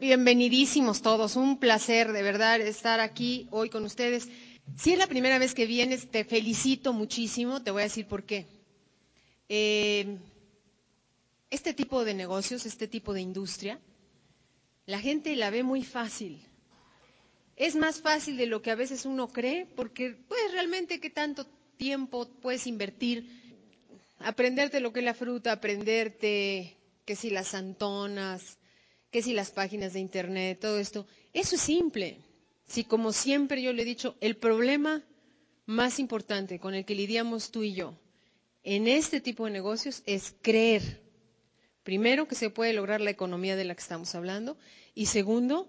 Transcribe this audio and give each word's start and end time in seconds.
Bienvenidísimos 0.00 1.02
todos, 1.02 1.34
un 1.34 1.58
placer 1.58 2.12
de 2.12 2.22
verdad 2.22 2.60
estar 2.60 3.00
aquí 3.00 3.48
hoy 3.50 3.68
con 3.68 3.84
ustedes. 3.84 4.28
Si 4.76 4.92
es 4.92 4.98
la 4.98 5.08
primera 5.08 5.40
vez 5.40 5.54
que 5.54 5.66
vienes, 5.66 6.08
te 6.08 6.22
felicito 6.22 6.92
muchísimo, 6.92 7.64
te 7.64 7.72
voy 7.72 7.80
a 7.80 7.86
decir 7.86 8.06
por 8.06 8.22
qué. 8.22 8.46
Eh, 9.48 10.18
este 11.50 11.74
tipo 11.74 12.04
de 12.04 12.14
negocios, 12.14 12.64
este 12.64 12.86
tipo 12.86 13.12
de 13.12 13.22
industria, 13.22 13.80
la 14.86 15.00
gente 15.00 15.34
la 15.34 15.50
ve 15.50 15.64
muy 15.64 15.82
fácil. 15.82 16.40
Es 17.56 17.74
más 17.74 18.00
fácil 18.00 18.36
de 18.36 18.46
lo 18.46 18.62
que 18.62 18.70
a 18.70 18.76
veces 18.76 19.04
uno 19.04 19.26
cree, 19.26 19.66
porque 19.74 20.14
pues 20.28 20.40
realmente 20.52 21.00
qué 21.00 21.10
tanto 21.10 21.44
tiempo 21.76 22.28
puedes 22.40 22.68
invertir, 22.68 23.26
aprenderte 24.20 24.78
lo 24.78 24.92
que 24.92 25.00
es 25.00 25.04
la 25.04 25.14
fruta, 25.14 25.50
aprenderte 25.50 26.76
que 27.04 27.16
si 27.16 27.30
las 27.30 27.52
antonas, 27.54 28.57
que 29.10 29.22
si 29.22 29.32
las 29.32 29.50
páginas 29.50 29.92
de 29.92 30.00
internet, 30.00 30.58
todo 30.60 30.78
esto, 30.78 31.06
eso 31.32 31.54
es 31.56 31.60
simple. 31.62 32.18
Si 32.66 32.84
como 32.84 33.12
siempre 33.12 33.62
yo 33.62 33.72
le 33.72 33.82
he 33.82 33.86
dicho, 33.86 34.16
el 34.20 34.36
problema 34.36 35.02
más 35.66 35.98
importante 35.98 36.58
con 36.58 36.74
el 36.74 36.84
que 36.84 36.94
lidiamos 36.94 37.50
tú 37.50 37.62
y 37.62 37.74
yo 37.74 37.94
en 38.64 38.86
este 38.88 39.20
tipo 39.20 39.44
de 39.46 39.50
negocios 39.50 40.02
es 40.06 40.34
creer, 40.42 41.00
primero, 41.84 42.28
que 42.28 42.34
se 42.34 42.50
puede 42.50 42.72
lograr 42.72 43.00
la 43.00 43.10
economía 43.10 43.56
de 43.56 43.64
la 43.64 43.74
que 43.74 43.80
estamos 43.80 44.14
hablando 44.14 44.58
y 44.94 45.06
segundo, 45.06 45.68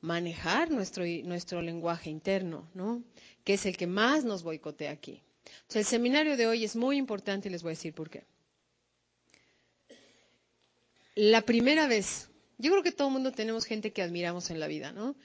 manejar 0.00 0.70
nuestro, 0.70 1.04
nuestro 1.24 1.62
lenguaje 1.62 2.10
interno, 2.10 2.68
¿no? 2.74 3.04
que 3.44 3.54
es 3.54 3.66
el 3.66 3.76
que 3.76 3.86
más 3.86 4.24
nos 4.24 4.42
boicotea 4.42 4.90
aquí. 4.90 5.22
Entonces, 5.44 5.76
el 5.76 5.84
seminario 5.84 6.36
de 6.36 6.46
hoy 6.46 6.64
es 6.64 6.74
muy 6.74 6.96
importante 6.96 7.48
y 7.48 7.52
les 7.52 7.62
voy 7.62 7.70
a 7.70 7.76
decir 7.76 7.92
por 7.94 8.08
qué. 8.10 8.24
La 11.14 11.42
primera 11.42 11.86
vez 11.86 12.29
yo 12.60 12.70
creo 12.70 12.82
que 12.82 12.92
todo 12.92 13.08
el 13.08 13.14
mundo 13.14 13.32
tenemos 13.32 13.64
gente 13.64 13.90
que 13.92 14.02
admiramos 14.02 14.50
en 14.50 14.60
la 14.60 14.66
vida, 14.66 14.92
¿no? 14.92 15.16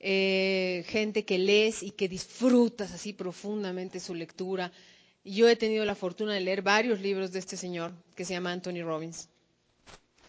Eh, 0.00 0.84
gente 0.88 1.24
que 1.24 1.38
lees 1.38 1.82
y 1.84 1.92
que 1.92 2.08
disfrutas 2.08 2.90
así 2.92 3.12
profundamente 3.12 4.00
su 4.00 4.14
lectura. 4.14 4.72
Yo 5.24 5.48
he 5.48 5.54
tenido 5.54 5.84
la 5.84 5.94
fortuna 5.94 6.34
de 6.34 6.40
leer 6.40 6.62
varios 6.62 7.00
libros 7.00 7.30
de 7.32 7.38
este 7.38 7.56
señor 7.56 7.92
que 8.16 8.24
se 8.24 8.32
llama 8.32 8.50
Anthony 8.50 8.82
Robbins. 8.82 9.28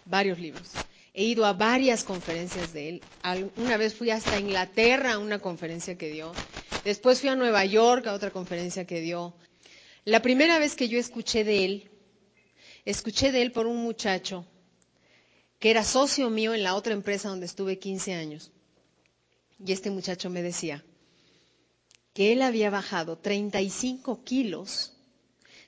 Varios 0.06 0.39
libros. 0.39 0.70
He 1.14 1.23
ido 1.23 1.45
a 1.45 1.54
varias 1.54 2.04
conferencias 2.04 2.73
de 2.73 2.89
él. 2.89 3.02
Una 3.58 3.78
vez 3.78 3.95
fui 3.95 4.12
hasta 4.12 4.39
Inglaterra 4.39 5.14
a 5.14 5.20
una 5.20 5.39
conferencia 5.39 5.98
que 5.98 6.09
dio. 6.12 6.32
Después 6.86 7.22
fui 7.22 7.30
a 7.30 7.36
Nueva 7.36 7.66
York 7.66 8.06
a 8.08 8.14
otra 8.14 8.30
conferencia 8.30 8.86
que 8.86 9.02
dio. 9.02 9.34
La 10.06 10.22
primera 10.22 10.59
vez 10.59 10.76
que 10.76 10.88
yo 10.89 11.00
escuché 11.00 11.44
de 11.44 11.66
él, 11.66 11.89
escuché 12.86 13.32
de 13.32 13.42
él 13.42 13.52
por 13.52 13.66
un 13.67 13.78
muchacho 13.78 14.45
que 15.62 15.70
era 15.70 15.84
socio 15.84 16.31
mío 16.31 16.56
en 16.56 16.64
la 16.64 16.73
otra 16.73 16.94
empresa 16.94 17.30
donde 17.30 17.45
estuve 17.45 17.78
15 17.78 18.16
años. 18.16 18.52
Y 19.64 19.72
este 19.72 19.92
muchacho 19.92 20.31
me 20.31 20.42
decía 20.42 20.84
que 22.16 22.34
él 22.34 22.42
había 22.42 22.72
bajado 22.72 23.20
35 23.20 24.23
kilos 24.23 24.98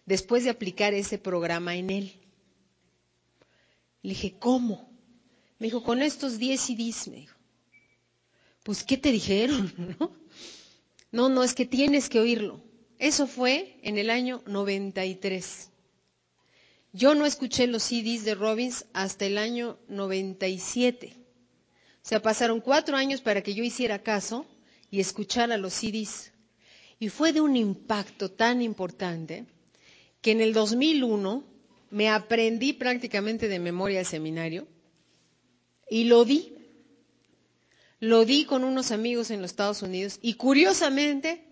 después 0.08 0.46
de 0.46 0.50
aplicar 0.50 0.96
ese 0.96 1.20
programa 1.20 1.76
en 1.76 1.92
él. 1.92 2.14
Le 4.02 4.10
dije, 4.10 4.36
¿cómo? 4.40 4.90
Me 5.60 5.68
dijo, 5.68 5.84
con 5.84 6.02
estos 6.02 6.40
10 6.40 6.60
CDs, 6.60 7.08
me 7.10 7.18
dijo. 7.18 7.38
Pues, 8.64 8.84
¿qué 8.84 8.98
te 8.98 9.12
dijeron? 9.12 9.72
¿No? 10.00 10.12
no, 11.12 11.30
no, 11.30 11.44
es 11.44 11.54
que 11.54 11.68
tienes 11.68 12.10
que 12.10 12.20
oírlo. 12.20 12.64
Eso 12.98 13.28
fue 13.28 13.78
en 13.84 14.00
el 14.00 14.10
año 14.10 14.42
93. 14.48 15.70
Yo 16.96 17.16
no 17.16 17.26
escuché 17.26 17.66
los 17.66 17.82
CDs 17.84 18.24
de 18.24 18.36
Robbins 18.36 18.86
hasta 18.94 19.26
el 19.26 19.40
año 19.40 19.80
97. 19.88 21.12
O 21.16 22.08
sea, 22.08 22.22
pasaron 22.22 22.62
cuatro 22.62 22.96
años 22.96 23.22
para 23.22 23.42
que 23.42 23.56
yo 23.56 23.64
hiciera 23.64 24.04
caso 24.04 24.46
y 24.92 25.00
escuchara 25.00 25.58
los 25.58 25.74
CDs. 25.74 26.32
Y 27.00 27.10
fue 27.10 27.34
de 27.34 27.42
un 27.42 27.56
impacto 27.58 28.30
tan 28.30 28.62
importante 28.62 29.46
que 30.22 30.32
en 30.32 30.42
el 30.42 30.54
2001 30.54 31.44
me 31.90 32.10
aprendí 32.10 32.74
prácticamente 32.74 33.48
de 33.48 33.58
memoria 33.58 34.00
el 34.00 34.06
seminario 34.06 34.68
y 35.90 36.04
lo 36.04 36.26
di. 36.26 36.54
Lo 38.00 38.24
di 38.24 38.46
con 38.46 38.64
unos 38.64 38.92
amigos 38.92 39.32
en 39.32 39.42
los 39.42 39.50
Estados 39.52 39.82
Unidos 39.82 40.20
y 40.22 40.36
curiosamente, 40.36 41.44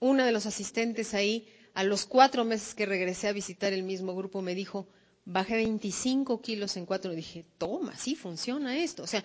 una 0.00 0.26
de 0.26 0.32
los 0.32 0.46
asistentes 0.46 1.14
ahí 1.14 1.46
a 1.74 1.82
los 1.84 2.06
cuatro 2.06 2.44
meses 2.44 2.74
que 2.74 2.86
regresé 2.86 3.28
a 3.28 3.32
visitar 3.32 3.72
el 3.72 3.82
mismo 3.82 4.14
grupo, 4.14 4.40
me 4.42 4.54
dijo, 4.54 4.86
bajé 5.24 5.56
25 5.56 6.40
kilos 6.40 6.76
en 6.76 6.86
cuatro. 6.86 7.12
Y 7.12 7.16
dije, 7.16 7.44
toma, 7.58 7.96
sí 7.96 8.14
funciona 8.14 8.78
esto. 8.78 9.02
O 9.02 9.06
sea, 9.06 9.24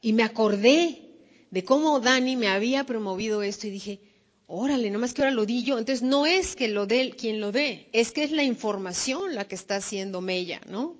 y 0.00 0.12
me 0.12 0.22
acordé 0.24 1.02
de 1.50 1.64
cómo 1.64 2.00
Dani 2.00 2.36
me 2.36 2.48
había 2.48 2.84
promovido 2.84 3.42
esto 3.42 3.66
y 3.66 3.70
dije, 3.70 4.00
órale, 4.46 4.90
nomás 4.90 5.14
que 5.14 5.22
ahora 5.22 5.34
lo 5.34 5.46
di 5.46 5.62
yo. 5.62 5.78
Entonces, 5.78 6.02
no 6.02 6.26
es 6.26 6.56
que 6.56 6.68
lo 6.68 6.86
dé 6.86 7.10
quien 7.16 7.40
lo 7.40 7.52
dé, 7.52 7.88
es 7.92 8.10
que 8.12 8.24
es 8.24 8.32
la 8.32 8.42
información 8.42 9.34
la 9.34 9.46
que 9.46 9.54
está 9.54 9.76
haciendo 9.76 10.20
mella, 10.20 10.60
¿no? 10.68 10.96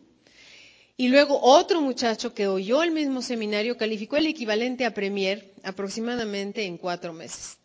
Y 0.96 1.08
luego 1.08 1.40
otro 1.42 1.80
muchacho 1.80 2.34
que 2.34 2.46
oyó 2.46 2.82
el 2.82 2.90
mismo 2.90 3.22
seminario 3.22 3.78
calificó 3.78 4.16
el 4.18 4.26
equivalente 4.26 4.84
a 4.84 4.92
Premier 4.92 5.54
aproximadamente 5.64 6.64
en 6.66 6.76
cuatro 6.76 7.14
meses. 7.14 7.56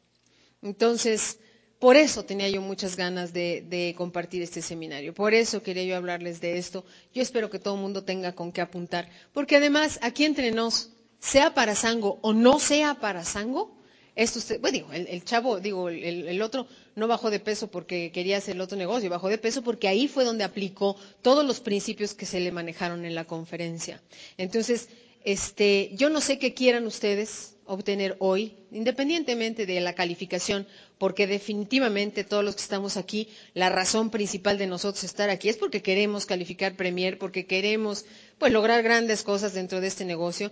Entonces, 0.61 1.37
por 1.79 1.97
eso 1.97 2.23
tenía 2.23 2.49
yo 2.49 2.61
muchas 2.61 2.95
ganas 2.95 3.33
de, 3.33 3.93
compartir 3.97 4.41
este 4.41 4.61
seminario, 4.61 5.13
por 5.13 5.33
eso 5.33 5.61
quería 5.61 5.83
yo 5.83 5.95
hablarles 5.95 6.41
de 6.41 6.57
esto. 6.57 6.85
Yo 7.13 7.21
espero 7.21 7.49
que 7.49 7.59
todo 7.59 7.75
el 7.75 7.81
mundo 7.81 8.03
tenga 8.03 8.33
con 8.33 8.51
qué 8.51 8.61
apuntar, 8.61 9.09
porque 9.33 9.57
además 9.57 9.99
aquí 10.01 10.25
entre 10.25 10.51
nos, 10.51 10.91
sea 11.19 11.53
para 11.53 11.75
sango 11.75 12.19
o 12.21 12.33
no 12.33 12.59
sea 12.59 12.95
para 12.95 13.23
sango, 13.25 13.75
esto 14.15 14.39
usted, 14.39 14.61
bueno, 14.61 14.77
digo, 14.77 14.93
el, 14.93 15.23
chavo, 15.25 15.59
digo, 15.59 15.89
el, 15.89 16.27
el, 16.29 16.41
otro 16.41 16.67
no 16.95 17.05
bajó 17.07 17.29
de 17.29 17.41
peso 17.41 17.67
porque 17.69 18.11
quería 18.13 18.37
hacer 18.37 18.55
el 18.55 18.61
otro 18.61 18.77
negocio, 18.77 19.09
bajó 19.09 19.27
de 19.27 19.37
peso 19.37 19.61
porque 19.61 19.89
ahí 19.89 20.07
fue 20.07 20.23
donde 20.23 20.45
aplicó 20.45 20.95
todos 21.21 21.45
los 21.45 21.59
principios 21.59 22.13
que 22.13 22.25
se 22.25 22.39
le 22.39 22.53
manejaron 22.53 23.03
en 23.03 23.13
la 23.13 23.25
conferencia. 23.25 24.01
Entonces, 24.37 24.87
este, 25.25 25.91
yo 25.95 26.09
no 26.09 26.21
sé 26.21 26.39
qué 26.39 26.53
quieran 26.53 26.85
ustedes, 26.87 27.54
obtener 27.65 28.15
hoy, 28.19 28.55
independientemente 28.71 29.65
de 29.65 29.79
la 29.79 29.93
calificación, 29.93 30.67
porque 30.97 31.27
definitivamente 31.27 32.23
todos 32.23 32.43
los 32.43 32.55
que 32.55 32.61
estamos 32.61 32.97
aquí, 32.97 33.29
la 33.53 33.69
razón 33.69 34.09
principal 34.09 34.57
de 34.57 34.67
nosotros 34.67 35.03
estar 35.03 35.29
aquí 35.29 35.49
es 35.49 35.57
porque 35.57 35.81
queremos 35.81 36.25
calificar 36.25 36.75
Premier, 36.75 37.17
porque 37.17 37.45
queremos 37.45 38.05
pues 38.37 38.51
lograr 38.51 38.83
grandes 38.83 39.23
cosas 39.23 39.53
dentro 39.53 39.81
de 39.81 39.87
este 39.87 40.05
negocio 40.05 40.51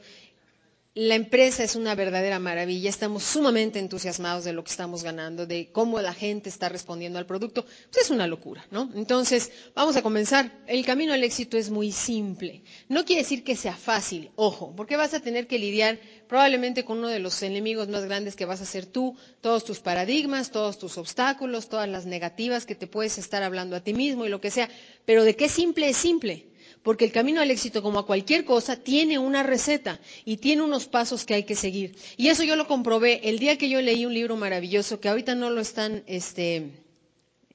la 0.96 1.16
empresa 1.16 1.64
es 1.64 1.76
una 1.76 1.96
verdadera 1.96 2.38
maravilla, 2.38 2.88
estamos 2.88 3.24
sumamente 3.24 3.80
entusiasmados 3.80 4.44
de 4.44 4.54
lo 4.54 4.64
que 4.64 4.70
estamos 4.70 5.04
ganando, 5.04 5.48
de 5.48 5.72
cómo 5.72 6.00
la 6.00 6.14
gente 6.14 6.50
está 6.50 6.70
respondiendo 6.70 7.18
al 7.18 7.26
producto. 7.26 7.66
Pues 7.92 8.06
es 8.06 8.12
una 8.12 8.28
locura, 8.28 8.64
¿no? 8.70 8.92
Entonces, 8.94 9.52
vamos 9.74 9.96
a 9.96 10.04
comenzar. 10.04 10.52
El 10.68 10.86
camino 10.86 11.14
al 11.14 11.24
éxito 11.24 11.58
es 11.58 11.72
muy 11.72 11.92
simple. 11.92 12.62
No 12.90 13.06
quiere 13.06 13.24
decir 13.24 13.44
que 13.44 13.56
sea 13.56 13.76
fácil, 13.76 14.30
ojo, 14.36 14.76
porque 14.76 14.96
vas 14.96 15.16
a 15.16 15.20
tener 15.20 15.48
que 15.48 15.58
lidiar 15.58 16.00
probablemente 16.28 16.86
con 16.86 17.00
uno 17.00 17.08
de 17.08 17.20
los 17.20 17.42
enemigos 17.42 17.88
más 17.88 18.06
grandes 18.06 18.36
que 18.36 18.46
vas 18.46 18.62
a 18.62 18.66
ser 18.66 18.86
tú, 18.86 19.18
todos 19.42 19.64
tus 19.64 19.80
paradigmas, 19.80 20.52
todos 20.52 20.78
tus 20.78 21.00
obstáculos, 21.00 21.70
todas 21.70 21.90
las 21.90 22.06
negativas 22.06 22.68
que 22.68 22.76
te 22.76 22.86
puedes 22.86 23.18
estar 23.18 23.42
hablando 23.42 23.76
a 23.76 23.80
ti 23.80 23.96
mismo 23.96 24.26
y 24.26 24.30
lo 24.30 24.42
que 24.42 24.52
sea. 24.52 24.70
Pero 25.06 25.24
de 25.24 25.36
qué 25.36 25.50
simple 25.50 25.90
es 25.90 25.98
simple 25.98 26.53
porque 26.84 27.06
el 27.06 27.12
camino 27.14 27.40
al 27.42 27.50
éxito, 27.50 27.82
como 27.82 27.98
a 28.00 28.06
cualquier 28.06 28.44
cosa, 28.44 28.76
tiene 28.76 29.18
una 29.18 29.42
receta 29.42 30.00
y 30.26 30.38
tiene 30.38 30.62
unos 30.62 30.86
pasos 30.86 31.26
que 31.26 31.34
hay 31.34 31.44
que 31.44 31.56
seguir. 31.56 31.96
Y 32.18 32.28
eso 32.28 32.44
yo 32.44 32.56
lo 32.58 32.68
comprobé 32.68 33.22
el 33.30 33.40
día 33.40 33.58
que 33.58 33.70
yo 33.70 33.82
leí 33.82 34.06
un 34.06 34.14
libro 34.14 34.36
maravilloso 34.36 35.00
que 35.00 35.08
ahorita 35.08 35.34
no 35.34 35.50
lo 35.50 35.62
están, 35.62 36.04
este, 36.08 36.72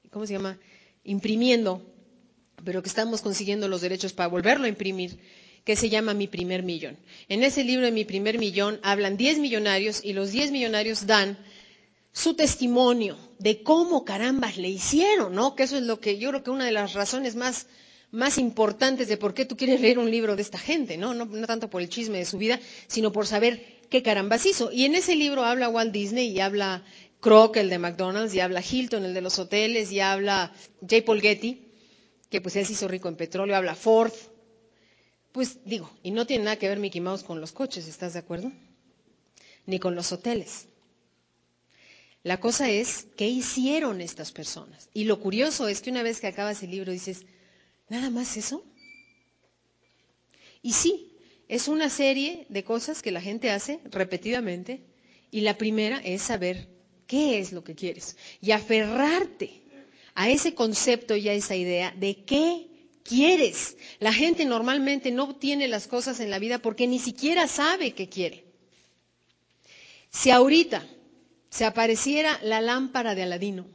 ¿cómo 0.09 0.25
se 0.25 0.33
llama? 0.33 0.57
Imprimiendo, 1.03 1.81
pero 2.65 2.81
que 2.81 2.89
estamos 2.89 3.21
consiguiendo 3.21 3.67
los 3.67 3.81
derechos 3.81 4.13
para 4.13 4.27
volverlo 4.27 4.65
a 4.65 4.69
imprimir, 4.69 5.19
que 5.63 5.75
se 5.75 5.89
llama 5.89 6.15
Mi 6.15 6.27
primer 6.27 6.63
millón. 6.63 6.97
En 7.27 7.43
ese 7.43 7.63
libro 7.63 7.85
de 7.85 7.91
Mi 7.91 8.05
primer 8.05 8.39
millón 8.39 8.79
hablan 8.81 9.15
10 9.15 9.37
millonarios 9.37 10.03
y 10.03 10.13
los 10.13 10.31
10 10.31 10.51
millonarios 10.51 11.05
dan 11.05 11.37
su 12.11 12.33
testimonio 12.33 13.15
de 13.37 13.61
cómo 13.61 14.03
carambas 14.03 14.57
le 14.57 14.69
hicieron, 14.69 15.35
¿no? 15.35 15.53
Que 15.55 15.63
eso 15.63 15.77
es 15.77 15.83
lo 15.83 15.99
que 15.99 16.17
yo 16.17 16.29
creo 16.29 16.43
que 16.43 16.49
una 16.49 16.65
de 16.65 16.71
las 16.71 16.93
razones 16.93 17.35
más 17.35 17.67
más 18.11 18.37
importantes 18.37 19.07
de 19.07 19.17
por 19.17 19.33
qué 19.33 19.45
tú 19.45 19.55
quieres 19.55 19.81
leer 19.81 19.99
un 19.99 20.09
libro 20.09 20.35
de 20.35 20.41
esta 20.41 20.57
gente, 20.57 20.97
¿no? 20.97 21.13
No, 21.13 21.27
tanto 21.45 21.69
por 21.69 21.81
el 21.81 21.89
chisme 21.89 22.17
de 22.17 22.25
su 22.25 22.37
vida, 22.37 22.59
sino 22.87 23.11
por 23.11 23.27
saber 23.27 23.79
qué 23.89 24.01
carambas 24.01 24.45
hizo. 24.45 24.71
Y 24.71 24.85
en 24.85 24.95
ese 24.95 25.15
libro 25.15 25.43
habla 25.45 25.69
Walt 25.69 25.91
Disney 25.91 26.29
y 26.29 26.39
habla 26.39 26.83
Kroc, 27.19 27.57
el 27.57 27.69
de 27.69 27.77
McDonald's, 27.77 28.33
y 28.33 28.39
habla 28.39 28.63
Hilton, 28.67 29.05
el 29.05 29.13
de 29.13 29.21
los 29.21 29.37
hoteles, 29.37 29.91
y 29.91 29.99
habla 29.99 30.53
J. 30.81 31.05
Paul 31.05 31.21
Getty, 31.21 31.67
que 32.29 32.41
pues 32.41 32.55
él 32.55 32.65
se 32.65 32.73
hizo 32.73 32.87
rico 32.87 33.09
en 33.09 33.15
petróleo, 33.15 33.55
habla 33.55 33.75
Ford. 33.75 34.13
Pues 35.31 35.59
digo, 35.65 35.91
y 36.01 36.11
no 36.11 36.25
tiene 36.25 36.45
nada 36.45 36.55
que 36.55 36.67
ver 36.67 36.79
Mickey 36.79 37.01
Mouse 37.01 37.23
con 37.23 37.39
los 37.39 37.51
coches, 37.51 37.87
¿estás 37.87 38.13
de 38.13 38.19
acuerdo? 38.19 38.51
Ni 39.65 39.79
con 39.79 39.95
los 39.95 40.11
hoteles. 40.11 40.67
La 42.23 42.39
cosa 42.39 42.69
es, 42.69 43.07
¿qué 43.15 43.27
hicieron 43.27 44.01
estas 44.01 44.31
personas? 44.31 44.89
Y 44.93 45.05
lo 45.05 45.19
curioso 45.19 45.67
es 45.67 45.81
que 45.81 45.91
una 45.91 46.03
vez 46.03 46.19
que 46.19 46.27
acabas 46.27 46.63
el 46.63 46.71
libro 46.71 46.91
dices, 46.91 47.25
¿Nada 47.89 48.09
más 48.09 48.37
eso? 48.37 48.63
Y 50.61 50.73
sí, 50.73 51.17
es 51.47 51.67
una 51.67 51.89
serie 51.89 52.45
de 52.49 52.63
cosas 52.63 53.01
que 53.01 53.11
la 53.11 53.21
gente 53.21 53.49
hace 53.49 53.79
repetidamente 53.85 54.81
y 55.31 55.41
la 55.41 55.57
primera 55.57 55.97
es 55.97 56.21
saber 56.21 56.67
qué 57.07 57.39
es 57.39 57.51
lo 57.51 57.63
que 57.63 57.75
quieres 57.75 58.15
y 58.39 58.51
aferrarte 58.51 59.61
a 60.13 60.29
ese 60.29 60.53
concepto 60.53 61.15
y 61.15 61.27
a 61.29 61.33
esa 61.33 61.55
idea 61.55 61.91
de 61.97 62.23
qué 62.23 62.67
quieres. 63.03 63.77
La 63.99 64.13
gente 64.13 64.45
normalmente 64.45 65.11
no 65.11 65.23
obtiene 65.23 65.67
las 65.67 65.87
cosas 65.87 66.19
en 66.19 66.29
la 66.29 66.39
vida 66.39 66.59
porque 66.59 66.87
ni 66.87 66.99
siquiera 66.99 67.47
sabe 67.47 67.93
qué 67.93 68.07
quiere. 68.09 68.45
Si 70.11 70.29
ahorita 70.29 70.85
se 71.49 71.65
apareciera 71.65 72.39
la 72.43 72.61
lámpara 72.61 73.15
de 73.15 73.23
Aladino 73.23 73.65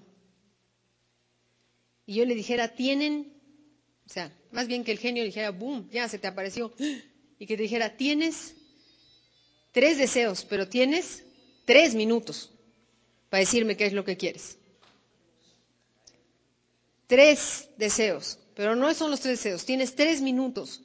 y 2.07 2.15
yo 2.15 2.25
le 2.25 2.35
dijera, 2.35 2.69
tienen, 2.69 3.33
o 4.07 4.13
sea, 4.13 4.33
más 4.51 4.67
bien 4.67 4.85
que 4.85 4.93
el 4.93 4.99
genio 4.99 5.25
dijera, 5.25 5.51
boom, 5.51 5.89
ya 5.91 6.09
se 6.09 6.19
te 6.19 6.27
apareció, 6.27 6.73
y 7.39 7.47
que 7.47 7.57
te 7.57 7.63
dijera, 7.63 7.91
tienes 7.97 8.55
tres 9.73 9.99
deseos, 9.99 10.45
pero 10.45 10.69
tienes 10.69 11.25
tres 11.65 11.95
minutos 11.95 12.51
para 13.31 13.41
decirme 13.41 13.77
qué 13.77 13.87
es 13.87 13.93
lo 13.93 14.05
que 14.05 14.17
quieres. 14.17 14.59
Tres 17.07 17.69
deseos, 17.77 18.39
pero 18.55 18.77
no 18.77 18.93
son 18.95 19.11
los 19.11 19.21
tres 19.21 19.39
deseos, 19.43 19.65
tienes 19.65 19.95
tres 19.95 20.21
minutos. 20.21 20.83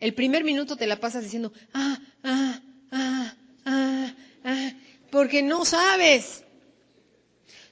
El 0.00 0.14
primer 0.14 0.44
minuto 0.44 0.76
te 0.76 0.86
la 0.86 1.00
pasas 1.00 1.24
diciendo, 1.24 1.52
ah, 1.72 1.98
ah, 2.22 2.60
ah, 2.92 3.34
ah, 3.64 4.14
ah, 4.44 4.72
porque 5.10 5.42
no 5.42 5.64
sabes. 5.64 6.44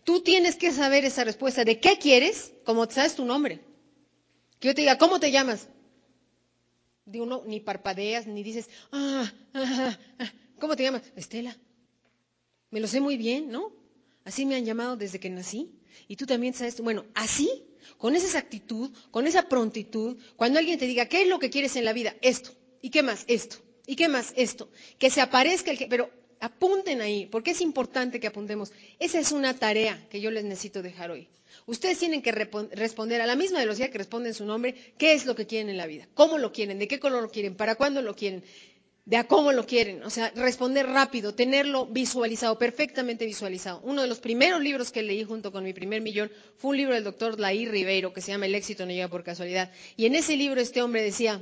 Tú 0.03 0.21
tienes 0.23 0.57
que 0.57 0.73
saber 0.73 1.05
esa 1.05 1.25
respuesta 1.25 1.65
de 1.65 1.79
qué 1.79 1.99
quieres, 1.99 2.53
como 2.67 2.85
sabes 2.91 3.15
tu 3.15 3.25
nombre. 3.25 3.61
Que 4.59 4.69
yo 4.69 4.75
te 4.75 4.83
diga, 4.83 4.99
¿cómo 4.99 5.19
te 5.21 5.31
llamas? 5.31 5.69
De 7.07 7.21
uno 7.21 7.45
ni 7.47 7.61
parpadeas, 7.61 8.27
ni 8.27 8.43
dices, 8.43 8.69
ah, 8.91 9.33
ah, 9.55 9.99
ah, 10.19 10.33
¿cómo 10.59 10.75
te 10.75 10.83
llamas? 10.83 11.03
Estela. 11.15 11.57
Me 12.71 12.81
lo 12.81 12.89
sé 12.89 13.01
muy 13.01 13.17
bien, 13.17 13.51
¿no? 13.51 13.73
Así 14.25 14.45
me 14.45 14.57
han 14.57 14.65
llamado 14.65 14.97
desde 14.97 15.21
que 15.21 15.31
nací. 15.31 15.79
Y 16.09 16.17
tú 16.17 16.27
también 16.27 16.53
sabes, 16.53 16.81
bueno, 16.81 17.07
así, 17.15 17.65
con 17.97 18.17
esa 18.17 18.37
actitud, 18.37 18.91
con 19.13 19.29
esa 19.29 19.49
prontitud, 19.49 20.19
cuando 20.35 20.59
alguien 20.59 20.79
te 20.79 20.87
diga, 20.87 21.07
¿qué 21.07 21.23
es 21.23 21.29
lo 21.29 21.39
que 21.39 21.51
quieres 21.51 21.77
en 21.77 21.85
la 21.85 21.93
vida? 21.93 22.17
Esto. 22.21 22.51
¿Y 22.83 22.91
qué 22.91 23.05
más? 23.05 23.25
Esto. 23.29 23.59
¿Y 23.87 23.95
qué 23.95 24.09
más? 24.09 24.33
Esto. 24.37 24.69
Que 24.99 25.11
se 25.11 25.21
aparezca 25.21 25.71
el 25.71 25.79
que... 25.79 25.87
Pero 25.87 26.11
apunten 26.41 27.01
ahí, 27.01 27.27
porque 27.27 27.53
es 27.53 27.61
importante 27.61 28.21
que 28.21 28.27
apuntemos. 28.27 28.73
Esa 28.99 29.19
es 29.19 29.33
una 29.33 29.55
tarea 29.55 30.03
que 30.11 30.21
yo 30.21 30.31
les 30.31 30.45
necesito 30.45 30.83
dejar 30.83 31.11
hoy. 31.11 31.29
Ustedes 31.67 31.99
tienen 31.99 32.23
que 32.23 32.33
responder 32.33 33.21
a 33.21 33.27
la 33.27 33.35
misma 33.37 33.61
velocidad 33.61 33.91
que 33.91 33.99
responden 33.99 34.35
su 34.35 34.45
nombre, 34.45 34.75
qué 34.99 35.15
es 35.15 35.27
lo 35.27 35.35
que 35.35 35.47
quieren 35.47 35.69
en 35.71 35.77
la 35.77 35.87
vida, 35.87 36.07
cómo 36.15 36.39
lo 36.39 36.53
quieren, 36.53 36.79
de 36.79 36.87
qué 36.89 37.01
color 37.01 37.23
lo 37.23 37.31
quieren, 37.31 37.57
para 37.57 37.75
cuándo 37.77 38.03
lo 38.03 38.15
quieren, 38.15 38.45
de 39.05 39.17
a 39.17 39.25
cómo 39.27 39.53
lo 39.53 39.67
quieren. 39.67 40.03
O 40.05 40.11
sea, 40.11 40.31
responder 40.37 40.87
rápido, 40.87 41.35
tenerlo 41.35 41.87
visualizado, 41.87 42.59
perfectamente 42.59 43.25
visualizado. 43.25 43.81
Uno 43.85 44.03
de 44.03 44.09
los 44.09 44.19
primeros 44.21 44.61
libros 44.61 44.93
que 44.93 45.03
leí 45.03 45.25
junto 45.25 45.51
con 45.51 45.65
mi 45.65 45.73
primer 45.73 46.03
millón 46.03 46.31
fue 46.57 46.71
un 46.73 46.77
libro 46.77 46.95
del 46.95 47.05
doctor 47.05 47.39
Laí 47.41 47.67
Ribeiro 47.67 48.13
que 48.13 48.21
se 48.21 48.33
llama 48.33 48.47
El 48.47 48.55
éxito 48.55 48.85
no 48.85 48.93
llega 48.93 49.09
por 49.09 49.25
casualidad. 49.25 49.73
Y 49.97 50.07
en 50.07 50.15
ese 50.15 50.37
libro 50.37 50.61
este 50.61 50.83
hombre 50.83 51.03
decía, 51.03 51.41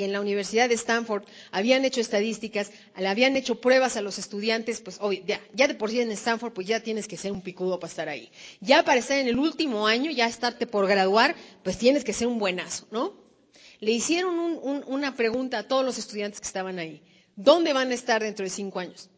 que 0.00 0.06
en 0.06 0.14
la 0.14 0.22
Universidad 0.22 0.66
de 0.70 0.76
Stanford 0.76 1.24
habían 1.50 1.84
hecho 1.84 2.00
estadísticas, 2.00 2.72
le 2.96 3.06
habían 3.06 3.36
hecho 3.36 3.60
pruebas 3.60 3.98
a 3.98 4.00
los 4.00 4.16
estudiantes, 4.18 4.80
pues 4.80 4.96
hoy 4.98 5.22
ya, 5.26 5.42
ya, 5.52 5.68
de 5.68 5.74
por 5.74 5.90
sí 5.90 6.00
en 6.00 6.10
Stanford, 6.12 6.54
pues 6.54 6.66
ya 6.66 6.80
tienes 6.80 7.06
que 7.06 7.18
ser 7.18 7.32
un 7.32 7.42
picudo 7.42 7.78
para 7.78 7.90
estar 7.90 8.08
ahí. 8.08 8.30
Ya 8.62 8.82
para 8.82 8.98
estar 9.00 9.18
en 9.18 9.28
el 9.28 9.38
último 9.38 9.86
año, 9.86 10.10
ya 10.10 10.26
estarte 10.26 10.66
por 10.66 10.86
graduar, 10.88 11.36
pues 11.62 11.76
tienes 11.76 12.02
que 12.02 12.14
ser 12.14 12.28
un 12.28 12.38
buenazo, 12.38 12.86
¿no? 12.90 13.12
Le 13.80 13.90
hicieron 13.92 14.38
una 14.86 15.14
pregunta 15.14 15.58
a 15.58 15.68
todos 15.68 15.84
los 15.84 15.98
estudiantes 15.98 16.40
que 16.40 16.46
estaban 16.46 16.78
ahí. 16.78 17.02
¿Dónde 17.36 17.74
van 17.74 17.90
a 17.90 17.94
estar 17.94 18.22
dentro 18.22 18.44
de 18.44 18.50
cinco 18.50 18.78
años? 18.78 19.10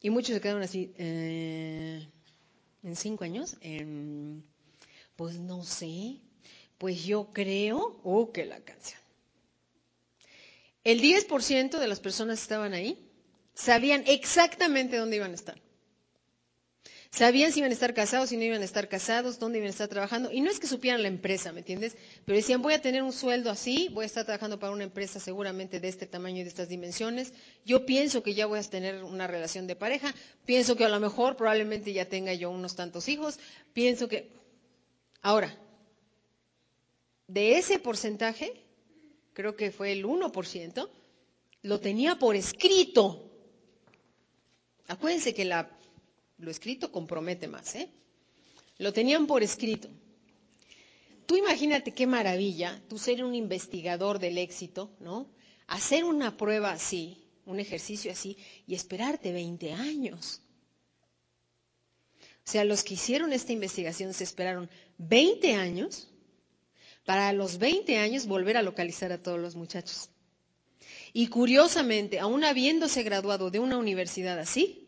Y 0.00 0.10
muchos 0.10 0.36
se 0.36 0.40
quedaron 0.40 0.62
así, 0.62 0.92
eh, 0.98 2.06
¿en 2.84 2.94
cinco 2.94 3.24
años? 3.24 3.56
pues 5.16 5.36
no 5.40 5.64
sé. 5.64 6.20
Pues 6.78 7.04
yo 7.04 7.32
creo, 7.32 8.00
oh, 8.04 8.32
que 8.32 8.44
la 8.44 8.60
canción. 8.60 9.00
El 10.84 11.00
10% 11.00 11.78
de 11.78 11.88
las 11.88 12.00
personas 12.00 12.38
que 12.38 12.42
estaban 12.42 12.72
ahí 12.74 13.10
sabían 13.54 14.04
exactamente 14.06 14.96
dónde 14.98 15.16
iban 15.16 15.32
a 15.32 15.34
estar. 15.34 15.60
Sabían 17.10 17.50
si 17.50 17.60
iban 17.60 17.70
a 17.70 17.74
estar 17.74 17.94
casados, 17.94 18.28
si 18.28 18.36
no 18.36 18.42
iban 18.44 18.60
a 18.60 18.64
estar 18.64 18.88
casados, 18.88 19.38
dónde 19.38 19.56
iban 19.58 19.68
a 19.68 19.70
estar 19.70 19.88
trabajando. 19.88 20.30
Y 20.30 20.42
no 20.42 20.50
es 20.50 20.60
que 20.60 20.66
supieran 20.66 21.00
la 21.00 21.08
empresa, 21.08 21.50
¿me 21.50 21.60
entiendes? 21.60 21.96
Pero 22.26 22.36
decían, 22.36 22.60
voy 22.60 22.74
a 22.74 22.82
tener 22.82 23.02
un 23.02 23.12
sueldo 23.12 23.50
así, 23.50 23.88
voy 23.92 24.02
a 24.02 24.06
estar 24.06 24.26
trabajando 24.26 24.58
para 24.58 24.72
una 24.72 24.84
empresa 24.84 25.18
seguramente 25.18 25.80
de 25.80 25.88
este 25.88 26.06
tamaño 26.06 26.40
y 26.40 26.42
de 26.42 26.50
estas 26.50 26.68
dimensiones. 26.68 27.32
Yo 27.64 27.86
pienso 27.86 28.22
que 28.22 28.34
ya 28.34 28.44
voy 28.44 28.58
a 28.58 28.62
tener 28.62 29.02
una 29.02 29.26
relación 29.26 29.66
de 29.66 29.76
pareja. 29.76 30.14
Pienso 30.44 30.76
que 30.76 30.84
a 30.84 30.90
lo 30.90 31.00
mejor 31.00 31.36
probablemente 31.36 31.92
ya 31.92 32.04
tenga 32.04 32.34
yo 32.34 32.50
unos 32.50 32.76
tantos 32.76 33.08
hijos. 33.08 33.38
Pienso 33.72 34.08
que... 34.08 34.28
Ahora, 35.22 35.56
de 37.28 37.58
ese 37.58 37.78
porcentaje, 37.78 38.52
creo 39.32 39.56
que 39.56 39.70
fue 39.70 39.92
el 39.92 40.04
1%, 40.04 40.88
lo 41.62 41.80
tenía 41.80 42.18
por 42.18 42.36
escrito. 42.36 43.30
Acuérdense 44.86 45.34
que 45.34 45.44
lo 45.44 46.50
escrito 46.50 46.92
compromete 46.92 47.48
más, 47.48 47.74
¿eh? 47.74 47.88
Lo 48.78 48.92
tenían 48.92 49.26
por 49.26 49.42
escrito. 49.42 49.88
Tú 51.26 51.36
imagínate 51.36 51.92
qué 51.92 52.06
maravilla, 52.06 52.80
tú 52.88 52.98
ser 52.98 53.24
un 53.24 53.34
investigador 53.34 54.20
del 54.20 54.38
éxito, 54.38 54.90
¿no? 55.00 55.28
Hacer 55.66 56.04
una 56.04 56.36
prueba 56.36 56.70
así, 56.70 57.24
un 57.46 57.58
ejercicio 57.58 58.12
así, 58.12 58.36
y 58.66 58.74
esperarte 58.76 59.32
20 59.32 59.72
años. 59.72 60.40
O 62.46 62.48
sea, 62.48 62.62
los 62.62 62.84
que 62.84 62.94
hicieron 62.94 63.32
esta 63.32 63.52
investigación 63.52 64.14
se 64.14 64.22
esperaron 64.22 64.70
20 64.98 65.54
años 65.54 66.08
para 67.06 67.32
los 67.32 67.58
20 67.58 67.96
años 67.98 68.26
volver 68.26 68.56
a 68.58 68.62
localizar 68.62 69.12
a 69.12 69.22
todos 69.22 69.38
los 69.38 69.54
muchachos. 69.56 70.10
Y 71.12 71.28
curiosamente, 71.28 72.18
aún 72.18 72.44
habiéndose 72.44 73.02
graduado 73.04 73.50
de 73.50 73.60
una 73.60 73.78
universidad 73.78 74.38
así, 74.38 74.86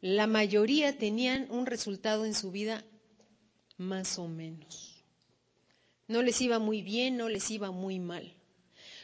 la 0.00 0.26
mayoría 0.26 0.96
tenían 0.96 1.48
un 1.50 1.66
resultado 1.66 2.24
en 2.24 2.34
su 2.34 2.50
vida 2.52 2.84
más 3.76 4.18
o 4.18 4.28
menos. 4.28 5.04
No 6.06 6.22
les 6.22 6.40
iba 6.40 6.58
muy 6.58 6.82
bien, 6.82 7.16
no 7.16 7.28
les 7.28 7.50
iba 7.50 7.70
muy 7.72 7.98
mal. 7.98 8.32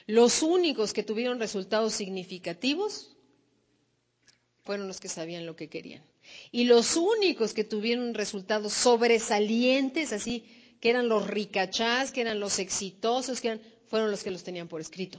Los 0.07 0.43
únicos 0.43 0.93
que 0.93 1.03
tuvieron 1.03 1.41
resultados 1.41 1.93
significativos 1.95 3.17
fueron 4.63 4.87
los 4.87 5.01
que 5.01 5.09
sabían 5.09 5.47
lo 5.47 5.57
que 5.57 5.69
querían. 5.69 6.03
Y 6.53 6.65
los 6.65 6.97
únicos 6.97 7.55
que 7.55 7.65
tuvieron 7.65 8.15
resultados 8.15 8.73
sobresalientes, 8.73 10.13
así 10.13 10.45
que 10.81 10.91
eran 10.91 11.09
los 11.09 11.27
ricachás, 11.27 12.13
que 12.13 12.21
eran 12.21 12.41
los 12.41 12.59
exitosos, 12.59 13.41
que 13.41 13.61
fueron 13.89 14.11
los 14.11 14.23
que 14.23 14.31
los 14.31 14.43
tenían 14.43 14.69
por 14.69 14.81
escrito. 14.81 15.19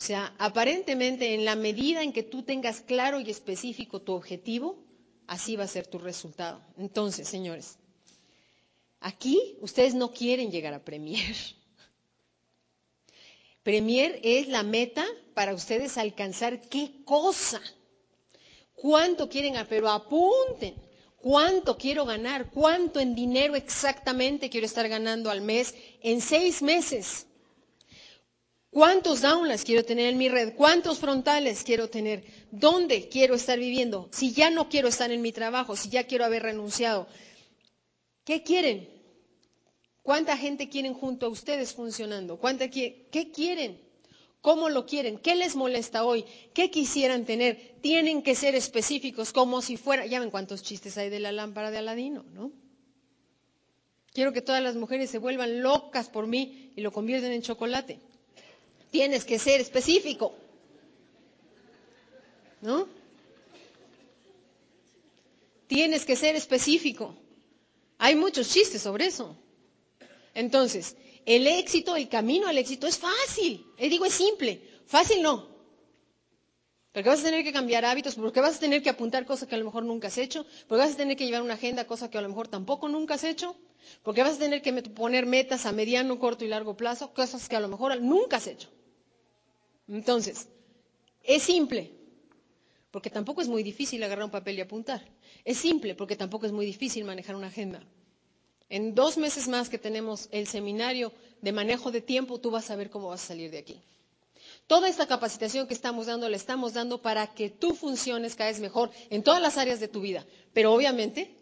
O 0.00 0.04
sea, 0.04 0.32
aparentemente 0.38 1.34
en 1.34 1.44
la 1.44 1.56
medida 1.56 2.02
en 2.02 2.12
que 2.12 2.22
tú 2.22 2.44
tengas 2.44 2.80
claro 2.80 3.20
y 3.20 3.30
específico 3.30 4.00
tu 4.00 4.12
objetivo, 4.12 4.78
así 5.26 5.56
va 5.56 5.64
a 5.64 5.68
ser 5.68 5.86
tu 5.86 5.98
resultado. 5.98 6.62
Entonces, 6.76 7.28
señores, 7.28 7.78
aquí 9.00 9.56
ustedes 9.60 9.94
no 9.94 10.12
quieren 10.12 10.52
llegar 10.52 10.72
a 10.72 10.84
Premier. 10.84 11.34
Premier 13.64 14.20
es 14.22 14.48
la 14.48 14.62
meta 14.62 15.04
para 15.34 15.52
ustedes 15.52 15.98
alcanzar 15.98 16.60
qué 16.68 17.02
cosa, 17.04 17.60
cuánto 18.74 19.28
quieren, 19.28 19.54
pero 19.68 19.88
apunten. 19.88 20.87
¿Cuánto 21.20 21.76
quiero 21.76 22.04
ganar? 22.04 22.50
¿Cuánto 22.50 23.00
en 23.00 23.14
dinero 23.14 23.56
exactamente 23.56 24.50
quiero 24.50 24.66
estar 24.66 24.88
ganando 24.88 25.30
al 25.30 25.40
mes 25.40 25.74
en 26.00 26.20
seis 26.20 26.62
meses? 26.62 27.26
¿Cuántos 28.70 29.22
downlines 29.22 29.64
quiero 29.64 29.84
tener 29.84 30.06
en 30.06 30.18
mi 30.18 30.28
red? 30.28 30.54
¿Cuántos 30.54 30.98
frontales 31.00 31.64
quiero 31.64 31.88
tener? 31.88 32.24
¿Dónde 32.52 33.08
quiero 33.08 33.34
estar 33.34 33.58
viviendo? 33.58 34.08
Si 34.12 34.32
ya 34.32 34.50
no 34.50 34.68
quiero 34.68 34.88
estar 34.88 35.10
en 35.10 35.22
mi 35.22 35.32
trabajo, 35.32 35.74
si 35.74 35.88
ya 35.88 36.04
quiero 36.04 36.24
haber 36.24 36.44
renunciado. 36.44 37.08
¿Qué 38.24 38.44
quieren? 38.44 38.88
¿Cuánta 40.02 40.36
gente 40.36 40.68
quieren 40.68 40.94
junto 40.94 41.26
a 41.26 41.30
ustedes 41.30 41.72
funcionando? 41.72 42.38
¿Cuánta, 42.38 42.68
¿Qué 42.68 43.30
quieren? 43.34 43.87
¿Cómo 44.40 44.68
lo 44.68 44.86
quieren? 44.86 45.18
¿Qué 45.18 45.34
les 45.34 45.56
molesta 45.56 46.04
hoy? 46.04 46.24
¿Qué 46.54 46.70
quisieran 46.70 47.24
tener? 47.24 47.74
Tienen 47.80 48.22
que 48.22 48.34
ser 48.34 48.54
específicos, 48.54 49.32
como 49.32 49.62
si 49.62 49.76
fuera. 49.76 50.06
Ya 50.06 50.20
ven 50.20 50.30
cuántos 50.30 50.62
chistes 50.62 50.96
hay 50.96 51.10
de 51.10 51.18
la 51.20 51.32
lámpara 51.32 51.70
de 51.70 51.78
Aladino, 51.78 52.24
¿no? 52.32 52.52
Quiero 54.12 54.32
que 54.32 54.42
todas 54.42 54.62
las 54.62 54.76
mujeres 54.76 55.10
se 55.10 55.18
vuelvan 55.18 55.62
locas 55.62 56.08
por 56.08 56.26
mí 56.26 56.72
y 56.76 56.80
lo 56.80 56.92
convierten 56.92 57.32
en 57.32 57.42
chocolate. 57.42 57.98
Tienes 58.90 59.24
que 59.24 59.38
ser 59.38 59.60
específico. 59.60 60.34
¿No? 62.60 62.88
Tienes 65.66 66.04
que 66.04 66.16
ser 66.16 66.34
específico. 66.36 67.14
Hay 67.98 68.16
muchos 68.16 68.48
chistes 68.50 68.82
sobre 68.82 69.06
eso. 69.06 69.36
Entonces, 70.34 70.96
El 71.28 71.46
éxito, 71.46 71.94
el 71.94 72.08
camino 72.08 72.46
al 72.48 72.56
éxito 72.56 72.86
es 72.86 72.96
fácil. 72.96 73.62
Le 73.76 73.90
digo, 73.90 74.06
es 74.06 74.14
simple. 74.14 74.62
Fácil 74.86 75.20
no. 75.20 75.46
Porque 76.90 77.10
vas 77.10 77.20
a 77.20 77.24
tener 77.24 77.44
que 77.44 77.52
cambiar 77.52 77.84
hábitos, 77.84 78.14
porque 78.14 78.40
vas 78.40 78.56
a 78.56 78.60
tener 78.60 78.82
que 78.82 78.88
apuntar 78.88 79.26
cosas 79.26 79.46
que 79.46 79.54
a 79.54 79.58
lo 79.58 79.66
mejor 79.66 79.82
nunca 79.82 80.08
has 80.08 80.16
hecho, 80.16 80.46
porque 80.66 80.84
vas 80.84 80.94
a 80.94 80.96
tener 80.96 81.18
que 81.18 81.26
llevar 81.26 81.42
una 81.42 81.52
agenda, 81.52 81.86
cosas 81.86 82.08
que 82.08 82.16
a 82.16 82.22
lo 82.22 82.30
mejor 82.30 82.48
tampoco 82.48 82.88
nunca 82.88 83.12
has 83.16 83.24
hecho, 83.24 83.54
porque 84.02 84.22
vas 84.22 84.36
a 84.36 84.38
tener 84.38 84.62
que 84.62 84.72
poner 84.72 85.26
metas 85.26 85.66
a 85.66 85.72
mediano, 85.72 86.18
corto 86.18 86.46
y 86.46 86.48
largo 86.48 86.78
plazo, 86.78 87.12
cosas 87.12 87.46
que 87.46 87.56
a 87.56 87.60
lo 87.60 87.68
mejor 87.68 88.00
nunca 88.00 88.38
has 88.38 88.46
hecho. 88.46 88.70
Entonces, 89.86 90.48
es 91.22 91.42
simple, 91.42 91.92
porque 92.90 93.10
tampoco 93.10 93.42
es 93.42 93.48
muy 93.48 93.62
difícil 93.62 94.02
agarrar 94.02 94.24
un 94.24 94.30
papel 94.30 94.56
y 94.56 94.62
apuntar. 94.62 95.06
Es 95.44 95.58
simple, 95.58 95.94
porque 95.94 96.16
tampoco 96.16 96.46
es 96.46 96.52
muy 96.52 96.64
difícil 96.64 97.04
manejar 97.04 97.36
una 97.36 97.48
agenda. 97.48 97.86
En 98.70 98.94
dos 98.94 99.16
meses 99.16 99.48
más 99.48 99.68
que 99.68 99.78
tenemos 99.78 100.28
el 100.30 100.46
seminario 100.46 101.12
de 101.40 101.52
manejo 101.52 101.90
de 101.90 102.02
tiempo, 102.02 102.38
tú 102.38 102.50
vas 102.50 102.70
a 102.70 102.76
ver 102.76 102.90
cómo 102.90 103.08
vas 103.08 103.24
a 103.24 103.28
salir 103.28 103.50
de 103.50 103.58
aquí. 103.58 103.80
Toda 104.66 104.88
esta 104.88 105.06
capacitación 105.06 105.66
que 105.66 105.74
estamos 105.74 106.06
dando 106.06 106.28
la 106.28 106.36
estamos 106.36 106.74
dando 106.74 107.00
para 107.00 107.26
que 107.28 107.48
tú 107.48 107.74
funciones 107.74 108.34
cada 108.34 108.50
vez 108.50 108.60
mejor 108.60 108.90
en 109.08 109.22
todas 109.22 109.40
las 109.40 109.56
áreas 109.56 109.80
de 109.80 109.88
tu 109.88 110.00
vida. 110.02 110.26
Pero 110.52 110.74
obviamente, 110.74 111.34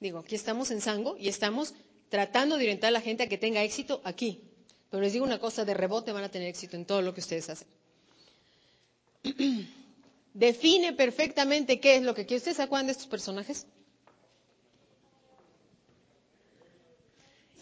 digo, 0.00 0.18
aquí 0.18 0.34
estamos 0.34 0.72
en 0.72 0.80
Sango 0.80 1.16
y 1.16 1.28
estamos 1.28 1.74
tratando 2.08 2.56
de 2.56 2.64
orientar 2.64 2.88
a 2.88 2.92
la 2.92 3.00
gente 3.00 3.22
a 3.22 3.28
que 3.28 3.38
tenga 3.38 3.62
éxito 3.62 4.00
aquí. 4.02 4.42
Pero 4.90 5.02
les 5.02 5.12
digo 5.12 5.24
una 5.24 5.38
cosa, 5.38 5.64
de 5.64 5.74
rebote 5.74 6.10
van 6.10 6.24
a 6.24 6.30
tener 6.30 6.48
éxito 6.48 6.76
en 6.76 6.84
todo 6.84 7.02
lo 7.02 7.14
que 7.14 7.20
ustedes 7.20 7.48
hacen. 7.48 7.68
Define 10.34 10.92
perfectamente 10.92 11.80
qué 11.80 11.96
es 11.96 12.02
lo 12.02 12.14
que 12.14 12.26
quiere. 12.26 12.38
¿Ustedes 12.38 12.60
acuerdan 12.60 12.86
de 12.86 12.92
estos 12.92 13.06
personajes? 13.06 13.66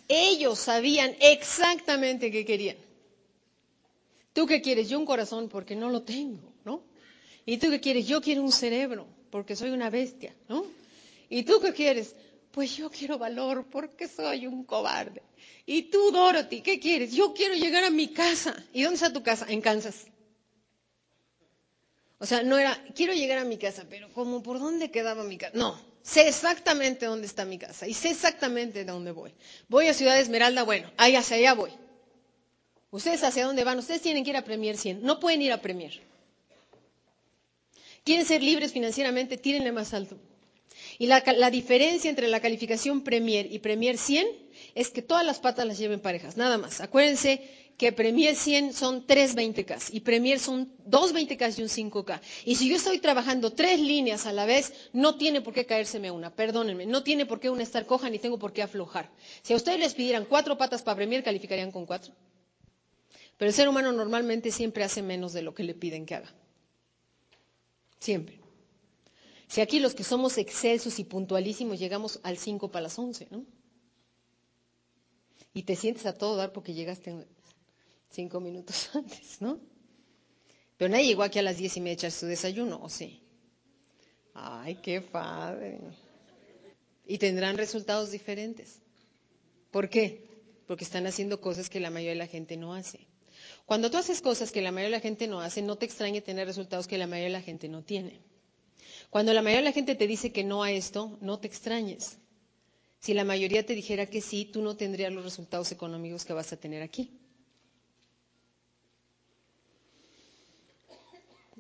Ellos 0.08 0.58
sabían 0.58 1.16
exactamente 1.20 2.30
qué 2.30 2.44
querían. 2.44 2.76
¿Tú 4.32 4.46
qué 4.46 4.60
quieres? 4.60 4.88
Yo 4.88 4.98
un 4.98 5.06
corazón 5.06 5.48
porque 5.48 5.76
no 5.76 5.90
lo 5.90 6.02
tengo, 6.02 6.52
¿no? 6.64 6.82
¿Y 7.46 7.58
tú 7.58 7.70
qué 7.70 7.80
quieres? 7.80 8.06
Yo 8.06 8.20
quiero 8.20 8.42
un 8.42 8.52
cerebro 8.52 9.06
porque 9.30 9.56
soy 9.56 9.70
una 9.70 9.90
bestia, 9.90 10.34
¿no? 10.48 10.66
¿Y 11.28 11.44
tú 11.44 11.60
qué 11.60 11.72
quieres? 11.72 12.14
Pues 12.50 12.76
yo 12.76 12.90
quiero 12.90 13.18
valor 13.18 13.66
porque 13.70 14.08
soy 14.08 14.46
un 14.46 14.64
cobarde. 14.64 15.22
¿Y 15.66 15.82
tú, 15.84 16.10
Dorothy, 16.10 16.60
qué 16.60 16.78
quieres? 16.78 17.12
Yo 17.12 17.32
quiero 17.32 17.54
llegar 17.54 17.84
a 17.84 17.90
mi 17.90 18.08
casa. 18.08 18.54
¿Y 18.72 18.82
dónde 18.82 18.96
está 18.96 19.12
tu 19.12 19.22
casa? 19.22 19.46
En 19.48 19.60
Kansas. 19.60 20.06
O 22.18 22.26
sea, 22.26 22.42
no 22.42 22.58
era, 22.58 22.82
quiero 22.94 23.12
llegar 23.12 23.38
a 23.38 23.44
mi 23.44 23.58
casa, 23.58 23.86
pero 23.88 24.08
como 24.12 24.42
por 24.42 24.58
dónde 24.58 24.90
quedaba 24.90 25.24
mi 25.24 25.36
casa. 25.36 25.56
No, 25.56 25.78
sé 26.04 26.28
exactamente 26.28 27.06
dónde 27.06 27.26
está 27.26 27.44
mi 27.44 27.58
casa 27.58 27.88
y 27.88 27.94
sé 27.94 28.10
exactamente 28.10 28.80
de 28.80 28.84
dónde 28.92 29.10
voy. 29.10 29.32
Voy 29.68 29.88
a 29.88 29.94
Ciudad 29.94 30.20
Esmeralda, 30.20 30.62
bueno, 30.62 30.90
ahí 30.98 31.16
hacia 31.16 31.36
allá 31.38 31.54
voy. 31.54 31.70
¿Ustedes 32.90 33.24
hacia 33.24 33.46
dónde 33.46 33.64
van? 33.64 33.78
Ustedes 33.78 34.02
tienen 34.02 34.22
que 34.22 34.30
ir 34.30 34.36
a 34.36 34.44
Premier 34.44 34.76
100. 34.76 35.02
No 35.02 35.18
pueden 35.18 35.42
ir 35.42 35.50
a 35.52 35.60
Premier. 35.60 36.00
¿Quieren 38.04 38.24
ser 38.26 38.42
libres 38.42 38.72
financieramente? 38.72 39.38
Tírenle 39.38 39.72
más 39.72 39.94
alto. 39.94 40.16
Y 40.98 41.06
la, 41.06 41.24
la, 41.36 41.50
diferencia 41.50 42.08
entre 42.08 42.28
la 42.28 42.38
calificación 42.40 43.02
Premier 43.02 43.50
y 43.50 43.58
Premier 43.58 43.98
100 43.98 44.26
es 44.76 44.90
que 44.90 45.02
todas 45.02 45.24
las 45.24 45.40
patas 45.40 45.66
las 45.66 45.78
lleven 45.78 45.98
parejas, 46.00 46.36
nada 46.36 46.58
más. 46.58 46.80
Acuérdense 46.80 47.40
que 47.76 47.92
Premier 47.92 48.36
100 48.36 48.72
son 48.72 49.04
tres 49.06 49.34
20K 49.36 49.90
y 49.92 50.00
Premier 50.00 50.38
son 50.38 50.72
dos 50.86 51.12
20K 51.14 51.58
y 51.58 51.62
un 51.62 51.68
5K. 51.90 52.20
Y 52.44 52.54
si 52.56 52.68
yo 52.68 52.76
estoy 52.76 52.98
trabajando 53.00 53.50
tres 53.52 53.80
líneas 53.80 54.26
a 54.26 54.32
la 54.32 54.46
vez, 54.46 54.72
no 54.92 55.16
tiene 55.16 55.40
por 55.40 55.52
qué 55.54 55.66
caérseme 55.66 56.10
una, 56.10 56.34
perdónenme, 56.34 56.86
no 56.86 57.02
tiene 57.02 57.26
por 57.26 57.40
qué 57.40 57.50
una 57.50 57.62
estar 57.62 57.86
coja 57.86 58.08
ni 58.10 58.18
tengo 58.18 58.38
por 58.38 58.52
qué 58.52 58.62
aflojar. 58.62 59.10
Si 59.42 59.52
a 59.52 59.56
ustedes 59.56 59.80
les 59.80 59.94
pidieran 59.94 60.24
cuatro 60.24 60.56
patas 60.56 60.82
para 60.82 60.96
Premier, 60.96 61.22
calificarían 61.24 61.72
con 61.72 61.86
cuatro. 61.86 62.12
Pero 63.36 63.48
el 63.48 63.54
ser 63.54 63.68
humano 63.68 63.90
normalmente 63.90 64.52
siempre 64.52 64.84
hace 64.84 65.02
menos 65.02 65.32
de 65.32 65.42
lo 65.42 65.54
que 65.54 65.64
le 65.64 65.74
piden 65.74 66.06
que 66.06 66.14
haga. 66.14 66.32
Siempre. 67.98 68.38
Si 69.48 69.60
aquí 69.60 69.80
los 69.80 69.94
que 69.94 70.04
somos 70.04 70.38
excesos 70.38 70.98
y 70.98 71.04
puntualísimos 71.04 71.78
llegamos 71.78 72.20
al 72.22 72.38
5 72.38 72.70
para 72.70 72.84
las 72.84 72.98
11, 72.98 73.28
¿no? 73.30 73.44
Y 75.52 75.62
te 75.64 75.76
sientes 75.76 76.06
a 76.06 76.14
todo 76.16 76.36
dar 76.36 76.52
porque 76.52 76.74
llegaste 76.74 77.26
cinco 78.14 78.40
minutos 78.40 78.90
antes, 78.94 79.40
¿no? 79.40 79.58
Pero 80.76 80.90
nadie 80.90 81.06
llegó 81.06 81.22
aquí 81.22 81.38
a 81.38 81.42
las 81.42 81.56
diez 81.58 81.76
y 81.76 81.80
me 81.80 81.92
echa 81.92 82.10
su 82.10 82.26
desayuno, 82.26 82.80
¿o 82.82 82.88
sí? 82.88 83.20
Ay, 84.34 84.76
qué 84.76 85.00
padre. 85.00 85.78
Y 87.06 87.18
tendrán 87.18 87.56
resultados 87.56 88.10
diferentes. 88.10 88.80
¿Por 89.70 89.88
qué? 89.88 90.26
Porque 90.66 90.84
están 90.84 91.06
haciendo 91.06 91.40
cosas 91.40 91.68
que 91.68 91.80
la 91.80 91.90
mayoría 91.90 92.12
de 92.12 92.18
la 92.18 92.26
gente 92.26 92.56
no 92.56 92.74
hace. 92.74 93.06
Cuando 93.66 93.90
tú 93.90 93.98
haces 93.98 94.20
cosas 94.20 94.50
que 94.50 94.62
la 94.62 94.72
mayoría 94.72 94.96
de 94.96 95.02
la 95.02 95.08
gente 95.08 95.26
no 95.28 95.40
hace, 95.40 95.62
no 95.62 95.76
te 95.76 95.86
extrañe 95.86 96.20
tener 96.20 96.46
resultados 96.46 96.86
que 96.86 96.98
la 96.98 97.06
mayoría 97.06 97.32
de 97.32 97.40
la 97.40 97.42
gente 97.42 97.68
no 97.68 97.82
tiene. 97.82 98.20
Cuando 99.10 99.32
la 99.32 99.42
mayoría 99.42 99.60
de 99.60 99.68
la 99.70 99.72
gente 99.72 99.94
te 99.94 100.06
dice 100.06 100.32
que 100.32 100.44
no 100.44 100.62
a 100.62 100.72
esto, 100.72 101.18
no 101.20 101.38
te 101.38 101.46
extrañes. 101.46 102.18
Si 103.00 103.14
la 103.14 103.24
mayoría 103.24 103.64
te 103.64 103.74
dijera 103.74 104.06
que 104.06 104.20
sí, 104.20 104.46
tú 104.46 104.62
no 104.62 104.76
tendrías 104.76 105.12
los 105.12 105.24
resultados 105.24 105.70
económicos 105.72 106.24
que 106.24 106.32
vas 106.32 106.52
a 106.52 106.56
tener 106.56 106.82
aquí. 106.82 107.12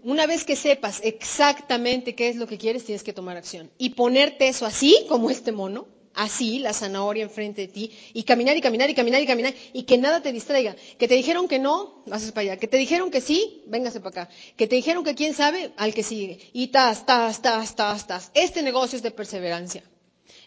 Una 0.04 0.26
vez 0.26 0.44
que 0.44 0.54
sepas 0.54 1.00
exactamente 1.02 2.14
qué 2.14 2.28
es 2.28 2.36
lo 2.36 2.46
que 2.46 2.58
quieres, 2.58 2.84
tienes 2.84 3.02
que 3.02 3.14
tomar 3.14 3.38
acción. 3.38 3.70
Y 3.78 3.90
ponerte 3.90 4.48
eso 4.48 4.66
así, 4.66 5.06
como 5.08 5.30
este 5.30 5.50
mono, 5.50 5.86
así, 6.12 6.58
la 6.58 6.74
zanahoria 6.74 7.22
enfrente 7.24 7.62
de 7.62 7.68
ti, 7.68 7.90
y 8.12 8.24
caminar 8.24 8.54
y 8.54 8.60
caminar 8.60 8.90
y 8.90 8.94
caminar 8.94 9.22
y 9.22 9.26
caminar, 9.26 9.54
y 9.72 9.84
que 9.84 9.96
nada 9.96 10.20
te 10.20 10.30
distraiga. 10.30 10.76
Que 10.98 11.08
te 11.08 11.14
dijeron 11.14 11.48
que 11.48 11.58
no, 11.58 12.04
haces 12.10 12.32
para 12.32 12.42
allá. 12.42 12.56
Que 12.58 12.68
te 12.68 12.76
dijeron 12.76 13.10
que 13.10 13.22
sí, 13.22 13.62
véngase 13.66 14.00
para 14.00 14.24
acá. 14.24 14.34
Que 14.56 14.66
te 14.66 14.76
dijeron 14.76 15.04
que 15.04 15.14
quién 15.14 15.32
sabe, 15.32 15.72
al 15.78 15.94
que 15.94 16.02
sigue. 16.02 16.38
Y 16.52 16.66
tas, 16.68 17.06
tas, 17.06 17.40
tas, 17.40 17.74
tas, 17.74 18.06
tas. 18.06 18.30
Este 18.34 18.62
negocio 18.62 18.96
es 18.96 19.02
de 19.02 19.10
perseverancia. 19.10 19.82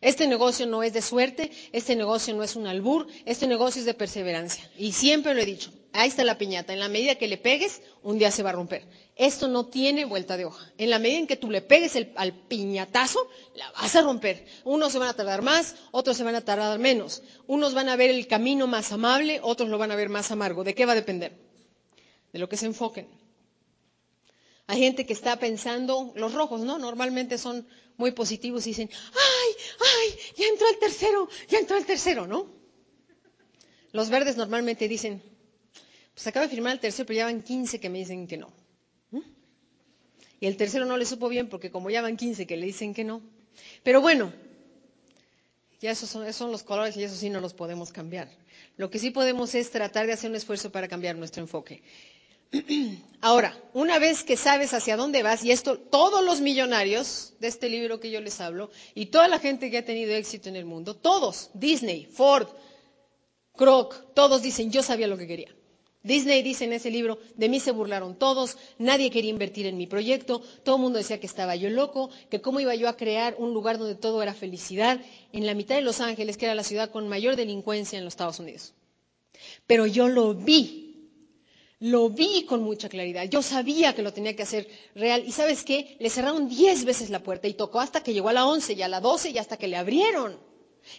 Este 0.02 0.28
negocio 0.28 0.66
no 0.68 0.84
es 0.84 0.94
de 0.94 1.02
suerte, 1.02 1.52
este 1.72 1.96
negocio 1.96 2.34
no 2.36 2.44
es 2.44 2.56
un 2.56 2.68
albur, 2.68 3.08
este 3.26 3.48
negocio 3.48 3.80
es 3.80 3.86
de 3.86 3.94
perseverancia. 3.94 4.70
Y 4.78 4.92
siempre 4.92 5.34
lo 5.34 5.42
he 5.42 5.46
dicho, 5.46 5.72
ahí 5.94 6.08
está 6.10 6.24
la 6.24 6.38
piñata, 6.38 6.74
en 6.74 6.80
la 6.80 6.88
medida 6.90 7.16
que 7.16 7.28
le 7.28 7.38
pegues, 7.38 7.82
un 8.04 8.18
día 8.20 8.32
se 8.32 8.44
va 8.44 8.50
a 8.50 8.54
romper. 8.54 8.86
Esto 9.16 9.48
no 9.48 9.66
tiene 9.66 10.06
vuelta 10.06 10.38
de 10.38 10.46
hoja. 10.46 10.72
En 10.78 10.92
la 10.92 11.00
medida 11.00 11.18
en 11.18 11.28
que 11.28 11.36
tú 11.38 11.50
le 11.50 11.62
pegues 11.62 11.96
al 12.16 12.34
piñatazo, 12.34 13.20
la 13.56 13.72
vas 13.72 13.96
a 13.96 14.02
romper. 14.02 14.46
Unos 14.64 14.92
se 14.92 15.00
van 15.00 15.10
a 15.10 15.14
tardar 15.14 15.42
más, 15.42 15.76
otros 15.92 16.16
se 16.18 16.24
van 16.24 16.36
a 16.36 16.42
tardar 16.42 16.78
menos. 16.78 17.24
Unos 17.48 17.74
van 17.74 17.90
a 17.90 17.96
ver 17.96 18.12
el 18.12 18.28
camino 18.28 18.68
más 18.68 18.92
amable, 18.92 19.40
otros 19.42 19.70
lo 19.70 19.80
van 19.80 19.92
a 19.92 19.96
ver 19.96 20.10
más 20.10 20.30
amargo. 20.30 20.64
¿De 20.64 20.76
qué 20.76 20.86
va 20.86 20.92
a 20.92 20.96
depender? 20.96 21.36
De 22.32 22.38
lo 22.38 22.48
que 22.48 22.58
se 22.58 22.68
enfoquen. 22.68 23.08
Hay 24.68 24.80
gente 24.80 25.06
que 25.08 25.14
está 25.14 25.40
pensando, 25.40 26.12
los 26.16 26.34
rojos, 26.34 26.62
¿no? 26.62 26.78
Normalmente 26.78 27.38
son 27.40 27.66
muy 27.98 28.12
positivos 28.12 28.66
y 28.68 28.70
dicen, 28.70 28.90
ay, 29.14 29.56
ay, 29.80 30.20
ya 30.38 30.46
entró 30.48 30.70
el 30.70 30.80
tercero, 30.80 31.28
ya 31.50 31.60
entró 31.60 31.78
el 31.78 31.86
tercero, 31.86 32.28
¿no? 32.28 32.48
Los 33.92 34.10
verdes 34.10 34.38
normalmente 34.38 34.88
dicen, 34.88 35.22
pues 36.14 36.28
acaba 36.28 36.46
de 36.46 36.52
firmar 36.52 36.74
el 36.74 36.80
tercero, 36.80 37.06
pero 37.06 37.18
ya 37.18 37.26
van 37.26 37.42
15 37.42 37.80
que 37.80 37.90
me 37.90 38.00
dicen 38.00 38.28
que 38.28 38.38
no. 38.38 38.54
¿Mm? 39.12 39.22
Y 40.40 40.48
el 40.48 40.58
tercero 40.58 40.86
no 40.86 40.98
le 40.98 41.06
supo 41.06 41.30
bien 41.30 41.50
porque 41.50 41.72
como 41.72 41.90
ya 41.90 42.02
van 42.02 42.18
15 42.18 42.46
que 42.46 42.58
le 42.58 42.66
dicen 42.68 42.94
que 42.94 43.04
no. 43.04 43.22
Pero 43.84 44.02
bueno, 44.02 44.32
ya 45.80 45.92
esos 45.92 46.10
son, 46.10 46.24
esos 46.24 46.36
son 46.36 46.52
los 46.52 46.64
colores 46.64 46.96
y 46.98 47.04
eso 47.04 47.16
sí 47.16 47.30
no 47.30 47.40
los 47.42 47.54
podemos 47.54 47.92
cambiar. 47.92 48.30
Lo 48.78 48.90
que 48.90 49.00
sí 49.00 49.12
podemos 49.12 49.56
es 49.56 49.72
tratar 49.72 50.06
de 50.06 50.14
hacer 50.14 50.30
un 50.30 50.36
esfuerzo 50.36 50.72
para 50.72 50.88
cambiar 50.88 51.16
nuestro 51.16 51.42
enfoque. 51.42 51.82
Ahora, 53.22 53.58
una 53.74 53.98
vez 54.00 54.24
que 54.24 54.38
sabes 54.38 54.74
hacia 54.74 54.96
dónde 54.96 55.24
vas, 55.24 55.44
y 55.44 55.52
esto 55.52 55.78
todos 55.78 56.24
los 56.24 56.40
millonarios 56.40 57.34
de 57.40 57.48
este 57.48 57.68
libro 57.70 58.00
que 58.00 58.12
yo 58.12 58.22
les 58.22 58.40
hablo, 58.40 58.70
y 58.94 59.08
toda 59.08 59.28
la 59.28 59.40
gente 59.40 59.72
que 59.72 59.80
ha 59.80 59.86
tenido 59.86 60.14
éxito 60.14 60.50
en 60.50 60.56
el 60.56 60.66
mundo, 60.66 60.96
todos, 60.96 61.50
Disney, 61.54 62.06
Ford, 62.06 62.48
Kroc, 63.56 64.14
todos 64.14 64.42
dicen, 64.44 64.72
yo 64.72 64.84
sabía 64.84 65.08
lo 65.08 65.18
que 65.18 65.28
quería. 65.28 65.54
Disney 66.04 66.42
dice 66.42 66.64
en 66.66 66.74
ese 66.74 66.90
libro, 66.90 67.20
de 67.36 67.50
mí 67.50 67.60
se 67.60 67.72
burlaron 67.72 68.16
todos, 68.16 68.56
nadie 68.78 69.10
quería 69.10 69.32
invertir 69.32 69.66
en 69.66 69.78
mi 69.78 69.88
proyecto, 69.88 70.42
todo 70.64 70.76
el 70.76 70.82
mundo 70.82 71.00
decía 71.00 71.20
que 71.20 71.26
estaba 71.26 71.56
yo 71.56 71.70
loco, 71.70 72.10
que 72.30 72.40
cómo 72.40 72.60
iba 72.62 72.76
yo 72.76 72.88
a 72.88 72.96
crear 72.96 73.36
un 73.40 73.54
lugar 73.54 73.78
donde 73.78 73.96
todo 73.96 74.22
era 74.22 74.34
felicidad, 74.34 75.02
en 75.34 75.46
la 75.46 75.54
mitad 75.56 75.76
de 75.76 75.82
Los 75.82 76.00
Ángeles, 76.00 76.38
que 76.38 76.46
era 76.46 76.56
la 76.56 76.64
ciudad 76.64 76.92
con 76.92 77.10
mayor 77.10 77.36
delincuencia 77.36 77.98
en 77.98 78.06
los 78.06 78.14
Estados 78.14 78.40
Unidos. 78.40 78.74
Pero 79.66 79.86
yo 79.86 80.08
lo 80.08 80.34
vi, 80.34 80.87
lo 81.80 82.10
vi 82.10 82.44
con 82.46 82.64
mucha 82.64 82.90
claridad. 82.90 83.26
Yo 83.30 83.42
sabía 83.42 83.94
que 83.94 84.02
lo 84.02 84.14
tenía 84.14 84.36
que 84.36 84.44
hacer 84.44 84.68
real. 84.96 85.24
¿Y 85.26 85.32
sabes 85.32 85.64
qué? 85.64 85.96
Le 86.00 86.10
cerraron 86.10 86.50
diez 86.50 86.86
veces 86.86 87.10
la 87.10 87.22
puerta 87.22 87.48
y 87.48 87.54
tocó 87.54 87.80
hasta 87.80 88.02
que 88.02 88.14
llegó 88.14 88.30
a 88.30 88.34
la 88.34 88.46
once 88.46 88.74
y 88.74 88.82
a 88.82 88.88
la 88.88 89.00
doce 89.00 89.30
y 89.30 89.38
hasta 89.38 89.58
que 89.58 89.68
le 89.68 89.78
abrieron. 89.78 90.38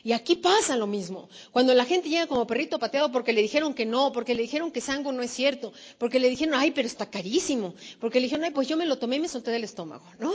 Y 0.05 0.13
aquí 0.13 0.37
pasa 0.37 0.77
lo 0.77 0.87
mismo. 0.87 1.29
Cuando 1.51 1.75
la 1.75 1.85
gente 1.85 2.09
llega 2.09 2.27
como 2.27 2.47
perrito 2.47 2.79
pateado 2.79 3.11
porque 3.11 3.33
le 3.33 3.43
dijeron 3.43 3.75
que 3.75 3.87
no, 3.87 4.13
porque 4.13 4.35
le 4.35 4.43
dijeron 4.43 4.71
que 4.71 4.81
sango 4.81 5.13
no 5.13 5.23
es 5.23 5.31
cierto, 5.31 5.73
porque 5.97 6.21
le 6.21 6.29
dijeron, 6.29 6.55
ay, 6.55 6.71
pero 6.73 6.87
está 6.87 7.11
carísimo, 7.11 7.75
porque 7.99 8.21
le 8.21 8.25
dijeron, 8.25 8.45
ay, 8.45 8.51
pues 8.51 8.69
yo 8.69 8.77
me 8.77 8.87
lo 8.87 8.99
tomé 8.99 9.17
y 9.17 9.21
me 9.21 9.29
solté 9.29 9.51
del 9.51 9.65
estómago, 9.65 10.05
¿no? 10.19 10.33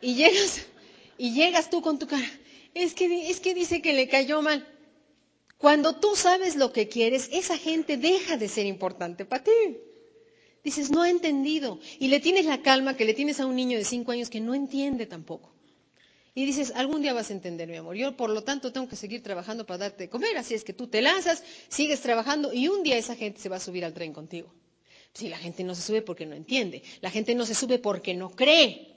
Y 0.00 0.14
llegas, 0.14 0.62
y 1.18 1.34
llegas 1.34 1.68
tú 1.68 1.82
con 1.82 1.98
tu 1.98 2.06
cara, 2.06 2.26
es 2.72 2.94
que, 2.94 3.30
es 3.30 3.40
que 3.40 3.54
dice 3.54 3.82
que 3.82 3.92
le 3.92 4.08
cayó 4.08 4.40
mal. 4.40 4.66
Cuando 5.58 5.96
tú 5.96 6.14
sabes 6.14 6.54
lo 6.54 6.72
que 6.72 6.88
quieres, 6.88 7.28
esa 7.32 7.58
gente 7.58 7.96
deja 7.96 8.36
de 8.36 8.48
ser 8.48 8.66
importante 8.66 9.24
para 9.24 9.42
ti. 9.42 9.78
Dices, 10.62 10.90
no 10.90 11.02
ha 11.02 11.10
entendido. 11.10 11.80
Y 11.98 12.08
le 12.08 12.20
tienes 12.20 12.46
la 12.46 12.62
calma 12.62 12.96
que 12.96 13.04
le 13.04 13.14
tienes 13.14 13.40
a 13.40 13.46
un 13.46 13.56
niño 13.56 13.76
de 13.76 13.84
cinco 13.84 14.12
años 14.12 14.30
que 14.30 14.40
no 14.40 14.54
entiende 14.54 15.06
tampoco. 15.06 15.52
Y 16.34 16.46
dices, 16.46 16.72
algún 16.76 17.02
día 17.02 17.12
vas 17.12 17.30
a 17.30 17.32
entender, 17.32 17.68
mi 17.68 17.76
amor. 17.76 17.96
Yo, 17.96 18.16
por 18.16 18.30
lo 18.30 18.44
tanto, 18.44 18.72
tengo 18.72 18.86
que 18.86 18.94
seguir 18.94 19.24
trabajando 19.24 19.66
para 19.66 19.78
darte 19.78 20.04
de 20.04 20.08
comer. 20.08 20.36
Así 20.36 20.54
es 20.54 20.62
que 20.62 20.72
tú 20.72 20.86
te 20.86 21.02
lanzas, 21.02 21.42
sigues 21.68 22.00
trabajando 22.00 22.52
y 22.52 22.68
un 22.68 22.84
día 22.84 22.96
esa 22.96 23.16
gente 23.16 23.40
se 23.40 23.48
va 23.48 23.56
a 23.56 23.60
subir 23.60 23.84
al 23.84 23.92
tren 23.92 24.12
contigo. 24.12 24.54
Si 25.12 25.28
la 25.28 25.38
gente 25.38 25.64
no 25.64 25.74
se 25.74 25.82
sube 25.82 26.02
porque 26.02 26.26
no 26.26 26.36
entiende. 26.36 26.84
La 27.00 27.10
gente 27.10 27.34
no 27.34 27.44
se 27.44 27.56
sube 27.56 27.80
porque 27.80 28.14
no 28.14 28.30
cree. 28.30 28.94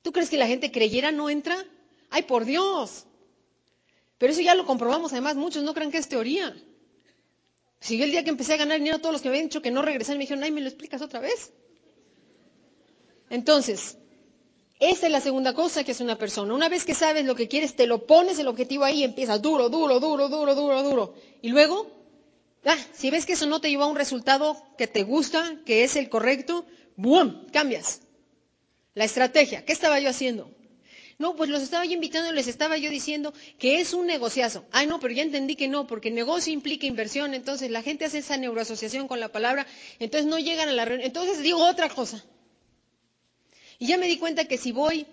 ¿Tú 0.00 0.12
crees 0.12 0.30
que 0.30 0.38
la 0.38 0.46
gente 0.46 0.70
creyera 0.72 1.12
no 1.12 1.28
entra? 1.28 1.62
¡Ay, 2.08 2.22
por 2.22 2.46
Dios! 2.46 3.04
Pero 4.20 4.34
eso 4.34 4.42
ya 4.42 4.54
lo 4.54 4.66
comprobamos, 4.66 5.12
además, 5.12 5.34
muchos 5.34 5.62
no 5.62 5.72
creen 5.72 5.90
que 5.90 5.96
es 5.96 6.06
teoría. 6.06 6.54
Si 7.80 7.96
yo 7.96 8.04
el 8.04 8.10
día 8.10 8.22
que 8.22 8.28
empecé 8.28 8.52
a 8.52 8.58
ganar 8.58 8.76
dinero, 8.76 8.98
todos 8.98 9.14
los 9.14 9.22
que 9.22 9.30
me 9.30 9.36
habían 9.36 9.46
dicho 9.46 9.62
que 9.62 9.70
no 9.70 9.80
regresaran 9.80 10.18
me 10.18 10.24
dijeron, 10.24 10.44
ay, 10.44 10.50
¿me 10.50 10.60
lo 10.60 10.68
explicas 10.68 11.00
otra 11.00 11.20
vez? 11.20 11.54
Entonces, 13.30 13.96
esa 14.78 15.06
es 15.06 15.12
la 15.12 15.22
segunda 15.22 15.54
cosa 15.54 15.84
que 15.84 15.92
hace 15.92 16.04
una 16.04 16.18
persona. 16.18 16.52
Una 16.52 16.68
vez 16.68 16.84
que 16.84 16.94
sabes 16.94 17.24
lo 17.24 17.34
que 17.34 17.48
quieres, 17.48 17.76
te 17.76 17.86
lo 17.86 18.06
pones 18.06 18.38
el 18.38 18.48
objetivo 18.48 18.84
ahí 18.84 18.98
y 19.00 19.04
empiezas 19.04 19.40
duro, 19.40 19.70
duro, 19.70 20.00
duro, 20.00 20.28
duro, 20.28 20.54
duro, 20.54 20.82
duro. 20.82 21.14
Y 21.40 21.48
luego, 21.48 21.90
si 22.92 23.08
ves 23.08 23.24
que 23.24 23.32
eso 23.32 23.46
no 23.46 23.62
te 23.62 23.70
lleva 23.70 23.84
a 23.84 23.88
un 23.88 23.96
resultado 23.96 24.62
que 24.76 24.86
te 24.86 25.02
gusta, 25.02 25.62
que 25.64 25.82
es 25.82 25.96
el 25.96 26.10
correcto, 26.10 26.66
¡boom! 26.94 27.46
Cambias. 27.54 28.02
La 28.92 29.04
estrategia. 29.06 29.64
¿Qué 29.64 29.72
estaba 29.72 29.98
yo 29.98 30.10
haciendo? 30.10 30.50
No, 31.20 31.36
pues 31.36 31.50
los 31.50 31.60
estaba 31.60 31.84
yo 31.84 31.92
invitando 31.92 32.32
les 32.32 32.46
estaba 32.48 32.78
yo 32.78 32.88
diciendo 32.88 33.34
que 33.58 33.78
es 33.82 33.92
un 33.92 34.06
negociazo. 34.06 34.64
Ay, 34.72 34.86
no, 34.86 34.98
pero 35.00 35.12
ya 35.12 35.22
entendí 35.22 35.54
que 35.54 35.68
no, 35.68 35.86
porque 35.86 36.10
negocio 36.10 36.50
implica 36.50 36.86
inversión, 36.86 37.34
entonces 37.34 37.70
la 37.70 37.82
gente 37.82 38.06
hace 38.06 38.18
esa 38.20 38.38
neuroasociación 38.38 39.06
con 39.06 39.20
la 39.20 39.28
palabra, 39.30 39.66
entonces 39.98 40.26
no 40.26 40.38
llegan 40.38 40.70
a 40.70 40.72
la 40.72 40.86
reunión. 40.86 41.06
Entonces 41.06 41.42
digo 41.42 41.62
otra 41.62 41.90
cosa. 41.90 42.24
Y 43.78 43.86
ya 43.88 43.98
me 43.98 44.06
di 44.06 44.16
cuenta 44.16 44.46
que 44.46 44.56
si 44.56 44.72
voy 44.72 45.06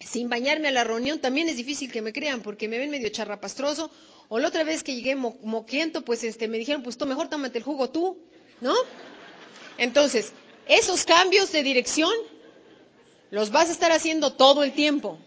sin 0.00 0.30
bañarme 0.30 0.68
a 0.68 0.70
la 0.70 0.84
reunión, 0.84 1.20
también 1.20 1.50
es 1.50 1.58
difícil 1.58 1.92
que 1.92 2.00
me 2.00 2.14
crean, 2.14 2.40
porque 2.40 2.66
me 2.66 2.78
ven 2.78 2.88
medio 2.88 3.10
charrapastroso. 3.10 3.90
O 4.28 4.38
la 4.38 4.48
otra 4.48 4.64
vez 4.64 4.82
que 4.82 4.94
llegué 4.94 5.16
mo 5.16 5.36
moquiento, 5.42 6.02
pues 6.02 6.24
este, 6.24 6.48
me 6.48 6.56
dijeron, 6.56 6.82
pues 6.82 6.96
tú 6.96 7.04
mejor 7.04 7.28
tómate 7.28 7.58
el 7.58 7.64
jugo 7.64 7.90
tú, 7.90 8.16
¿no? 8.62 8.74
Entonces, 9.76 10.32
esos 10.66 11.04
cambios 11.04 11.52
de 11.52 11.62
dirección 11.62 12.10
los 13.30 13.50
vas 13.50 13.68
a 13.68 13.72
estar 13.72 13.92
haciendo 13.92 14.32
todo 14.32 14.64
el 14.64 14.72
tiempo 14.72 15.18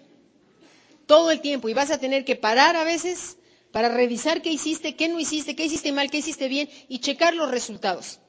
todo 1.09 1.31
el 1.31 1.41
tiempo 1.41 1.67
y 1.67 1.73
vas 1.73 1.89
a 1.89 1.97
tener 1.97 2.23
que 2.23 2.35
parar 2.35 2.75
a 2.75 2.83
veces 2.83 3.37
para 3.71 3.89
revisar 3.89 4.43
qué 4.43 4.51
hiciste, 4.51 4.95
qué 4.95 5.07
no 5.09 5.19
hiciste, 5.19 5.55
qué 5.55 5.65
hiciste 5.65 5.91
mal, 5.91 6.11
qué 6.11 6.19
hiciste 6.19 6.47
bien 6.47 6.69
y 6.87 6.99
checar 6.99 7.33
los 7.33 7.49
resultados. 7.49 8.19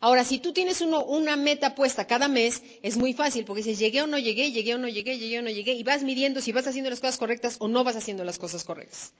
Ahora, 0.00 0.24
si 0.24 0.40
tú 0.40 0.52
tienes 0.52 0.80
una 0.80 1.36
meta 1.36 1.76
puesta 1.76 2.08
cada 2.08 2.26
mes, 2.26 2.60
es 2.82 2.96
muy 2.96 3.12
fácil 3.12 3.44
porque 3.44 3.62
dices, 3.62 3.78
llegué 3.78 4.02
o 4.02 4.08
no 4.08 4.18
llegué, 4.18 4.50
llegué 4.50 4.74
o 4.74 4.78
no 4.78 4.88
llegué, 4.88 5.16
llegué 5.16 5.38
o 5.38 5.42
no 5.42 5.50
llegué, 5.50 5.74
y 5.74 5.84
vas 5.84 6.02
midiendo 6.02 6.40
si 6.40 6.50
vas 6.50 6.66
haciendo 6.66 6.90
las 6.90 6.98
cosas 6.98 7.18
correctas 7.18 7.54
o 7.60 7.68
no 7.68 7.84
vas 7.84 7.94
haciendo 7.94 8.24
las 8.24 8.36
cosas 8.36 8.64
correctas. 8.64 9.12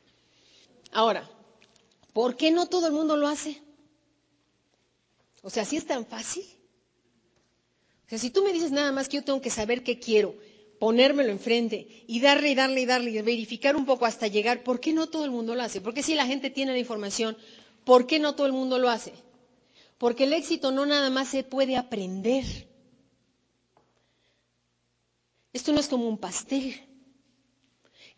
Ahora, 0.90 1.30
¿por 2.12 2.36
qué 2.36 2.50
no 2.50 2.66
todo 2.66 2.88
el 2.88 2.94
mundo 2.94 3.16
lo 3.16 3.28
hace? 3.28 3.62
O 5.42 5.50
sea, 5.50 5.64
si 5.64 5.76
es 5.76 5.86
tan 5.86 6.04
fácil. 6.04 6.44
O 8.06 8.08
sea, 8.08 8.18
si 8.18 8.30
tú 8.30 8.42
me 8.42 8.52
dices 8.52 8.72
nada 8.72 8.90
más 8.90 9.08
que 9.08 9.18
yo 9.18 9.24
tengo 9.24 9.40
que 9.40 9.50
saber 9.50 9.84
qué 9.84 10.00
quiero, 10.00 10.34
ponérmelo 10.84 11.30
enfrente 11.32 11.78
y 12.06 12.20
darle 12.20 12.50
y 12.50 12.54
darle 12.54 12.82
y 12.82 12.84
darle 12.84 13.10
y 13.10 13.22
verificar 13.22 13.74
un 13.74 13.86
poco 13.86 14.04
hasta 14.04 14.26
llegar, 14.26 14.62
¿por 14.62 14.80
qué 14.80 14.92
no 14.92 15.06
todo 15.06 15.24
el 15.24 15.30
mundo 15.30 15.54
lo 15.54 15.62
hace? 15.62 15.80
Porque 15.80 16.02
si 16.02 16.14
la 16.14 16.26
gente 16.26 16.50
tiene 16.50 16.72
la 16.72 16.78
información, 16.78 17.38
¿por 17.86 18.06
qué 18.06 18.18
no 18.18 18.34
todo 18.34 18.46
el 18.46 18.52
mundo 18.52 18.78
lo 18.78 18.90
hace? 18.90 19.14
Porque 19.96 20.24
el 20.24 20.34
éxito 20.34 20.72
no 20.72 20.84
nada 20.84 21.08
más 21.08 21.28
se 21.28 21.42
puede 21.42 21.78
aprender. 21.78 22.44
Esto 25.54 25.72
no 25.72 25.80
es 25.80 25.88
como 25.88 26.06
un 26.06 26.18
pastel, 26.18 26.74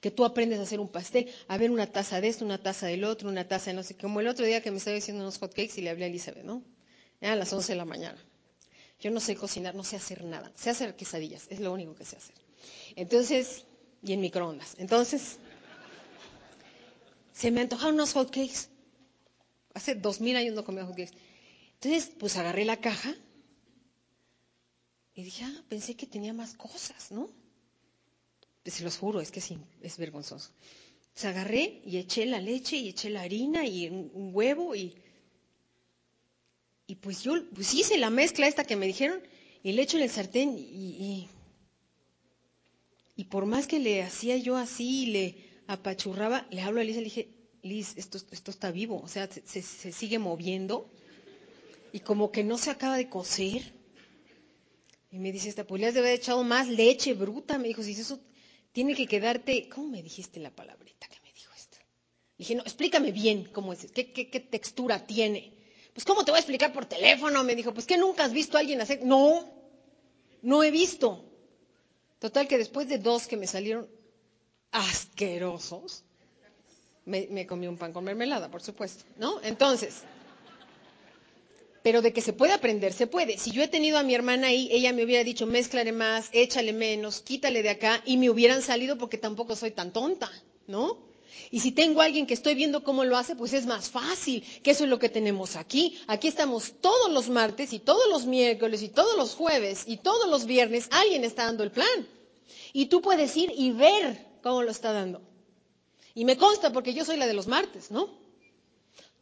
que 0.00 0.10
tú 0.10 0.24
aprendes 0.24 0.58
a 0.58 0.62
hacer 0.62 0.80
un 0.80 0.88
pastel, 0.88 1.30
a 1.46 1.56
ver 1.58 1.70
una 1.70 1.86
taza 1.86 2.20
de 2.20 2.26
esto, 2.26 2.44
una 2.44 2.58
taza 2.58 2.88
del 2.88 3.04
otro, 3.04 3.28
una 3.28 3.46
taza 3.46 3.70
de 3.70 3.74
no 3.76 3.84
sé 3.84 3.96
como 3.96 4.18
el 4.18 4.26
otro 4.26 4.44
día 4.44 4.60
que 4.60 4.72
me 4.72 4.78
estaba 4.78 4.96
haciendo 4.96 5.22
unos 5.22 5.38
hotcakes 5.38 5.74
y 5.78 5.82
le 5.82 5.90
hablé 5.90 6.06
a 6.06 6.08
Elizabeth, 6.08 6.42
¿no? 6.42 6.64
A 7.20 7.36
las 7.36 7.52
11 7.52 7.74
de 7.74 7.78
la 7.78 7.84
mañana. 7.84 8.18
Yo 8.98 9.12
no 9.12 9.20
sé 9.20 9.36
cocinar, 9.36 9.76
no 9.76 9.84
sé 9.84 9.94
hacer 9.94 10.24
nada, 10.24 10.50
sé 10.56 10.70
hacer 10.70 10.96
quesadillas, 10.96 11.46
es 11.48 11.60
lo 11.60 11.72
único 11.72 11.94
que 11.94 12.04
sé 12.04 12.16
hacer. 12.16 12.45
Entonces, 12.94 13.64
y 14.02 14.12
en 14.12 14.20
microondas. 14.20 14.74
Entonces, 14.78 15.38
se 17.32 17.50
me 17.50 17.60
antojaron 17.60 17.94
unos 17.94 18.12
hot 18.12 18.30
cakes. 18.30 18.68
Hace 19.74 19.94
dos 19.94 20.20
mil 20.20 20.36
años 20.36 20.54
no 20.54 20.64
comía 20.64 20.86
hot 20.86 20.96
cakes. 20.96 21.12
Entonces, 21.74 22.10
pues 22.18 22.36
agarré 22.36 22.64
la 22.64 22.80
caja 22.80 23.14
y 25.14 25.22
dije, 25.22 25.44
ah, 25.44 25.64
pensé 25.68 25.94
que 25.94 26.06
tenía 26.06 26.32
más 26.32 26.54
cosas, 26.54 27.10
¿no? 27.10 27.28
Se 28.64 28.82
los 28.82 28.96
juro, 28.98 29.20
es 29.20 29.30
que 29.30 29.40
sí, 29.40 29.58
es 29.82 29.96
vergonzoso. 29.98 30.50
Entonces 31.08 31.24
agarré 31.24 31.80
y 31.84 31.98
eché 31.98 32.26
la 32.26 32.40
leche 32.40 32.76
y 32.76 32.88
eché 32.88 33.10
la 33.10 33.22
harina 33.22 33.66
y 33.66 33.88
un, 33.88 34.30
huevo 34.34 34.74
y... 34.74 34.94
Y 36.88 36.94
pues 36.96 37.22
yo 37.22 37.32
pues 37.52 37.74
hice 37.74 37.98
la 37.98 38.10
mezcla 38.10 38.46
esta 38.46 38.64
que 38.64 38.76
me 38.76 38.86
dijeron 38.86 39.20
y 39.62 39.72
le 39.72 39.82
echo 39.82 39.96
en 39.96 40.04
el 40.04 40.10
sartén 40.10 40.56
y 40.56 41.28
por 43.24 43.46
más 43.46 43.66
que 43.66 43.78
le 43.78 44.02
hacía 44.02 44.36
yo 44.36 44.56
así 44.56 45.04
y 45.04 45.06
le 45.06 45.34
apachurraba, 45.66 46.46
le 46.50 46.60
hablo 46.62 46.80
a 46.80 46.84
Liz 46.84 46.96
y 46.96 46.98
le 46.98 47.04
dije, 47.04 47.28
Liz, 47.62 47.94
esto, 47.96 48.18
esto 48.30 48.50
está 48.50 48.70
vivo, 48.70 49.00
o 49.02 49.08
sea, 49.08 49.28
se, 49.28 49.62
se, 49.62 49.92
sigue 49.92 50.18
moviendo 50.18 50.88
y 51.92 52.00
como 52.00 52.30
que 52.30 52.44
no 52.44 52.58
se 52.58 52.70
acaba 52.70 52.96
de 52.96 53.08
cocer. 53.08 53.74
Y 55.10 55.18
me 55.18 55.32
dice, 55.32 55.48
esta, 55.48 55.66
pues 55.66 55.80
le 55.80 55.88
has 55.88 55.94
de 55.94 56.00
haber 56.00 56.14
echado 56.14 56.44
más 56.44 56.68
leche 56.68 57.14
bruta. 57.14 57.58
Me 57.58 57.68
dijo, 57.68 57.82
si 57.82 57.92
eso 57.92 58.20
tiene 58.72 58.94
que 58.94 59.06
quedarte, 59.06 59.68
¿cómo 59.68 59.88
me 59.88 60.02
dijiste 60.02 60.38
la 60.40 60.50
palabrita 60.50 61.08
que 61.08 61.18
me 61.22 61.32
dijo 61.32 61.52
esta? 61.56 61.78
Le 61.78 62.42
dije, 62.42 62.54
no, 62.54 62.62
explícame 62.62 63.12
bien 63.12 63.48
cómo 63.52 63.72
es, 63.72 63.90
qué, 63.92 64.12
qué, 64.12 64.28
qué 64.28 64.40
textura 64.40 65.06
tiene. 65.06 65.54
Pues, 65.94 66.04
¿cómo 66.04 66.24
te 66.24 66.30
voy 66.30 66.36
a 66.36 66.40
explicar 66.40 66.72
por 66.74 66.84
teléfono? 66.84 67.42
Me 67.42 67.56
dijo, 67.56 67.72
pues, 67.72 67.86
¿qué 67.86 67.96
nunca 67.96 68.24
has 68.24 68.32
visto 68.34 68.58
a 68.58 68.60
alguien 68.60 68.82
hacer? 68.82 69.02
No, 69.02 69.50
no 70.42 70.62
he 70.62 70.70
visto. 70.70 71.24
Total 72.18 72.48
que 72.48 72.58
después 72.58 72.88
de 72.88 72.98
dos 72.98 73.26
que 73.26 73.36
me 73.36 73.46
salieron 73.46 73.88
asquerosos, 74.70 76.04
me, 77.04 77.46
comí 77.46 77.66
un 77.68 77.76
pan 77.76 77.92
con 77.92 78.04
mermelada, 78.04 78.50
por 78.50 78.62
supuesto, 78.62 79.04
¿no? 79.16 79.40
Entonces, 79.42 80.02
pero 81.82 82.02
de 82.02 82.12
que 82.12 82.20
se 82.20 82.32
puede 82.32 82.52
aprender, 82.52 82.92
se 82.92 83.06
puede. 83.06 83.38
Si 83.38 83.52
yo 83.52 83.62
he 83.62 83.68
tenido 83.68 83.96
a 83.96 84.02
mi 84.02 84.14
hermana 84.14 84.48
ahí, 84.48 84.68
ella 84.72 84.92
me 84.92 85.04
hubiera 85.04 85.22
dicho, 85.22 85.46
mézclale 85.46 85.92
más, 85.92 86.28
échale 86.32 86.72
menos, 86.72 87.20
quítale 87.20 87.62
de 87.62 87.70
acá, 87.70 88.02
y 88.04 88.16
me 88.16 88.28
hubieran 88.28 88.60
salido 88.60 88.98
porque 88.98 89.18
tampoco 89.18 89.54
soy 89.54 89.70
tan 89.70 89.92
tonta, 89.92 90.30
¿no? 90.66 91.05
Y 91.50 91.60
si 91.60 91.72
tengo 91.72 92.00
a 92.00 92.04
alguien 92.04 92.26
que 92.26 92.34
estoy 92.34 92.54
viendo 92.54 92.82
cómo 92.82 93.04
lo 93.04 93.16
hace, 93.16 93.36
pues 93.36 93.52
es 93.52 93.66
más 93.66 93.88
fácil, 93.88 94.44
que 94.62 94.70
eso 94.72 94.84
es 94.84 94.90
lo 94.90 94.98
que 94.98 95.08
tenemos 95.08 95.56
aquí. 95.56 95.98
Aquí 96.06 96.28
estamos 96.28 96.74
todos 96.80 97.10
los 97.10 97.28
martes 97.28 97.72
y 97.72 97.78
todos 97.78 98.08
los 98.10 98.26
miércoles 98.26 98.82
y 98.82 98.88
todos 98.88 99.16
los 99.16 99.34
jueves 99.34 99.84
y 99.86 99.98
todos 99.98 100.28
los 100.28 100.46
viernes, 100.46 100.88
alguien 100.90 101.24
está 101.24 101.44
dando 101.44 101.62
el 101.62 101.70
plan. 101.70 102.08
Y 102.72 102.86
tú 102.86 103.00
puedes 103.00 103.36
ir 103.36 103.52
y 103.56 103.72
ver 103.72 104.26
cómo 104.42 104.62
lo 104.62 104.70
está 104.70 104.92
dando. 104.92 105.22
Y 106.14 106.24
me 106.24 106.36
consta 106.36 106.72
porque 106.72 106.94
yo 106.94 107.04
soy 107.04 107.16
la 107.16 107.26
de 107.26 107.34
los 107.34 107.46
martes, 107.46 107.90
¿no? 107.90 108.25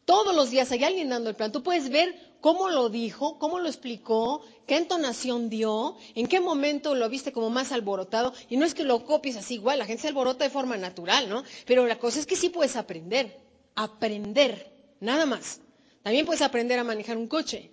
Todos 0.04 0.34
los 0.34 0.50
días 0.50 0.70
hay 0.72 0.84
alguien 0.84 1.08
dando 1.08 1.30
el 1.30 1.36
plan. 1.36 1.52
Tú 1.52 1.62
puedes 1.62 1.88
ver 1.88 2.14
cómo 2.40 2.68
lo 2.68 2.90
dijo, 2.90 3.38
cómo 3.38 3.58
lo 3.58 3.68
explicó, 3.68 4.42
qué 4.66 4.76
entonación 4.76 5.48
dio, 5.48 5.96
en 6.14 6.26
qué 6.26 6.40
momento 6.40 6.94
lo 6.94 7.08
viste 7.08 7.32
como 7.32 7.48
más 7.48 7.72
alborotado. 7.72 8.34
Y 8.50 8.56
no 8.58 8.66
es 8.66 8.74
que 8.74 8.84
lo 8.84 9.04
copies 9.06 9.36
así 9.36 9.54
igual, 9.54 9.78
la 9.78 9.86
gente 9.86 10.02
se 10.02 10.08
alborota 10.08 10.44
de 10.44 10.50
forma 10.50 10.76
natural, 10.76 11.28
¿no? 11.28 11.42
Pero 11.66 11.86
la 11.86 11.98
cosa 11.98 12.20
es 12.20 12.26
que 12.26 12.36
sí 12.36 12.50
puedes 12.50 12.76
aprender, 12.76 13.40
aprender, 13.74 14.72
nada 15.00 15.24
más. 15.24 15.60
También 16.02 16.26
puedes 16.26 16.42
aprender 16.42 16.78
a 16.78 16.84
manejar 16.84 17.16
un 17.16 17.28
coche. 17.28 17.70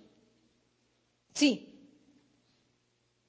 Sí, 1.34 1.68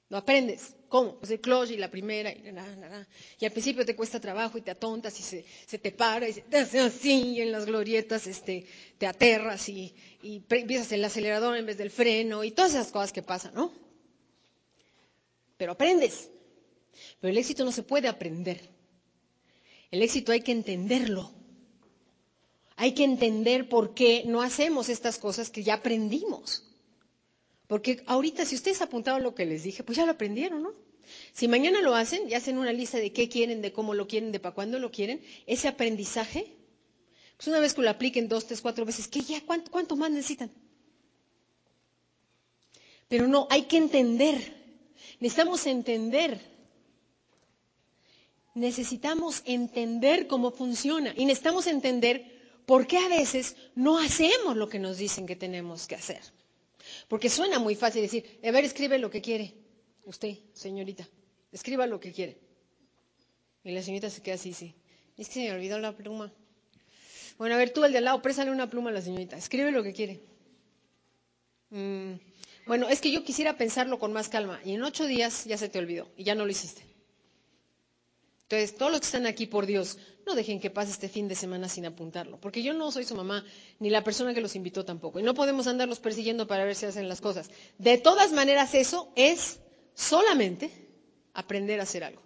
lo 0.08 0.16
aprendes. 0.16 0.74
¿Cómo? 0.94 1.16
Pues 1.18 1.32
el 1.32 1.40
clutch 1.40 1.70
y 1.72 1.76
la 1.76 1.90
primera, 1.90 2.30
y, 2.30 2.54
y 3.40 3.44
al 3.44 3.50
principio 3.50 3.84
te 3.84 3.96
cuesta 3.96 4.20
trabajo 4.20 4.58
y 4.58 4.60
te 4.62 4.70
atontas 4.70 5.18
y 5.18 5.24
se, 5.24 5.78
te 5.78 5.90
para 5.90 6.28
y 6.28 6.32
se 6.34 6.42
te 6.42 6.58
hace 6.58 6.78
así 6.78 7.40
en 7.40 7.50
las 7.50 7.66
glorietas 7.66 8.28
este, 8.28 8.64
te 8.98 9.06
aterras 9.06 9.68
y, 9.68 9.94
y 10.22 10.42
empiezas 10.48 10.90
el 10.92 11.04
acelerador 11.04 11.56
en 11.56 11.66
vez 11.66 11.76
del 11.78 11.90
freno 11.90 12.44
y 12.44 12.50
todas 12.50 12.72
esas 12.72 12.90
cosas 12.92 13.12
que 13.12 13.22
pasan, 13.22 13.54
¿no? 13.54 13.72
Pero 15.56 15.72
aprendes. 15.72 16.30
Pero 17.20 17.30
el 17.30 17.38
éxito 17.38 17.64
no 17.64 17.72
se 17.72 17.82
puede 17.82 18.08
aprender. 18.08 18.68
El 19.90 20.02
éxito 20.02 20.32
hay 20.32 20.40
que 20.40 20.52
entenderlo. 20.52 21.30
Hay 22.76 22.92
que 22.92 23.04
entender 23.04 23.68
por 23.68 23.94
qué 23.94 24.24
no 24.26 24.42
hacemos 24.42 24.88
estas 24.88 25.18
cosas 25.18 25.50
que 25.50 25.62
ya 25.62 25.74
aprendimos. 25.74 26.64
Porque 27.68 28.02
ahorita, 28.06 28.44
si 28.44 28.56
ustedes 28.56 28.82
apuntaron 28.82 29.22
lo 29.22 29.34
que 29.34 29.46
les 29.46 29.62
dije, 29.62 29.82
pues 29.84 29.96
ya 29.96 30.04
lo 30.06 30.12
aprendieron, 30.12 30.62
¿no? 30.62 30.72
Si 31.32 31.48
mañana 31.48 31.80
lo 31.82 31.94
hacen 31.94 32.28
y 32.28 32.34
hacen 32.34 32.58
una 32.58 32.72
lista 32.72 32.98
de 32.98 33.12
qué 33.12 33.28
quieren, 33.28 33.62
de 33.62 33.72
cómo 33.72 33.94
lo 33.94 34.06
quieren, 34.08 34.32
de 34.32 34.40
para 34.40 34.54
cuándo 34.54 34.78
lo 34.78 34.90
quieren, 34.90 35.22
ese 35.46 35.68
aprendizaje, 35.68 36.46
Pues 37.44 37.52
una 37.52 37.60
vez 37.60 37.74
que 37.74 37.82
lo 37.82 37.90
apliquen 37.90 38.26
dos, 38.26 38.46
tres, 38.46 38.62
cuatro 38.62 38.86
veces, 38.86 39.06
¿qué 39.06 39.20
ya? 39.20 39.38
¿Cuánto, 39.44 39.70
cuánto 39.70 39.96
más 39.96 40.10
necesitan? 40.10 40.50
Pero 43.06 43.28
no, 43.28 43.46
hay 43.50 43.64
que 43.64 43.76
entender. 43.76 44.38
Necesitamos 45.20 45.66
entender. 45.66 46.40
Necesitamos 48.54 49.42
entender 49.44 50.26
cómo 50.26 50.52
funciona. 50.52 51.12
Y 51.14 51.26
necesitamos 51.26 51.66
entender 51.66 52.24
por 52.64 52.86
qué 52.86 52.96
a 52.96 53.08
veces 53.08 53.56
no 53.74 53.98
hacemos 53.98 54.56
lo 54.56 54.70
que 54.70 54.78
nos 54.78 54.96
dicen 54.96 55.26
que 55.26 55.36
tenemos 55.36 55.86
que 55.86 55.96
hacer. 55.96 56.22
Porque 57.08 57.28
suena 57.28 57.58
muy 57.58 57.74
fácil 57.74 58.00
decir, 58.00 58.40
a 58.42 58.52
ver, 58.52 58.64
escribe 58.64 58.98
lo 58.98 59.10
que 59.10 59.20
quiere. 59.20 59.52
Usted, 60.06 60.38
señorita, 60.54 61.06
escriba 61.52 61.86
lo 61.86 62.00
que 62.00 62.10
quiere. 62.10 62.38
Y 63.64 63.72
la 63.72 63.82
señorita 63.82 64.08
se 64.08 64.22
queda 64.22 64.36
así, 64.36 64.54
sí. 64.54 64.74
Es 65.18 65.28
que 65.28 65.34
se 65.34 65.40
me 65.40 65.52
olvidó 65.52 65.78
la 65.78 65.94
pluma. 65.94 66.32
Bueno, 67.38 67.54
a 67.54 67.58
ver, 67.58 67.72
tú 67.72 67.84
el 67.84 67.92
de 67.92 67.98
al 67.98 68.04
lado, 68.04 68.22
préstale 68.22 68.50
una 68.50 68.70
pluma 68.70 68.90
a 68.90 68.92
la 68.92 69.02
señorita. 69.02 69.36
Escribe 69.36 69.72
lo 69.72 69.82
que 69.82 69.92
quiere. 69.92 70.20
Mm, 71.70 72.14
bueno, 72.66 72.88
es 72.88 73.00
que 73.00 73.10
yo 73.10 73.24
quisiera 73.24 73.56
pensarlo 73.56 73.98
con 73.98 74.12
más 74.12 74.28
calma. 74.28 74.60
Y 74.64 74.74
en 74.74 74.82
ocho 74.82 75.06
días 75.06 75.44
ya 75.44 75.56
se 75.58 75.68
te 75.68 75.78
olvidó 75.78 76.10
y 76.16 76.24
ya 76.24 76.34
no 76.34 76.44
lo 76.44 76.50
hiciste. 76.50 76.82
Entonces, 78.42 78.76
todos 78.76 78.92
los 78.92 79.00
que 79.00 79.06
están 79.06 79.26
aquí, 79.26 79.46
por 79.46 79.66
Dios, 79.66 79.98
no 80.26 80.34
dejen 80.34 80.60
que 80.60 80.70
pase 80.70 80.92
este 80.92 81.08
fin 81.08 81.28
de 81.28 81.34
semana 81.34 81.68
sin 81.68 81.86
apuntarlo, 81.86 82.38
porque 82.40 82.62
yo 82.62 82.74
no 82.74 82.90
soy 82.92 83.04
su 83.04 83.14
mamá, 83.14 83.44
ni 83.80 83.88
la 83.90 84.04
persona 84.04 84.34
que 84.34 84.40
los 84.42 84.54
invitó 84.54 84.84
tampoco, 84.84 85.18
y 85.18 85.22
no 85.22 85.34
podemos 85.34 85.66
andarlos 85.66 85.98
persiguiendo 85.98 86.46
para 86.46 86.64
ver 86.64 86.74
si 86.76 86.86
hacen 86.86 87.08
las 87.08 87.20
cosas. 87.22 87.50
De 87.78 87.96
todas 87.96 88.32
maneras, 88.32 88.74
eso 88.74 89.10
es 89.16 89.60
solamente 89.94 90.70
aprender 91.32 91.80
a 91.80 91.84
hacer 91.84 92.04
algo. 92.04 92.23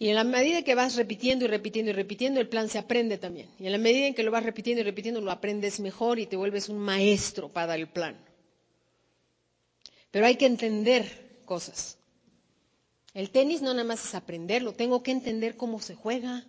Y 0.00 0.08
en 0.08 0.14
la 0.14 0.24
medida 0.24 0.62
que 0.62 0.74
vas 0.74 0.96
repitiendo 0.96 1.44
y 1.44 1.48
repitiendo 1.48 1.90
y 1.90 1.92
repitiendo, 1.92 2.40
el 2.40 2.48
plan 2.48 2.70
se 2.70 2.78
aprende 2.78 3.18
también. 3.18 3.50
Y 3.58 3.66
en 3.66 3.72
la 3.72 3.76
medida 3.76 4.06
en 4.06 4.14
que 4.14 4.22
lo 4.22 4.30
vas 4.30 4.42
repitiendo 4.42 4.80
y 4.80 4.84
repitiendo, 4.84 5.20
lo 5.20 5.30
aprendes 5.30 5.78
mejor 5.78 6.18
y 6.18 6.24
te 6.24 6.36
vuelves 6.36 6.70
un 6.70 6.78
maestro 6.78 7.50
para 7.50 7.74
el 7.74 7.86
plan. 7.86 8.16
Pero 10.10 10.24
hay 10.24 10.36
que 10.36 10.46
entender 10.46 11.42
cosas. 11.44 11.98
El 13.12 13.28
tenis 13.28 13.60
no 13.60 13.74
nada 13.74 13.84
más 13.84 14.02
es 14.02 14.14
aprenderlo, 14.14 14.72
tengo 14.72 15.02
que 15.02 15.10
entender 15.10 15.58
cómo 15.58 15.80
se 15.80 15.94
juega. 15.94 16.46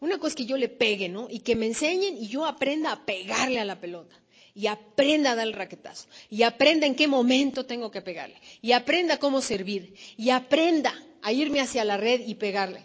Una 0.00 0.18
cosa 0.18 0.30
es 0.30 0.34
que 0.34 0.46
yo 0.46 0.56
le 0.56 0.68
pegue, 0.68 1.08
¿no? 1.08 1.28
Y 1.30 1.38
que 1.38 1.54
me 1.54 1.66
enseñen 1.66 2.16
y 2.16 2.26
yo 2.26 2.44
aprenda 2.44 2.90
a 2.90 3.06
pegarle 3.06 3.60
a 3.60 3.64
la 3.64 3.80
pelota. 3.80 4.16
Y 4.56 4.66
aprenda 4.68 5.32
a 5.32 5.34
dar 5.36 5.46
el 5.46 5.52
raquetazo. 5.52 6.08
Y 6.30 6.42
aprenda 6.42 6.86
en 6.86 6.94
qué 6.94 7.06
momento 7.06 7.66
tengo 7.66 7.90
que 7.90 8.00
pegarle. 8.00 8.36
Y 8.62 8.72
aprenda 8.72 9.18
cómo 9.18 9.42
servir. 9.42 9.94
Y 10.16 10.30
aprenda 10.30 10.94
a 11.20 11.30
irme 11.30 11.60
hacia 11.60 11.84
la 11.84 11.98
red 11.98 12.22
y 12.26 12.36
pegarle. 12.36 12.82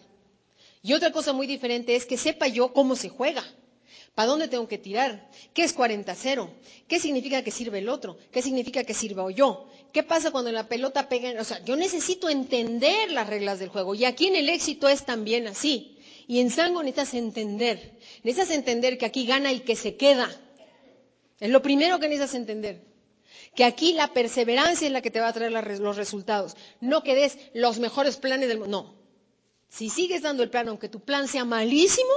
Y 0.83 0.91
otra 0.93 1.11
cosa 1.13 1.31
muy 1.31 1.47
diferente 1.47 1.95
es 1.95 2.05
que 2.05 2.17
sepa 2.17 2.47
yo 2.47 2.73
cómo 2.73 2.95
se 2.97 3.07
juega. 3.07 3.43
¿Para 4.15 4.27
dónde 4.27 4.49
tengo 4.49 4.67
que 4.67 4.77
tirar? 4.77 5.29
¿Qué 5.53 5.63
es 5.63 5.73
40-0? 5.75 6.49
¿Qué 6.89 6.99
significa 6.99 7.41
que 7.41 7.51
sirve 7.51 7.79
el 7.79 7.87
otro? 7.87 8.17
¿Qué 8.31 8.41
significa 8.41 8.83
que 8.83 8.93
sirva 8.93 9.31
yo? 9.31 9.69
¿Qué 9.93 10.03
pasa 10.03 10.31
cuando 10.31 10.51
la 10.51 10.67
pelota 10.67 11.07
pega? 11.07 11.39
O 11.39 11.43
sea, 11.45 11.63
yo 11.63 11.77
necesito 11.77 12.27
entender 12.29 13.11
las 13.11 13.27
reglas 13.27 13.59
del 13.59 13.69
juego. 13.69 13.95
Y 13.95 14.03
aquí 14.03 14.27
en 14.27 14.35
el 14.35 14.49
éxito 14.49 14.89
es 14.89 15.05
también 15.05 15.47
así. 15.47 15.97
Y 16.27 16.39
en 16.41 16.49
Sango 16.49 16.83
necesitas 16.83 17.13
entender. 17.13 17.97
Necesitas 18.23 18.53
entender 18.55 18.97
que 18.97 19.05
aquí 19.05 19.25
gana 19.25 19.51
el 19.51 19.63
que 19.63 19.77
se 19.77 19.95
queda. 19.95 20.29
Es 21.41 21.49
lo 21.49 21.61
primero 21.63 21.99
que 21.99 22.07
necesitas 22.07 22.35
entender. 22.35 22.85
Que 23.55 23.65
aquí 23.65 23.93
la 23.93 24.13
perseverancia 24.13 24.85
es 24.85 24.93
la 24.93 25.01
que 25.01 25.09
te 25.09 25.19
va 25.19 25.27
a 25.27 25.33
traer 25.33 25.51
los 25.51 25.97
resultados. 25.97 26.55
No 26.79 27.01
que 27.03 27.15
des 27.15 27.37
los 27.53 27.79
mejores 27.79 28.15
planes 28.17 28.47
del 28.47 28.59
mundo. 28.59 28.83
No. 28.83 28.95
Si 29.67 29.89
sigues 29.89 30.21
dando 30.21 30.43
el 30.43 30.51
plan, 30.51 30.69
aunque 30.69 30.87
tu 30.87 30.99
plan 30.99 31.27
sea 31.27 31.43
malísimo, 31.43 32.11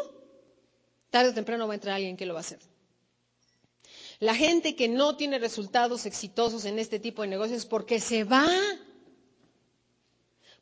tarde 1.10 1.30
o 1.30 1.34
temprano 1.34 1.66
va 1.66 1.72
a 1.72 1.76
entrar 1.76 1.96
alguien 1.96 2.18
que 2.18 2.26
lo 2.26 2.34
va 2.34 2.40
a 2.40 2.42
hacer. 2.42 2.58
La 4.20 4.34
gente 4.34 4.76
que 4.76 4.88
no 4.88 5.16
tiene 5.16 5.38
resultados 5.38 6.04
exitosos 6.04 6.66
en 6.66 6.78
este 6.78 7.00
tipo 7.00 7.22
de 7.22 7.28
negocios 7.28 7.60
es 7.60 7.66
porque 7.66 8.00
se 8.00 8.24
va, 8.24 8.46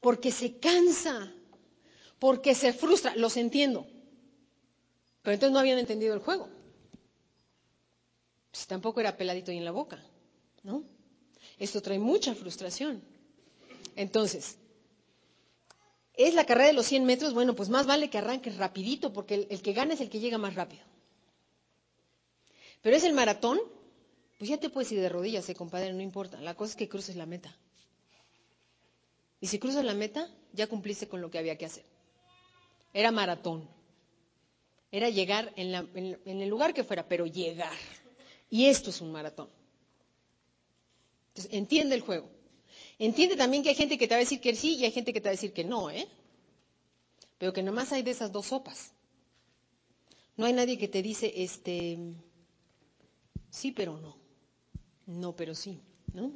porque 0.00 0.30
se 0.30 0.58
cansa, 0.58 1.32
porque 2.20 2.54
se 2.54 2.72
frustra. 2.72 3.16
Los 3.16 3.36
entiendo. 3.36 3.86
Pero 5.22 5.34
entonces 5.34 5.52
no 5.52 5.58
habían 5.58 5.78
entendido 5.80 6.14
el 6.14 6.20
juego. 6.20 6.48
Pues 8.52 8.66
tampoco 8.66 9.00
era 9.00 9.16
peladito 9.16 9.50
y 9.50 9.56
en 9.56 9.64
la 9.64 9.70
boca, 9.70 9.98
¿no? 10.62 10.84
Esto 11.58 11.80
trae 11.80 11.98
mucha 11.98 12.34
frustración. 12.34 13.02
Entonces, 13.96 14.58
¿es 16.12 16.34
la 16.34 16.44
carrera 16.44 16.66
de 16.66 16.74
los 16.74 16.84
100 16.86 17.06
metros? 17.06 17.32
Bueno, 17.32 17.54
pues 17.56 17.70
más 17.70 17.86
vale 17.86 18.10
que 18.10 18.18
arranques 18.18 18.58
rapidito, 18.58 19.10
porque 19.12 19.46
el, 19.48 19.62
que 19.62 19.72
gana 19.72 19.94
es 19.94 20.02
el 20.02 20.10
que 20.10 20.20
llega 20.20 20.36
más 20.36 20.54
rápido. 20.54 20.82
Pero 22.82 22.94
es 22.94 23.04
el 23.04 23.14
maratón, 23.14 23.58
pues 24.38 24.50
ya 24.50 24.58
te 24.58 24.68
puedes 24.68 24.92
ir 24.92 25.00
de 25.00 25.08
rodillas, 25.08 25.48
eh, 25.48 25.54
compadre, 25.54 25.90
no 25.94 26.02
importa. 26.02 26.38
La 26.40 26.54
cosa 26.54 26.72
es 26.72 26.76
que 26.76 26.90
cruces 26.90 27.16
la 27.16 27.24
meta. 27.24 27.56
Y 29.40 29.46
si 29.46 29.58
cruzas 29.58 29.84
la 29.84 29.94
meta, 29.94 30.28
ya 30.52 30.66
cumpliste 30.66 31.08
con 31.08 31.22
lo 31.22 31.30
que 31.30 31.38
había 31.38 31.56
que 31.56 31.66
hacer. 31.66 31.84
Era 32.92 33.10
maratón. 33.12 33.66
Era 34.90 35.08
llegar 35.08 35.54
en 35.56 35.72
el 36.26 36.48
lugar 36.50 36.74
que 36.74 36.84
fuera, 36.84 37.08
pero 37.08 37.24
llegar. 37.24 37.72
Y 38.52 38.66
esto 38.66 38.90
es 38.90 39.00
un 39.00 39.10
maratón. 39.10 39.48
Entonces, 41.28 41.54
entiende 41.54 41.94
el 41.94 42.02
juego. 42.02 42.28
Entiende 42.98 43.34
también 43.34 43.62
que 43.62 43.70
hay 43.70 43.74
gente 43.74 43.96
que 43.96 44.06
te 44.06 44.14
va 44.14 44.18
a 44.18 44.26
decir 44.26 44.42
que 44.42 44.54
sí 44.54 44.76
y 44.76 44.84
hay 44.84 44.92
gente 44.92 45.14
que 45.14 45.22
te 45.22 45.24
va 45.24 45.30
a 45.30 45.38
decir 45.38 45.54
que 45.54 45.64
no, 45.64 45.88
¿eh? 45.88 46.06
Pero 47.38 47.54
que 47.54 47.62
nomás 47.62 47.92
hay 47.92 48.02
de 48.02 48.10
esas 48.10 48.30
dos 48.30 48.48
sopas. 48.48 48.92
No 50.36 50.44
hay 50.44 50.52
nadie 50.52 50.76
que 50.76 50.86
te 50.86 51.00
dice, 51.00 51.32
este, 51.34 51.98
Sí, 53.48 53.72
pero 53.72 53.98
no. 53.98 54.18
No, 55.06 55.34
pero 55.34 55.54
sí. 55.54 55.80
¿no? 56.12 56.30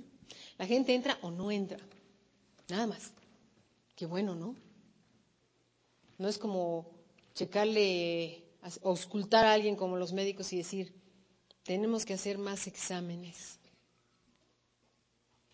La 0.56 0.66
gente 0.66 0.94
entra 0.94 1.18
o 1.20 1.30
no 1.30 1.50
entra. 1.50 1.78
Nada 2.70 2.86
más. 2.86 3.12
Qué 3.94 4.06
bueno, 4.06 4.34
¿no? 4.34 4.56
No 6.16 6.28
es 6.28 6.38
como 6.38 6.86
checarle, 7.34 8.42
auscultar 8.82 9.44
a 9.44 9.52
alguien 9.52 9.76
como 9.76 9.98
los 9.98 10.14
médicos 10.14 10.50
y 10.54 10.56
decir, 10.56 10.94
tenemos 11.66 12.06
que 12.06 12.14
hacer 12.14 12.38
más 12.38 12.66
exámenes. 12.68 13.58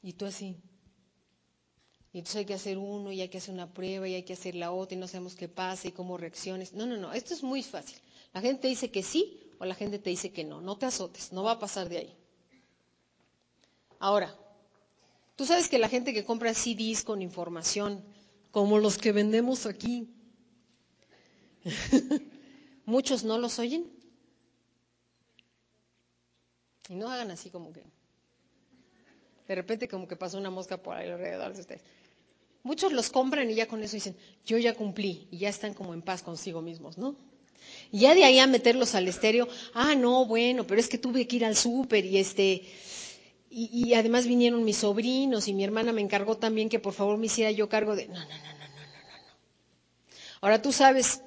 Y 0.03 0.13
tú 0.13 0.27
así. 0.27 0.57
Y 2.13 2.19
entonces 2.19 2.37
hay 2.37 2.45
que 2.45 2.55
hacer 2.55 2.77
uno 2.77 3.11
y 3.11 3.23
hay 3.23 3.29
que 3.29 3.39
hacer 3.39 3.55
una 3.55 3.73
prueba 3.73 4.07
y 4.07 4.15
hay 4.15 4.23
que 4.23 4.35
hacer 4.35 4.55
la 4.55 4.71
otra 4.71 4.97
y 4.97 5.01
no 5.01 5.09
sabemos 5.09 5.35
qué 5.35 5.49
pasa 5.49 5.89
y 5.89 5.93
cómo 5.93 6.19
reacciones. 6.19 6.75
No, 6.75 6.85
no, 6.85 6.99
no, 6.99 7.13
esto 7.15 7.33
es 7.33 7.43
muy 7.43 7.63
fácil. 7.63 7.97
La 8.35 8.43
gente 8.43 8.69
dice 8.69 8.91
que 8.91 9.03
sí 9.03 9.41
o 9.59 9.65
la 9.65 9.75
gente 9.75 9.99
te 9.99 10.11
dice 10.11 10.33
que 10.33 10.45
no. 10.45 10.61
No 10.61 10.77
te 10.77 10.85
azotes, 10.85 11.33
no 11.33 11.43
va 11.43 11.53
a 11.53 11.59
pasar 11.59 11.89
de 11.89 11.99
ahí. 11.99 12.17
Ahora, 13.99 14.37
tú 15.37 15.47
sabes 15.47 15.69
que 15.69 15.79
la 15.79 15.89
gente 15.89 16.13
que 16.13 16.25
compra 16.25 16.53
CDs 16.53 17.03
con 17.05 17.23
información, 17.23 18.05
como 18.51 18.79
los 18.79 18.99
que 18.99 19.13
vendemos 19.13 19.65
aquí, 19.65 20.11
muchos 22.85 23.25
no 23.25 23.39
los 23.39 23.59
oyen. 23.59 24.02
Y 26.89 26.95
no 26.95 27.11
hagan 27.11 27.31
así 27.31 27.51
como 27.51 27.73
que. 27.73 27.83
De 29.49 29.55
repente 29.55 29.89
como 29.89 30.09
que 30.09 30.17
pasó 30.17 30.39
una 30.39 30.51
mosca 30.51 30.77
por 30.77 30.97
ahí 30.97 31.09
alrededor 31.11 31.53
de 31.53 31.61
ustedes. 31.61 31.83
Muchos 32.63 32.93
los 32.93 33.11
compran 33.11 33.51
y 33.51 33.55
ya 33.55 33.67
con 33.67 33.83
eso 33.83 33.97
dicen, 33.97 34.17
yo 34.47 34.57
ya 34.57 34.75
cumplí 34.75 35.27
y 35.31 35.39
ya 35.39 35.49
están 35.49 35.75
como 35.75 35.95
en 35.95 36.03
paz 36.03 36.23
consigo 36.23 36.63
mismos, 36.63 36.97
¿no? 36.97 37.17
Y 37.91 38.01
ya 38.01 38.15
de 38.15 38.25
ahí 38.25 38.39
a 38.39 38.47
meterlos 38.47 38.95
al 38.95 39.09
estéreo, 39.09 39.49
ah, 39.75 39.95
no, 39.95 40.27
bueno, 40.27 40.67
pero 40.67 40.81
es 40.81 40.89
que 40.89 40.99
tuve 40.99 41.27
que 41.27 41.37
ir 41.37 41.45
al 41.45 41.57
súper 41.57 42.05
y 42.05 42.19
este, 42.19 42.63
y, 43.51 43.93
además 43.95 44.27
vinieron 44.27 44.65
mis 44.65 44.79
sobrinos 44.79 45.49
y 45.49 45.55
mi 45.55 45.65
hermana 45.65 45.93
me 45.93 46.01
encargó 46.01 46.39
también 46.39 46.69
que 46.69 46.79
por 46.79 46.95
favor 46.95 47.19
me 47.19 47.27
hiciera 47.27 47.51
yo 47.51 47.69
cargo 47.69 47.95
de, 47.97 48.07
no, 48.09 48.15
no, 48.15 48.21
no, 48.21 48.29
no, 48.29 48.39
no, 48.39 48.39
no, 48.39 49.19
no. 49.19 49.33
Ahora 50.41 50.63
tú 50.63 50.73
sabes 50.73 51.21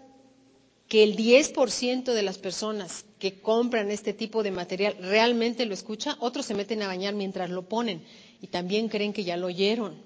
que 0.87 1.03
el 1.03 1.15
10% 1.15 2.13
de 2.13 2.21
las 2.23 2.37
personas 2.37 3.05
que 3.19 3.39
compran 3.41 3.89
este 3.89 4.13
tipo 4.13 4.43
de 4.43 4.51
material 4.51 4.95
realmente 4.99 5.65
lo 5.65 5.73
escucha, 5.73 6.15
otros 6.19 6.45
se 6.45 6.53
meten 6.53 6.81
a 6.83 6.87
bañar 6.87 7.15
mientras 7.15 7.49
lo 7.49 7.67
ponen 7.67 8.03
y 8.41 8.47
también 8.47 8.87
creen 8.89 9.13
que 9.13 9.23
ya 9.23 9.37
lo 9.37 9.47
oyeron. 9.47 9.99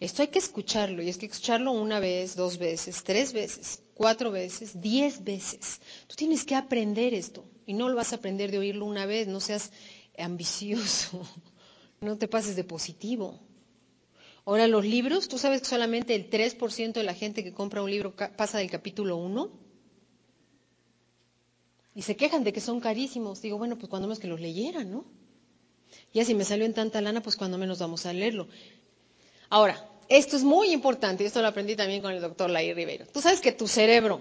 Esto 0.00 0.22
hay 0.22 0.28
que 0.28 0.40
escucharlo 0.40 1.02
y 1.02 1.08
es 1.08 1.16
que 1.16 1.26
escucharlo 1.26 1.70
una 1.72 2.00
vez, 2.00 2.34
dos 2.34 2.58
veces, 2.58 3.04
tres 3.04 3.32
veces, 3.32 3.80
cuatro 3.94 4.32
veces, 4.32 4.80
diez 4.80 5.22
veces. 5.22 5.80
Tú 6.08 6.16
tienes 6.16 6.44
que 6.44 6.56
aprender 6.56 7.14
esto 7.14 7.44
y 7.66 7.74
no 7.74 7.88
lo 7.88 7.94
vas 7.96 8.12
a 8.12 8.16
aprender 8.16 8.50
de 8.50 8.58
oírlo 8.58 8.84
una 8.84 9.06
vez, 9.06 9.28
no 9.28 9.40
seas 9.40 9.70
ambicioso, 10.18 11.26
no 12.00 12.18
te 12.18 12.26
pases 12.28 12.56
de 12.56 12.64
positivo. 12.64 13.38
Ahora, 14.46 14.68
los 14.68 14.84
libros, 14.84 15.28
tú 15.28 15.38
sabes 15.38 15.62
que 15.62 15.68
solamente 15.68 16.14
el 16.14 16.28
3% 16.28 16.92
de 16.92 17.02
la 17.02 17.14
gente 17.14 17.42
que 17.42 17.52
compra 17.52 17.82
un 17.82 17.90
libro 17.90 18.14
pasa 18.14 18.58
del 18.58 18.70
capítulo 18.70 19.16
1 19.16 19.50
y 21.94 22.02
se 22.02 22.16
quejan 22.16 22.44
de 22.44 22.52
que 22.52 22.60
son 22.60 22.80
carísimos. 22.80 23.40
Digo, 23.40 23.56
bueno, 23.56 23.76
pues 23.76 23.88
cuando 23.88 24.06
menos 24.06 24.18
que 24.18 24.26
los 24.26 24.40
leyeran, 24.40 24.90
¿no? 24.90 25.04
Ya 26.12 26.24
si 26.24 26.34
me 26.34 26.44
salió 26.44 26.66
en 26.66 26.74
tanta 26.74 27.00
lana, 27.00 27.22
pues 27.22 27.36
cuando 27.36 27.56
menos 27.56 27.78
vamos 27.78 28.04
a 28.04 28.12
leerlo. 28.12 28.48
Ahora, 29.48 29.88
esto 30.08 30.36
es 30.36 30.42
muy 30.42 30.72
importante, 30.72 31.24
esto 31.24 31.40
lo 31.40 31.48
aprendí 31.48 31.76
también 31.76 32.02
con 32.02 32.12
el 32.12 32.20
doctor 32.20 32.50
Lai 32.50 32.74
Ribeiro. 32.74 33.06
Tú 33.06 33.20
sabes 33.20 33.40
que 33.40 33.52
tu 33.52 33.66
cerebro 33.66 34.20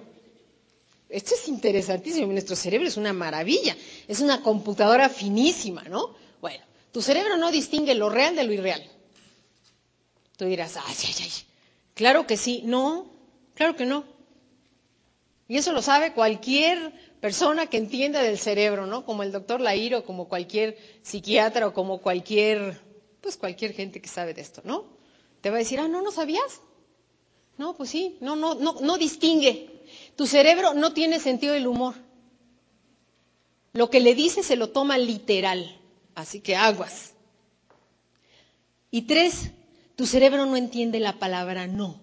esto 1.13 1.35
es 1.35 1.47
interesantísimo, 1.47 2.31
nuestro 2.31 2.55
cerebro 2.55 2.87
es 2.87 2.97
una 2.97 3.13
maravilla, 3.13 3.77
es 4.07 4.19
una 4.19 4.41
computadora 4.41 5.09
finísima, 5.09 5.83
¿no? 5.83 6.15
Bueno, 6.41 6.63
tu 6.91 7.03
cerebro 7.03 7.37
no 7.37 7.51
distingue 7.51 7.93
lo 7.93 8.09
real 8.09 8.35
de 8.35 8.43
lo 8.43 8.51
irreal. 8.51 8.83
Tú 10.37 10.45
dirás, 10.45 10.77
ay, 10.77 10.95
ay, 11.05 11.13
ay, 11.21 11.31
claro 11.93 12.25
que 12.25 12.37
sí, 12.37 12.61
no, 12.65 13.11
claro 13.53 13.75
que 13.75 13.85
no. 13.85 14.05
Y 15.47 15.57
eso 15.57 15.71
lo 15.71 15.81
sabe 15.81 16.13
cualquier 16.13 16.93
persona 17.19 17.67
que 17.67 17.77
entienda 17.77 18.21
del 18.21 18.39
cerebro, 18.39 18.85
¿no? 18.85 19.05
Como 19.05 19.23
el 19.23 19.31
doctor 19.31 19.61
Lairo, 19.61 20.03
como 20.03 20.27
cualquier 20.27 20.77
psiquiatra 21.03 21.67
o 21.67 21.73
como 21.73 21.99
cualquier, 21.99 22.81
pues 23.21 23.37
cualquier 23.37 23.73
gente 23.73 24.01
que 24.01 24.09
sabe 24.09 24.33
de 24.33 24.41
esto, 24.41 24.61
¿no? 24.63 24.85
Te 25.41 25.49
va 25.49 25.57
a 25.57 25.59
decir, 25.59 25.79
ah, 25.79 25.87
no, 25.87 26.01
no 26.01 26.11
sabías. 26.11 26.61
No, 27.57 27.75
pues 27.75 27.89
sí, 27.89 28.17
no, 28.19 28.35
no, 28.35 28.55
no, 28.55 28.77
no 28.81 28.97
distingue. 28.97 29.83
Tu 30.15 30.25
cerebro 30.25 30.73
no 30.73 30.93
tiene 30.93 31.19
sentido 31.19 31.53
del 31.53 31.67
humor. 31.67 31.93
Lo 33.73 33.89
que 33.89 33.99
le 33.99 34.15
dice 34.15 34.41
se 34.43 34.55
lo 34.55 34.69
toma 34.69 34.97
literal. 34.97 35.79
Así 36.15 36.39
que 36.39 36.55
aguas. 36.55 37.13
Y 38.91 39.03
tres, 39.03 39.51
tu 39.95 40.05
cerebro 40.05 40.45
no 40.45 40.57
entiende 40.57 40.99
la 40.99 41.19
palabra 41.19 41.67
no. 41.67 42.01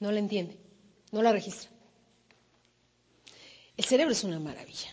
No 0.00 0.10
la 0.10 0.18
entiende, 0.18 0.58
no 1.12 1.22
la 1.22 1.32
registra. 1.32 1.70
El 3.76 3.84
cerebro 3.84 4.12
es 4.12 4.24
una 4.24 4.38
maravilla. 4.38 4.92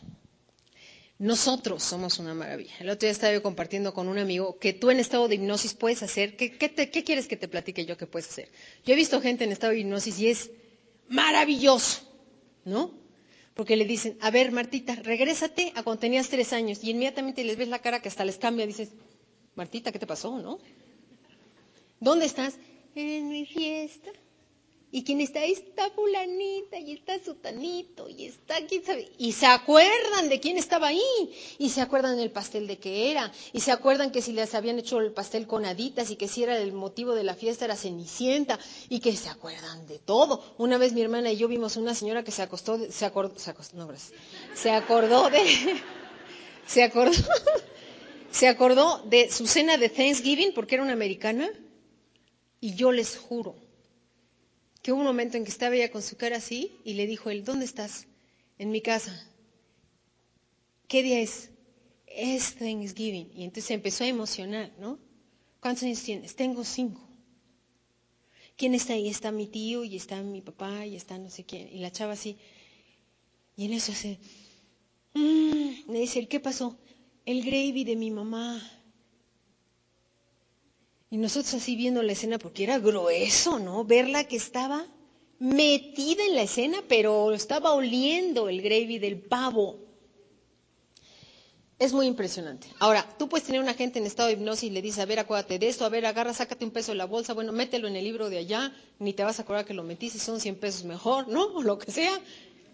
Nosotros 1.17 1.83
somos 1.83 2.17
una 2.19 2.33
maravilla. 2.33 2.73
El 2.79 2.89
otro 2.89 3.05
día 3.05 3.11
estaba 3.11 3.33
yo 3.33 3.43
compartiendo 3.43 3.93
con 3.93 4.07
un 4.07 4.17
amigo 4.17 4.57
que 4.57 4.71
tú 4.71 4.89
en 4.89 4.99
estado 5.01 5.27
de 5.27 5.35
hipnosis 5.35 5.73
puedes 5.73 6.01
hacer. 6.01 6.37
¿Qué, 6.37 6.57
quieres 7.03 7.27
que 7.27 7.35
te 7.35 7.49
platique 7.49 7.85
yo 7.85 7.97
que 7.97 8.07
puedes 8.07 8.29
hacer? 8.29 8.49
Yo 8.85 8.93
he 8.93 8.95
visto 8.95 9.19
gente 9.19 9.43
en 9.43 9.51
estado 9.51 9.73
de 9.73 9.79
hipnosis 9.79 10.17
y 10.19 10.27
es 10.29 10.49
maravilloso, 11.09 12.01
¿no? 12.63 12.93
Porque 13.53 13.75
le 13.75 13.83
dicen, 13.83 14.17
a 14.21 14.31
ver, 14.31 14.53
Martita, 14.53 14.95
regrésate 14.95 15.73
a 15.75 15.83
cuando 15.83 15.99
tenías 15.99 16.29
tres 16.29 16.53
años. 16.53 16.81
Y 16.83 16.91
inmediatamente 16.91 17.43
les 17.43 17.57
ves 17.57 17.67
la 17.67 17.79
cara 17.79 18.01
que 18.01 18.07
hasta 18.07 18.23
les 18.23 18.37
cambia. 18.37 18.65
Dices, 18.65 18.91
Martita, 19.59 19.91
¿qué 19.91 19.99
te 19.99 20.07
pasó, 20.07 20.39
no? 20.39 20.57
¿Dónde 21.99 22.25
estás? 22.25 22.53
En 22.95 23.27
mi 23.27 23.45
fiesta. 23.45 24.09
Y 24.89 25.03
quien 25.03 25.19
está 25.19 25.41
ahí 25.41 25.51
está 25.51 25.89
fulanita 25.91 26.79
y 26.79 26.93
está 26.93 27.21
sutanito 27.21 28.07
y 28.07 28.25
está 28.27 28.55
quién 28.67 28.85
sabe. 28.85 29.11
Y 29.17 29.33
se 29.33 29.47
acuerdan 29.47 30.29
de 30.29 30.39
quién 30.39 30.57
estaba 30.57 30.87
ahí. 30.87 31.35
Y 31.57 31.69
se 31.71 31.81
acuerdan 31.81 32.15
del 32.15 32.31
pastel 32.31 32.67
de 32.67 32.79
qué 32.79 33.11
era. 33.11 33.33
Y 33.51 33.59
se 33.59 33.73
acuerdan 33.73 34.11
que 34.13 34.21
si 34.21 34.31
les 34.31 34.55
habían 34.55 34.79
hecho 34.79 34.99
el 35.01 35.11
pastel 35.11 35.45
con 35.45 35.65
haditas 35.65 36.09
y 36.09 36.15
que 36.15 36.29
si 36.29 36.41
era 36.41 36.57
el 36.57 36.71
motivo 36.71 37.13
de 37.13 37.25
la 37.25 37.35
fiesta 37.35 37.65
era 37.65 37.75
cenicienta. 37.75 38.57
Y 38.87 39.01
que 39.01 39.13
se 39.17 39.27
acuerdan 39.27 39.85
de 39.87 39.99
todo. 39.99 40.41
Una 40.57 40.77
vez 40.77 40.93
mi 40.93 41.01
hermana 41.01 41.33
y 41.33 41.37
yo 41.37 41.49
vimos 41.49 41.75
una 41.75 41.93
señora 41.93 42.23
que 42.23 42.31
se 42.31 42.43
acostó, 42.43 42.79
se 42.89 43.05
acordó, 43.05 43.37
se 43.37 43.51
acostó, 43.51 43.75
no, 43.75 43.89
Se 44.55 44.71
acordó 44.71 45.29
de, 45.29 45.43
se 46.65 46.81
acordó, 46.81 47.11
se 48.31 48.47
acordó 48.47 49.01
de 49.03 49.31
su 49.31 49.47
cena 49.47 49.77
de 49.77 49.89
Thanksgiving 49.89 50.53
porque 50.53 50.75
era 50.75 50.83
una 50.83 50.93
americana. 50.93 51.49
Y 52.61 52.75
yo 52.75 52.91
les 52.91 53.15
juro 53.17 53.55
que 54.81 54.91
hubo 54.91 54.99
un 54.99 55.05
momento 55.05 55.37
en 55.37 55.43
que 55.45 55.51
estaba 55.51 55.75
ella 55.75 55.89
con 55.91 56.01
su 56.01 56.15
cara 56.17 56.37
así 56.37 56.71
y 56.83 56.93
le 56.93 57.05
dijo 57.07 57.29
él, 57.29 57.43
¿dónde 57.43 57.65
estás? 57.65 58.07
En 58.57 58.71
mi 58.71 58.81
casa. 58.81 59.25
¿Qué 60.87 61.03
día 61.03 61.19
es? 61.19 61.51
Es 62.07 62.55
Thanksgiving. 62.55 63.29
Y 63.33 63.43
entonces 63.43 63.65
se 63.65 63.73
empezó 63.75 64.03
a 64.03 64.07
emocionar, 64.07 64.71
¿no? 64.77 64.99
¿Cuántos 65.61 65.83
años 65.83 66.01
tienes? 66.03 66.35
Tengo 66.35 66.63
cinco. 66.63 67.07
¿Quién 68.57 68.73
está 68.73 68.93
ahí? 68.93 69.07
Está 69.07 69.31
mi 69.31 69.47
tío 69.47 69.83
y 69.85 69.95
está 69.95 70.21
mi 70.21 70.41
papá 70.41 70.85
y 70.85 70.95
está 70.95 71.17
no 71.17 71.29
sé 71.29 71.45
quién. 71.45 71.69
Y 71.71 71.79
la 71.79 71.91
chava 71.91 72.13
así. 72.13 72.37
Y 73.55 73.65
en 73.65 73.73
eso 73.73 73.91
hace, 73.91 74.19
mm", 75.13 75.91
le 75.91 75.99
dice, 75.99 76.27
¿qué 76.27 76.39
pasó? 76.39 76.75
El 77.29 77.43
gravy 77.43 77.83
de 77.83 77.95
mi 77.95 78.09
mamá. 78.09 78.59
Y 81.11 81.17
nosotros 81.17 81.53
así 81.53 81.75
viendo 81.75 82.01
la 82.01 82.13
escena, 82.13 82.39
porque 82.39 82.63
era 82.63 82.79
grueso, 82.79 83.59
¿no? 83.59 83.85
Verla 83.85 84.23
que 84.23 84.35
estaba 84.35 84.87
metida 85.37 86.25
en 86.25 86.33
la 86.33 86.41
escena, 86.41 86.79
pero 86.87 87.31
estaba 87.31 87.75
oliendo 87.75 88.49
el 88.49 88.63
gravy 88.63 88.97
del 88.97 89.21
pavo. 89.21 89.77
Es 91.77 91.93
muy 91.93 92.07
impresionante. 92.07 92.65
Ahora, 92.79 93.07
tú 93.19 93.29
puedes 93.29 93.45
tener 93.45 93.61
una 93.61 93.75
gente 93.75 93.99
en 93.99 94.07
estado 94.07 94.29
de 94.29 94.33
hipnosis 94.33 94.63
y 94.63 94.71
le 94.71 94.81
dices, 94.81 94.97
a 94.97 95.05
ver, 95.05 95.19
acuérdate 95.19 95.59
de 95.59 95.69
esto, 95.69 95.85
a 95.85 95.89
ver, 95.89 96.07
agarra, 96.07 96.33
sácate 96.33 96.65
un 96.65 96.71
peso 96.71 96.93
de 96.93 96.97
la 96.97 97.05
bolsa, 97.05 97.35
bueno, 97.35 97.51
mételo 97.51 97.87
en 97.87 97.95
el 97.95 98.05
libro 98.05 98.31
de 98.31 98.39
allá, 98.39 98.73
ni 98.97 99.13
te 99.13 99.23
vas 99.23 99.37
a 99.37 99.43
acordar 99.43 99.65
que 99.65 99.75
lo 99.75 99.83
metiste, 99.83 100.17
son 100.17 100.39
100 100.39 100.55
pesos 100.55 100.83
mejor, 100.83 101.27
¿no? 101.27 101.43
O 101.53 101.61
lo 101.61 101.77
que 101.77 101.91
sea. 101.91 102.19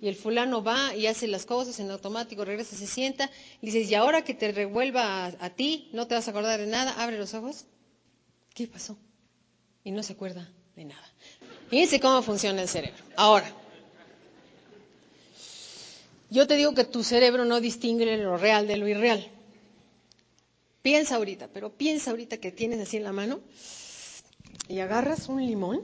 Y 0.01 0.08
el 0.08 0.15
fulano 0.15 0.63
va 0.63 0.95
y 0.95 1.08
hace 1.08 1.27
las 1.27 1.45
cosas 1.45 1.79
en 1.79 1.89
automático, 1.89 2.45
regresa, 2.45 2.75
se 2.75 2.88
sienta, 2.88 3.31
y 3.62 3.67
dices, 3.67 3.89
y 3.89 3.95
ahora 3.95 4.23
que 4.23 4.34
te 4.34 4.51
revuelva 4.51 5.25
a 5.25 5.49
ti, 5.49 5.89
no 5.93 6.08
te 6.08 6.15
vas 6.15 6.27
a 6.27 6.31
acordar 6.31 6.60
de 6.60 6.67
nada, 6.67 6.91
abre 7.01 7.17
los 7.17 7.34
ojos 7.34 7.65
¿Qué 8.55 8.67
pasó? 8.67 8.97
Y 9.84 9.91
no 9.91 10.01
se 10.01 10.13
acuerda 10.13 10.49
de 10.77 10.86
nada. 10.86 11.05
Fíjense 11.69 11.99
cómo 11.99 12.21
funciona 12.21 12.62
el 12.62 12.69
cerebro. 12.69 13.03
Ahora, 13.17 13.53
yo 16.29 16.47
te 16.47 16.55
digo 16.55 16.73
que 16.73 16.86
tu 16.86 17.03
cerebro 17.03 17.43
no 17.43 17.60
distingue 17.60 18.15
lo 18.17 18.38
real 18.38 18.65
de 18.65 18.77
lo 18.77 18.88
irreal. 18.88 19.29
Piensa 20.81 21.15
ahorita, 21.17 21.49
pero 21.49 21.69
piensa 21.69 22.12
ahorita 22.12 22.38
que 22.38 22.53
tienes 22.53 22.79
así 22.79 22.95
en 22.95 23.03
la 23.03 23.12
mano 23.12 23.41
y 24.69 24.79
agarras 24.79 25.27
un 25.27 25.45
limón 25.45 25.81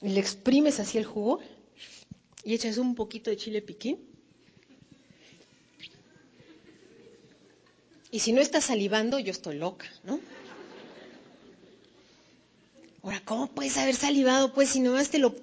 y 0.00 0.10
le 0.10 0.20
exprimes 0.20 0.78
así 0.78 0.98
el 0.98 1.06
jugo 1.06 1.40
y 2.44 2.54
echas 2.54 2.78
un 2.78 2.94
poquito 2.94 3.30
de 3.30 3.36
chile 3.36 3.62
piquín. 3.62 3.98
Y 8.10 8.20
si 8.20 8.32
no 8.32 8.40
estás 8.40 8.64
salivando, 8.64 9.18
yo 9.18 9.32
estoy 9.32 9.56
loca, 9.56 9.86
¿no? 10.04 10.20
Ahora, 13.02 13.20
¿cómo 13.24 13.48
puedes 13.48 13.76
haber 13.76 13.96
salivado, 13.96 14.52
pues, 14.52 14.68
si 14.70 14.80
nomás 14.80 15.10
te 15.10 15.18
lo... 15.18 15.34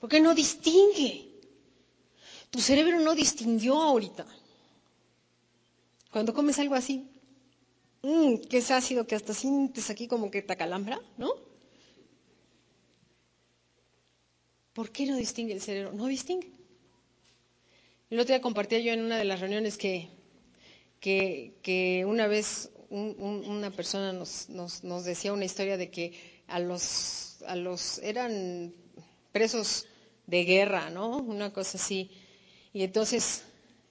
¿Por 0.00 0.10
qué 0.10 0.20
no 0.20 0.34
distingue? 0.34 1.28
Tu 2.50 2.60
cerebro 2.60 3.00
no 3.00 3.14
distinguió 3.14 3.80
ahorita. 3.80 4.26
Cuando 6.10 6.34
comes 6.34 6.58
algo 6.58 6.74
así, 6.74 7.06
mmm, 8.02 8.36
que 8.48 8.58
es 8.58 8.70
ácido, 8.70 9.06
que 9.06 9.14
hasta 9.14 9.32
sientes 9.32 9.90
aquí 9.90 10.08
como 10.08 10.30
que 10.30 10.42
te 10.42 10.52
acalambra, 10.52 11.00
¿no? 11.18 11.32
¿Por 14.76 14.90
qué 14.90 15.06
no 15.06 15.16
distingue 15.16 15.54
el 15.54 15.62
cerebro? 15.62 15.92
No 15.92 16.04
distingue. 16.04 16.50
El 18.10 18.20
otro 18.20 18.34
día 18.34 18.42
compartía 18.42 18.78
yo 18.78 18.92
en 18.92 19.00
una 19.00 19.16
de 19.16 19.24
las 19.24 19.40
reuniones 19.40 19.78
que, 19.78 20.10
que, 21.00 21.54
que 21.62 22.04
una 22.06 22.26
vez 22.26 22.70
una 22.90 23.70
persona 23.70 24.12
nos, 24.12 24.50
nos, 24.50 25.04
decía 25.06 25.32
una 25.32 25.46
historia 25.46 25.78
de 25.78 25.90
que 25.90 26.12
a 26.46 26.58
los, 26.60 27.38
a 27.46 27.56
los 27.56 28.00
eran 28.00 28.74
presos 29.32 29.86
de 30.26 30.44
guerra, 30.44 30.90
¿no? 30.90 31.20
Una 31.20 31.54
cosa 31.54 31.78
así. 31.78 32.10
Y 32.74 32.82
entonces 32.82 33.44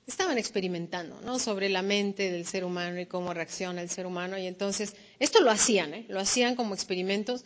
estaban 0.05 0.37
experimentando, 0.37 1.19
¿no? 1.21 1.39
Sobre 1.39 1.67
la 1.69 1.81
mente 1.81 2.31
del 2.31 2.45
ser 2.45 2.63
humano 2.63 2.99
y 2.99 3.07
cómo 3.07 3.33
reacciona 3.33 3.81
el 3.81 3.89
ser 3.89 4.05
humano. 4.05 4.37
Y 4.37 4.45
entonces, 4.45 4.95
esto 5.17 5.41
lo 5.41 5.49
hacían, 5.49 5.95
¿eh? 5.95 6.05
Lo 6.09 6.19
hacían 6.19 6.55
como 6.55 6.75
experimentos. 6.75 7.43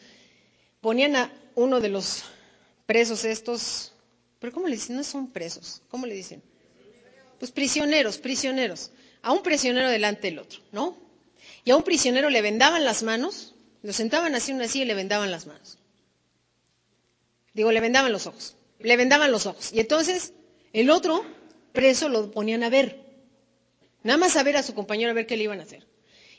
Ponían 0.82 1.16
a 1.16 1.34
uno 1.56 1.80
de 1.80 1.88
los 1.88 2.26
presos 2.90 3.24
estos, 3.24 3.94
pero 4.40 4.52
¿cómo 4.52 4.68
le 4.68 4.74
dicen? 4.74 4.96
No 4.96 5.04
son 5.04 5.30
presos, 5.30 5.84
¿cómo 5.90 6.08
le 6.08 6.16
dicen? 6.16 6.42
Pues 7.38 7.52
prisioneros, 7.52 8.18
prisioneros. 8.18 8.90
A 9.22 9.32
un 9.32 9.44
prisionero 9.44 9.88
delante 9.92 10.22
del 10.26 10.40
otro, 10.40 10.60
¿no? 10.72 10.98
Y 11.64 11.70
a 11.70 11.76
un 11.76 11.84
prisionero 11.84 12.32
le 12.32 12.42
vendaban 12.42 12.84
las 12.84 13.04
manos, 13.04 13.54
lo 13.84 13.94
sentaban 13.94 14.34
así 14.34 14.54
una 14.54 14.68
silla 14.68 14.86
y 14.86 14.88
le 14.88 14.96
vendaban 14.96 15.30
las 15.30 15.46
manos. 15.46 15.78
Digo, 17.54 17.72
le 17.72 17.80
vendaban 17.80 18.12
los 18.12 18.26
ojos, 18.26 18.56
le 18.80 18.98
vendaban 18.98 19.32
los 19.32 19.46
ojos. 19.46 19.72
Y 19.72 19.82
entonces 19.82 20.34
el 20.74 20.90
otro 20.90 21.24
preso 21.74 22.10
lo 22.10 22.32
ponían 22.32 22.64
a 22.64 22.72
ver, 22.72 23.06
nada 24.02 24.18
más 24.18 24.36
a 24.36 24.42
ver 24.42 24.58
a 24.58 24.64
su 24.64 24.74
compañero 24.74 25.12
a 25.12 25.14
ver 25.14 25.28
qué 25.28 25.38
le 25.38 25.44
iban 25.44 25.60
a 25.60 25.64
hacer. 25.64 25.86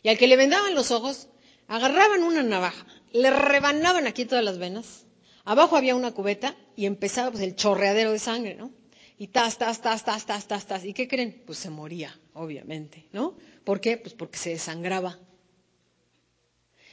Y 0.02 0.08
al 0.08 0.18
que 0.18 0.26
le 0.26 0.34
vendaban 0.34 0.74
los 0.74 0.90
ojos, 0.90 1.28
agarraban 1.68 2.24
una 2.24 2.42
navaja, 2.42 2.86
le 3.12 3.30
rebanaban 3.30 4.08
aquí 4.08 4.24
todas 4.24 4.44
las 4.44 4.58
venas, 4.58 5.04
abajo 5.50 5.76
había 5.76 5.96
una 5.96 6.12
cubeta 6.12 6.54
y 6.76 6.86
empezaba 6.86 7.32
pues 7.32 7.42
el 7.42 7.56
chorreadero 7.56 8.12
de 8.12 8.20
sangre, 8.20 8.54
¿no? 8.54 8.70
Y 9.18 9.26
tas, 9.26 9.58
tas, 9.58 9.82
tas, 9.82 10.04
tas, 10.04 10.24
tas, 10.24 10.46
tas, 10.46 10.64
tas. 10.64 10.84
¿Y 10.84 10.92
qué 10.92 11.08
creen? 11.08 11.42
Pues 11.44 11.58
se 11.58 11.70
moría, 11.70 12.16
obviamente, 12.34 13.08
¿no? 13.12 13.34
¿Por 13.64 13.80
qué? 13.80 13.96
Pues 13.96 14.14
porque 14.14 14.38
se 14.38 14.50
desangraba. 14.50 15.18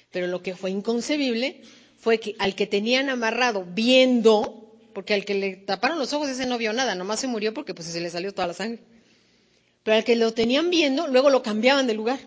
Pero 0.09 0.25
lo 0.25 0.41
que 0.41 0.55
fue 0.55 0.71
inconcebible 0.71 1.61
fue 1.99 2.19
que 2.19 2.35
al 2.39 2.55
que 2.55 2.65
tenían 2.65 3.09
amarrado 3.09 3.63
viendo, 3.63 4.75
porque 4.91 5.13
al 5.13 5.23
que 5.23 5.35
le 5.35 5.57
taparon 5.57 5.99
los 5.99 6.13
ojos 6.13 6.27
ese 6.27 6.47
no 6.47 6.57
vio 6.57 6.73
nada, 6.73 6.95
nomás 6.95 7.19
se 7.19 7.27
murió 7.27 7.53
porque 7.53 7.75
pues 7.75 7.87
se 7.87 8.01
le 8.01 8.09
salió 8.09 8.33
toda 8.33 8.47
la 8.47 8.53
sangre. 8.55 8.81
Pero 9.83 9.97
al 9.97 10.03
que 10.03 10.15
lo 10.15 10.33
tenían 10.33 10.71
viendo, 10.71 11.07
luego 11.07 11.29
lo 11.29 11.43
cambiaban 11.43 11.85
de 11.85 11.93
lugar. 11.93 12.19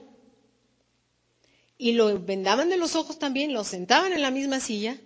Y 1.77 1.93
lo 1.93 2.21
vendaban 2.21 2.69
de 2.69 2.77
los 2.77 2.95
ojos 2.95 3.19
también, 3.19 3.53
lo 3.53 3.65
sentaban 3.65 4.13
en 4.13 4.23
la 4.23 4.31
misma 4.31 4.61
silla 4.61 4.97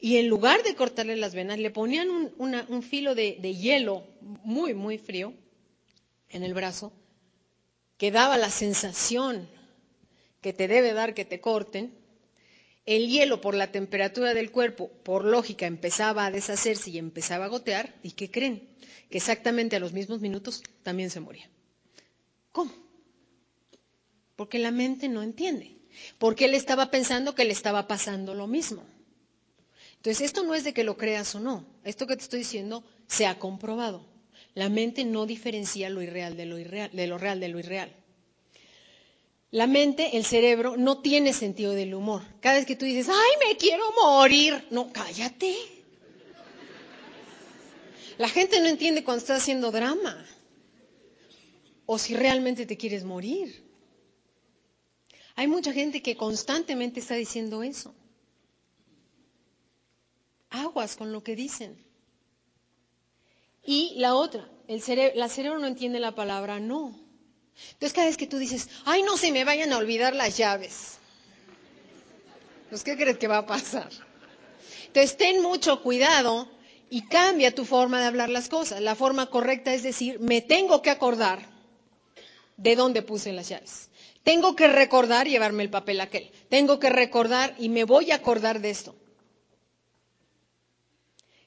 Y 0.00 0.16
en 0.16 0.28
lugar 0.28 0.62
de 0.62 0.74
cortarle 0.74 1.16
las 1.16 1.34
venas, 1.34 1.58
le 1.58 1.70
ponían 1.70 2.08
un, 2.38 2.82
filo 2.82 3.14
de, 3.14 3.36
de 3.40 3.54
hielo 3.54 4.06
muy, 4.20 4.72
muy 4.72 4.98
frío 4.98 5.34
en 6.30 6.42
el 6.42 6.54
brazo, 6.54 6.92
que 7.98 8.10
daba 8.10 8.38
la 8.38 8.50
sensación 8.50 9.46
que 10.40 10.52
te 10.52 10.68
debe 10.68 10.94
dar 10.94 11.14
que 11.14 11.24
te 11.24 11.40
corten, 11.40 11.94
el 12.86 13.08
hielo 13.08 13.40
por 13.40 13.54
la 13.54 13.70
temperatura 13.70 14.34
del 14.34 14.50
cuerpo, 14.50 14.88
por 15.04 15.24
lógica, 15.24 15.66
empezaba 15.66 16.26
a 16.26 16.30
deshacerse 16.30 16.90
y 16.90 16.98
empezaba 16.98 17.44
a 17.44 17.48
gotear, 17.48 17.94
¿y 18.02 18.12
qué 18.12 18.30
creen? 18.30 18.68
Que 19.10 19.18
exactamente 19.18 19.76
a 19.76 19.80
los 19.80 19.92
mismos 19.92 20.20
minutos 20.20 20.62
también 20.82 21.10
se 21.10 21.20
moría. 21.20 21.48
¿Cómo? 22.52 22.72
Porque 24.34 24.58
la 24.58 24.70
mente 24.70 25.08
no 25.08 25.22
entiende. 25.22 25.76
Porque 26.18 26.46
él 26.46 26.54
estaba 26.54 26.90
pensando 26.90 27.34
que 27.34 27.44
le 27.44 27.52
estaba 27.52 27.86
pasando 27.86 28.34
lo 28.34 28.46
mismo. 28.46 28.84
Entonces, 30.00 30.22
esto 30.22 30.44
no 30.44 30.54
es 30.54 30.64
de 30.64 30.72
que 30.72 30.82
lo 30.82 30.96
creas 30.96 31.34
o 31.34 31.40
no. 31.40 31.66
Esto 31.84 32.06
que 32.06 32.16
te 32.16 32.22
estoy 32.22 32.38
diciendo 32.38 32.82
se 33.06 33.26
ha 33.26 33.38
comprobado. 33.38 34.02
La 34.54 34.70
mente 34.70 35.04
no 35.04 35.26
diferencia 35.26 35.90
lo 35.90 36.00
irreal 36.00 36.38
de 36.38 36.46
lo, 36.46 36.58
irreal, 36.58 36.90
de 36.90 37.06
lo 37.06 37.18
real 37.18 37.38
de 37.38 37.48
lo 37.48 37.58
irreal. 37.58 37.94
La 39.50 39.66
mente, 39.66 40.16
el 40.16 40.24
cerebro, 40.24 40.78
no 40.78 41.02
tiene 41.02 41.34
sentido 41.34 41.74
del 41.74 41.92
humor. 41.92 42.22
Cada 42.40 42.56
vez 42.56 42.64
que 42.64 42.76
tú 42.76 42.86
dices, 42.86 43.10
ay, 43.10 43.46
me 43.46 43.58
quiero 43.58 43.84
morir, 43.92 44.66
no, 44.70 44.90
cállate. 44.90 45.54
La 48.16 48.30
gente 48.30 48.58
no 48.60 48.68
entiende 48.68 49.04
cuando 49.04 49.18
estás 49.18 49.42
haciendo 49.42 49.70
drama 49.70 50.26
o 51.84 51.98
si 51.98 52.14
realmente 52.14 52.64
te 52.64 52.78
quieres 52.78 53.04
morir. 53.04 53.68
Hay 55.34 55.46
mucha 55.46 55.74
gente 55.74 56.00
que 56.00 56.16
constantemente 56.16 57.00
está 57.00 57.16
diciendo 57.16 57.62
eso. 57.62 57.94
Aguas 60.50 60.96
con 60.96 61.12
lo 61.12 61.22
que 61.22 61.36
dicen. 61.36 61.84
Y 63.64 63.94
la 63.96 64.14
otra, 64.14 64.48
el 64.68 64.82
cerebro, 64.82 65.58
no 65.58 65.66
entiende 65.66 66.00
la 66.00 66.14
palabra 66.14 66.58
no. 66.60 66.98
Entonces 67.72 67.92
cada 67.92 68.06
vez 68.06 68.16
que 68.16 68.26
tú 68.26 68.38
dices, 68.38 68.68
ay, 68.84 69.02
no 69.02 69.16
se 69.16 69.32
me 69.32 69.44
vayan 69.44 69.72
a 69.72 69.78
olvidar 69.78 70.14
las 70.14 70.36
llaves, 70.36 70.98
pues 72.70 72.82
¿qué 72.84 72.96
crees 72.96 73.18
que 73.18 73.28
va 73.28 73.38
a 73.38 73.46
pasar? 73.46 73.90
Entonces 74.86 75.16
ten 75.16 75.42
mucho 75.42 75.82
cuidado 75.82 76.48
y 76.88 77.02
cambia 77.02 77.54
tu 77.54 77.64
forma 77.64 78.00
de 78.00 78.06
hablar 78.06 78.28
las 78.30 78.48
cosas. 78.48 78.80
La 78.80 78.94
forma 78.94 79.26
correcta 79.26 79.74
es 79.74 79.82
decir, 79.82 80.18
me 80.20 80.40
tengo 80.40 80.80
que 80.82 80.90
acordar 80.90 81.48
de 82.56 82.76
dónde 82.76 83.02
puse 83.02 83.32
las 83.32 83.48
llaves. 83.48 83.88
Tengo 84.24 84.56
que 84.56 84.68
recordar 84.68 85.26
llevarme 85.28 85.62
el 85.62 85.70
papel 85.70 86.00
aquel. 86.00 86.30
Tengo 86.48 86.78
que 86.78 86.90
recordar 86.90 87.54
y 87.58 87.68
me 87.68 87.84
voy 87.84 88.10
a 88.10 88.16
acordar 88.16 88.60
de 88.60 88.70
esto. 88.70 88.94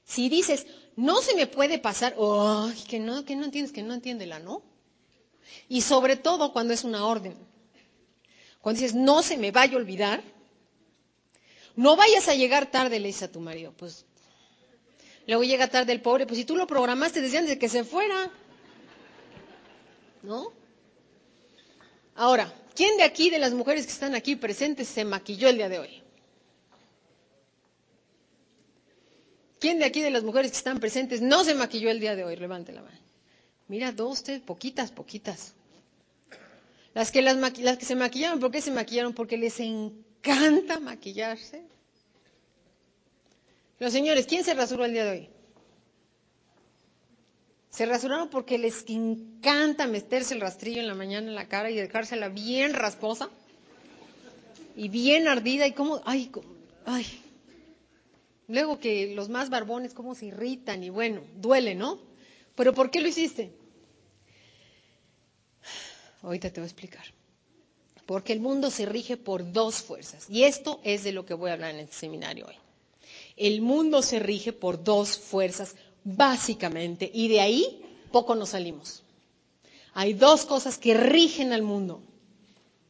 Si 0.05 0.29
dices, 0.29 0.65
no 0.95 1.21
se 1.21 1.35
me 1.35 1.47
puede 1.47 1.79
pasar, 1.79 2.13
oh, 2.17 2.69
que 2.87 2.99
no, 2.99 3.25
que 3.25 3.35
no 3.35 3.45
entiendes, 3.45 3.71
que 3.71 3.83
no 3.83 3.93
entiende 3.93 4.25
la 4.25 4.39
no. 4.39 4.61
Y 5.69 5.81
sobre 5.81 6.15
todo 6.15 6.51
cuando 6.53 6.73
es 6.73 6.83
una 6.83 7.05
orden. 7.05 7.35
Cuando 8.61 8.79
dices, 8.81 8.95
no 8.95 9.23
se 9.23 9.37
me 9.37 9.51
vaya 9.51 9.73
a 9.73 9.77
olvidar, 9.77 10.23
no 11.75 11.95
vayas 11.95 12.27
a 12.27 12.35
llegar 12.35 12.69
tarde, 12.69 12.99
le 12.99 13.07
dice 13.07 13.25
a 13.25 13.31
tu 13.31 13.39
marido. 13.39 13.73
Pues 13.75 14.05
luego 15.27 15.43
llega 15.43 15.67
tarde 15.67 15.91
el 15.93 16.01
pobre, 16.01 16.25
pues 16.25 16.37
si 16.37 16.45
tú 16.45 16.55
lo 16.55 16.67
programaste 16.67 17.21
desde 17.21 17.37
antes 17.39 17.51
de 17.55 17.59
que 17.59 17.69
se 17.69 17.83
fuera. 17.83 18.31
¿No? 20.21 20.53
Ahora, 22.15 22.53
¿quién 22.75 22.95
de 22.97 23.03
aquí, 23.03 23.29
de 23.29 23.39
las 23.39 23.53
mujeres 23.53 23.85
que 23.85 23.91
están 23.91 24.15
aquí 24.15 24.35
presentes, 24.35 24.87
se 24.87 25.03
maquilló 25.03 25.49
el 25.49 25.57
día 25.57 25.67
de 25.69 25.79
hoy? 25.79 26.03
¿Quién 29.63 29.79
de 29.79 29.85
aquí, 29.85 30.01
de 30.01 30.09
las 30.09 30.25
mujeres 30.25 30.51
que 30.51 30.57
están 30.57 30.81
presentes, 30.81 31.21
no 31.21 31.45
se 31.45 31.55
maquilló 31.55 31.89
el 31.89 32.01
día 32.01 32.17
de 32.17 32.25
hoy? 32.25 32.35
Levante 32.35 32.73
la 32.73 32.81
mano. 32.81 32.97
Mira, 33.69 33.93
dos, 33.93 34.21
tres, 34.21 34.41
poquitas, 34.41 34.91
poquitas. 34.91 35.53
Las 36.93 37.11
que, 37.13 37.21
las, 37.21 37.37
las 37.59 37.77
que 37.77 37.85
se 37.85 37.95
maquillaron, 37.95 38.41
¿por 38.41 38.51
qué 38.51 38.59
se 38.59 38.71
maquillaron? 38.71 39.13
Porque 39.13 39.37
les 39.37 39.57
encanta 39.61 40.81
maquillarse. 40.81 41.61
Los 43.79 43.93
señores, 43.93 44.25
¿quién 44.27 44.43
se 44.43 44.53
rasuró 44.53 44.83
el 44.83 44.91
día 44.91 45.05
de 45.05 45.11
hoy? 45.11 45.29
Se 47.69 47.85
rasuraron 47.85 48.29
porque 48.29 48.57
les 48.57 48.83
encanta 48.89 49.87
meterse 49.87 50.33
el 50.33 50.41
rastrillo 50.41 50.81
en 50.81 50.87
la 50.87 50.93
mañana 50.93 51.27
en 51.29 51.35
la 51.35 51.47
cara 51.47 51.71
y 51.71 51.75
dejársela 51.75 52.27
bien 52.27 52.73
rasposa 52.73 53.29
y 54.75 54.89
bien 54.89 55.29
ardida 55.29 55.65
y 55.67 55.71
como, 55.71 56.01
ay, 56.03 56.29
ay. 56.85 57.22
Luego 58.47 58.79
que 58.79 59.13
los 59.15 59.29
más 59.29 59.49
barbones, 59.49 59.93
cómo 59.93 60.15
se 60.15 60.27
irritan 60.27 60.83
y 60.83 60.89
bueno, 60.89 61.21
duele, 61.35 61.75
¿no? 61.75 61.99
Pero 62.55 62.73
¿por 62.73 62.91
qué 62.91 63.01
lo 63.01 63.07
hiciste? 63.07 63.51
Ahorita 66.21 66.49
te 66.49 66.59
voy 66.59 66.65
a 66.65 66.71
explicar. 66.71 67.05
Porque 68.05 68.33
el 68.33 68.41
mundo 68.41 68.69
se 68.69 68.85
rige 68.85 69.15
por 69.15 69.53
dos 69.53 69.81
fuerzas. 69.81 70.29
Y 70.29 70.43
esto 70.43 70.81
es 70.83 71.03
de 71.03 71.13
lo 71.13 71.25
que 71.25 71.33
voy 71.33 71.49
a 71.49 71.53
hablar 71.53 71.71
en 71.71 71.79
este 71.79 71.95
seminario 71.95 72.45
hoy. 72.47 72.55
El 73.37 73.61
mundo 73.61 74.01
se 74.01 74.19
rige 74.19 74.51
por 74.53 74.83
dos 74.83 75.17
fuerzas, 75.17 75.75
básicamente, 76.03 77.09
y 77.13 77.29
de 77.29 77.41
ahí 77.41 77.81
poco 78.11 78.35
nos 78.35 78.49
salimos. 78.49 79.03
Hay 79.93 80.13
dos 80.13 80.45
cosas 80.45 80.77
que 80.77 80.93
rigen 80.93 81.53
al 81.53 81.61
mundo. 81.61 82.01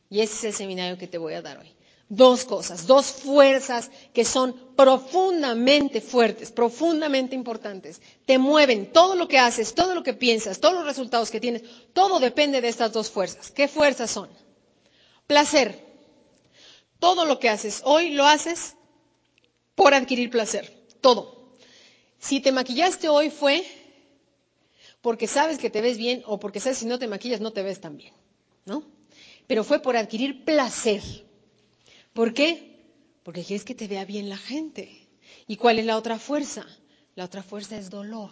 Y 0.10 0.22
ese 0.22 0.36
es 0.36 0.44
el 0.44 0.54
seminario 0.54 0.98
que 0.98 1.08
te 1.08 1.18
voy 1.18 1.34
a 1.34 1.42
dar 1.42 1.60
hoy 1.60 1.74
dos 2.10 2.46
cosas, 2.46 2.86
dos 2.86 3.08
fuerzas 3.08 3.90
que 4.14 4.26
son 4.26 4.54
profundamente 4.76 6.02
fuertes, 6.02 6.52
profundamente 6.52 7.36
importantes. 7.36 8.02
Te 8.26 8.38
mueven 8.38 8.92
todo 8.92 9.16
lo 9.16 9.28
que 9.28 9.40
haces, 9.40 9.74
todo 9.74 9.96
lo 9.96 10.04
que 10.04 10.14
piensas, 10.14 10.60
todos 10.60 10.76
los 10.76 10.86
resultados 10.86 11.32
que 11.32 11.40
tienes, 11.40 11.64
todo 11.94 12.20
depende 12.20 12.62
de 12.62 12.68
estas 12.70 12.92
dos 12.94 13.10
fuerzas. 13.10 13.52
¿Qué 13.52 13.68
fuerzas 13.68 14.12
son? 14.12 14.30
Placer. 15.28 15.84
Todo 17.00 17.26
lo 17.26 17.40
que 17.40 17.50
haces 17.50 17.82
hoy 17.86 18.12
lo 18.12 18.26
haces 18.26 18.76
por 19.76 19.94
adquirir 19.94 20.30
placer. 20.30 20.72
Todo. 21.02 21.56
Si 22.20 22.40
te 22.40 22.52
maquillaste 22.52 23.10
hoy 23.10 23.30
fue 23.30 23.66
porque 25.02 25.28
sabes 25.28 25.58
que 25.58 25.70
te 25.70 25.82
ves 25.82 25.98
bien 25.98 26.24
o 26.26 26.40
porque 26.40 26.62
sabes 26.62 26.78
si 26.78 26.86
no 26.86 26.98
te 26.98 27.08
maquillas 27.08 27.42
no 27.42 27.52
te 27.52 27.62
ves 27.64 27.82
tan 27.82 27.98
bien, 27.98 28.14
¿no? 28.66 28.84
Pero 29.48 29.66
fue 29.66 29.80
por 29.82 29.98
adquirir 29.98 30.46
placer. 30.46 31.02
¿Por 32.14 32.34
qué? 32.34 32.74
Porque 33.24 33.44
quieres 33.44 33.66
que 33.66 33.76
te 33.76 33.88
vea 33.88 34.06
bien 34.06 34.30
la 34.30 34.38
gente. 34.38 34.90
¿Y 35.48 35.58
cuál 35.58 35.80
es 35.80 35.86
la 35.86 35.98
otra 35.98 36.20
fuerza? 36.20 36.66
La 37.16 37.26
otra 37.26 37.42
fuerza 37.42 37.78
es 37.78 37.90
dolor. 37.90 38.32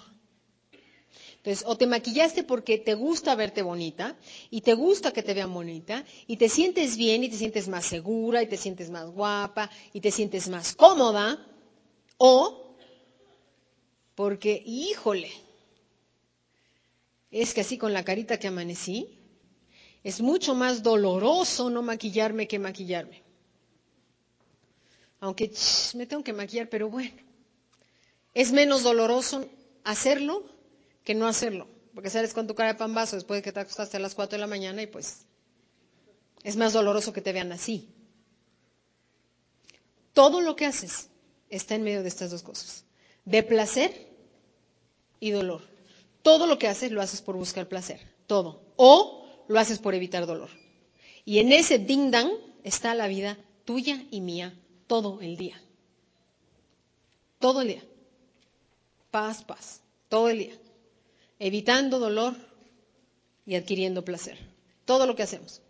Entonces, 1.37 1.65
o 1.67 1.75
te 1.75 1.87
maquillaste 1.87 2.43
porque 2.43 2.77
te 2.77 2.93
gusta 2.93 3.33
verte 3.35 3.63
bonita 3.63 4.15
y 4.51 4.61
te 4.61 4.75
gusta 4.75 5.11
que 5.11 5.23
te 5.23 5.33
vean 5.33 5.53
bonita 5.53 6.05
y 6.27 6.37
te 6.37 6.47
sientes 6.47 6.97
bien 6.97 7.23
y 7.23 7.29
te 7.29 7.37
sientes 7.37 7.67
más 7.67 7.85
segura 7.85 8.43
y 8.43 8.47
te 8.47 8.57
sientes 8.57 8.91
más 8.91 9.09
guapa 9.09 9.69
y 9.91 10.01
te 10.01 10.11
sientes 10.11 10.47
más 10.47 10.75
cómoda, 10.75 11.43
o 12.17 12.77
porque, 14.13 14.61
híjole, 14.63 15.31
es 17.31 17.55
que 17.55 17.61
así 17.61 17.77
con 17.79 17.91
la 17.91 18.03
carita 18.03 18.37
que 18.37 18.47
amanecí, 18.47 19.07
es 20.03 20.21
mucho 20.21 20.53
más 20.53 20.83
doloroso 20.83 21.71
no 21.71 21.81
maquillarme 21.81 22.47
que 22.47 22.59
maquillarme 22.59 23.30
aunque 25.21 25.51
me 25.93 26.07
tengo 26.07 26.23
que 26.23 26.33
maquillar, 26.33 26.67
pero 26.67 26.89
bueno, 26.89 27.15
es 28.33 28.51
menos 28.51 28.83
doloroso 28.83 29.47
hacerlo 29.83 30.43
que 31.03 31.13
no 31.13 31.27
hacerlo, 31.27 31.67
porque 31.93 32.09
sales 32.09 32.33
con 32.33 32.47
tu 32.47 32.55
cara 32.55 32.73
de 32.73 32.79
pambazo 32.79 33.15
después 33.15 33.37
de 33.37 33.43
que 33.43 33.51
te 33.51 33.59
acostaste 33.59 33.97
a 33.97 33.99
las 33.99 34.15
4 34.15 34.35
de 34.35 34.41
la 34.41 34.47
mañana 34.47 34.81
y 34.81 34.87
pues 34.87 35.25
es 36.43 36.55
más 36.57 36.73
doloroso 36.73 37.13
que 37.13 37.21
te 37.21 37.33
vean 37.33 37.51
así. 37.51 37.93
Todo 40.13 40.41
lo 40.41 40.55
que 40.55 40.65
haces 40.65 41.09
está 41.49 41.75
en 41.75 41.83
medio 41.83 42.01
de 42.01 42.09
estas 42.09 42.31
dos 42.31 42.41
cosas, 42.41 42.83
de 43.23 43.43
placer 43.43 44.11
y 45.19 45.29
dolor. 45.29 45.61
Todo 46.23 46.47
lo 46.47 46.57
que 46.57 46.67
haces 46.67 46.91
lo 46.91 47.01
haces 47.01 47.21
por 47.21 47.35
buscar 47.35 47.67
placer, 47.67 48.01
todo, 48.25 48.73
o 48.75 49.45
lo 49.47 49.59
haces 49.59 49.77
por 49.77 49.93
evitar 49.93 50.25
dolor. 50.25 50.49
Y 51.25 51.39
en 51.39 51.51
ese 51.51 51.77
ding 51.77 52.09
dang 52.09 52.31
está 52.63 52.95
la 52.95 53.07
vida 53.07 53.37
tuya 53.65 54.03
y 54.09 54.21
mía 54.21 54.57
todo 54.91 55.21
el 55.21 55.37
día. 55.37 55.57
Todo 57.39 57.61
el 57.61 57.69
día. 57.69 57.83
Paz, 59.09 59.41
paz. 59.41 59.81
Todo 60.09 60.27
el 60.27 60.39
día. 60.39 60.55
Evitando 61.39 61.97
dolor 61.97 62.35
y 63.45 63.55
adquiriendo 63.55 64.03
placer. 64.03 64.37
Todo 64.83 65.07
lo 65.07 65.15
que 65.15 65.23
hacemos. 65.23 65.61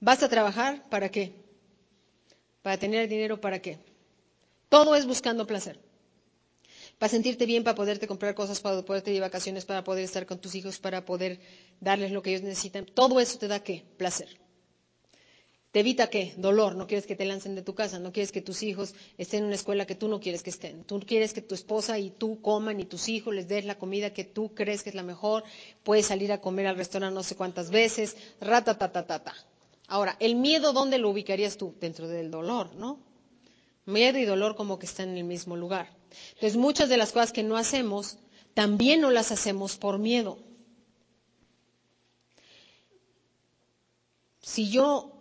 ¿Vas 0.00 0.22
a 0.22 0.28
trabajar 0.28 0.86
para 0.90 1.08
qué? 1.08 1.32
Para 2.60 2.76
tener 2.76 3.08
dinero 3.08 3.40
para 3.40 3.62
qué? 3.62 3.78
Todo 4.68 4.94
es 4.96 5.06
buscando 5.06 5.46
placer. 5.46 5.80
Para 6.98 7.08
sentirte 7.08 7.46
bien, 7.46 7.64
para 7.64 7.74
poderte 7.74 8.06
comprar 8.06 8.34
cosas, 8.34 8.60
para 8.60 8.82
poderte 8.82 9.12
ir 9.12 9.14
de 9.14 9.20
vacaciones, 9.20 9.64
para 9.64 9.82
poder 9.82 10.04
estar 10.04 10.26
con 10.26 10.38
tus 10.42 10.54
hijos, 10.54 10.78
para 10.78 11.06
poder 11.06 11.40
darles 11.80 12.12
lo 12.12 12.20
que 12.20 12.32
ellos 12.32 12.42
necesitan. 12.42 12.84
Todo 12.84 13.18
eso 13.18 13.38
te 13.38 13.48
da 13.48 13.60
qué? 13.60 13.82
Placer 13.96 14.45
te 15.76 15.80
evita 15.80 16.08
qué? 16.08 16.32
Dolor. 16.38 16.74
No 16.74 16.86
quieres 16.86 17.06
que 17.06 17.16
te 17.16 17.26
lancen 17.26 17.54
de 17.54 17.60
tu 17.60 17.74
casa, 17.74 17.98
no 17.98 18.10
quieres 18.10 18.32
que 18.32 18.40
tus 18.40 18.62
hijos 18.62 18.94
estén 19.18 19.40
en 19.40 19.44
una 19.48 19.56
escuela 19.56 19.84
que 19.84 19.94
tú 19.94 20.08
no 20.08 20.20
quieres 20.20 20.42
que 20.42 20.48
estén. 20.48 20.84
Tú 20.84 20.98
quieres 21.00 21.34
que 21.34 21.42
tu 21.42 21.54
esposa 21.54 21.98
y 21.98 22.08
tú 22.08 22.40
coman 22.40 22.80
y 22.80 22.86
tus 22.86 23.10
hijos 23.10 23.34
les 23.34 23.46
des 23.46 23.66
la 23.66 23.76
comida 23.76 24.14
que 24.14 24.24
tú 24.24 24.54
crees 24.54 24.82
que 24.82 24.88
es 24.88 24.94
la 24.94 25.02
mejor. 25.02 25.44
Puedes 25.82 26.06
salir 26.06 26.32
a 26.32 26.40
comer 26.40 26.66
al 26.66 26.76
restaurante 26.76 27.14
no 27.14 27.22
sé 27.22 27.36
cuántas 27.36 27.70
veces. 27.70 28.16
Rata, 28.40 28.78
ta, 28.78 28.90
ta, 28.90 29.06
ta, 29.06 29.22
ta. 29.22 29.34
Ahora, 29.86 30.16
el 30.18 30.36
miedo, 30.36 30.72
¿dónde 30.72 30.96
lo 30.96 31.10
ubicarías 31.10 31.58
tú? 31.58 31.74
Dentro 31.78 32.08
del 32.08 32.30
dolor, 32.30 32.74
¿no? 32.76 32.98
Miedo 33.84 34.18
y 34.18 34.24
dolor 34.24 34.56
como 34.56 34.78
que 34.78 34.86
están 34.86 35.10
en 35.10 35.18
el 35.18 35.24
mismo 35.24 35.56
lugar. 35.58 35.90
Entonces, 36.36 36.56
muchas 36.56 36.88
de 36.88 36.96
las 36.96 37.12
cosas 37.12 37.32
que 37.32 37.42
no 37.42 37.58
hacemos, 37.58 38.16
también 38.54 39.02
no 39.02 39.10
las 39.10 39.30
hacemos 39.30 39.76
por 39.76 39.98
miedo. 39.98 40.38
Si 44.40 44.70
yo 44.70 45.12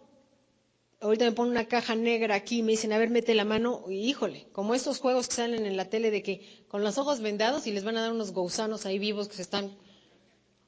ahorita 1.05 1.25
me 1.25 1.31
ponen 1.31 1.51
una 1.51 1.67
caja 1.67 1.95
negra 1.95 2.35
aquí 2.35 2.59
y 2.59 2.63
me 2.63 2.71
dicen, 2.71 2.91
a 2.91 2.97
ver, 2.97 3.09
mete 3.09 3.35
la 3.35 3.45
mano, 3.45 3.85
y 3.87 4.09
híjole, 4.09 4.47
como 4.51 4.73
estos 4.73 4.99
juegos 4.99 5.27
que 5.27 5.35
salen 5.35 5.65
en 5.65 5.77
la 5.77 5.89
tele 5.89 6.09
de 6.11 6.23
que 6.23 6.65
con 6.67 6.83
los 6.83 6.97
ojos 6.97 7.21
vendados 7.21 7.67
y 7.67 7.71
les 7.71 7.83
van 7.83 7.97
a 7.97 8.01
dar 8.01 8.11
unos 8.11 8.31
gusanos 8.31 8.85
ahí 8.85 8.97
vivos 8.97 9.27
que 9.27 9.35
se 9.35 9.43
están, 9.43 9.77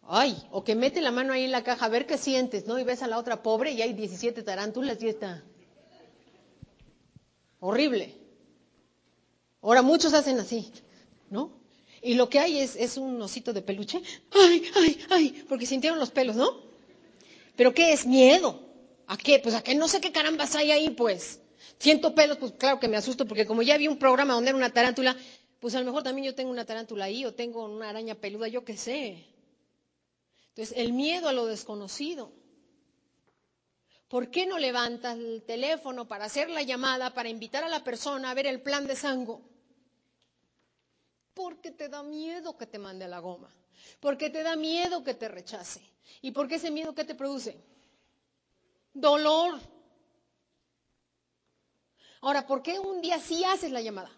ay, 0.04 0.38
o 0.52 0.64
que 0.64 0.76
mete 0.76 1.02
la 1.02 1.12
mano 1.12 1.34
ahí 1.34 1.44
en 1.44 1.52
la 1.52 1.64
caja 1.64 1.86
a 1.86 1.90
ver 1.90 2.06
qué 2.06 2.18
sientes, 2.18 2.68
¿no? 2.68 2.78
Y 2.80 2.84
ves 2.84 3.02
a 3.02 3.08
la 3.08 3.18
otra 3.18 3.42
pobre 3.42 3.72
y 3.72 3.82
hay 3.82 3.94
17 3.94 4.44
tarántulas 4.44 5.02
y 5.02 5.08
está 5.08 5.44
horrible. 7.60 8.16
Ahora 9.62 9.82
muchos 9.82 10.14
hacen 10.14 10.40
así, 10.40 10.72
¿no? 11.32 11.52
Y 12.04 12.14
lo 12.14 12.30
que 12.30 12.40
hay 12.40 12.60
es, 12.60 12.76
es 12.76 12.98
un 12.98 13.20
osito 13.22 13.54
de 13.54 13.64
peluche, 13.64 14.02
ay, 14.32 14.64
ay, 14.76 15.00
ay, 15.10 15.46
porque 15.50 15.66
sintieron 15.66 16.00
los 16.00 16.12
pelos, 16.12 16.36
¿no? 16.36 16.62
¿Pero 17.56 17.74
qué 17.74 17.92
es? 17.92 18.06
Miedo. 18.06 18.66
¿A 19.08 19.18
qué? 19.18 19.39
Pues 19.39 19.55
a 19.55 19.64
que 19.64 19.74
no 19.76 19.88
sé 19.88 20.01
qué 20.01 20.12
carambas 20.12 20.55
hay 20.55 20.72
ahí, 20.72 20.89
pues. 20.89 21.41
Siento 21.80 22.14
pelos, 22.14 22.38
pues 22.38 22.53
claro 22.53 22.80
que 22.80 22.88
me 22.88 22.97
asusto, 22.97 23.26
porque 23.26 23.45
como 23.45 23.62
ya 23.62 23.78
vi 23.78 23.88
un 23.88 23.97
programa 23.99 24.34
donde 24.34 24.49
era 24.49 24.58
una 24.58 24.72
tarántula, 24.74 25.16
pues 25.60 25.76
a 25.76 25.80
lo 25.80 25.86
mejor 25.86 26.03
también 26.03 26.26
yo 26.26 26.36
tengo 26.36 26.51
una 26.51 26.66
tarántula 26.66 27.05
ahí, 27.05 27.26
o 27.26 27.34
tengo 27.34 27.66
una 27.66 27.89
araña 27.89 28.16
peluda, 28.16 28.47
yo 28.47 28.66
qué 28.66 28.76
sé. 28.78 29.26
Entonces, 30.49 30.78
el 30.78 30.91
miedo 30.93 31.30
a 31.30 31.34
lo 31.34 31.45
desconocido. 31.45 32.32
¿Por 34.08 34.32
qué 34.32 34.45
no 34.45 34.58
levantas 34.58 35.18
el 35.18 35.43
teléfono 35.43 36.08
para 36.08 36.26
hacer 36.26 36.49
la 36.49 36.64
llamada, 36.64 37.14
para 37.14 37.30
invitar 37.30 37.64
a 37.64 37.70
la 37.70 37.84
persona 37.84 38.32
a 38.32 38.34
ver 38.34 38.47
el 38.47 38.62
plan 38.62 38.88
de 38.88 38.95
sango? 38.95 39.41
Porque 41.34 41.72
te 41.72 41.89
da 41.89 42.03
miedo 42.03 42.58
que 42.58 42.66
te 42.66 42.80
mande 42.80 43.05
a 43.05 43.10
la 43.10 43.20
goma, 43.20 43.53
porque 43.99 44.30
te 44.30 44.43
da 44.43 44.55
miedo 44.55 45.03
que 45.03 45.14
te 45.14 45.28
rechace. 45.28 45.82
¿Y 46.22 46.32
por 46.32 46.47
qué 46.47 46.55
ese 46.55 46.72
miedo 46.72 46.95
qué 46.95 47.03
te 47.03 47.16
produce? 47.16 47.58
Dolor. 49.00 49.60
Ahora, 52.22 52.48
¿por 52.48 52.64
qué 52.64 52.80
un 52.80 53.02
día 53.02 53.20
sí 53.20 53.43
haces 53.43 53.72
la 53.72 53.82
llamada? 53.82 54.12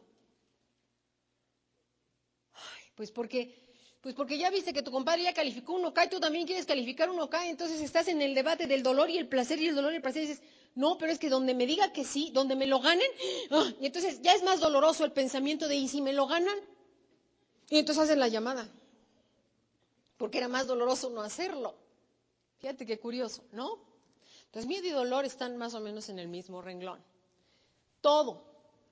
Ay, 2.54 2.84
pues 2.96 3.12
porque 3.12 3.60
pues 4.02 4.16
porque 4.16 4.38
ya 4.38 4.50
viste 4.50 4.72
que 4.72 4.82
tu 4.82 4.92
compadre 4.92 5.24
ya 5.24 5.34
calificó 5.34 5.74
un 5.74 5.84
OK 5.84 6.00
tú 6.10 6.22
también 6.22 6.48
quieres 6.48 6.66
calificar 6.66 7.10
un 7.10 7.20
OK, 7.20 7.36
entonces 7.44 7.82
estás 7.82 8.08
en 8.08 8.22
el 8.22 8.34
debate 8.34 8.66
del 8.66 8.82
dolor 8.82 9.10
y 9.10 9.18
el 9.18 9.28
placer 9.28 9.60
y 9.60 9.68
el 9.68 9.76
dolor 9.76 9.92
y 9.92 9.98
el 9.98 10.02
placer 10.02 10.24
y 10.24 10.28
dices, 10.28 10.44
no, 10.76 10.98
pero 10.98 11.12
es 11.12 11.20
que 11.20 11.30
donde 11.30 11.54
me 11.54 11.66
diga 11.66 11.92
que 11.92 12.06
sí, 12.06 12.32
donde 12.34 12.56
me 12.56 12.66
lo 12.66 12.80
ganen, 12.80 13.10
¡ah! 13.52 13.74
y 13.82 13.86
entonces 13.86 14.22
ya 14.22 14.34
es 14.34 14.44
más 14.44 14.62
doloroso 14.62 15.04
el 15.04 15.12
pensamiento 15.12 15.68
de, 15.68 15.76
¿y 15.76 15.90
si 15.90 16.02
me 16.02 16.14
lo 16.14 16.28
ganan? 16.28 16.58
Y 17.70 17.80
entonces 17.80 18.06
haces 18.06 18.18
la 18.18 18.30
llamada, 18.30 18.72
porque 20.18 20.38
era 20.38 20.48
más 20.48 20.66
doloroso 20.66 21.10
no 21.10 21.22
hacerlo. 21.22 21.76
Fíjate 22.60 22.86
qué 22.86 22.98
curioso, 22.98 23.44
¿no? 23.52 23.89
Entonces 24.50 24.68
miedo 24.68 24.88
y 24.88 24.92
dolor 24.92 25.26
están 25.26 25.58
más 25.58 25.74
o 25.74 25.80
menos 25.80 26.10
en 26.10 26.20
el 26.20 26.28
mismo 26.28 26.62
renglón. 26.62 27.02
Todo, 28.02 28.44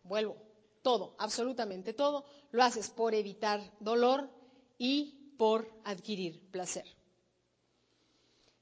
vuelvo, 0.03 0.37
todo, 0.81 1.15
absolutamente 1.19 1.93
todo, 1.93 2.25
lo 2.51 2.63
haces 2.63 2.89
por 2.89 3.13
evitar 3.13 3.61
dolor, 3.79 4.29
y 4.77 5.33
por 5.37 5.71
adquirir 5.83 6.39
placer. 6.51 6.85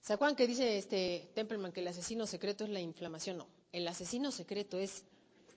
¿Se 0.01 0.13
acuerdan 0.13 0.35
que 0.35 0.47
dice 0.47 0.77
este 0.77 1.31
Templeman 1.33 1.71
que 1.71 1.81
el 1.81 1.87
asesino 1.87 2.27
secreto 2.27 2.63
es 2.63 2.69
la 2.69 2.79
inflamación? 2.79 3.37
No, 3.37 3.47
el 3.71 3.87
asesino 3.87 4.31
secreto 4.31 4.77
es 4.77 5.03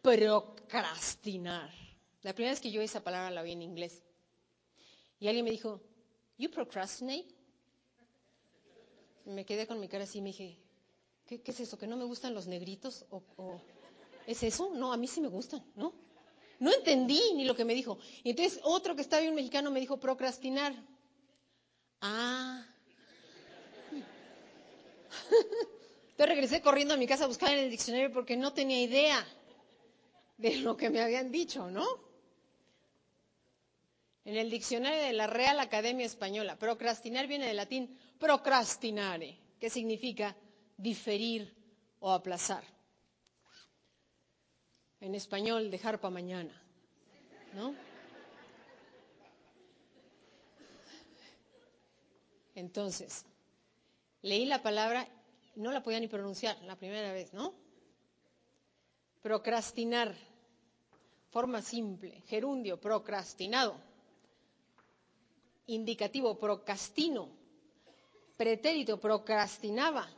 procrastinar. 0.02 1.70
La 2.22 2.32
primera 2.34 2.52
vez 2.52 2.60
que 2.60 2.70
yo 2.70 2.80
esa 2.80 3.04
palabra 3.04 3.30
la 3.30 3.42
vi 3.42 3.52
en 3.52 3.62
inglés. 3.62 4.02
Y 5.20 5.28
alguien 5.28 5.44
me 5.44 5.50
dijo, 5.50 5.80
¿You 6.38 6.50
procrastinate? 6.50 7.28
Me 9.26 9.44
quedé 9.44 9.66
con 9.66 9.78
mi 9.80 9.88
cara 9.88 10.04
así 10.04 10.18
y 10.18 10.22
me 10.22 10.28
dije, 10.28 10.58
¿qué, 11.28 11.40
es 11.44 11.60
eso? 11.60 11.78
¿Que 11.78 11.86
no 11.86 11.96
me 11.96 12.04
gustan 12.04 12.34
los 12.34 12.46
negritos? 12.46 13.04
¿O, 13.10 13.22
¿O, 13.36 13.60
es 14.26 14.42
eso? 14.42 14.70
No, 14.74 14.92
a 14.92 14.96
mí 14.96 15.06
sí 15.06 15.20
me 15.20 15.28
gustan, 15.28 15.62
¿no? 15.76 15.92
No 16.58 16.72
entendí 16.72 17.20
ni 17.34 17.44
lo 17.44 17.54
que 17.54 17.64
me 17.64 17.74
dijo. 17.74 17.98
Y 18.24 18.30
entonces 18.30 18.60
otro 18.64 18.96
que 18.96 19.02
estaba 19.02 19.22
bien 19.22 19.34
mexicano 19.34 19.70
me 19.70 19.80
dijo 19.80 20.00
procrastinar. 20.00 20.74
Ah. 22.00 22.66
Entonces 26.10 26.34
regresé 26.34 26.62
corriendo 26.62 26.94
a 26.94 26.96
mi 26.96 27.06
casa 27.06 27.24
a 27.24 27.28
buscar 27.28 27.52
en 27.52 27.60
el 27.60 27.70
diccionario 27.70 28.12
porque 28.12 28.36
no 28.36 28.52
tenía 28.52 28.82
idea 28.82 29.24
de 30.36 30.56
lo 30.56 30.76
que 30.76 30.90
me 30.90 31.00
habían 31.00 31.30
dicho, 31.30 31.70
¿no? 31.70 31.86
En 34.24 34.36
el 34.36 34.50
diccionario 34.50 35.00
de 35.00 35.12
la 35.12 35.28
Real 35.28 35.60
Academia 35.60 36.04
Española, 36.04 36.58
procrastinar 36.58 37.28
viene 37.28 37.46
del 37.46 37.56
latín 37.56 37.96
procrastinare, 38.18 39.38
que 39.60 39.70
significa 39.70 40.36
diferir 40.78 41.52
o 42.00 42.10
aplazar 42.10 42.62
en 45.00 45.14
español 45.14 45.70
dejar 45.70 46.00
para 46.00 46.10
mañana, 46.14 46.54
¿no? 47.54 47.74
Entonces, 52.54 53.24
leí 54.22 54.44
la 54.44 54.62
palabra, 54.62 55.06
no 55.54 55.70
la 55.70 55.82
podía 55.82 56.00
ni 56.00 56.08
pronunciar 56.08 56.60
la 56.62 56.74
primera 56.76 57.12
vez, 57.12 57.32
¿no? 57.32 57.54
Procrastinar, 59.22 60.14
forma 61.30 61.62
simple, 61.62 62.22
gerundio, 62.26 62.80
procrastinado, 62.80 63.76
indicativo, 65.66 66.36
procrastino, 66.38 67.28
pretérito, 68.36 68.98
procrastinaba. 68.98 70.08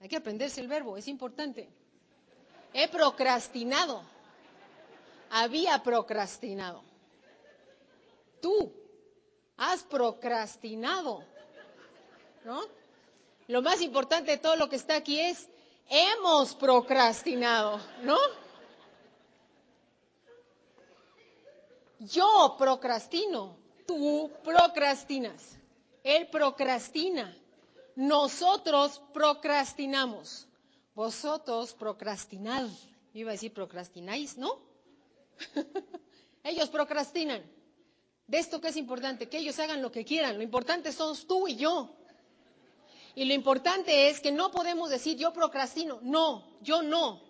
Hay 0.00 0.08
que 0.08 0.16
aprenderse 0.16 0.60
el 0.60 0.68
verbo, 0.68 0.96
es 0.96 1.08
importante. 1.08 1.68
He 2.72 2.88
procrastinado. 2.88 4.02
Había 5.30 5.82
procrastinado. 5.82 6.82
Tú 8.40 8.72
has 9.56 9.82
procrastinado. 9.82 11.24
¿No? 12.44 12.62
Lo 13.48 13.62
más 13.62 13.80
importante 13.80 14.32
de 14.32 14.38
todo 14.38 14.56
lo 14.56 14.68
que 14.68 14.76
está 14.76 14.96
aquí 14.96 15.20
es, 15.20 15.48
hemos 15.88 16.54
procrastinado, 16.54 17.80
¿no? 18.02 18.18
Yo 21.98 22.56
procrastino, 22.58 23.56
tú 23.86 24.30
procrastinas, 24.44 25.58
él 26.04 26.28
procrastina, 26.28 27.36
nosotros 27.96 29.02
procrastinamos. 29.12 30.46
Vosotros 30.94 31.74
procrastinad. 31.74 32.68
Iba 33.12 33.30
a 33.30 33.32
decir 33.32 33.52
procrastináis, 33.52 34.38
¿no? 34.38 34.58
ellos 36.44 36.68
procrastinan. 36.68 37.42
De 38.26 38.38
esto 38.38 38.60
que 38.60 38.68
es 38.68 38.76
importante, 38.76 39.28
que 39.28 39.38
ellos 39.38 39.58
hagan 39.58 39.82
lo 39.82 39.90
que 39.90 40.04
quieran. 40.04 40.36
Lo 40.36 40.42
importante 40.42 40.92
son 40.92 41.16
tú 41.26 41.48
y 41.48 41.56
yo. 41.56 41.94
Y 43.14 43.24
lo 43.24 43.34
importante 43.34 44.10
es 44.10 44.20
que 44.20 44.32
no 44.32 44.50
podemos 44.50 44.90
decir 44.90 45.16
yo 45.16 45.32
procrastino. 45.32 45.98
No, 46.02 46.58
yo 46.60 46.82
no. 46.82 47.22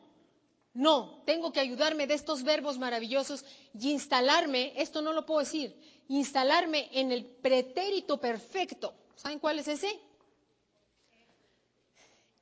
No, 0.75 1.23
tengo 1.25 1.53
que 1.53 1.61
ayudarme 1.61 2.07
de 2.07 2.15
estos 2.15 2.43
verbos 2.43 2.77
maravillosos 2.77 3.45
y 3.73 3.93
instalarme, 3.93 4.75
esto 4.77 5.01
no 5.01 5.15
lo 5.15 5.25
puedo 5.25 5.41
decir, 5.41 5.75
instalarme 6.09 6.91
en 6.93 7.13
el 7.13 7.25
pretérito 7.25 8.19
perfecto. 8.21 8.93
¿Saben 9.15 9.39
cuál 9.39 9.59
es 9.59 9.69
ese? 9.69 9.99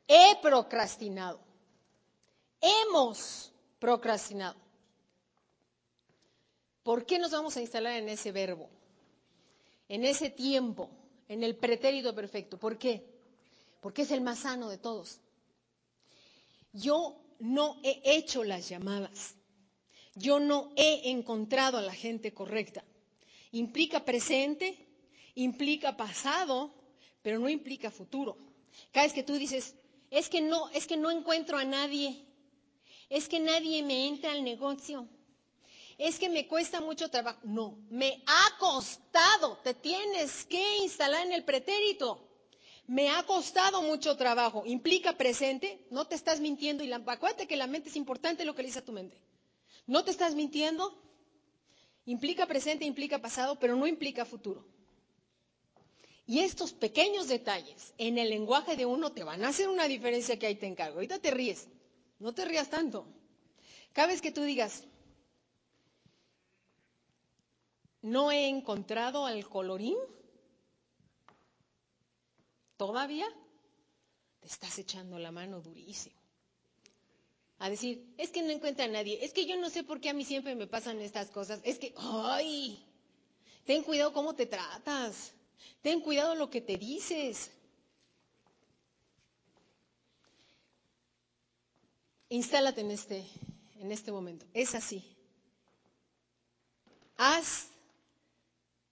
He 0.06 0.36
procrastinado. 0.42 1.40
Hemos 2.60 3.52
procrastinado. 3.78 4.56
¿Por 6.82 7.06
qué 7.06 7.18
nos 7.18 7.30
vamos 7.32 7.56
a 7.56 7.60
instalar 7.62 7.94
en 7.94 8.08
ese 8.08 8.30
verbo? 8.32 8.68
En 9.88 10.04
ese 10.04 10.30
tiempo, 10.30 10.90
en 11.28 11.42
el 11.42 11.56
pretérito 11.56 12.14
perfecto. 12.14 12.58
¿Por 12.58 12.78
qué? 12.78 13.02
Porque 13.80 14.02
es 14.02 14.10
el 14.10 14.20
más 14.20 14.40
sano 14.40 14.68
de 14.68 14.78
todos. 14.78 15.20
Yo 16.72 17.16
no 17.38 17.80
he 17.82 18.02
hecho 18.04 18.44
las 18.44 18.68
llamadas. 18.68 19.34
Yo 20.14 20.40
no 20.40 20.72
he 20.76 21.10
encontrado 21.10 21.78
a 21.78 21.82
la 21.82 21.94
gente 21.94 22.32
correcta. 22.32 22.84
Implica 23.52 24.04
presente, 24.04 24.86
implica 25.34 25.96
pasado, 25.96 26.72
pero 27.22 27.38
no 27.38 27.48
implica 27.48 27.90
futuro. 27.90 28.36
Cada 28.92 29.06
vez 29.06 29.12
que 29.12 29.22
tú 29.22 29.34
dices, 29.34 29.74
Es 30.14 30.28
que 30.28 30.40
no, 30.40 30.70
es 30.70 30.86
que 30.86 30.96
no 30.96 31.10
encuentro 31.10 31.58
a 31.58 31.64
nadie. 31.64 32.24
Es 33.10 33.28
que 33.28 33.40
nadie 33.40 33.82
me 33.82 34.06
entra 34.06 34.30
al 34.30 34.44
negocio. 34.44 35.08
Es 35.98 36.20
que 36.20 36.28
me 36.28 36.46
cuesta 36.46 36.80
mucho 36.80 37.10
trabajo. 37.10 37.40
No, 37.42 37.76
me 37.90 38.22
ha 38.24 38.58
costado. 38.60 39.58
Te 39.64 39.74
tienes 39.74 40.44
que 40.44 40.78
instalar 40.78 41.26
en 41.26 41.32
el 41.32 41.42
pretérito. 41.42 42.28
Me 42.86 43.10
ha 43.10 43.24
costado 43.24 43.82
mucho 43.82 44.16
trabajo. 44.16 44.62
Implica 44.66 45.14
presente. 45.14 45.84
No 45.90 46.06
te 46.06 46.14
estás 46.14 46.38
mintiendo. 46.38 46.84
Y 46.84 46.86
la, 46.86 47.02
acuérdate 47.04 47.48
que 47.48 47.56
la 47.56 47.66
mente 47.66 47.88
es 47.88 47.96
importante 47.96 48.44
lo 48.44 48.54
que 48.54 48.62
le 48.62 48.68
dice 48.68 48.78
a 48.78 48.84
tu 48.84 48.92
mente. 48.92 49.20
No 49.88 50.04
te 50.04 50.12
estás 50.12 50.36
mintiendo. 50.36 50.96
Implica 52.06 52.46
presente, 52.46 52.84
implica 52.84 53.20
pasado, 53.20 53.58
pero 53.58 53.74
no 53.74 53.88
implica 53.88 54.24
futuro. 54.24 54.64
Y 56.26 56.40
estos 56.40 56.72
pequeños 56.72 57.28
detalles 57.28 57.92
en 57.98 58.16
el 58.16 58.30
lenguaje 58.30 58.76
de 58.76 58.86
uno 58.86 59.12
te 59.12 59.24
van 59.24 59.44
a 59.44 59.48
hacer 59.48 59.68
una 59.68 59.86
diferencia 59.86 60.38
que 60.38 60.46
ahí 60.46 60.54
te 60.54 60.66
encargo. 60.66 60.96
Ahorita 60.96 61.18
te 61.18 61.30
ríes, 61.30 61.68
no 62.18 62.32
te 62.32 62.44
rías 62.46 62.70
tanto. 62.70 63.06
Cada 63.92 64.08
vez 64.08 64.22
que 64.22 64.32
tú 64.32 64.42
digas, 64.42 64.84
no 68.00 68.30
he 68.32 68.48
encontrado 68.48 69.26
al 69.26 69.46
colorín, 69.48 69.96
todavía 72.76 73.26
te 74.40 74.48
estás 74.48 74.78
echando 74.78 75.18
la 75.18 75.30
mano 75.30 75.60
durísimo. 75.60 76.16
A 77.58 77.70
decir, 77.70 78.04
es 78.18 78.30
que 78.30 78.42
no 78.42 78.50
encuentra 78.50 78.86
a 78.86 78.88
nadie, 78.88 79.24
es 79.24 79.32
que 79.32 79.46
yo 79.46 79.56
no 79.56 79.70
sé 79.70 79.84
por 79.84 80.00
qué 80.00 80.10
a 80.10 80.14
mí 80.14 80.24
siempre 80.24 80.54
me 80.54 80.66
pasan 80.66 81.00
estas 81.00 81.30
cosas, 81.30 81.60
es 81.64 81.78
que, 81.78 81.94
ay, 81.96 82.84
ten 83.64 83.82
cuidado 83.82 84.12
cómo 84.12 84.34
te 84.34 84.46
tratas. 84.46 85.32
Ten 85.82 86.00
cuidado 86.00 86.34
lo 86.34 86.50
que 86.50 86.60
te 86.60 86.76
dices. 86.78 87.50
Instálate 92.28 92.80
en 92.80 92.90
este, 92.90 93.24
en 93.76 93.92
este 93.92 94.10
momento. 94.12 94.46
Es 94.54 94.74
así. 94.74 95.04
Has, 97.16 97.68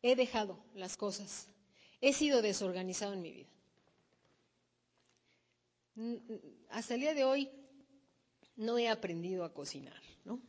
he 0.03 0.15
dejado 0.17 0.59
las 0.75 0.97
cosas. 0.97 1.49
He 2.01 2.13
sido 2.13 2.43
desorganizado 2.43 3.15
en 3.15 3.23
mi 3.23 3.33
vida. 3.33 3.49
Hasta 6.71 6.95
el 6.95 7.01
día 7.01 7.15
de 7.15 7.25
hoy 7.25 7.51
no 8.57 8.79
he 8.79 8.89
aprendido 8.89 9.45
a 9.45 9.53
cocinar, 9.53 10.01
¿no? 10.25 10.41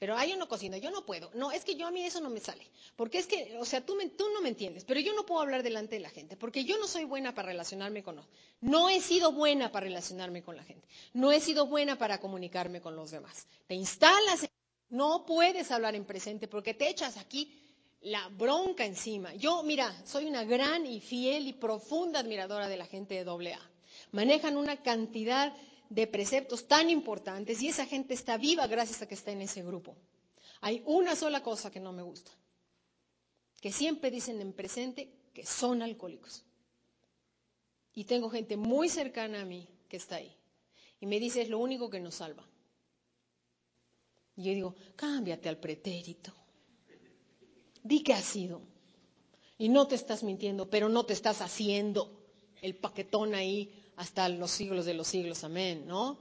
Pero 0.00 0.16
ay, 0.16 0.30
yo 0.30 0.36
no 0.38 0.48
yo 0.78 0.90
no 0.90 1.04
puedo. 1.04 1.30
No, 1.34 1.52
es 1.52 1.62
que 1.62 1.76
yo 1.76 1.86
a 1.86 1.90
mí 1.90 2.02
eso 2.02 2.22
no 2.22 2.30
me 2.30 2.40
sale. 2.40 2.66
Porque 2.96 3.18
es 3.18 3.26
que, 3.26 3.58
o 3.58 3.66
sea, 3.66 3.84
tú, 3.84 3.98
tú 4.16 4.24
no 4.32 4.40
me 4.40 4.48
entiendes, 4.48 4.84
pero 4.86 4.98
yo 4.98 5.12
no 5.12 5.26
puedo 5.26 5.42
hablar 5.42 5.62
delante 5.62 5.96
de 5.96 6.00
la 6.00 6.08
gente, 6.08 6.38
porque 6.38 6.64
yo 6.64 6.78
no 6.78 6.88
soy 6.88 7.04
buena 7.04 7.34
para 7.34 7.48
relacionarme 7.48 8.02
con 8.02 8.16
los. 8.16 8.24
No 8.62 8.88
he 8.88 9.02
sido 9.02 9.30
buena 9.32 9.70
para 9.70 9.84
relacionarme 9.84 10.42
con 10.42 10.56
la 10.56 10.64
gente. 10.64 10.88
No 11.12 11.30
he 11.32 11.40
sido 11.40 11.66
buena 11.66 11.98
para 11.98 12.18
comunicarme 12.18 12.80
con 12.80 12.96
los 12.96 13.10
demás. 13.10 13.46
Te 13.66 13.74
instalas, 13.74 14.48
no 14.88 15.26
puedes 15.26 15.70
hablar 15.70 15.94
en 15.94 16.06
presente 16.06 16.48
porque 16.48 16.72
te 16.72 16.88
echas 16.88 17.18
aquí 17.18 17.52
la 18.00 18.26
bronca 18.28 18.86
encima. 18.86 19.34
Yo, 19.34 19.62
mira, 19.64 19.94
soy 20.06 20.24
una 20.24 20.44
gran 20.44 20.86
y 20.86 21.00
fiel 21.00 21.46
y 21.46 21.52
profunda 21.52 22.20
admiradora 22.20 22.68
de 22.68 22.78
la 22.78 22.86
gente 22.86 23.22
de 23.22 23.30
AA. 23.30 23.70
Manejan 24.12 24.56
una 24.56 24.82
cantidad 24.82 25.52
de 25.90 26.06
preceptos 26.06 26.66
tan 26.66 26.88
importantes 26.88 27.60
y 27.60 27.68
esa 27.68 27.84
gente 27.84 28.14
está 28.14 28.38
viva 28.38 28.66
gracias 28.68 29.02
a 29.02 29.08
que 29.08 29.14
está 29.16 29.32
en 29.32 29.42
ese 29.42 29.62
grupo. 29.62 29.96
Hay 30.60 30.82
una 30.86 31.16
sola 31.16 31.42
cosa 31.42 31.70
que 31.70 31.80
no 31.80 31.92
me 31.92 32.02
gusta, 32.02 32.30
que 33.60 33.72
siempre 33.72 34.10
dicen 34.10 34.40
en 34.40 34.52
presente 34.52 35.12
que 35.34 35.44
son 35.44 35.82
alcohólicos. 35.82 36.44
Y 37.92 38.04
tengo 38.04 38.30
gente 38.30 38.56
muy 38.56 38.88
cercana 38.88 39.40
a 39.40 39.44
mí 39.44 39.68
que 39.88 39.96
está 39.96 40.16
ahí. 40.16 40.32
Y 41.00 41.06
me 41.06 41.18
dice, 41.18 41.42
es 41.42 41.48
lo 41.48 41.58
único 41.58 41.90
que 41.90 41.98
nos 41.98 42.14
salva. 42.14 42.46
Y 44.36 44.44
yo 44.44 44.52
digo, 44.52 44.76
cámbiate 44.94 45.48
al 45.48 45.58
pretérito. 45.58 46.32
Di 47.82 48.04
que 48.04 48.14
has 48.14 48.24
sido. 48.24 48.62
Y 49.58 49.68
no 49.68 49.88
te 49.88 49.96
estás 49.96 50.22
mintiendo, 50.22 50.70
pero 50.70 50.88
no 50.88 51.04
te 51.04 51.14
estás 51.14 51.40
haciendo 51.40 52.28
el 52.62 52.76
paquetón 52.76 53.34
ahí 53.34 53.79
hasta 54.00 54.30
los 54.30 54.50
siglos 54.50 54.86
de 54.86 54.94
los 54.94 55.06
siglos, 55.08 55.44
amén, 55.44 55.84
¿no? 55.86 56.16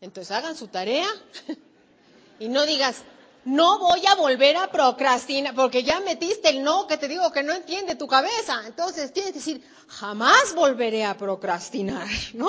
Entonces 0.00 0.30
hagan 0.30 0.56
su 0.56 0.68
tarea 0.68 1.06
y 2.40 2.48
no 2.48 2.64
digas, 2.64 3.02
no 3.44 3.78
voy 3.78 4.00
a 4.06 4.14
volver 4.14 4.56
a 4.56 4.70
procrastinar, 4.72 5.54
porque 5.54 5.82
ya 5.82 6.00
metiste 6.00 6.48
el 6.48 6.62
no 6.62 6.86
que 6.86 6.96
te 6.96 7.06
digo 7.06 7.30
que 7.30 7.42
no 7.42 7.52
entiende 7.52 7.96
tu 7.96 8.06
cabeza. 8.06 8.62
Entonces 8.66 9.12
tienes 9.12 9.32
que 9.32 9.38
decir, 9.40 9.62
jamás 9.88 10.54
volveré 10.54 11.04
a 11.04 11.18
procrastinar, 11.18 12.08
¿no? 12.32 12.48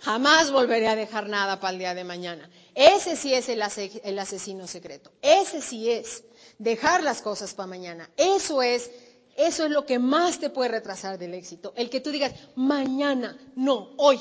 Jamás 0.00 0.50
volveré 0.50 0.88
a 0.88 0.96
dejar 0.96 1.28
nada 1.28 1.60
para 1.60 1.74
el 1.74 1.78
día 1.78 1.94
de 1.94 2.02
mañana. 2.02 2.50
Ese 2.74 3.14
sí 3.14 3.32
es 3.32 3.48
el, 3.48 3.62
asesino 3.62 4.66
secreto. 4.66 5.12
Ese 5.22 5.62
sí 5.62 5.88
es 5.88 6.24
dejar 6.58 7.04
las 7.04 7.22
cosas 7.22 7.54
para 7.54 7.68
mañana. 7.68 8.10
Eso 8.16 8.60
es 8.60 8.90
eso 9.36 9.66
es 9.66 9.70
lo 9.70 9.84
que 9.84 9.98
más 9.98 10.38
te 10.38 10.48
puede 10.50 10.70
retrasar 10.70 11.18
del 11.18 11.34
éxito. 11.34 11.74
El 11.76 11.90
que 11.90 12.00
tú 12.00 12.10
digas, 12.10 12.32
mañana, 12.54 13.38
no, 13.54 13.90
hoy. 13.98 14.18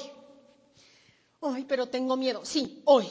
Ay, 1.42 1.64
pero 1.66 1.88
tengo 1.88 2.18
miedo. 2.18 2.44
Sí, 2.46 2.82
hoy. 2.86 3.08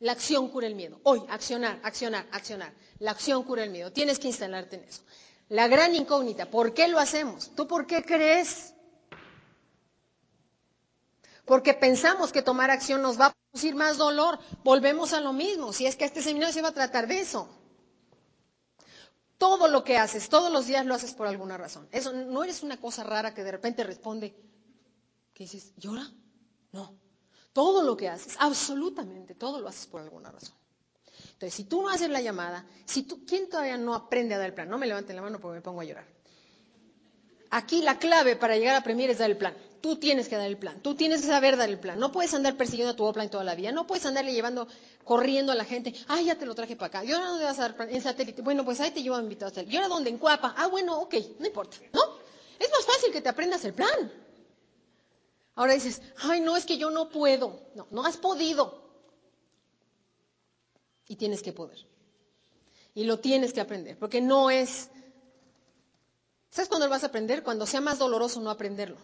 La 0.00 0.12
acción 0.12 0.48
cura 0.48 0.66
el 0.66 0.74
miedo. 0.74 0.98
Hoy, 1.04 1.22
accionar, 1.28 1.78
accionar, 1.84 2.26
accionar. 2.32 2.72
La 2.98 3.12
acción 3.12 3.44
cura 3.44 3.62
el 3.62 3.70
miedo. 3.70 3.92
Tienes 3.92 4.18
que 4.18 4.26
instalarte 4.28 4.76
en 4.76 4.84
eso. 4.84 5.02
La 5.50 5.68
gran 5.68 5.94
incógnita, 5.94 6.50
¿por 6.50 6.74
qué 6.74 6.88
lo 6.88 6.98
hacemos? 6.98 7.50
¿Tú 7.54 7.68
por 7.68 7.86
qué 7.86 8.02
crees? 8.02 8.74
Porque 11.44 11.74
pensamos 11.74 12.32
que 12.32 12.42
tomar 12.42 12.70
acción 12.70 13.02
nos 13.02 13.20
va 13.20 13.26
a 13.26 13.32
producir 13.52 13.74
más 13.74 13.98
dolor. 13.98 14.38
Volvemos 14.64 15.12
a 15.12 15.20
lo 15.20 15.32
mismo. 15.32 15.72
Si 15.72 15.86
es 15.86 15.96
que 15.96 16.04
este 16.04 16.22
seminario 16.22 16.52
se 16.54 16.62
va 16.62 16.68
a 16.68 16.72
tratar 16.74 17.06
de 17.06 17.20
eso. 17.20 17.48
Todo 19.40 19.68
lo 19.68 19.84
que 19.84 19.96
haces, 19.96 20.28
todos 20.28 20.52
los 20.52 20.66
días 20.66 20.84
lo 20.84 20.94
haces 20.94 21.14
por 21.14 21.26
alguna 21.26 21.56
razón. 21.56 21.88
Eso 21.92 22.12
no 22.12 22.44
eres 22.44 22.62
una 22.62 22.78
cosa 22.78 23.04
rara 23.04 23.32
que 23.32 23.42
de 23.42 23.50
repente 23.50 23.82
responde, 23.82 24.36
¿qué 25.32 25.44
dices? 25.44 25.72
¿Llora? 25.78 26.06
No. 26.72 26.94
Todo 27.54 27.82
lo 27.82 27.96
que 27.96 28.10
haces, 28.10 28.36
absolutamente 28.38 29.34
todo 29.34 29.58
lo 29.58 29.68
haces 29.68 29.86
por 29.86 30.02
alguna 30.02 30.30
razón. 30.30 30.54
Entonces, 31.32 31.54
si 31.54 31.64
tú 31.64 31.80
no 31.80 31.88
haces 31.88 32.10
la 32.10 32.20
llamada, 32.20 32.66
si 32.84 33.04
tú, 33.04 33.24
¿quién 33.24 33.48
todavía 33.48 33.78
no 33.78 33.94
aprende 33.94 34.34
a 34.34 34.38
dar 34.38 34.48
el 34.48 34.52
plan? 34.52 34.68
No 34.68 34.76
me 34.76 34.86
levanten 34.86 35.16
la 35.16 35.22
mano 35.22 35.40
porque 35.40 35.54
me 35.54 35.62
pongo 35.62 35.80
a 35.80 35.84
llorar. 35.84 36.06
Aquí 37.48 37.80
la 37.80 37.98
clave 37.98 38.36
para 38.36 38.58
llegar 38.58 38.76
a 38.76 38.82
Premier 38.82 39.08
es 39.08 39.20
dar 39.20 39.30
el 39.30 39.38
plan. 39.38 39.56
Tú 39.80 39.96
tienes 39.96 40.28
que 40.28 40.36
dar 40.36 40.46
el 40.46 40.58
plan. 40.58 40.82
Tú 40.82 40.94
tienes 40.94 41.22
que 41.22 41.28
saber 41.28 41.56
dar 41.56 41.68
el 41.68 41.78
plan. 41.78 41.98
No 41.98 42.12
puedes 42.12 42.34
andar 42.34 42.56
persiguiendo 42.56 42.92
a 42.92 42.96
tu 42.96 43.10
plan 43.12 43.30
toda 43.30 43.44
la 43.44 43.54
vida. 43.54 43.72
No 43.72 43.86
puedes 43.86 44.04
andarle 44.04 44.32
llevando, 44.32 44.68
corriendo 45.04 45.52
a 45.52 45.54
la 45.54 45.64
gente. 45.64 45.94
Ay, 46.06 46.26
ya 46.26 46.34
te 46.34 46.44
lo 46.44 46.54
traje 46.54 46.76
para 46.76 46.88
acá. 46.88 47.04
¿Y 47.04 47.12
ahora 47.12 47.28
dónde 47.28 47.44
vas 47.44 47.58
a 47.58 47.62
dar 47.62 47.76
plan? 47.76 47.88
En 47.88 48.02
satélite. 48.02 48.42
Bueno, 48.42 48.64
pues 48.64 48.78
ahí 48.80 48.90
te 48.90 49.02
llevo 49.02 49.16
a 49.16 49.22
invitar 49.22 49.46
a 49.46 49.50
satélite. 49.50 49.72
¿Y 49.72 49.76
ahora 49.76 49.88
dónde? 49.88 50.10
En 50.10 50.18
Cuapa. 50.18 50.54
Ah, 50.56 50.66
bueno, 50.66 51.00
ok, 51.00 51.14
no 51.38 51.46
importa. 51.46 51.78
¿No? 51.94 52.00
Es 52.58 52.70
más 52.70 52.84
fácil 52.84 53.10
que 53.10 53.22
te 53.22 53.30
aprendas 53.30 53.64
el 53.64 53.72
plan. 53.72 54.12
Ahora 55.54 55.72
dices, 55.72 56.02
ay, 56.18 56.40
no, 56.40 56.56
es 56.56 56.66
que 56.66 56.76
yo 56.76 56.90
no 56.90 57.08
puedo. 57.08 57.60
No, 57.74 57.86
no 57.90 58.04
has 58.04 58.18
podido. 58.18 58.82
Y 61.08 61.16
tienes 61.16 61.42
que 61.42 61.52
poder. 61.52 61.78
Y 62.94 63.04
lo 63.04 63.18
tienes 63.18 63.54
que 63.54 63.62
aprender. 63.62 63.98
Porque 63.98 64.20
no 64.20 64.50
es. 64.50 64.90
¿Sabes 66.50 66.68
cuándo 66.68 66.86
lo 66.86 66.90
vas 66.90 67.04
a 67.04 67.06
aprender? 67.06 67.42
Cuando 67.42 67.64
sea 67.64 67.80
más 67.80 67.98
doloroso 67.98 68.40
no 68.40 68.50
aprenderlo. 68.50 68.98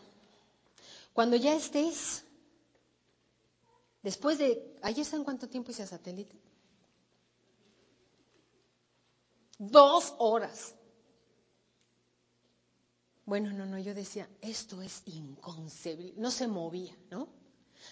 Cuando 1.17 1.37
ya 1.37 1.55
estés, 1.57 2.27
después 4.03 4.37
de, 4.37 4.77
¿ayer 4.83 5.03
saben 5.07 5.25
cuánto 5.25 5.49
tiempo 5.49 5.71
hice 5.71 5.83
a 5.83 5.87
satélite? 5.87 6.37
Dos 9.59 10.13
horas. 10.19 10.75
Bueno, 13.25 13.51
no, 13.55 13.65
no, 13.65 13.79
yo 13.79 13.95
decía, 13.95 14.29
esto 14.43 14.83
es 14.83 15.01
inconcebible, 15.07 16.13
no 16.19 16.31
se 16.31 16.49
movía, 16.49 16.95
¿no? 17.11 17.31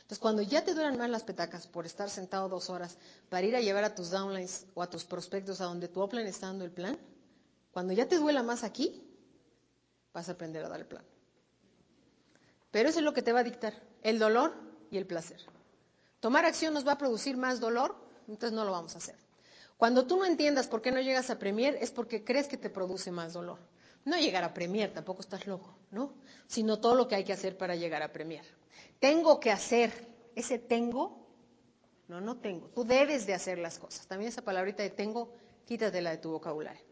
Entonces, 0.02 0.18
cuando 0.18 0.42
ya 0.42 0.62
te 0.62 0.74
duran 0.74 0.98
más 0.98 1.08
las 1.08 1.24
petacas 1.24 1.66
por 1.66 1.86
estar 1.86 2.10
sentado 2.10 2.50
dos 2.50 2.68
horas 2.68 2.98
para 3.30 3.46
ir 3.46 3.56
a 3.56 3.62
llevar 3.62 3.84
a 3.84 3.94
tus 3.94 4.10
downlines 4.10 4.66
o 4.74 4.82
a 4.82 4.90
tus 4.90 5.06
prospectos 5.06 5.62
a 5.62 5.64
donde 5.64 5.88
tu 5.88 6.02
upline 6.02 6.26
está 6.26 6.48
dando 6.48 6.66
el 6.66 6.72
plan, 6.72 6.98
cuando 7.72 7.94
ya 7.94 8.06
te 8.06 8.18
duela 8.18 8.42
más 8.42 8.64
aquí, 8.64 9.02
vas 10.12 10.28
a 10.28 10.32
aprender 10.32 10.62
a 10.62 10.68
dar 10.68 10.80
el 10.80 10.86
plan. 10.86 11.13
Pero 12.74 12.88
eso 12.88 12.98
es 12.98 13.04
lo 13.04 13.14
que 13.14 13.22
te 13.22 13.30
va 13.30 13.38
a 13.38 13.44
dictar, 13.44 13.72
el 14.02 14.18
dolor 14.18 14.52
y 14.90 14.98
el 14.98 15.06
placer. 15.06 15.40
Tomar 16.18 16.44
acción 16.44 16.74
nos 16.74 16.84
va 16.84 16.90
a 16.90 16.98
producir 16.98 17.36
más 17.36 17.60
dolor, 17.60 17.94
entonces 18.26 18.52
no 18.52 18.64
lo 18.64 18.72
vamos 18.72 18.96
a 18.96 18.98
hacer. 18.98 19.14
Cuando 19.76 20.08
tú 20.08 20.16
no 20.16 20.24
entiendas 20.24 20.66
por 20.66 20.82
qué 20.82 20.90
no 20.90 21.00
llegas 21.00 21.30
a 21.30 21.38
Premier, 21.38 21.78
es 21.80 21.92
porque 21.92 22.24
crees 22.24 22.48
que 22.48 22.56
te 22.56 22.70
produce 22.70 23.12
más 23.12 23.32
dolor. 23.32 23.60
No 24.04 24.16
llegar 24.16 24.42
a 24.42 24.52
Premier, 24.52 24.92
tampoco 24.92 25.20
estás 25.20 25.46
loco, 25.46 25.72
¿no? 25.92 26.14
Sino 26.48 26.80
todo 26.80 26.96
lo 26.96 27.06
que 27.06 27.14
hay 27.14 27.22
que 27.22 27.32
hacer 27.32 27.56
para 27.56 27.76
llegar 27.76 28.02
a 28.02 28.12
Premier. 28.12 28.44
Tengo 28.98 29.38
que 29.38 29.52
hacer, 29.52 29.92
ese 30.34 30.58
tengo, 30.58 31.28
no, 32.08 32.20
no 32.20 32.38
tengo. 32.38 32.70
Tú 32.74 32.82
debes 32.82 33.24
de 33.24 33.34
hacer 33.34 33.58
las 33.58 33.78
cosas. 33.78 34.08
También 34.08 34.30
esa 34.30 34.42
palabrita 34.42 34.82
de 34.82 34.90
tengo, 34.90 35.32
quítatela 35.64 36.10
de 36.10 36.18
tu 36.18 36.32
vocabulario. 36.32 36.82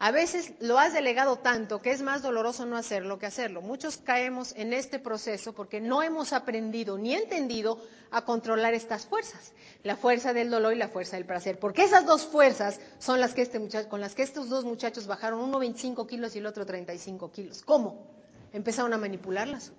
A 0.00 0.12
veces 0.12 0.52
lo 0.60 0.78
has 0.78 0.92
delegado 0.92 1.38
tanto 1.38 1.82
que 1.82 1.90
es 1.90 2.02
más 2.02 2.22
doloroso 2.22 2.64
no 2.64 2.76
hacerlo 2.76 3.18
que 3.18 3.26
hacerlo. 3.26 3.62
Muchos 3.62 3.96
caemos 3.96 4.54
en 4.56 4.72
este 4.72 5.00
proceso 5.00 5.54
porque 5.54 5.80
no 5.80 6.04
hemos 6.04 6.32
aprendido 6.32 6.96
ni 6.98 7.14
entendido 7.14 7.80
a 8.12 8.24
controlar 8.24 8.74
estas 8.74 9.06
fuerzas, 9.06 9.52
la 9.82 9.96
fuerza 9.96 10.32
del 10.32 10.50
dolor 10.50 10.72
y 10.72 10.76
la 10.76 10.86
fuerza 10.86 11.16
del 11.16 11.26
placer. 11.26 11.58
Porque 11.58 11.82
esas 11.82 12.06
dos 12.06 12.24
fuerzas 12.24 12.78
son 13.00 13.20
las 13.20 13.34
que 13.34 13.42
este 13.42 13.58
con 13.88 14.00
las 14.00 14.14
que 14.14 14.22
estos 14.22 14.48
dos 14.48 14.64
muchachos 14.64 15.08
bajaron, 15.08 15.40
uno 15.40 15.58
25 15.58 16.06
kilos 16.06 16.36
y 16.36 16.38
el 16.38 16.46
otro 16.46 16.64
35 16.64 17.32
kilos. 17.32 17.62
¿Cómo? 17.62 18.06
Empezaron 18.52 18.92
a 18.92 18.98
manipularlas. 18.98 19.72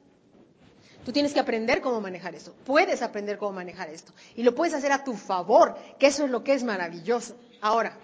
Tú 1.06 1.14
tienes 1.14 1.34
que 1.34 1.40
aprender 1.40 1.80
cómo 1.80 2.02
manejar 2.02 2.36
esto. 2.36 2.54
Puedes 2.66 3.02
aprender 3.02 3.38
cómo 3.38 3.54
manejar 3.54 3.90
esto. 3.90 4.12
Y 4.36 4.44
lo 4.44 4.54
puedes 4.54 4.74
hacer 4.74 4.92
a 4.92 5.06
tu 5.06 5.14
favor, 5.14 5.78
que 5.98 6.08
eso 6.08 6.26
es 6.26 6.30
lo 6.30 6.44
que 6.44 6.54
es 6.56 6.66
maravilloso. 6.66 7.38
Ahora, 7.62 7.98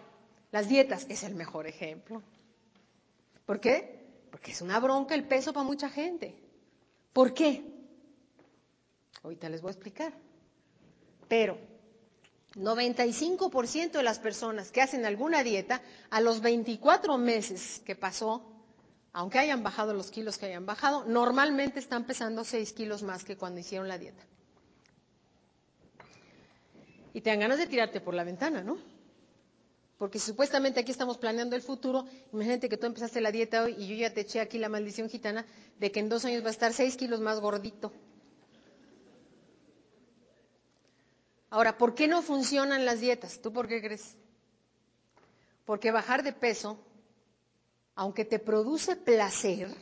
las 0.51 0.67
dietas 0.69 1.05
es 1.09 1.23
el 1.23 1.35
mejor 1.35 1.67
ejemplo. 1.67 2.21
¿Por 3.45 3.59
qué? 3.59 4.05
Porque 4.31 4.51
es 4.51 4.61
una 4.61 4.79
bronca 4.79 5.15
el 5.15 5.27
peso 5.27 5.53
para 5.53 5.65
mucha 5.65 5.89
gente. 5.89 6.35
¿Por 7.13 7.33
qué? 7.33 7.63
Ahorita 9.23 9.49
les 9.49 9.61
voy 9.61 9.69
a 9.69 9.71
explicar. 9.73 10.13
Pero 11.27 11.57
95% 12.55 13.91
de 13.91 14.03
las 14.03 14.19
personas 14.19 14.71
que 14.71 14.81
hacen 14.81 15.05
alguna 15.05 15.43
dieta, 15.43 15.81
a 16.09 16.21
los 16.21 16.41
24 16.41 17.17
meses 17.17 17.81
que 17.85 17.95
pasó, 17.95 18.43
aunque 19.13 19.39
hayan 19.39 19.63
bajado 19.63 19.93
los 19.93 20.11
kilos 20.11 20.37
que 20.37 20.47
hayan 20.47 20.65
bajado, 20.65 21.05
normalmente 21.05 21.79
están 21.79 22.05
pesando 22.05 22.43
6 22.43 22.73
kilos 22.73 23.03
más 23.03 23.23
que 23.23 23.37
cuando 23.37 23.59
hicieron 23.59 23.87
la 23.87 23.97
dieta. 23.97 24.23
Y 27.13 27.21
te 27.21 27.29
dan 27.29 27.39
ganas 27.39 27.57
de 27.57 27.67
tirarte 27.67 28.01
por 28.01 28.13
la 28.13 28.23
ventana, 28.25 28.61
¿no? 28.61 28.77
Porque 29.97 30.19
supuestamente 30.19 30.79
aquí 30.79 30.91
estamos 30.91 31.17
planeando 31.17 31.55
el 31.55 31.61
futuro. 31.61 32.05
Imagínate 32.33 32.67
que 32.67 32.77
tú 32.77 32.85
empezaste 32.85 33.21
la 33.21 33.31
dieta 33.31 33.63
hoy 33.63 33.75
y 33.77 33.87
yo 33.87 33.95
ya 33.95 34.13
te 34.13 34.21
eché 34.21 34.41
aquí 34.41 34.57
la 34.57 34.67
maldición 34.69 35.09
gitana 35.09 35.45
de 35.79 35.91
que 35.91 36.01
en 36.01 36.09
dos 36.09 36.25
años 36.25 36.43
va 36.43 36.47
a 36.47 36.51
estar 36.51 36.73
seis 36.73 36.97
kilos 36.97 37.21
más 37.21 37.39
gordito. 37.39 37.93
Ahora, 41.49 41.77
¿por 41.77 41.95
qué 41.95 42.09
no 42.09 42.21
funcionan 42.21 42.83
las 42.83 42.99
dietas? 42.99 43.39
¿Tú 43.41 43.53
por 43.53 43.69
qué 43.69 43.81
crees? 43.81 44.17
Porque 45.63 45.91
bajar 45.91 46.21
de 46.23 46.33
peso, 46.33 46.77
aunque 47.95 48.25
te 48.25 48.39
produce 48.39 48.97
placer, 48.97 49.73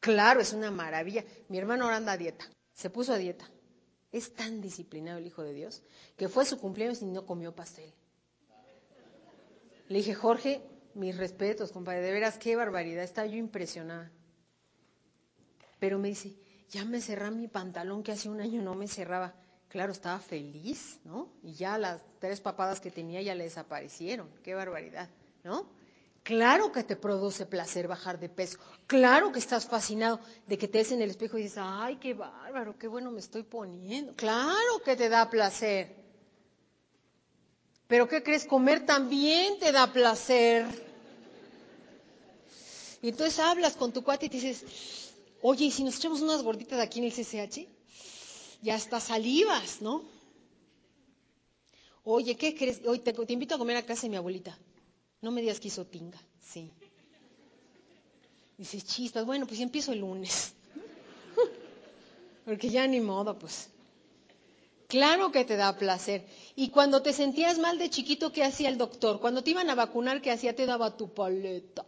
claro, 0.00 0.40
es 0.40 0.52
una 0.52 0.72
maravilla. 0.72 1.24
Mi 1.48 1.58
hermano 1.58 1.84
ahora 1.84 1.98
anda 1.98 2.12
a 2.12 2.16
dieta, 2.16 2.44
se 2.74 2.90
puso 2.90 3.12
a 3.12 3.18
dieta. 3.18 3.48
Es 4.10 4.34
tan 4.34 4.60
disciplinado 4.60 5.18
el 5.18 5.26
Hijo 5.26 5.42
de 5.42 5.52
Dios 5.52 5.82
que 6.16 6.28
fue 6.28 6.44
su 6.44 6.58
cumpleaños 6.58 7.00
y 7.02 7.04
no 7.04 7.24
comió 7.26 7.54
pastel. 7.54 7.92
Le 9.88 9.98
dije, 9.98 10.14
Jorge, 10.14 10.62
mis 10.94 11.16
respetos, 11.16 11.72
compadre, 11.72 12.00
de 12.02 12.12
veras, 12.12 12.38
qué 12.38 12.56
barbaridad, 12.56 13.04
estaba 13.04 13.26
yo 13.26 13.36
impresionada. 13.36 14.10
Pero 15.78 15.98
me 15.98 16.08
dice, 16.08 16.34
ya 16.70 16.84
me 16.84 17.00
cerraba 17.00 17.30
mi 17.30 17.48
pantalón 17.48 18.02
que 18.02 18.12
hace 18.12 18.28
un 18.28 18.40
año 18.40 18.62
no 18.62 18.74
me 18.74 18.88
cerraba. 18.88 19.34
Claro, 19.68 19.92
estaba 19.92 20.18
feliz, 20.18 21.00
¿no? 21.04 21.28
Y 21.42 21.54
ya 21.54 21.76
las 21.76 22.00
tres 22.18 22.40
papadas 22.40 22.80
que 22.80 22.90
tenía 22.90 23.20
ya 23.20 23.34
le 23.34 23.44
desaparecieron. 23.44 24.28
Qué 24.42 24.54
barbaridad, 24.54 25.08
¿no? 25.44 25.68
Claro 26.22 26.72
que 26.72 26.82
te 26.82 26.96
produce 26.96 27.46
placer 27.46 27.86
bajar 27.86 28.18
de 28.18 28.28
peso. 28.28 28.58
Claro 28.88 29.30
que 29.30 29.38
estás 29.38 29.66
fascinado 29.66 30.18
de 30.46 30.58
que 30.58 30.66
te 30.66 30.78
ves 30.78 30.90
en 30.90 31.02
el 31.02 31.10
espejo 31.10 31.38
y 31.38 31.42
dices, 31.42 31.58
ay, 31.60 31.96
qué 31.96 32.14
bárbaro, 32.14 32.76
qué 32.76 32.88
bueno 32.88 33.12
me 33.12 33.20
estoy 33.20 33.44
poniendo. 33.44 34.14
Claro 34.16 34.82
que 34.84 34.96
te 34.96 35.08
da 35.08 35.30
placer. 35.30 36.05
Pero 37.88 38.08
¿qué 38.08 38.22
crees? 38.22 38.44
Comer 38.44 38.84
también 38.84 39.58
te 39.58 39.70
da 39.72 39.92
placer. 39.92 40.66
Y 43.02 43.10
entonces 43.10 43.38
hablas 43.38 43.76
con 43.76 43.92
tu 43.92 44.02
cuate 44.02 44.26
y 44.26 44.28
te 44.28 44.36
dices, 44.38 44.64
oye, 45.42 45.66
¿y 45.66 45.70
si 45.70 45.84
nos 45.84 45.96
echamos 45.96 46.20
unas 46.20 46.42
gorditas 46.42 46.80
aquí 46.80 46.98
en 46.98 47.04
el 47.04 47.12
CCH? 47.12 47.68
Ya 48.62 48.74
hasta 48.74 48.98
salivas, 48.98 49.80
¿no? 49.80 50.04
Oye, 52.02 52.36
¿qué 52.36 52.54
crees? 52.54 52.80
Hoy 52.86 53.00
te, 53.00 53.14
invito 53.32 53.54
a 53.54 53.58
comer 53.58 53.76
a 53.76 53.86
casa 53.86 54.02
de 54.02 54.10
mi 54.10 54.16
abuelita. 54.16 54.58
No 55.20 55.30
me 55.30 55.40
digas 55.40 55.60
que 55.60 55.68
hizo 55.68 55.84
tinga. 55.86 56.18
Sí. 56.40 56.72
Dices, 58.58 58.84
chispas, 58.84 59.24
bueno, 59.26 59.46
pues 59.46 59.58
ya 59.58 59.64
empiezo 59.64 59.92
el 59.92 60.00
lunes. 60.00 60.54
Porque 62.44 62.70
ya 62.70 62.86
ni 62.86 63.00
modo, 63.00 63.38
pues. 63.38 63.68
Claro 64.88 65.32
que 65.32 65.44
te 65.44 65.56
da 65.56 65.76
placer. 65.76 66.26
Y 66.54 66.70
cuando 66.70 67.02
te 67.02 67.12
sentías 67.12 67.58
mal 67.58 67.78
de 67.78 67.90
chiquito, 67.90 68.32
¿qué 68.32 68.44
hacía 68.44 68.68
el 68.68 68.78
doctor? 68.78 69.20
Cuando 69.20 69.42
te 69.42 69.50
iban 69.50 69.68
a 69.68 69.74
vacunar, 69.74 70.22
¿qué 70.22 70.30
hacía? 70.30 70.54
Te 70.54 70.66
daba 70.66 70.96
tu 70.96 71.12
paleta. 71.12 71.84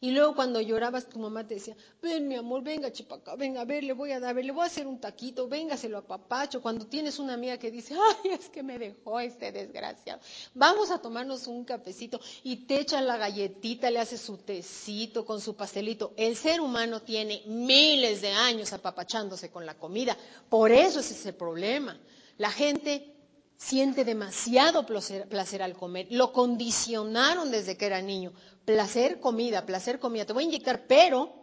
Y 0.00 0.10
luego 0.10 0.34
cuando 0.34 0.60
llorabas, 0.60 1.08
tu 1.08 1.18
mamá 1.18 1.46
te 1.46 1.54
decía, 1.54 1.76
ven 2.02 2.28
mi 2.28 2.36
amor, 2.36 2.62
venga 2.62 2.92
chipaca, 2.92 3.34
venga, 3.36 3.62
a 3.62 3.64
ver, 3.64 3.82
le 3.84 3.92
voy 3.92 4.12
a 4.12 4.20
dar, 4.20 4.34
le 4.36 4.52
voy 4.52 4.62
a 4.62 4.66
hacer 4.66 4.86
un 4.86 5.00
taquito, 5.00 5.48
véngaselo 5.48 5.98
a 5.98 6.06
papacho. 6.06 6.60
Cuando 6.60 6.86
tienes 6.86 7.18
una 7.18 7.34
amiga 7.34 7.58
que 7.58 7.70
dice, 7.70 7.94
ay, 8.24 8.32
es 8.32 8.48
que 8.48 8.62
me 8.62 8.78
dejó 8.78 9.20
este 9.20 9.52
desgraciado, 9.52 10.20
vamos 10.54 10.90
a 10.90 10.98
tomarnos 10.98 11.46
un 11.46 11.64
cafecito 11.64 12.20
y 12.42 12.66
te 12.66 12.80
echan 12.80 13.06
la 13.06 13.16
galletita, 13.16 13.90
le 13.90 13.98
haces 13.98 14.20
su 14.20 14.36
tecito 14.38 15.24
con 15.24 15.40
su 15.40 15.56
pastelito. 15.56 16.12
El 16.16 16.36
ser 16.36 16.60
humano 16.60 17.00
tiene 17.00 17.42
miles 17.46 18.20
de 18.20 18.32
años 18.32 18.72
apapachándose 18.72 19.50
con 19.50 19.64
la 19.64 19.74
comida, 19.74 20.16
por 20.48 20.70
eso 20.70 21.00
es 21.00 21.10
ese 21.10 21.32
problema. 21.32 21.98
La 22.38 22.50
gente 22.50 23.15
siente 23.56 24.04
demasiado 24.04 24.86
placer, 24.86 25.62
al 25.62 25.74
comer. 25.74 26.08
Lo 26.10 26.32
condicionaron 26.32 27.50
desde 27.50 27.76
que 27.76 27.86
era 27.86 28.02
niño. 28.02 28.32
Placer, 28.64 29.20
comida, 29.20 29.64
placer, 29.66 29.98
comida. 29.98 30.26
Te 30.26 30.32
voy 30.32 30.44
a 30.44 30.46
inyectar, 30.46 30.86
pero 30.86 31.34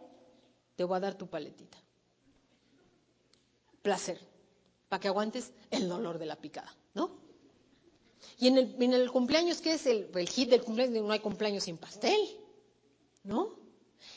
te 0.76 0.84
voy 0.84 0.96
a 0.96 1.00
dar 1.00 1.14
tu 1.16 1.26
paletita. 1.28 1.78
Placer, 3.82 4.18
para 4.88 5.00
que 5.00 5.08
aguantes 5.08 5.52
el 5.70 5.88
dolor 5.88 6.18
de 6.18 6.26
la 6.26 6.36
picada, 6.36 6.74
¿no? 6.94 7.22
Y 8.38 8.48
en 8.48 8.58
el, 8.58 8.76
en 8.82 8.94
el 8.94 9.10
cumpleaños, 9.10 9.60
¿qué 9.60 9.74
es 9.74 9.86
el, 9.86 10.10
el, 10.14 10.28
hit 10.28 10.48
del 10.48 10.62
cumpleaños? 10.62 11.04
No 11.04 11.12
hay 11.12 11.20
cumpleaños 11.20 11.64
sin 11.64 11.76
pastel, 11.76 12.18
¿no? 13.22 13.58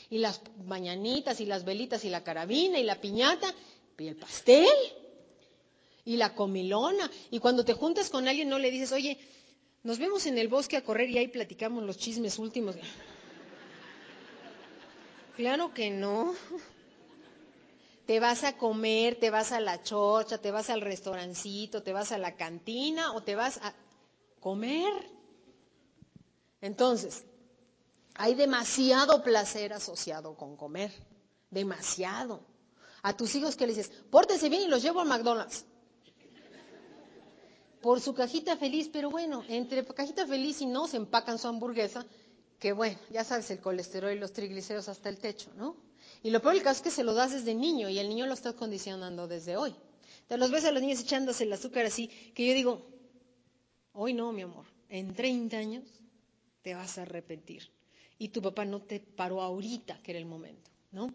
Y 0.08 0.18
las 0.18 0.40
mañanitas 0.64 1.40
y 1.40 1.46
las 1.46 1.64
velitas 1.64 2.04
y 2.04 2.08
la 2.08 2.24
carabina 2.24 2.78
y 2.78 2.84
la 2.84 3.00
piñata 3.00 3.54
y 3.98 4.06
el 4.08 4.16
pastel 4.16 4.66
y 6.08 6.16
la 6.16 6.34
comilona. 6.34 7.10
Y 7.30 7.38
cuando 7.38 7.66
te 7.66 7.74
juntas 7.74 8.08
con 8.08 8.26
alguien 8.26 8.48
no 8.48 8.58
le 8.58 8.70
dices, 8.70 8.92
oye, 8.92 9.18
nos 9.82 9.98
vemos 9.98 10.24
en 10.24 10.38
el 10.38 10.48
bosque 10.48 10.78
a 10.78 10.82
correr 10.82 11.10
y 11.10 11.18
ahí 11.18 11.28
platicamos 11.28 11.84
los 11.84 11.98
chismes 11.98 12.38
últimos. 12.38 12.76
Claro 15.36 15.74
que 15.74 15.90
no. 15.90 16.34
Te 18.06 18.20
vas 18.20 18.42
a 18.42 18.56
comer, 18.56 19.16
te 19.16 19.28
vas 19.28 19.52
a 19.52 19.60
la 19.60 19.82
chocha, 19.82 20.38
te 20.38 20.50
vas 20.50 20.70
al 20.70 20.80
restaurancito, 20.80 21.82
te 21.82 21.92
vas 21.92 22.10
a 22.10 22.16
la 22.16 22.36
cantina 22.36 23.12
o 23.12 23.22
te 23.22 23.34
vas 23.34 23.58
a 23.58 23.74
comer. 24.40 24.90
Entonces, 26.62 27.22
hay 28.14 28.34
demasiado 28.34 29.22
placer 29.22 29.74
asociado 29.74 30.36
con 30.36 30.56
comer. 30.56 30.90
Demasiado. 31.50 32.40
A 33.02 33.14
tus 33.14 33.34
hijos 33.34 33.56
que 33.56 33.66
le 33.66 33.74
dices, 33.74 33.92
pórtense 34.10 34.48
bien 34.48 34.62
y 34.62 34.68
los 34.68 34.82
llevo 34.82 35.00
a 35.00 35.04
McDonald's 35.04 35.66
por 37.80 38.00
su 38.00 38.14
cajita 38.14 38.56
feliz, 38.56 38.88
pero 38.92 39.10
bueno, 39.10 39.44
entre 39.48 39.84
cajita 39.84 40.26
feliz 40.26 40.60
y 40.60 40.66
no 40.66 40.86
se 40.86 40.96
empacan 40.96 41.38
su 41.38 41.48
hamburguesa, 41.48 42.06
que 42.58 42.72
bueno, 42.72 42.98
ya 43.10 43.24
sabes, 43.24 43.50
el 43.50 43.60
colesterol 43.60 44.12
y 44.12 44.18
los 44.18 44.32
triglicéridos 44.32 44.88
hasta 44.88 45.08
el 45.08 45.18
techo, 45.18 45.50
¿no? 45.56 45.76
Y 46.22 46.30
lo 46.30 46.40
peor 46.40 46.54
del 46.54 46.62
caso 46.62 46.78
es 46.78 46.82
que 46.82 46.90
se 46.90 47.04
lo 47.04 47.14
das 47.14 47.32
desde 47.32 47.54
niño 47.54 47.88
y 47.88 47.98
el 47.98 48.08
niño 48.08 48.26
lo 48.26 48.34
está 48.34 48.52
condicionando 48.52 49.28
desde 49.28 49.56
hoy. 49.56 49.74
Te 50.26 50.36
los 50.36 50.50
ves 50.50 50.64
a 50.64 50.72
los 50.72 50.82
niños 50.82 51.00
echándose 51.00 51.44
el 51.44 51.52
azúcar 51.52 51.86
así, 51.86 52.08
que 52.34 52.46
yo 52.46 52.54
digo, 52.54 52.86
hoy 53.92 54.14
no, 54.14 54.32
mi 54.32 54.42
amor, 54.42 54.66
en 54.88 55.14
30 55.14 55.56
años 55.56 55.84
te 56.62 56.74
vas 56.74 56.98
a 56.98 57.02
arrepentir. 57.02 57.70
Y 58.18 58.28
tu 58.28 58.42
papá 58.42 58.64
no 58.64 58.82
te 58.82 58.98
paró 58.98 59.40
ahorita, 59.40 60.00
que 60.02 60.10
era 60.10 60.18
el 60.18 60.26
momento, 60.26 60.70
¿no? 60.90 61.14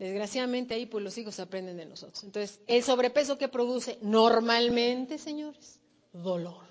Desgraciadamente 0.00 0.72
ahí 0.72 0.86
pues 0.86 1.04
los 1.04 1.18
hijos 1.18 1.38
aprenden 1.40 1.76
de 1.76 1.84
nosotros. 1.84 2.24
Entonces, 2.24 2.58
el 2.66 2.82
sobrepeso 2.82 3.36
que 3.36 3.48
produce 3.48 3.98
normalmente, 4.00 5.18
señores, 5.18 5.78
dolor. 6.10 6.64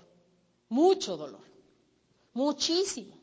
Mucho 0.68 1.16
dolor. 1.16 1.44
Muchísimo. 2.32 3.16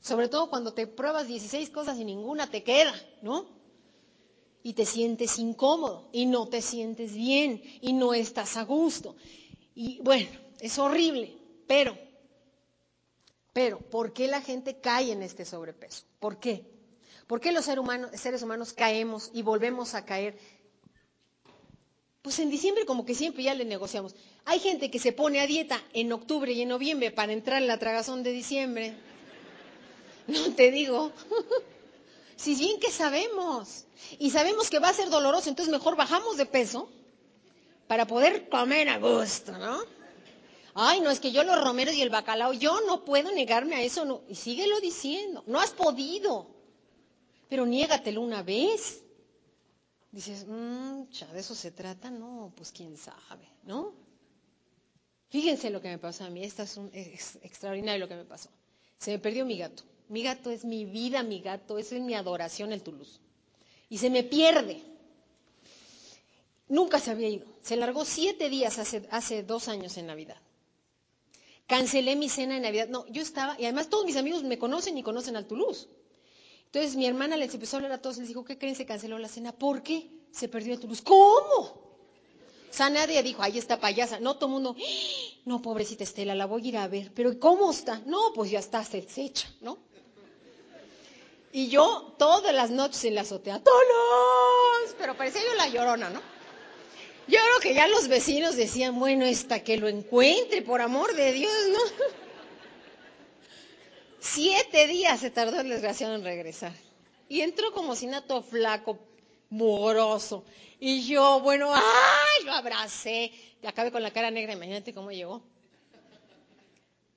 Sobre 0.00 0.28
todo 0.28 0.48
cuando 0.48 0.72
te 0.72 0.86
pruebas 0.86 1.26
16 1.26 1.68
cosas 1.70 1.98
y 1.98 2.04
ninguna 2.04 2.48
te 2.48 2.62
queda, 2.62 2.94
¿no? 3.20 3.48
Y 4.62 4.74
te 4.74 4.86
sientes 4.86 5.40
incómodo 5.40 6.08
y 6.12 6.26
no 6.26 6.46
te 6.46 6.62
sientes 6.62 7.12
bien 7.12 7.60
y 7.80 7.94
no 7.94 8.14
estás 8.14 8.56
a 8.56 8.62
gusto. 8.62 9.16
Y 9.74 10.00
bueno, 10.00 10.30
es 10.60 10.78
horrible, 10.78 11.36
pero, 11.66 11.98
pero, 13.52 13.80
¿por 13.80 14.12
qué 14.12 14.28
la 14.28 14.42
gente 14.42 14.78
cae 14.78 15.10
en 15.10 15.24
este 15.24 15.44
sobrepeso? 15.44 16.04
¿Por 16.20 16.38
qué? 16.38 16.77
¿Por 17.28 17.40
qué 17.40 17.52
los 17.52 17.66
seres 17.66 18.42
humanos, 18.42 18.72
caemos 18.72 19.30
y 19.34 19.42
volvemos 19.42 19.94
a 19.94 20.06
caer? 20.06 20.38
Pues 22.22 22.38
en 22.38 22.48
diciembre 22.48 22.86
como 22.86 23.04
que 23.04 23.14
siempre 23.14 23.42
ya 23.42 23.54
le 23.54 23.66
negociamos. 23.66 24.14
Hay 24.46 24.58
gente 24.60 24.90
que 24.90 24.98
se 24.98 25.12
pone 25.12 25.38
a 25.40 25.46
dieta 25.46 25.78
en 25.92 26.10
octubre 26.10 26.50
y 26.50 26.62
en 26.62 26.70
noviembre 26.70 27.10
para 27.10 27.34
entrar 27.34 27.60
en 27.60 27.68
la 27.68 27.78
tragazón 27.78 28.22
de 28.22 28.32
diciembre. 28.32 28.96
No 30.26 30.52
te 30.54 30.70
digo. 30.70 31.12
Si 32.36 32.54
bien 32.54 32.78
que 32.78 32.92
sabemos. 32.92 33.84
Y 34.20 34.30
sabemos 34.30 34.70
que 34.70 34.78
va 34.78 34.90
a 34.90 34.94
ser 34.94 35.10
doloroso, 35.10 35.48
entonces 35.48 35.72
mejor 35.72 35.96
bajamos 35.96 36.36
de 36.36 36.46
peso 36.46 36.88
para 37.88 38.06
poder 38.06 38.48
comer 38.48 38.88
a 38.90 38.98
gusto, 38.98 39.58
¿no? 39.58 39.80
Ay, 40.72 41.00
no, 41.00 41.10
es 41.10 41.18
que 41.18 41.32
yo 41.32 41.42
los 41.42 41.60
romeros 41.60 41.96
y 41.96 42.02
el 42.02 42.10
bacalao, 42.10 42.52
yo 42.52 42.80
no 42.82 43.04
puedo 43.04 43.32
negarme 43.32 43.74
a 43.74 43.82
eso. 43.82 44.22
Y 44.28 44.36
síguelo 44.36 44.78
diciendo, 44.78 45.42
no 45.48 45.58
has 45.58 45.70
podido. 45.72 46.57
Pero 47.48 47.66
niégatelo 47.66 48.20
una 48.20 48.42
vez. 48.42 49.02
Dices, 50.10 50.46
mmm, 50.48 51.02
de 51.32 51.40
eso 51.40 51.54
se 51.54 51.70
trata, 51.70 52.10
no, 52.10 52.52
pues 52.56 52.72
quién 52.72 52.96
sabe, 52.96 53.46
¿no? 53.64 53.92
Fíjense 55.28 55.68
lo 55.70 55.82
que 55.82 55.88
me 55.88 55.98
pasó 55.98 56.24
a 56.24 56.30
mí, 56.30 56.42
esta 56.42 56.62
es, 56.62 56.76
un, 56.78 56.90
es 56.94 57.36
extraordinario 57.42 58.00
lo 58.00 58.08
que 58.08 58.16
me 58.16 58.24
pasó. 58.24 58.48
Se 58.98 59.10
me 59.10 59.18
perdió 59.18 59.44
mi 59.44 59.58
gato. 59.58 59.82
Mi 60.08 60.22
gato 60.22 60.50
es 60.50 60.64
mi 60.64 60.86
vida, 60.86 61.22
mi 61.22 61.40
gato, 61.40 61.78
eso 61.78 61.94
es 61.94 62.00
mi 62.00 62.14
adoración, 62.14 62.72
el 62.72 62.82
Toulouse. 62.82 63.20
Y 63.90 63.98
se 63.98 64.08
me 64.08 64.22
pierde. 64.22 64.82
Nunca 66.68 66.98
se 66.98 67.10
había 67.10 67.28
ido. 67.28 67.46
Se 67.62 67.76
largó 67.76 68.04
siete 68.06 68.48
días 68.48 68.78
hace, 68.78 69.06
hace 69.10 69.42
dos 69.42 69.68
años 69.68 69.96
en 69.98 70.06
Navidad. 70.06 70.38
Cancelé 71.66 72.16
mi 72.16 72.30
cena 72.30 72.54
de 72.54 72.60
Navidad. 72.60 72.88
No, 72.88 73.06
yo 73.08 73.20
estaba, 73.20 73.54
y 73.60 73.64
además 73.64 73.90
todos 73.90 74.06
mis 74.06 74.16
amigos 74.16 74.42
me 74.44 74.58
conocen 74.58 74.96
y 74.96 75.02
conocen 75.02 75.36
al 75.36 75.46
Toulouse. 75.46 75.88
Entonces 76.68 76.96
mi 76.96 77.06
hermana 77.06 77.38
les 77.38 77.54
empezó 77.54 77.76
a 77.76 77.78
hablar 77.78 77.92
a 77.92 78.02
todos 78.02 78.18
y 78.18 78.20
les 78.20 78.28
dijo, 78.28 78.44
¿qué 78.44 78.58
creen? 78.58 78.76
Se 78.76 78.84
canceló 78.84 79.18
la 79.18 79.28
cena. 79.28 79.52
¿Por 79.52 79.82
qué? 79.82 80.10
Se 80.30 80.48
perdió 80.48 80.74
el 80.74 80.80
Toulouse. 80.80 81.02
¿Cómo? 81.02 81.88
O 82.70 82.72
sea, 82.72 82.90
nadie 82.90 83.22
dijo, 83.22 83.42
ahí 83.42 83.56
está 83.56 83.80
payasa. 83.80 84.20
No, 84.20 84.36
todo 84.36 84.46
el 84.46 84.52
mundo, 84.52 84.76
no, 85.46 85.62
pobrecita 85.62 86.04
Estela, 86.04 86.34
la 86.34 86.44
voy 86.44 86.66
a 86.66 86.68
ir 86.68 86.76
a 86.76 86.86
ver. 86.86 87.10
Pero 87.14 87.40
¿cómo 87.40 87.70
está? 87.70 88.02
No, 88.04 88.32
pues 88.34 88.50
ya 88.50 88.58
está, 88.58 88.84
se 88.84 89.06
hecha, 89.16 89.48
¿no? 89.62 89.78
Y 91.52 91.68
yo 91.68 92.14
todas 92.18 92.54
las 92.54 92.70
noches 92.70 93.02
en 93.04 93.14
la 93.14 93.22
azotea, 93.22 93.62
¡Tolos! 93.62 94.94
Pero 94.98 95.16
parecía 95.16 95.40
yo 95.42 95.54
la 95.54 95.68
llorona, 95.68 96.10
¿no? 96.10 96.20
Yo 97.26 97.38
creo 97.40 97.60
que 97.62 97.74
ya 97.74 97.88
los 97.88 98.08
vecinos 98.08 98.56
decían, 98.56 98.98
bueno, 98.98 99.24
esta 99.24 99.64
que 99.64 99.78
lo 99.78 99.88
encuentre, 99.88 100.60
por 100.60 100.82
amor 100.82 101.14
de 101.14 101.32
Dios, 101.32 101.52
¿no? 101.72 101.78
Siete 104.20 104.86
días 104.86 105.20
se 105.20 105.30
tardó 105.30 105.60
el 105.60 105.68
desgraciado 105.68 106.14
en 106.14 106.24
regresar. 106.24 106.72
Y 107.28 107.42
entró 107.42 107.72
como 107.72 107.94
si 107.94 108.06
nato 108.06 108.42
flaco, 108.42 108.98
mugroso. 109.50 110.44
Y 110.80 111.06
yo, 111.06 111.40
bueno, 111.40 111.70
¡ay! 111.72 112.44
Lo 112.44 112.52
abracé. 112.52 113.32
Y 113.62 113.66
acabé 113.66 113.92
con 113.92 114.02
la 114.02 114.12
cara 114.12 114.30
negra, 114.30 114.52
imagínate 114.52 114.94
cómo 114.94 115.10
llegó. 115.10 115.42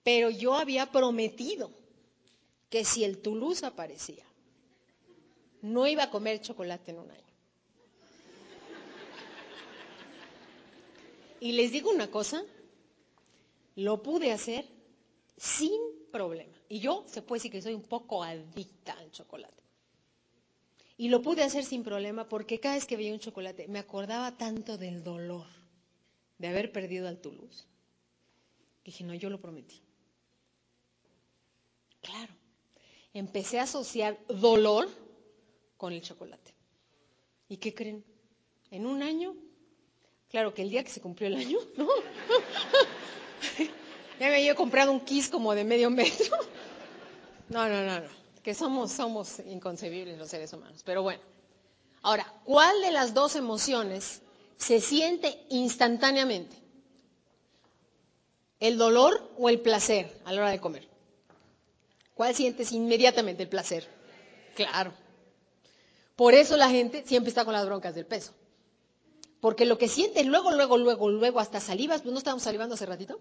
Pero 0.04 0.30
yo 0.30 0.56
había 0.56 0.92
prometido 0.92 1.72
que 2.70 2.86
si 2.86 3.04
el 3.04 3.20
Toulouse 3.20 3.66
aparecía, 3.66 4.26
no 5.62 5.88
iba 5.88 6.04
a 6.04 6.10
comer 6.10 6.42
chocolate 6.42 6.92
en 6.92 7.00
un 7.00 7.12
año. 7.12 7.22
Y 11.40 11.54
les 11.54 11.72
digo 11.72 11.90
una 11.90 12.10
cosa, 12.10 12.44
lo 13.76 14.02
pude 14.04 14.32
hacer 14.32 14.66
sin 15.42 15.82
problema. 16.12 16.54
Y 16.70 16.80
yo 16.80 17.04
se 17.08 17.24
puede 17.24 17.40
decir 17.40 17.52
que 17.52 17.64
soy 17.64 17.74
un 17.74 17.82
poco 17.82 18.24
adicta 18.24 18.94
al 18.94 19.12
chocolate. 19.12 19.64
Y 20.98 21.10
lo 21.10 21.24
pude 21.24 21.42
hacer 21.42 21.66
sin 21.66 21.84
problema 21.84 22.30
porque 22.30 22.60
cada 22.60 22.76
vez 22.76 22.86
que 22.86 22.96
veía 22.96 23.12
un 23.12 23.20
chocolate 23.20 23.68
me 23.68 23.80
acordaba 23.80 24.38
tanto 24.38 24.78
del 24.78 25.04
dolor 25.04 25.48
de 26.38 26.48
haber 26.48 26.72
perdido 26.72 27.08
al 27.08 27.18
Toulouse. 27.18 27.66
Dije, 28.86 29.04
no, 29.04 29.16
yo 29.16 29.32
lo 29.32 29.42
prometí. 29.42 29.82
Claro. 32.02 32.34
Empecé 33.12 33.60
a 33.60 33.64
asociar 33.64 34.20
dolor 34.28 34.90
con 35.76 35.92
el 35.92 36.04
chocolate. 36.04 36.54
¿Y 37.50 37.58
qué 37.58 37.74
creen? 37.74 38.06
En 38.70 38.86
un 38.86 39.02
año, 39.02 39.36
claro 40.30 40.54
que 40.54 40.62
el 40.62 40.70
día 40.70 40.84
que 40.84 40.92
se 40.92 41.02
cumplió 41.02 41.28
el 41.30 41.36
año, 41.36 41.58
¿no? 41.78 41.88
ya 44.22 44.28
me 44.30 44.36
había 44.36 44.54
comprado 44.54 44.92
un 44.92 45.00
kiss 45.00 45.30
como 45.30 45.56
de 45.56 45.64
medio 45.64 45.90
metro. 45.90 46.38
No, 47.50 47.68
no, 47.68 47.84
no, 47.84 48.00
no. 48.00 48.08
Que 48.44 48.54
somos, 48.54 48.94
somos 48.94 49.40
inconcebibles 49.40 50.18
los 50.18 50.30
seres 50.30 50.54
humanos. 50.54 50.84
Pero 50.86 51.04
bueno. 51.04 51.22
Ahora, 52.02 52.26
¿cuál 52.46 52.82
de 52.82 52.92
las 52.92 53.14
dos 53.14 53.36
emociones 53.36 54.22
se 54.58 54.80
siente 54.80 55.38
instantáneamente? 55.50 56.56
¿El 58.62 58.78
dolor 58.78 59.30
o 59.38 59.50
el 59.50 59.60
placer 59.60 60.18
a 60.24 60.32
la 60.32 60.42
hora 60.44 60.52
de 60.52 60.62
comer? 60.62 60.88
¿Cuál 62.14 62.34
sientes 62.36 62.72
inmediatamente 62.72 63.44
el 63.44 63.50
placer? 63.50 63.86
Claro. 64.56 64.94
Por 66.16 66.36
eso 66.36 66.56
la 66.56 66.70
gente 66.70 67.04
siempre 67.06 67.30
está 67.30 67.44
con 67.44 67.54
las 67.54 67.66
broncas 67.66 67.96
del 67.96 68.06
peso. 68.06 68.32
Porque 69.42 69.66
lo 69.66 69.78
que 69.78 69.90
siente 69.90 70.24
luego, 70.24 70.52
luego, 70.52 70.78
luego, 70.78 71.10
luego, 71.10 71.42
hasta 71.42 71.60
salivas, 71.60 72.02
pues 72.02 72.14
no 72.14 72.20
estábamos 72.20 72.44
salivando 72.44 72.76
hace 72.76 72.86
ratito, 72.86 73.20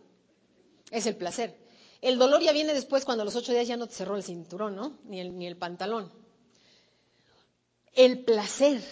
es 0.91 1.07
el 1.07 1.17
placer. 1.17 1.57
El 2.01 2.19
dolor 2.19 2.43
ya 2.43 2.53
viene 2.53 2.73
después 2.73 3.05
cuando 3.05 3.23
a 3.23 3.25
los 3.25 3.37
ocho 3.37 3.53
días 3.53 3.69
ya 3.69 3.77
no 3.77 3.87
te 3.87 3.95
cerró 3.95 4.17
el 4.17 4.23
cinturón, 4.23 4.75
¿no? 4.75 4.99
Ni 5.05 5.21
el, 5.21 5.37
ni 5.37 5.47
el 5.47 5.57
pantalón. 5.57 6.11
El 7.95 8.25
placer 8.25 8.83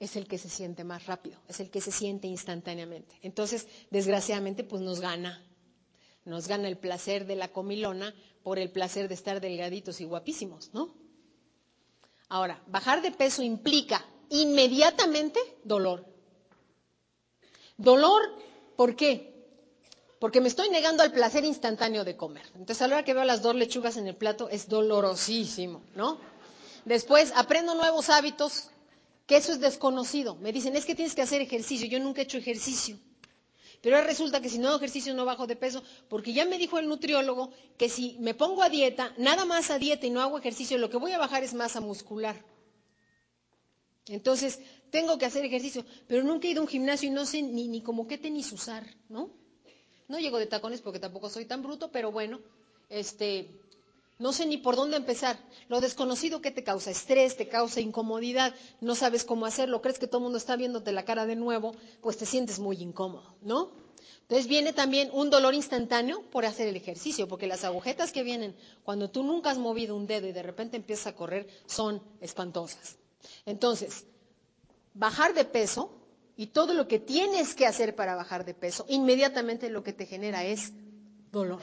es 0.00 0.16
el 0.16 0.26
que 0.26 0.38
se 0.38 0.48
siente 0.48 0.84
más 0.84 1.06
rápido, 1.06 1.38
es 1.48 1.60
el 1.60 1.70
que 1.70 1.80
se 1.80 1.92
siente 1.92 2.26
instantáneamente. 2.26 3.18
Entonces, 3.22 3.66
desgraciadamente, 3.90 4.64
pues 4.64 4.82
nos 4.82 5.00
gana. 5.00 5.42
Nos 6.24 6.48
gana 6.48 6.68
el 6.68 6.76
placer 6.78 7.26
de 7.26 7.36
la 7.36 7.48
comilona 7.48 8.14
por 8.42 8.58
el 8.58 8.70
placer 8.70 9.08
de 9.08 9.14
estar 9.14 9.40
delgaditos 9.40 10.00
y 10.00 10.04
guapísimos, 10.04 10.70
¿no? 10.72 10.94
Ahora, 12.28 12.62
bajar 12.66 13.02
de 13.02 13.12
peso 13.12 13.42
implica 13.42 14.04
inmediatamente 14.30 15.38
dolor. 15.62 16.04
Dolor, 17.76 18.22
¿por 18.76 18.96
qué? 18.96 19.35
Porque 20.18 20.40
me 20.40 20.48
estoy 20.48 20.70
negando 20.70 21.02
al 21.02 21.12
placer 21.12 21.44
instantáneo 21.44 22.04
de 22.04 22.16
comer. 22.16 22.44
Entonces, 22.54 22.80
a 22.82 22.88
la 22.88 22.96
hora 22.96 23.04
que 23.04 23.12
veo 23.14 23.24
las 23.24 23.42
dos 23.42 23.54
lechugas 23.54 23.96
en 23.96 24.06
el 24.06 24.16
plato, 24.16 24.48
es 24.48 24.68
dolorosísimo, 24.68 25.82
¿no? 25.94 26.18
Después, 26.86 27.32
aprendo 27.36 27.74
nuevos 27.74 28.08
hábitos, 28.08 28.70
que 29.26 29.36
eso 29.36 29.52
es 29.52 29.60
desconocido. 29.60 30.36
Me 30.36 30.52
dicen, 30.52 30.74
es 30.76 30.86
que 30.86 30.94
tienes 30.94 31.14
que 31.14 31.22
hacer 31.22 31.42
ejercicio. 31.42 31.86
Yo 31.86 31.98
nunca 32.00 32.20
he 32.20 32.24
hecho 32.24 32.38
ejercicio. 32.38 32.98
Pero 33.82 34.00
resulta 34.02 34.40
que 34.40 34.48
si 34.48 34.58
no 34.58 34.68
hago 34.68 34.78
ejercicio 34.78 35.12
no 35.14 35.24
bajo 35.24 35.46
de 35.46 35.54
peso, 35.54 35.82
porque 36.08 36.32
ya 36.32 36.46
me 36.46 36.58
dijo 36.58 36.78
el 36.78 36.88
nutriólogo 36.88 37.50
que 37.76 37.88
si 37.88 38.16
me 38.20 38.34
pongo 38.34 38.62
a 38.62 38.70
dieta, 38.70 39.12
nada 39.18 39.44
más 39.44 39.70
a 39.70 39.78
dieta 39.78 40.06
y 40.06 40.10
no 40.10 40.20
hago 40.22 40.38
ejercicio, 40.38 40.78
lo 40.78 40.88
que 40.88 40.96
voy 40.96 41.12
a 41.12 41.18
bajar 41.18 41.44
es 41.44 41.54
masa 41.54 41.80
muscular. 41.80 42.42
Entonces, 44.08 44.60
tengo 44.90 45.18
que 45.18 45.26
hacer 45.26 45.44
ejercicio, 45.44 45.84
pero 46.06 46.22
nunca 46.24 46.46
he 46.46 46.52
ido 46.52 46.60
a 46.60 46.64
un 46.64 46.68
gimnasio 46.68 47.08
y 47.08 47.12
no 47.12 47.26
sé 47.26 47.42
ni, 47.42 47.68
ni 47.68 47.82
como 47.82 48.06
qué 48.06 48.16
tenis 48.18 48.50
usar, 48.52 48.86
¿no? 49.08 49.30
No 50.08 50.18
llego 50.18 50.38
de 50.38 50.46
tacones 50.46 50.80
porque 50.80 50.98
tampoco 51.00 51.28
soy 51.28 51.44
tan 51.44 51.62
bruto, 51.62 51.90
pero 51.90 52.12
bueno, 52.12 52.40
este, 52.88 53.50
no 54.18 54.32
sé 54.32 54.46
ni 54.46 54.56
por 54.56 54.76
dónde 54.76 54.96
empezar. 54.96 55.38
Lo 55.68 55.80
desconocido 55.80 56.40
que 56.40 56.50
te 56.50 56.64
causa 56.64 56.90
estrés, 56.90 57.36
te 57.36 57.48
causa 57.48 57.80
incomodidad, 57.80 58.54
no 58.80 58.94
sabes 58.94 59.24
cómo 59.24 59.46
hacerlo, 59.46 59.82
crees 59.82 59.98
que 59.98 60.06
todo 60.06 60.18
el 60.18 60.24
mundo 60.24 60.38
está 60.38 60.56
viéndote 60.56 60.92
la 60.92 61.04
cara 61.04 61.26
de 61.26 61.36
nuevo, 61.36 61.74
pues 62.00 62.16
te 62.16 62.26
sientes 62.26 62.58
muy 62.58 62.76
incómodo, 62.76 63.34
¿no? 63.42 63.70
Entonces 64.22 64.48
viene 64.48 64.72
también 64.72 65.10
un 65.12 65.30
dolor 65.30 65.54
instantáneo 65.54 66.22
por 66.30 66.46
hacer 66.46 66.66
el 66.66 66.76
ejercicio, 66.76 67.28
porque 67.28 67.46
las 67.46 67.62
agujetas 67.62 68.10
que 68.10 68.24
vienen 68.24 68.56
cuando 68.84 69.08
tú 69.08 69.22
nunca 69.22 69.50
has 69.50 69.58
movido 69.58 69.94
un 69.94 70.06
dedo 70.08 70.26
y 70.26 70.32
de 70.32 70.42
repente 70.42 70.76
empiezas 70.76 71.08
a 71.08 71.16
correr 71.16 71.46
son 71.66 72.02
espantosas. 72.20 72.96
Entonces, 73.44 74.04
bajar 74.94 75.32
de 75.34 75.44
peso 75.44 75.90
y 76.36 76.48
todo 76.48 76.74
lo 76.74 76.86
que 76.86 76.98
tienes 76.98 77.54
que 77.54 77.66
hacer 77.66 77.94
para 77.96 78.14
bajar 78.14 78.44
de 78.44 78.54
peso, 78.54 78.84
inmediatamente 78.88 79.70
lo 79.70 79.82
que 79.82 79.92
te 79.92 80.06
genera 80.06 80.44
es 80.44 80.72
dolor 81.32 81.60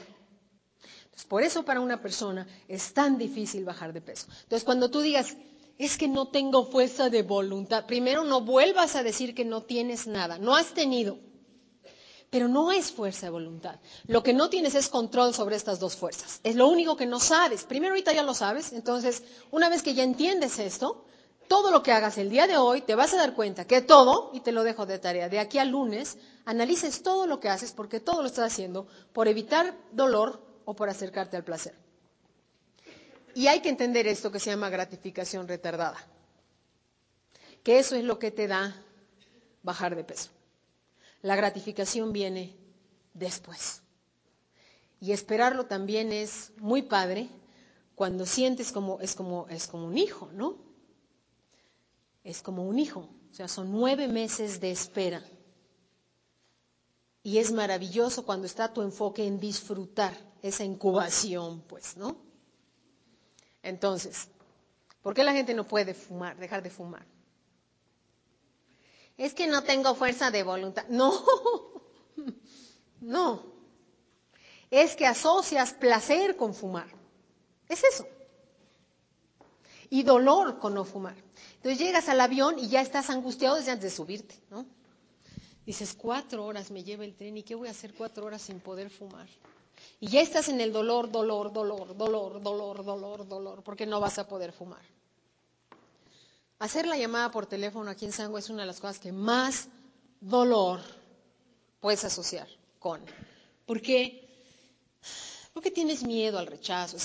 por 1.28 1.42
eso 1.42 1.64
para 1.64 1.80
una 1.80 2.00
persona 2.02 2.46
es 2.68 2.92
tan 2.92 3.16
difícil 3.18 3.64
bajar 3.64 3.92
de 3.92 4.00
peso. 4.00 4.26
Entonces, 4.42 4.64
cuando 4.64 4.90
tú 4.90 5.00
digas, 5.00 5.36
es 5.78 5.96
que 5.96 6.08
no 6.08 6.28
tengo 6.28 6.66
fuerza 6.66 7.08
de 7.08 7.22
voluntad, 7.22 7.86
primero 7.86 8.24
no 8.24 8.40
vuelvas 8.40 8.96
a 8.96 9.02
decir 9.02 9.34
que 9.34 9.44
no 9.44 9.62
tienes 9.62 10.06
nada, 10.06 10.38
no 10.38 10.56
has 10.56 10.74
tenido. 10.74 11.18
Pero 12.30 12.48
no 12.48 12.72
es 12.72 12.90
fuerza 12.90 13.26
de 13.26 13.30
voluntad. 13.30 13.78
Lo 14.08 14.24
que 14.24 14.32
no 14.32 14.50
tienes 14.50 14.74
es 14.74 14.88
control 14.88 15.34
sobre 15.34 15.54
estas 15.54 15.78
dos 15.78 15.94
fuerzas. 15.94 16.40
Es 16.42 16.56
lo 16.56 16.66
único 16.66 16.96
que 16.96 17.06
no 17.06 17.20
sabes. 17.20 17.62
Primero 17.62 17.92
ahorita 17.92 18.12
ya 18.12 18.24
lo 18.24 18.34
sabes. 18.34 18.72
Entonces, 18.72 19.22
una 19.52 19.68
vez 19.68 19.82
que 19.82 19.94
ya 19.94 20.02
entiendes 20.02 20.58
esto, 20.58 21.04
todo 21.48 21.70
lo 21.70 21.82
que 21.82 21.92
hagas 21.92 22.18
el 22.18 22.30
día 22.30 22.46
de 22.46 22.56
hoy, 22.56 22.80
te 22.80 22.94
vas 22.94 23.14
a 23.14 23.18
dar 23.18 23.34
cuenta 23.34 23.66
que 23.66 23.80
todo, 23.80 24.30
y 24.32 24.40
te 24.40 24.52
lo 24.52 24.64
dejo 24.64 24.86
de 24.86 24.98
tarea, 24.98 25.28
de 25.28 25.38
aquí 25.38 25.58
al 25.58 25.68
lunes, 25.68 26.18
analices 26.44 27.02
todo 27.02 27.26
lo 27.26 27.40
que 27.40 27.48
haces, 27.48 27.72
porque 27.72 28.00
todo 28.00 28.22
lo 28.22 28.28
estás 28.28 28.52
haciendo 28.52 28.86
por 29.12 29.28
evitar 29.28 29.76
dolor, 29.92 30.40
o 30.64 30.74
por 30.74 30.88
acercarte 30.88 31.36
al 31.36 31.44
placer. 31.44 31.74
Y 33.34 33.48
hay 33.48 33.60
que 33.60 33.68
entender 33.68 34.06
esto 34.06 34.30
que 34.30 34.40
se 34.40 34.50
llama 34.50 34.70
gratificación 34.70 35.48
retardada, 35.48 35.98
que 37.62 37.78
eso 37.78 37.96
es 37.96 38.04
lo 38.04 38.18
que 38.18 38.30
te 38.30 38.46
da 38.46 38.74
bajar 39.62 39.96
de 39.96 40.04
peso. 40.04 40.30
La 41.22 41.36
gratificación 41.36 42.12
viene 42.12 42.54
después. 43.14 43.82
Y 45.00 45.12
esperarlo 45.12 45.66
también 45.66 46.12
es 46.12 46.52
muy 46.58 46.82
padre 46.82 47.28
cuando 47.94 48.26
sientes 48.26 48.72
como 48.72 49.00
es 49.00 49.14
como 49.14 49.46
es 49.48 49.66
como 49.66 49.86
un 49.86 49.98
hijo, 49.98 50.30
¿no? 50.32 50.56
Es 52.24 52.42
como 52.42 52.64
un 52.64 52.78
hijo, 52.78 53.10
o 53.30 53.34
sea, 53.34 53.48
son 53.48 53.70
nueve 53.70 54.08
meses 54.08 54.58
de 54.58 54.70
espera. 54.70 55.22
Y 57.22 57.38
es 57.38 57.52
maravilloso 57.52 58.24
cuando 58.24 58.46
está 58.46 58.72
tu 58.72 58.82
enfoque 58.82 59.26
en 59.26 59.38
disfrutar 59.38 60.16
esa 60.42 60.64
incubación, 60.64 61.62
pues, 61.62 61.96
¿no? 61.96 62.16
Entonces, 63.62 64.28
¿por 65.02 65.14
qué 65.14 65.24
la 65.24 65.32
gente 65.32 65.54
no 65.54 65.66
puede 65.66 65.94
fumar, 65.94 66.36
dejar 66.36 66.62
de 66.62 66.70
fumar? 66.70 67.06
Es 69.16 69.32
que 69.32 69.46
no 69.46 69.62
tengo 69.62 69.94
fuerza 69.94 70.30
de 70.30 70.42
voluntad. 70.42 70.84
No, 70.88 71.12
no. 73.00 73.42
Es 74.70 74.96
que 74.96 75.06
asocias 75.06 75.72
placer 75.72 76.36
con 76.36 76.52
fumar. 76.52 76.88
Es 77.68 77.84
eso. 77.84 78.06
Y 79.88 80.02
dolor 80.02 80.58
con 80.58 80.74
no 80.74 80.84
fumar. 80.84 81.23
Entonces 81.64 81.86
llegas 81.86 82.10
al 82.10 82.20
avión 82.20 82.58
y 82.58 82.68
ya 82.68 82.82
estás 82.82 83.08
angustiado 83.08 83.56
desde 83.56 83.70
antes 83.70 83.90
de 83.90 83.96
subirte, 83.96 84.38
¿no? 84.50 84.66
Dices, 85.64 85.94
cuatro 85.94 86.44
horas 86.44 86.70
me 86.70 86.84
lleva 86.84 87.06
el 87.06 87.14
tren 87.14 87.38
y 87.38 87.42
¿qué 87.42 87.54
voy 87.54 87.68
a 87.68 87.70
hacer 87.70 87.94
cuatro 87.94 88.26
horas 88.26 88.42
sin 88.42 88.60
poder 88.60 88.90
fumar? 88.90 89.26
Y 89.98 90.08
ya 90.08 90.20
estás 90.20 90.50
en 90.50 90.60
el 90.60 90.74
dolor, 90.74 91.10
dolor, 91.10 91.54
dolor, 91.54 91.96
dolor, 91.96 92.42
dolor, 92.42 92.84
dolor, 92.84 93.26
dolor, 93.26 93.62
porque 93.62 93.86
no 93.86 93.98
vas 93.98 94.18
a 94.18 94.28
poder 94.28 94.52
fumar. 94.52 94.82
Hacer 96.58 96.86
la 96.86 96.98
llamada 96.98 97.30
por 97.30 97.46
teléfono 97.46 97.90
aquí 97.90 98.04
en 98.04 98.12
Sango 98.12 98.36
es 98.36 98.50
una 98.50 98.60
de 98.60 98.66
las 98.66 98.80
cosas 98.80 98.98
que 98.98 99.12
más 99.12 99.68
dolor 100.20 100.80
puedes 101.80 102.04
asociar 102.04 102.46
con. 102.78 103.00
¿Por 103.64 103.80
qué? 103.80 104.24
Porque 105.54 105.70
tienes 105.70 106.02
miedo 106.02 106.38
al 106.38 106.48
rechazo. 106.48 106.98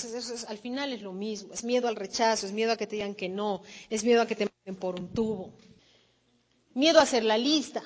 al 0.48 0.58
final 0.58 0.92
es 0.92 1.02
lo 1.02 1.12
mismo. 1.12 1.54
Es 1.54 1.62
miedo 1.62 1.86
al 1.86 1.94
rechazo, 1.94 2.46
es 2.46 2.52
miedo 2.52 2.72
a 2.72 2.76
que 2.76 2.86
te 2.86 2.96
digan 2.96 3.14
que 3.14 3.28
no, 3.28 3.62
es 3.88 4.02
miedo 4.02 4.20
a 4.20 4.26
que 4.26 4.34
te 4.34 4.49
por 4.78 5.00
un 5.00 5.08
tubo. 5.08 5.50
Miedo 6.74 7.00
a 7.00 7.02
hacer 7.02 7.24
la 7.24 7.38
lista, 7.38 7.82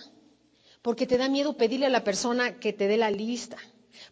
porque 0.82 1.06
te 1.06 1.16
da 1.16 1.28
miedo 1.28 1.56
pedirle 1.56 1.86
a 1.86 1.90
la 1.90 2.04
persona 2.04 2.58
que 2.58 2.72
te 2.72 2.88
dé 2.88 2.96
la 2.96 3.10
lista. 3.10 3.56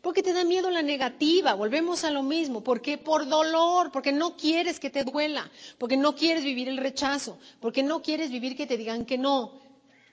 Porque 0.01 0.23
te 0.23 0.33
da 0.33 0.45
miedo 0.45 0.71
la 0.71 0.83
negativa, 0.83 1.55
volvemos 1.55 2.05
a 2.05 2.11
lo 2.11 2.23
mismo. 2.23 2.63
¿Por 2.63 2.81
qué? 2.81 2.99
Por 2.99 3.29
dolor, 3.29 3.91
porque 3.91 4.13
no 4.13 4.37
quieres 4.37 4.79
que 4.79 4.91
te 4.91 5.05
duela, 5.05 5.51
porque 5.77 5.97
no 5.97 6.15
quieres 6.15 6.45
vivir 6.45 6.69
el 6.69 6.77
rechazo, 6.77 7.39
porque 7.61 7.83
no 7.83 8.01
quieres 8.01 8.31
vivir 8.31 8.57
que 8.57 8.67
te 8.67 8.77
digan 8.77 9.05
que 9.05 9.19
no. 9.19 9.61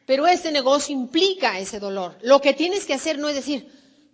Pero 0.06 0.28
este 0.28 0.52
negocio 0.52 0.94
implica 0.94 1.60
ese 1.60 1.80
dolor. 1.80 2.18
Lo 2.24 2.42
que 2.42 2.54
tienes 2.54 2.86
que 2.86 2.96
hacer 2.96 3.20
no 3.20 3.30
es 3.30 3.36
decir, 3.36 3.72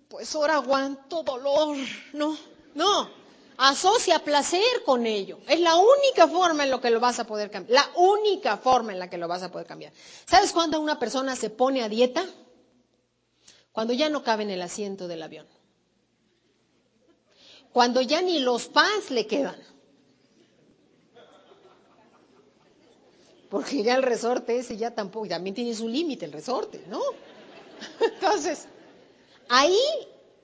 pues 0.09 0.35
ahora 0.35 0.55
aguanto 0.55 1.23
dolor, 1.23 1.77
no, 2.13 2.37
no. 2.73 3.24
Asocia 3.57 4.19
placer 4.19 4.83
con 4.85 5.05
ello. 5.05 5.39
Es 5.47 5.59
la 5.59 5.75
única 5.77 6.27
forma 6.27 6.63
en 6.63 6.71
la 6.71 6.81
que 6.81 6.89
lo 6.89 6.99
vas 6.99 7.19
a 7.19 7.25
poder 7.25 7.49
cambiar. 7.49 7.85
La 7.85 7.99
única 7.99 8.57
forma 8.57 8.91
en 8.91 8.99
la 8.99 9.09
que 9.09 9.17
lo 9.17 9.27
vas 9.27 9.43
a 9.43 9.51
poder 9.51 9.65
cambiar. 9.65 9.93
¿Sabes 10.25 10.51
cuándo 10.51 10.79
una 10.79 10.99
persona 10.99 11.35
se 11.35 11.49
pone 11.49 11.81
a 11.81 11.89
dieta? 11.89 12.25
Cuando 13.71 13.93
ya 13.93 14.09
no 14.09 14.23
cabe 14.23 14.43
en 14.43 14.49
el 14.51 14.61
asiento 14.61 15.07
del 15.07 15.23
avión. 15.23 15.47
Cuando 17.71 18.01
ya 18.01 18.21
ni 18.21 18.39
los 18.39 18.67
pants 18.67 19.11
le 19.11 19.27
quedan. 19.27 19.61
Porque 23.49 23.83
ya 23.83 23.95
el 23.95 24.03
resorte 24.03 24.57
ese 24.57 24.75
ya 24.75 24.91
tampoco, 24.91 25.27
también 25.27 25.55
tiene 25.55 25.73
su 25.75 25.87
límite 25.87 26.25
el 26.25 26.33
resorte, 26.33 26.83
¿no? 26.87 27.01
Entonces, 28.01 28.67
ahí 29.47 29.77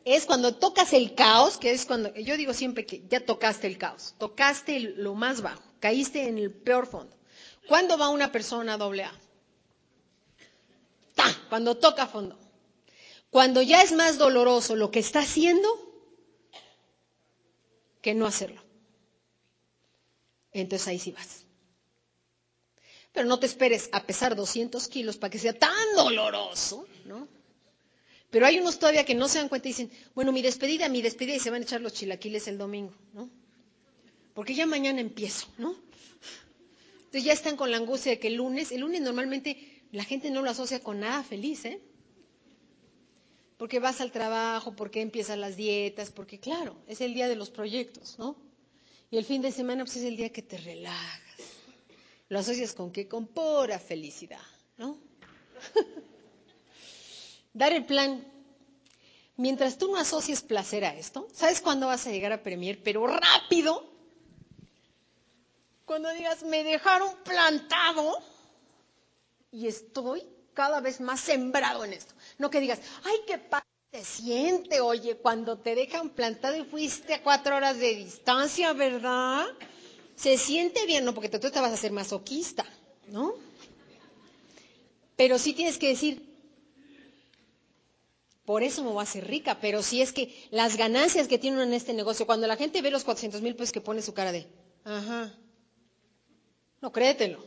es 0.05 0.25
cuando 0.25 0.55
tocas 0.55 0.93
el 0.93 1.13
caos, 1.15 1.57
que 1.57 1.71
es 1.71 1.85
cuando, 1.85 2.13
yo 2.15 2.37
digo 2.37 2.53
siempre 2.53 2.85
que 2.85 3.03
ya 3.07 3.25
tocaste 3.25 3.67
el 3.67 3.77
caos, 3.77 4.15
tocaste 4.17 4.79
lo 4.79 5.13
más 5.13 5.41
bajo, 5.41 5.61
caíste 5.79 6.27
en 6.27 6.37
el 6.37 6.51
peor 6.51 6.87
fondo. 6.87 7.15
¿Cuándo 7.67 7.97
va 7.97 8.09
una 8.09 8.31
persona 8.31 8.77
doble 8.77 9.03
A? 9.03 9.13
¡Ta! 11.15 11.25
Cuando 11.49 11.77
toca 11.77 12.07
fondo. 12.07 12.37
Cuando 13.29 13.61
ya 13.61 13.81
es 13.81 13.93
más 13.93 14.17
doloroso 14.17 14.75
lo 14.75 14.91
que 14.91 14.99
está 14.99 15.19
haciendo 15.19 15.69
que 18.01 18.13
no 18.13 18.25
hacerlo. 18.25 18.61
Entonces 20.51 20.87
ahí 20.87 20.99
sí 20.99 21.11
vas. 21.11 21.45
Pero 23.13 23.27
no 23.27 23.39
te 23.39 23.45
esperes 23.45 23.89
a 23.91 24.03
pesar 24.03 24.35
200 24.35 24.87
kilos 24.87 25.17
para 25.17 25.31
que 25.31 25.39
sea 25.39 25.57
tan 25.57 25.95
doloroso, 25.95 26.85
¿no? 27.05 27.27
Pero 28.31 28.45
hay 28.45 28.59
unos 28.59 28.79
todavía 28.79 29.05
que 29.05 29.13
no 29.13 29.27
se 29.27 29.37
dan 29.37 29.49
cuenta 29.49 29.67
y 29.67 29.71
dicen, 29.71 29.91
bueno, 30.15 30.31
mi 30.31 30.41
despedida, 30.41 30.89
mi 30.89 31.01
despedida, 31.01 31.35
y 31.35 31.39
se 31.39 31.51
van 31.51 31.61
a 31.61 31.65
echar 31.65 31.81
los 31.81 31.93
chilaquiles 31.93 32.47
el 32.47 32.57
domingo, 32.57 32.93
¿no? 33.13 33.29
Porque 34.33 34.55
ya 34.55 34.65
mañana 34.65 35.01
empiezo, 35.01 35.47
¿no? 35.57 35.75
Entonces 36.97 37.23
ya 37.23 37.33
están 37.33 37.57
con 37.57 37.69
la 37.69 37.77
angustia 37.77 38.13
de 38.13 38.19
que 38.19 38.29
el 38.29 38.35
lunes, 38.35 38.71
el 38.71 38.81
lunes 38.81 39.01
normalmente 39.01 39.83
la 39.91 40.05
gente 40.05 40.31
no 40.31 40.41
lo 40.41 40.49
asocia 40.49 40.79
con 40.79 41.01
nada 41.01 41.21
feliz, 41.23 41.65
¿eh? 41.65 41.81
porque 43.61 43.79
vas 43.79 44.01
al 44.01 44.11
trabajo, 44.11 44.75
porque 44.75 45.01
empiezan 45.01 45.39
las 45.39 45.55
dietas, 45.55 46.09
porque 46.09 46.39
claro, 46.39 46.75
es 46.87 46.99
el 46.99 47.13
día 47.13 47.27
de 47.27 47.35
los 47.35 47.51
proyectos, 47.51 48.17
¿no? 48.17 48.35
Y 49.11 49.17
el 49.17 49.23
fin 49.23 49.43
de 49.43 49.51
semana 49.51 49.85
pues 49.85 49.97
es 49.97 50.03
el 50.03 50.17
día 50.17 50.31
que 50.31 50.41
te 50.41 50.57
relajas. 50.57 51.37
Lo 52.27 52.39
asocias 52.39 52.73
con 52.73 52.91
qué? 52.91 53.07
Con 53.07 53.27
pura 53.27 53.77
felicidad, 53.77 54.41
¿no? 54.79 54.97
Dar 57.53 57.73
el 57.73 57.85
plan. 57.85 58.25
Mientras 59.37 59.77
tú 59.77 59.91
no 59.91 59.97
asocies 59.97 60.41
placer 60.41 60.85
a 60.85 60.95
esto, 60.95 61.27
¿sabes 61.33 61.61
cuándo 61.61 61.87
vas 61.87 62.05
a 62.07 62.11
llegar 62.11 62.31
a 62.31 62.43
Premier? 62.43 62.81
Pero 62.83 63.07
rápido. 63.07 63.89
Cuando 65.85 66.09
digas, 66.11 66.43
me 66.43 66.63
dejaron 66.63 67.11
plantado 67.23 68.17
y 69.51 69.67
estoy 69.67 70.23
cada 70.53 70.79
vez 70.79 71.01
más 71.01 71.19
sembrado 71.19 71.83
en 71.83 71.93
esto. 71.93 72.13
No 72.37 72.49
que 72.49 72.59
digas, 72.59 72.79
ay, 73.03 73.15
qué 73.27 73.37
padre 73.37 73.65
se 73.91 74.05
siente, 74.05 74.79
oye, 74.79 75.17
cuando 75.17 75.57
te 75.57 75.75
dejan 75.75 76.09
plantado 76.11 76.55
y 76.55 76.63
fuiste 76.63 77.13
a 77.13 77.23
cuatro 77.23 77.55
horas 77.57 77.77
de 77.77 77.95
distancia, 77.95 78.71
¿verdad? 78.73 79.45
Se 80.15 80.37
siente 80.37 80.85
bien, 80.85 81.03
no, 81.03 81.13
porque 81.13 81.29
tú 81.29 81.39
te 81.39 81.59
vas 81.59 81.71
a 81.71 81.73
hacer 81.73 81.91
masoquista, 81.91 82.65
¿no? 83.07 83.33
Pero 85.17 85.37
sí 85.37 85.53
tienes 85.53 85.77
que 85.77 85.89
decir, 85.89 86.30
por 88.45 88.63
eso 88.63 88.83
me 88.83 88.89
voy 88.89 88.99
a 88.99 89.03
hacer 89.03 89.27
rica, 89.27 89.59
pero 89.61 89.83
si 89.83 90.01
es 90.01 90.11
que 90.13 90.33
las 90.49 90.77
ganancias 90.77 91.27
que 91.27 91.37
tienen 91.37 91.61
en 91.61 91.73
este 91.73 91.93
negocio, 91.93 92.25
cuando 92.25 92.47
la 92.47 92.57
gente 92.57 92.81
ve 92.81 92.91
los 92.91 93.03
400 93.03 93.41
mil 93.41 93.55
pesos 93.55 93.71
que 93.71 93.81
pone 93.81 94.01
su 94.01 94.13
cara 94.13 94.31
de, 94.31 94.47
ajá, 94.83 95.37
no, 96.81 96.91
créetelo, 96.91 97.43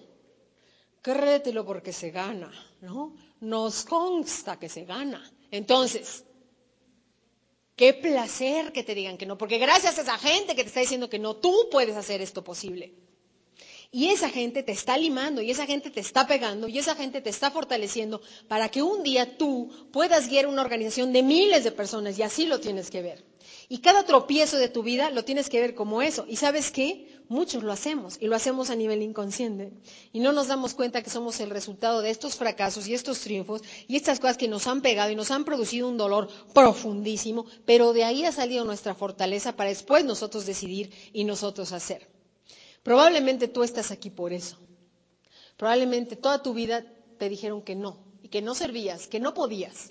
créetelo 1.02 1.66
porque 1.66 1.92
se 1.92 2.10
gana, 2.10 2.52
¿no? 2.80 3.14
Nos 3.40 3.84
consta 3.84 4.58
que 4.58 4.68
se 4.68 4.84
gana. 4.84 5.28
Entonces, 5.50 6.24
qué 7.76 7.92
placer 7.94 8.72
que 8.72 8.84
te 8.84 8.94
digan 8.94 9.18
que 9.18 9.26
no, 9.26 9.36
porque 9.36 9.58
gracias 9.58 9.98
a 9.98 10.02
esa 10.02 10.18
gente 10.18 10.54
que 10.54 10.62
te 10.62 10.68
está 10.68 10.80
diciendo 10.80 11.10
que 11.10 11.18
no, 11.18 11.36
tú 11.36 11.68
puedes 11.70 11.96
hacer 11.96 12.22
esto 12.22 12.44
posible. 12.44 12.94
Y 13.96 14.08
esa 14.08 14.28
gente 14.28 14.64
te 14.64 14.72
está 14.72 14.98
limando, 14.98 15.40
y 15.40 15.52
esa 15.52 15.66
gente 15.66 15.88
te 15.88 16.00
está 16.00 16.26
pegando, 16.26 16.66
y 16.66 16.80
esa 16.80 16.96
gente 16.96 17.20
te 17.20 17.30
está 17.30 17.52
fortaleciendo 17.52 18.20
para 18.48 18.68
que 18.68 18.82
un 18.82 19.04
día 19.04 19.38
tú 19.38 19.70
puedas 19.92 20.28
guiar 20.28 20.48
una 20.48 20.62
organización 20.62 21.12
de 21.12 21.22
miles 21.22 21.62
de 21.62 21.70
personas, 21.70 22.18
y 22.18 22.24
así 22.24 22.46
lo 22.46 22.58
tienes 22.58 22.90
que 22.90 23.02
ver. 23.02 23.24
Y 23.68 23.78
cada 23.78 24.04
tropiezo 24.04 24.56
de 24.56 24.68
tu 24.68 24.82
vida 24.82 25.10
lo 25.10 25.24
tienes 25.24 25.48
que 25.48 25.60
ver 25.60 25.76
como 25.76 26.02
eso. 26.02 26.26
¿Y 26.28 26.34
sabes 26.34 26.72
qué? 26.72 27.06
Muchos 27.28 27.62
lo 27.62 27.70
hacemos 27.70 28.16
y 28.20 28.26
lo 28.26 28.34
hacemos 28.34 28.68
a 28.70 28.74
nivel 28.74 29.00
inconsciente. 29.00 29.70
Y 30.12 30.18
no 30.18 30.32
nos 30.32 30.48
damos 30.48 30.74
cuenta 30.74 31.00
que 31.00 31.08
somos 31.08 31.38
el 31.38 31.50
resultado 31.50 32.02
de 32.02 32.10
estos 32.10 32.34
fracasos 32.34 32.88
y 32.88 32.94
estos 32.94 33.20
triunfos 33.20 33.62
y 33.86 33.94
estas 33.94 34.18
cosas 34.18 34.38
que 34.38 34.48
nos 34.48 34.66
han 34.66 34.82
pegado 34.82 35.12
y 35.12 35.14
nos 35.14 35.30
han 35.30 35.44
producido 35.44 35.86
un 35.86 35.98
dolor 35.98 36.28
profundísimo, 36.52 37.46
pero 37.64 37.92
de 37.92 38.02
ahí 38.02 38.24
ha 38.24 38.32
salido 38.32 38.64
nuestra 38.64 38.96
fortaleza 38.96 39.54
para 39.54 39.70
después 39.70 40.04
nosotros 40.04 40.46
decidir 40.46 40.90
y 41.12 41.22
nosotros 41.22 41.70
hacer. 41.70 42.13
Probablemente 42.84 43.48
tú 43.48 43.64
estás 43.64 43.90
aquí 43.90 44.10
por 44.10 44.32
eso. 44.32 44.56
Probablemente 45.56 46.14
toda 46.14 46.40
tu 46.40 46.54
vida 46.54 46.84
te 47.18 47.28
dijeron 47.28 47.62
que 47.62 47.74
no 47.74 47.98
y 48.22 48.28
que 48.28 48.42
no 48.42 48.54
servías, 48.54 49.08
que 49.08 49.18
no 49.18 49.34
podías 49.34 49.90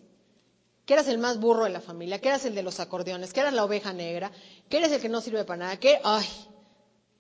que 0.86 0.94
eras 0.94 1.08
el 1.08 1.18
más 1.18 1.40
burro 1.40 1.64
de 1.64 1.70
la 1.70 1.82
familia, 1.82 2.20
que 2.20 2.28
eras 2.28 2.46
el 2.46 2.56
de 2.56 2.64
los 2.64 2.80
acordeones, 2.80 3.32
que 3.32 3.40
eras 3.40 3.54
la 3.54 3.64
oveja 3.64 3.94
negra, 3.94 4.32
que 4.70 4.78
eres 4.78 4.92
el 4.92 5.02
que 5.02 5.10
no 5.10 5.22
sirve 5.22 5.46
para 5.46 5.58
nada, 5.60 5.80
que, 5.80 6.00
ay. 6.04 6.26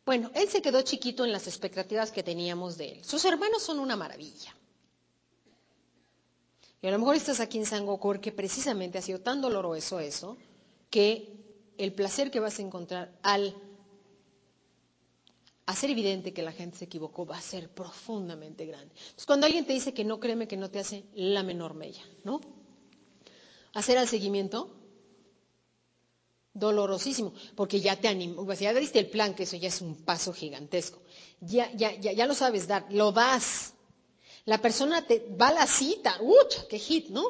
Bueno, 0.05 0.32
él 0.36 0.49
se 0.49 0.61
quedó 0.61 0.82
chiquito 0.82 1.24
en 1.24 1.32
las 1.32 1.47
expectativas 1.47 2.11
que 2.11 2.24
teníamos 2.24 2.78
de 2.78 2.93
él. 2.93 3.05
Sus 3.05 3.24
hermanos 3.24 3.63
son 3.63 3.80
una 3.80 3.95
maravilla. 3.95 4.53
Y 6.82 6.88
a 6.88 6.91
lo 6.91 6.99
mejor 6.99 7.15
estás 7.15 7.39
aquí 7.39 7.57
en 7.57 7.65
Sangocor 7.65 8.19
que 8.19 8.34
precisamente 8.34 8.97
ha 8.97 9.01
sido 9.01 9.21
tan 9.21 9.39
doloroso 9.39 10.01
eso 10.01 10.36
que 10.89 11.74
el 11.78 11.93
placer 11.93 12.30
que 12.30 12.41
vas 12.41 12.59
a 12.59 12.61
encontrar 12.61 13.17
al 13.24 13.55
hacer 15.66 15.89
evidente 15.89 16.34
que 16.34 16.41
la 16.41 16.51
gente 16.51 16.78
se 16.78 16.86
equivocó 16.86 17.26
va 17.26 17.38
a 17.38 17.41
ser 17.41 17.70
profundamente 17.70 18.66
grande. 18.66 18.93
Entonces, 18.95 19.26
cuando 19.26 19.45
alguien 19.45 19.66
te 19.66 19.74
dice 19.74 19.93
que 19.93 20.03
no, 20.03 20.20
créeme 20.20 20.47
que 20.47 20.57
no 20.57 20.70
te 20.70 20.80
hace 20.80 21.05
la 21.14 21.43
menor 21.43 21.74
mella, 21.74 22.03
¿no? 22.24 22.41
hacer 23.74 23.97
el 23.97 24.07
seguimiento? 24.07 24.70
Dolorosísimo, 26.53 27.34
porque 27.55 27.82
ya 27.82 27.95
te 27.99 28.07
animó, 28.07 28.51
ya 28.53 28.74
diste 28.74 28.99
el 28.99 29.07
plan, 29.09 29.34
que 29.34 29.43
eso 29.43 29.57
ya 29.57 29.70
es 29.70 29.82
un 29.82 29.95
paso 29.95 30.34
gigantesco. 30.34 31.01
Ya, 31.41 31.72
ya, 31.74 31.99
ya, 31.99 32.11
ya 32.11 32.28
lo 32.28 32.36
sabes 32.36 32.68
dar, 32.68 32.86
lo 32.91 33.11
das. 33.11 33.74
La 34.45 34.59
persona 34.59 35.05
te 35.05 35.26
va 35.41 35.47
a 35.47 35.53
la 35.53 35.68
cita, 35.68 36.18
¡uch! 36.22 36.68
¡Qué 36.70 36.78
hit, 36.78 37.09
¿no? 37.09 37.24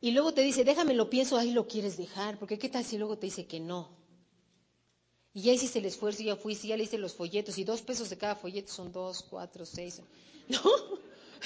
Y 0.00 0.12
luego 0.12 0.32
te 0.32 0.40
dice, 0.40 0.64
déjame 0.64 0.94
lo 0.94 1.10
pienso, 1.10 1.36
ahí 1.36 1.52
lo 1.52 1.68
quieres 1.68 1.96
dejar, 1.98 2.38
porque 2.38 2.58
¿qué 2.58 2.68
tal 2.68 2.84
si 2.84 2.96
luego 2.96 3.18
te 3.18 3.26
dice 3.26 3.46
que 3.46 3.60
no? 3.60 3.90
Y 5.34 5.42
ya 5.42 5.52
hiciste 5.52 5.78
el 5.78 5.86
esfuerzo, 5.86 6.22
ya 6.22 6.36
fuiste, 6.36 6.68
ya 6.68 6.76
le 6.76 6.82
hiciste 6.82 6.98
los 6.98 7.14
folletos, 7.14 7.56
y 7.58 7.64
dos 7.64 7.82
pesos 7.82 8.10
de 8.10 8.18
cada 8.18 8.34
folleto 8.34 8.72
son 8.72 8.92
dos, 8.92 9.22
cuatro, 9.22 9.64
seis. 9.64 10.00
¿No? 10.48 10.60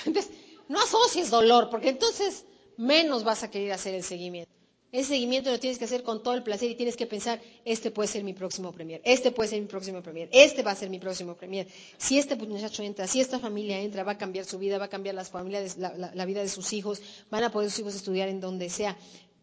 Entonces, 0.04 0.32
no 0.68 0.80
asocies 0.80 1.30
dolor, 1.30 1.70
porque 1.70 1.90
entonces 1.90 2.44
menos 2.76 3.24
vas 3.24 3.42
a 3.42 3.50
querer 3.50 3.72
hacer 3.72 3.94
el 3.94 4.02
seguimiento. 4.02 4.50
Ese 4.92 5.10
seguimiento 5.10 5.50
lo 5.50 5.58
tienes 5.58 5.78
que 5.78 5.84
hacer 5.84 6.02
con 6.02 6.22
todo 6.22 6.34
el 6.34 6.42
placer 6.42 6.70
y 6.70 6.74
tienes 6.74 6.96
que 6.96 7.06
pensar, 7.06 7.40
este 7.64 7.90
puede 7.90 8.08
ser 8.08 8.22
mi 8.22 8.32
próximo 8.32 8.72
premier, 8.72 9.02
este 9.04 9.32
puede 9.32 9.50
ser 9.50 9.60
mi 9.60 9.66
próximo 9.66 10.00
premier, 10.00 10.28
este 10.32 10.62
va 10.62 10.70
a 10.70 10.76
ser 10.76 10.88
mi 10.90 10.98
próximo 10.98 11.34
premier. 11.34 11.66
Si 11.98 12.18
este 12.18 12.36
muchacho 12.36 12.82
entra, 12.82 13.06
si 13.06 13.20
esta 13.20 13.38
familia 13.38 13.80
entra, 13.80 14.04
va 14.04 14.12
a 14.12 14.18
cambiar 14.18 14.44
su 14.44 14.58
vida, 14.58 14.78
va 14.78 14.86
a 14.86 14.88
cambiar 14.88 15.14
las 15.14 15.28
familias, 15.28 15.76
la, 15.76 15.92
la, 16.14 16.24
vida 16.24 16.40
de 16.40 16.48
sus 16.48 16.72
hijos, 16.72 17.02
van 17.30 17.42
a 17.42 17.50
poder 17.50 17.70
sus 17.70 17.80
hijos 17.80 17.94
estudiar 17.96 18.28
en 18.28 18.40
donde 18.40 18.70
sea. 18.70 18.96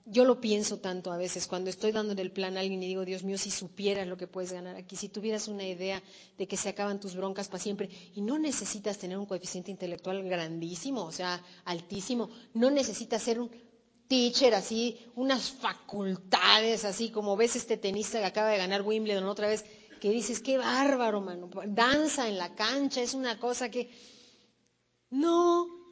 Yo 0.06 0.26
lo 0.26 0.42
pienso 0.42 0.80
tanto 0.80 1.14
a 1.14 1.18
veces 1.18 1.48
cuando 1.48 1.70
estoy 1.70 1.94
dándole 1.94 2.22
el 2.22 2.32
plan 2.32 2.58
a 2.58 2.60
alguien 2.60 2.84
y 2.84 2.88
digo, 2.88 3.06
Dios 3.06 3.24
mío, 3.24 3.38
si 3.38 3.50
supieras 3.50 4.06
lo 4.06 4.18
que 4.18 4.28
puedes 4.28 4.52
ganar 4.52 4.76
aquí, 4.76 4.98
si 4.98 5.08
tuvieras 5.08 5.48
una 5.48 5.66
idea 5.66 6.04
de 6.38 6.46
que 6.46 6.58
se 6.58 6.68
acaban 6.70 7.00
tus 7.00 7.16
broncas 7.16 7.48
para 7.48 7.64
siempre 7.64 7.90
y 8.14 8.22
no 8.22 8.38
necesitas 8.38 8.98
tener 8.98 9.18
un 9.18 9.26
coeficiente 9.26 9.72
intelectual 9.72 10.22
grandísimo, 10.24 11.04
o 11.06 11.12
sea, 11.14 11.42
altísimo, 11.64 12.30
no 12.54 12.70
necesitas 12.70 13.24
ser 13.24 13.40
un 13.40 13.50
teacher, 14.10 14.54
así, 14.56 15.00
unas 15.16 15.52
facultades, 15.52 16.84
así 16.84 17.10
como 17.10 17.38
ves 17.38 17.56
este 17.56 17.78
tenista 17.78 18.20
que 18.20 18.26
acaba 18.26 18.50
de 18.50 18.58
ganar 18.58 18.82
Wimbledon 18.82 19.24
otra 19.24 19.48
vez, 19.48 19.64
que 20.02 20.10
dices, 20.10 20.42
qué 20.42 20.58
bárbaro, 20.58 21.22
mano, 21.22 21.50
danza 21.66 22.28
en 22.28 22.38
la 22.38 22.54
cancha, 22.56 23.02
es 23.02 23.14
una 23.14 23.40
cosa 23.40 23.70
que... 23.70 23.90
No, 25.12 25.83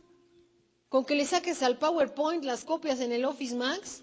con 0.91 1.05
que 1.05 1.15
le 1.15 1.25
saques 1.25 1.63
al 1.63 1.77
PowerPoint 1.77 2.43
las 2.43 2.65
copias 2.65 2.99
en 2.99 3.13
el 3.13 3.23
Office 3.23 3.55
Max 3.55 4.01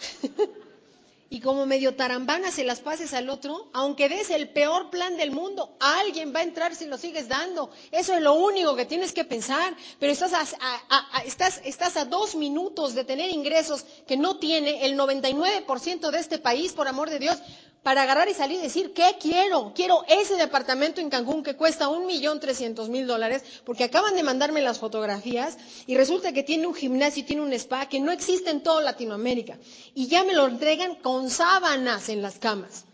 y 1.28 1.38
como 1.40 1.66
medio 1.66 1.94
tarambana 1.96 2.50
se 2.50 2.64
las 2.64 2.80
pases 2.80 3.12
al 3.12 3.28
otro, 3.28 3.68
aunque 3.74 4.08
des 4.08 4.30
el 4.30 4.48
peor 4.48 4.88
plan 4.88 5.18
del 5.18 5.32
mundo, 5.32 5.76
alguien 5.80 6.32
va 6.34 6.40
a 6.40 6.44
entrar 6.44 6.74
si 6.74 6.86
lo 6.86 6.96
sigues 6.96 7.28
dando. 7.28 7.70
Eso 7.90 8.14
es 8.14 8.22
lo 8.22 8.32
único 8.32 8.74
que 8.74 8.86
tienes 8.86 9.12
que 9.12 9.24
pensar. 9.26 9.76
Pero 10.00 10.12
estás 10.12 10.32
a, 10.32 11.18
estás, 11.26 11.96
a 11.98 12.04
dos 12.06 12.36
minutos 12.36 12.94
de 12.94 13.04
tener 13.04 13.28
ingresos 13.30 13.84
que 14.06 14.16
no 14.16 14.38
tiene 14.38 14.86
el 14.86 14.96
99% 14.98 16.10
de 16.10 16.18
este 16.18 16.38
país, 16.38 16.72
por 16.72 16.88
amor 16.88 17.10
de 17.10 17.18
Dios 17.18 17.38
para 17.84 18.02
agarrar 18.02 18.28
y 18.30 18.34
salir 18.34 18.58
y 18.58 18.62
decir, 18.62 18.94
¿qué 18.94 19.16
quiero? 19.20 19.72
Quiero 19.74 20.04
ese 20.08 20.36
departamento 20.36 21.02
en 21.02 21.10
Cancún 21.10 21.42
que 21.44 21.54
cuesta 21.54 21.88
un 21.88 22.06
millón 22.06 22.40
trescientos 22.40 22.88
mil 22.88 23.06
dólares, 23.06 23.44
porque 23.64 23.84
acaban 23.84 24.16
de 24.16 24.22
mandarme 24.22 24.62
las 24.62 24.78
fotografías 24.78 25.58
y 25.86 25.94
resulta 25.94 26.32
que 26.32 26.42
tiene 26.42 26.66
un 26.66 26.74
gimnasio 26.74 27.20
y 27.22 27.26
tiene 27.26 27.42
un 27.42 27.52
spa 27.52 27.86
que 27.86 28.00
no 28.00 28.10
existe 28.10 28.48
en 28.50 28.62
toda 28.62 28.80
Latinoamérica. 28.82 29.58
Y 29.94 30.08
ya 30.08 30.24
me 30.24 30.32
lo 30.34 30.46
entregan 30.46 30.94
con 30.96 31.28
sábanas 31.28 32.08
en 32.08 32.22
las 32.22 32.38
camas. 32.38 32.86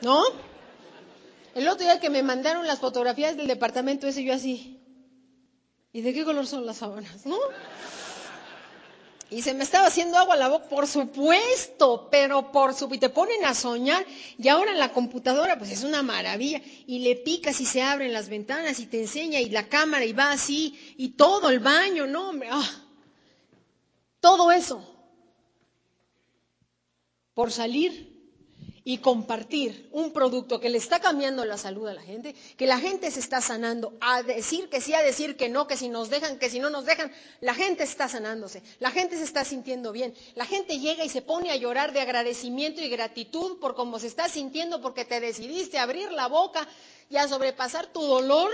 ¿No? 0.00 0.22
El 1.54 1.68
otro 1.68 1.84
día 1.84 2.00
que 2.00 2.08
me 2.08 2.22
mandaron 2.22 2.66
las 2.66 2.78
fotografías 2.78 3.36
del 3.36 3.48
departamento 3.48 4.08
ese, 4.08 4.24
yo 4.24 4.32
así. 4.32 4.80
¿Y 5.92 6.00
de 6.00 6.14
qué 6.14 6.24
color 6.24 6.46
son 6.46 6.64
las 6.64 6.78
sábanas? 6.78 7.26
¿No? 7.26 7.36
Y 9.30 9.42
se 9.42 9.54
me 9.54 9.62
estaba 9.62 9.86
haciendo 9.86 10.18
agua 10.18 10.34
la 10.34 10.48
boca, 10.48 10.68
por 10.68 10.88
supuesto, 10.88 12.08
pero 12.10 12.50
por 12.50 12.74
supuesto, 12.74 12.94
y 12.96 13.08
te 13.08 13.14
ponen 13.14 13.44
a 13.44 13.54
soñar, 13.54 14.04
y 14.36 14.48
ahora 14.48 14.72
en 14.72 14.78
la 14.80 14.92
computadora, 14.92 15.56
pues 15.56 15.70
es 15.70 15.84
una 15.84 16.02
maravilla, 16.02 16.60
y 16.86 16.98
le 16.98 17.14
picas 17.14 17.60
y 17.60 17.66
se 17.66 17.80
abren 17.80 18.12
las 18.12 18.28
ventanas 18.28 18.80
y 18.80 18.86
te 18.86 19.00
enseña, 19.00 19.40
y 19.40 19.50
la 19.50 19.68
cámara, 19.68 20.04
y 20.04 20.12
va 20.12 20.32
así, 20.32 20.94
y 20.96 21.10
todo 21.10 21.48
el 21.48 21.60
baño, 21.60 22.08
no, 22.08 22.30
hombre, 22.30 22.48
ah, 22.50 22.70
todo 24.18 24.50
eso, 24.50 24.84
por 27.34 27.52
salir 27.52 28.09
y 28.84 28.98
compartir 28.98 29.88
un 29.92 30.12
producto 30.12 30.60
que 30.60 30.70
le 30.70 30.78
está 30.78 31.00
cambiando 31.00 31.44
la 31.44 31.58
salud 31.58 31.86
a 31.88 31.94
la 31.94 32.02
gente, 32.02 32.34
que 32.56 32.66
la 32.66 32.78
gente 32.78 33.10
se 33.10 33.20
está 33.20 33.40
sanando, 33.40 33.92
a 34.00 34.22
decir 34.22 34.68
que 34.68 34.80
sí, 34.80 34.94
a 34.94 35.02
decir 35.02 35.36
que 35.36 35.48
no, 35.48 35.66
que 35.66 35.76
si 35.76 35.88
nos 35.88 36.10
dejan, 36.10 36.38
que 36.38 36.50
si 36.50 36.60
no 36.60 36.70
nos 36.70 36.84
dejan, 36.86 37.12
la 37.40 37.54
gente 37.54 37.82
está 37.84 38.08
sanándose, 38.08 38.62
la 38.78 38.90
gente 38.90 39.16
se 39.16 39.24
está 39.24 39.44
sintiendo 39.44 39.92
bien, 39.92 40.14
la 40.34 40.46
gente 40.46 40.78
llega 40.78 41.04
y 41.04 41.08
se 41.08 41.22
pone 41.22 41.50
a 41.50 41.56
llorar 41.56 41.92
de 41.92 42.00
agradecimiento 42.00 42.80
y 42.80 42.88
gratitud 42.88 43.58
por 43.58 43.74
cómo 43.74 43.98
se 43.98 44.06
está 44.06 44.28
sintiendo, 44.28 44.80
porque 44.80 45.04
te 45.04 45.20
decidiste 45.20 45.78
a 45.78 45.82
abrir 45.82 46.10
la 46.12 46.28
boca 46.28 46.66
y 47.08 47.16
a 47.16 47.28
sobrepasar 47.28 47.86
tu 47.88 48.00
dolor 48.02 48.50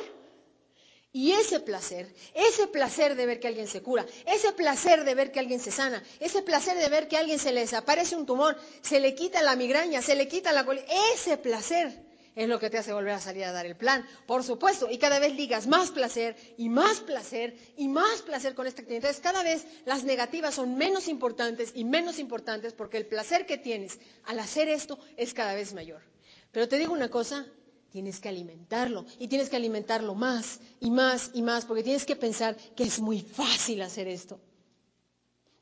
y 1.13 1.33
ese 1.33 1.61
placer, 1.61 2.15
ese 2.35 2.67
placer 2.67 3.17
de 3.17 3.27
ver 3.27 3.41
que 3.41 3.49
alguien 3.49 3.67
se 3.67 3.83
cura, 3.83 4.05
ese 4.27 4.53
placer 4.53 5.05
de 5.05 5.15
ver 5.15 5.33
que 5.33 5.41
alguien 5.41 5.61
se 5.61 5.71
sana, 5.71 6.03
ese 6.21 6.43
placer 6.43 6.77
de 6.77 6.89
ver 6.89 7.09
que 7.09 7.17
a 7.17 7.21
alguien 7.21 7.39
se 7.39 7.53
le 7.53 7.61
desaparece 7.61 8.17
un 8.17 8.27
tumor, 8.27 8.57
se 8.83 9.01
le 9.01 9.15
quita 9.15 9.43
la 9.43 9.57
migraña, 9.57 10.03
se 10.03 10.15
le 10.15 10.29
quita 10.29 10.53
la 10.53 10.65
colitis, 10.65 10.91
ese 11.15 11.39
placer 11.39 12.07
es 12.37 12.49
lo 12.49 12.61
que 12.61 12.69
te 12.69 12.77
hace 12.77 12.93
volver 12.93 13.15
a 13.15 13.21
salir 13.21 13.45
a 13.45 13.53
dar 13.53 13.65
el 13.65 13.77
plan, 13.77 14.07
por 14.27 14.45
supuesto, 14.45 14.91
y 14.91 14.99
cada 14.99 15.19
vez 15.19 15.35
digas 15.37 15.67
más 15.67 15.91
placer 15.91 16.37
y 16.59 16.69
más 16.69 17.01
placer 17.01 17.57
y 17.79 17.89
más 17.89 18.21
placer 18.21 18.55
con 18.55 18.67
esta 18.67 18.83
actividad. 18.83 19.07
Entonces, 19.07 19.23
cada 19.23 19.43
vez 19.43 19.67
las 19.87 20.05
negativas 20.05 20.55
son 20.55 20.77
menos 20.77 21.09
importantes 21.09 21.73
y 21.75 21.85
menos 21.85 22.19
importantes 22.19 22.75
porque 22.75 22.99
el 22.99 23.07
placer 23.07 23.47
que 23.47 23.57
tienes 23.57 23.99
al 24.25 24.39
hacer 24.39 24.69
esto 24.69 24.99
es 25.17 25.33
cada 25.33 25.55
vez 25.55 25.73
mayor. 25.73 26.03
Pero 26.53 26.69
te 26.69 26.77
digo 26.77 26.93
una 26.93 27.09
cosa, 27.09 27.47
tienes 27.97 28.21
que 28.21 28.29
alimentarlo 28.29 29.07
y 29.19 29.27
tienes 29.29 29.49
que 29.49 29.57
alimentarlo 29.57 30.15
más 30.15 30.61
y 30.81 30.91
más 30.91 31.31
y 31.33 31.41
más 31.41 31.65
porque 31.65 31.83
tienes 31.83 32.05
que 32.05 32.15
pensar 32.15 32.55
que 32.77 32.83
es 32.85 33.01
muy 33.01 33.21
fácil 33.23 33.81
hacer 33.81 34.07
esto. 34.07 34.39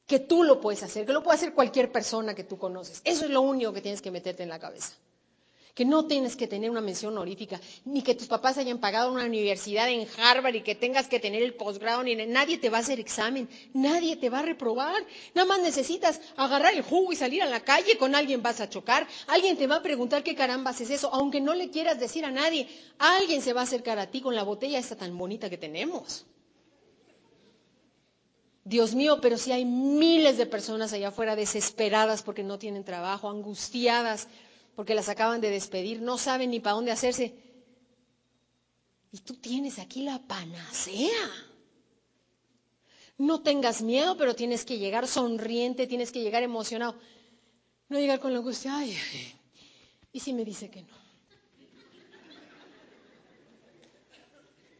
Que 0.04 0.18
tú 0.18 0.42
lo 0.42 0.60
puedes 0.60 0.82
hacer, 0.82 1.06
que 1.06 1.12
lo 1.12 1.22
puede 1.22 1.36
hacer 1.36 1.54
cualquier 1.54 1.92
persona 1.92 2.34
que 2.34 2.42
tú 2.42 2.58
conoces. 2.58 3.00
Eso 3.04 3.24
es 3.26 3.30
lo 3.30 3.40
único 3.42 3.72
que 3.72 3.80
tienes 3.82 4.02
que 4.02 4.10
meterte 4.10 4.42
en 4.42 4.48
la 4.48 4.58
cabeza 4.58 4.94
que 5.74 5.84
no 5.84 6.06
tienes 6.06 6.36
que 6.36 6.46
tener 6.46 6.70
una 6.70 6.80
mención 6.80 7.12
honorífica, 7.12 7.60
ni 7.84 8.02
que 8.02 8.14
tus 8.14 8.28
papás 8.28 8.58
hayan 8.58 8.78
pagado 8.78 9.12
una 9.12 9.24
universidad 9.24 9.88
en 9.90 10.06
Harvard 10.18 10.54
y 10.54 10.62
que 10.62 10.76
tengas 10.76 11.08
que 11.08 11.18
tener 11.18 11.42
el 11.42 11.54
posgrado, 11.54 12.04
ni 12.04 12.14
nadie 12.14 12.58
te 12.58 12.70
va 12.70 12.78
a 12.78 12.80
hacer 12.80 13.00
examen, 13.00 13.48
nadie 13.72 14.16
te 14.16 14.30
va 14.30 14.38
a 14.38 14.42
reprobar. 14.42 15.04
Nada 15.34 15.48
más 15.48 15.60
necesitas 15.60 16.20
agarrar 16.36 16.74
el 16.74 16.82
jugo 16.82 17.12
y 17.12 17.16
salir 17.16 17.42
a 17.42 17.46
la 17.46 17.60
calle, 17.60 17.98
con 17.98 18.14
alguien 18.14 18.40
vas 18.40 18.60
a 18.60 18.70
chocar, 18.70 19.06
alguien 19.26 19.56
te 19.56 19.66
va 19.66 19.76
a 19.76 19.82
preguntar 19.82 20.22
qué 20.22 20.36
carambas 20.36 20.80
es 20.80 20.90
eso, 20.90 21.12
aunque 21.12 21.40
no 21.40 21.54
le 21.54 21.70
quieras 21.70 21.98
decir 21.98 22.24
a 22.24 22.30
nadie, 22.30 22.68
alguien 22.98 23.42
se 23.42 23.52
va 23.52 23.62
a 23.62 23.64
acercar 23.64 23.98
a 23.98 24.10
ti 24.10 24.20
con 24.20 24.36
la 24.36 24.44
botella 24.44 24.78
esta 24.78 24.96
tan 24.96 25.18
bonita 25.18 25.50
que 25.50 25.58
tenemos. 25.58 26.24
Dios 28.66 28.94
mío, 28.94 29.18
pero 29.20 29.36
si 29.36 29.52
hay 29.52 29.66
miles 29.66 30.38
de 30.38 30.46
personas 30.46 30.92
allá 30.94 31.08
afuera 31.08 31.36
desesperadas 31.36 32.22
porque 32.22 32.42
no 32.42 32.58
tienen 32.58 32.82
trabajo, 32.82 33.28
angustiadas 33.28 34.26
porque 34.74 34.94
las 34.94 35.08
acaban 35.08 35.40
de 35.40 35.50
despedir, 35.50 36.00
no 36.02 36.18
saben 36.18 36.50
ni 36.50 36.60
para 36.60 36.74
dónde 36.74 36.90
hacerse. 36.92 37.34
Y 39.12 39.18
tú 39.18 39.34
tienes 39.34 39.78
aquí 39.78 40.02
la 40.02 40.18
panacea. 40.18 41.30
No 43.16 43.42
tengas 43.42 43.80
miedo, 43.80 44.16
pero 44.16 44.34
tienes 44.34 44.64
que 44.64 44.78
llegar 44.78 45.06
sonriente, 45.06 45.86
tienes 45.86 46.10
que 46.10 46.20
llegar 46.20 46.42
emocionado. 46.42 46.98
No 47.88 47.98
llegar 47.98 48.18
con 48.18 48.32
la 48.32 48.38
angustia, 48.38 48.76
ay, 48.76 48.96
¿y 50.12 50.18
si 50.18 50.32
me 50.32 50.44
dice 50.44 50.68
que 50.70 50.82
no? 50.82 51.04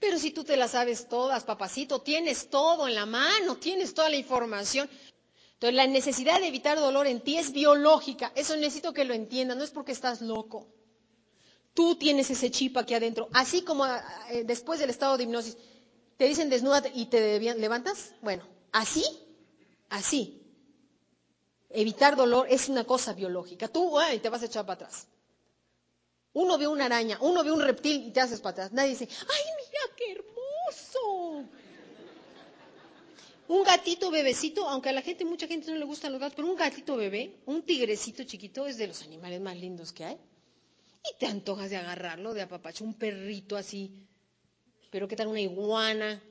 Pero 0.01 0.19
si 0.19 0.33
tú 0.33 0.45
te 0.45 0.57
las 0.57 0.73
sabes 0.73 1.09
todas, 1.09 1.45
papacito, 1.45 2.03
tienes 2.03 2.51
todo 2.51 2.87
en 2.89 2.95
la 2.95 3.07
mano, 3.07 3.57
tienes 3.57 3.95
toda 3.95 4.11
la 4.11 4.17
información. 4.17 4.91
Entonces, 5.65 5.77
la 5.77 5.87
necesidad 5.87 6.41
de 6.41 6.49
evitar 6.49 6.79
dolor 6.79 7.07
en 7.07 7.23
ti 7.23 7.39
es 7.39 7.51
biológica. 7.51 8.31
Eso 8.35 8.55
necesito 8.55 8.93
que 8.93 9.07
lo 9.07 9.15
entiendas, 9.15 9.57
no 9.57 9.65
es 9.65 9.71
porque 9.71 9.93
estás 9.93 10.21
loco. 10.21 10.67
Tú 11.73 11.97
tienes 11.97 12.29
ese 12.29 12.51
chip 12.51 12.77
aquí 12.77 12.93
adentro. 12.93 13.31
Así 13.33 13.63
como 13.63 13.87
eh, 13.87 14.45
después 14.45 14.79
del 14.79 14.91
estado 14.91 15.17
de 15.17 15.25
hipnosis 15.25 15.57
te 16.19 16.27
dicen 16.27 16.51
desnuda 16.51 16.83
y 16.93 17.07
te 17.07 17.41
levantas, 17.55 18.13
bueno, 18.21 18.47
así, 18.73 19.05
así. 19.89 20.43
Evitar 21.71 22.15
dolor 22.15 22.47
es 22.51 22.69
una 22.69 22.85
cosa 22.85 23.15
biológica. 23.15 23.67
Tú 23.67 23.99
ay, 23.99 24.19
te 24.19 24.29
vas 24.29 24.43
a 24.43 24.47
echar 24.47 24.67
para 24.67 24.85
atrás. 24.85 25.07
Uno 26.35 26.59
ve 26.59 26.67
una 26.67 26.85
araña, 26.85 27.17
uno 27.23 27.43
ve 27.43 27.51
un 27.51 27.63
reptil 27.63 28.09
y 28.09 28.11
te 28.11 28.21
haces 28.21 28.43
para 28.43 28.51
atrás. 28.51 28.73
Nadie 28.73 28.91
dice, 28.91 29.09
ay, 29.09 29.45
mira 29.57 29.97
qué 29.97 30.13
hermoso. 30.13 31.49
Un 33.47 33.63
gatito 33.63 34.11
bebecito, 34.11 34.69
aunque 34.69 34.89
a 34.89 34.93
la 34.93 35.03
gente, 35.03 35.25
mucha 35.25 35.47
gente 35.47 35.71
no 35.71 35.77
le 35.77 35.85
gustan 35.85 36.13
los 36.13 36.21
gatos, 36.21 36.37
pero 36.37 36.49
un 36.49 36.57
gatito 36.57 36.97
bebé, 36.97 37.41
un 37.47 37.63
tigrecito 37.63 38.25
chiquito 38.25 38.67
es 38.67 38.79
de 38.79 38.87
los 38.87 39.03
animales 39.03 39.41
más 39.41 39.57
lindos 39.57 39.93
que 39.93 40.05
hay. 40.05 40.17
Y 41.05 41.19
te 41.19 41.27
antojas 41.27 41.69
de 41.69 41.77
agarrarlo, 41.77 42.33
de 42.33 42.43
apapacho, 42.43 42.85
un 42.85 42.95
perrito 42.95 43.57
así. 43.57 43.93
Pero 44.91 45.07
qué 45.07 45.17
tal 45.17 45.27
una 45.27 45.41
iguana, 45.41 46.23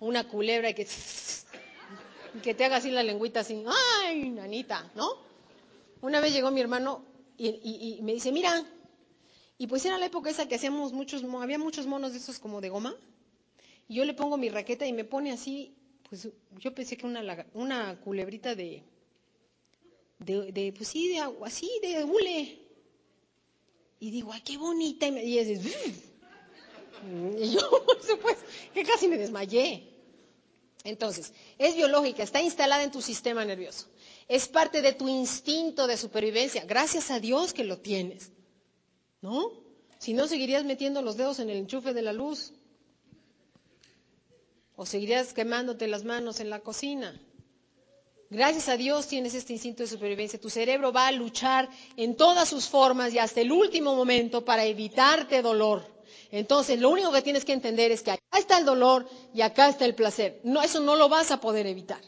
una 0.00 0.26
culebra 0.26 0.72
que... 0.72 0.86
que 2.42 2.54
te 2.54 2.64
haga 2.64 2.76
así 2.76 2.90
la 2.90 3.02
lengüita 3.02 3.40
así, 3.40 3.62
ay, 4.04 4.30
nanita, 4.30 4.90
¿no? 4.94 5.10
Una 6.00 6.20
vez 6.20 6.32
llegó 6.32 6.50
mi 6.50 6.60
hermano 6.60 7.04
y, 7.36 7.98
me 8.02 8.12
dice, 8.14 8.32
mira, 8.32 8.64
y 9.58 9.66
pues 9.66 9.84
era 9.84 9.98
la 9.98 10.06
época 10.06 10.30
esa 10.30 10.46
que 10.46 10.54
hacíamos 10.54 10.92
muchos, 10.92 11.22
había 11.24 11.58
muchos 11.58 11.86
monos 11.86 12.12
de 12.12 12.18
esos 12.18 12.38
como 12.38 12.60
de 12.60 12.68
goma, 12.68 12.94
y 12.94 13.15
yo 13.88 14.04
le 14.04 14.14
pongo 14.14 14.36
mi 14.36 14.48
raqueta 14.48 14.86
y 14.86 14.92
me 14.92 15.04
pone 15.04 15.32
así, 15.32 15.74
pues 16.08 16.28
yo 16.58 16.74
pensé 16.74 16.96
que 16.96 17.06
una, 17.06 17.46
una 17.54 18.00
culebrita 18.00 18.54
de, 18.54 18.82
de, 20.18 20.72
pues 20.76 20.88
sí, 20.88 21.08
de 21.08 21.18
agua, 21.18 21.48
así, 21.48 21.70
de 21.82 22.04
hule. 22.04 22.58
Y 23.98 24.10
digo, 24.10 24.32
ay, 24.32 24.42
qué 24.42 24.58
bonita. 24.58 25.06
Y, 25.06 25.12
me, 25.12 25.24
y, 25.24 25.38
y 27.38 27.50
yo, 27.52 27.84
por 27.86 28.02
supuesto, 28.02 28.44
que 28.74 28.82
casi 28.82 29.08
me 29.08 29.18
desmayé. 29.18 29.92
Entonces, 30.84 31.32
es 31.58 31.74
biológica, 31.74 32.22
está 32.22 32.40
instalada 32.40 32.84
en 32.84 32.92
tu 32.92 33.02
sistema 33.02 33.44
nervioso. 33.44 33.86
Es 34.28 34.46
parte 34.46 34.82
de 34.82 34.92
tu 34.92 35.08
instinto 35.08 35.86
de 35.86 35.96
supervivencia. 35.96 36.64
Gracias 36.64 37.10
a 37.10 37.18
Dios 37.18 37.52
que 37.52 37.64
lo 37.64 37.78
tienes. 37.78 38.30
¿No? 39.20 39.50
Si 39.98 40.12
no, 40.12 40.28
seguirías 40.28 40.64
metiendo 40.64 41.02
los 41.02 41.16
dedos 41.16 41.40
en 41.40 41.50
el 41.50 41.56
enchufe 41.56 41.92
de 41.92 42.02
la 42.02 42.12
luz. 42.12 42.52
O 44.76 44.86
seguirías 44.86 45.32
quemándote 45.32 45.88
las 45.88 46.04
manos 46.04 46.38
en 46.40 46.50
la 46.50 46.60
cocina. 46.60 47.18
Gracias 48.28 48.68
a 48.68 48.76
Dios 48.76 49.06
tienes 49.06 49.34
este 49.34 49.52
instinto 49.52 49.82
de 49.82 49.88
supervivencia. 49.88 50.40
Tu 50.40 50.50
cerebro 50.50 50.92
va 50.92 51.06
a 51.06 51.12
luchar 51.12 51.68
en 51.96 52.16
todas 52.16 52.48
sus 52.48 52.66
formas 52.66 53.14
y 53.14 53.18
hasta 53.18 53.40
el 53.40 53.52
último 53.52 53.94
momento 53.94 54.44
para 54.44 54.64
evitarte 54.64 55.42
dolor. 55.42 55.82
Entonces, 56.30 56.80
lo 56.80 56.90
único 56.90 57.12
que 57.12 57.22
tienes 57.22 57.44
que 57.44 57.52
entender 57.52 57.92
es 57.92 58.02
que 58.02 58.10
acá 58.10 58.38
está 58.38 58.58
el 58.58 58.64
dolor 58.64 59.08
y 59.32 59.42
acá 59.42 59.68
está 59.68 59.84
el 59.84 59.94
placer. 59.94 60.40
No, 60.44 60.60
eso 60.60 60.80
no 60.80 60.96
lo 60.96 61.08
vas 61.08 61.30
a 61.30 61.40
poder 61.40 61.66
evitar. 61.66 62.00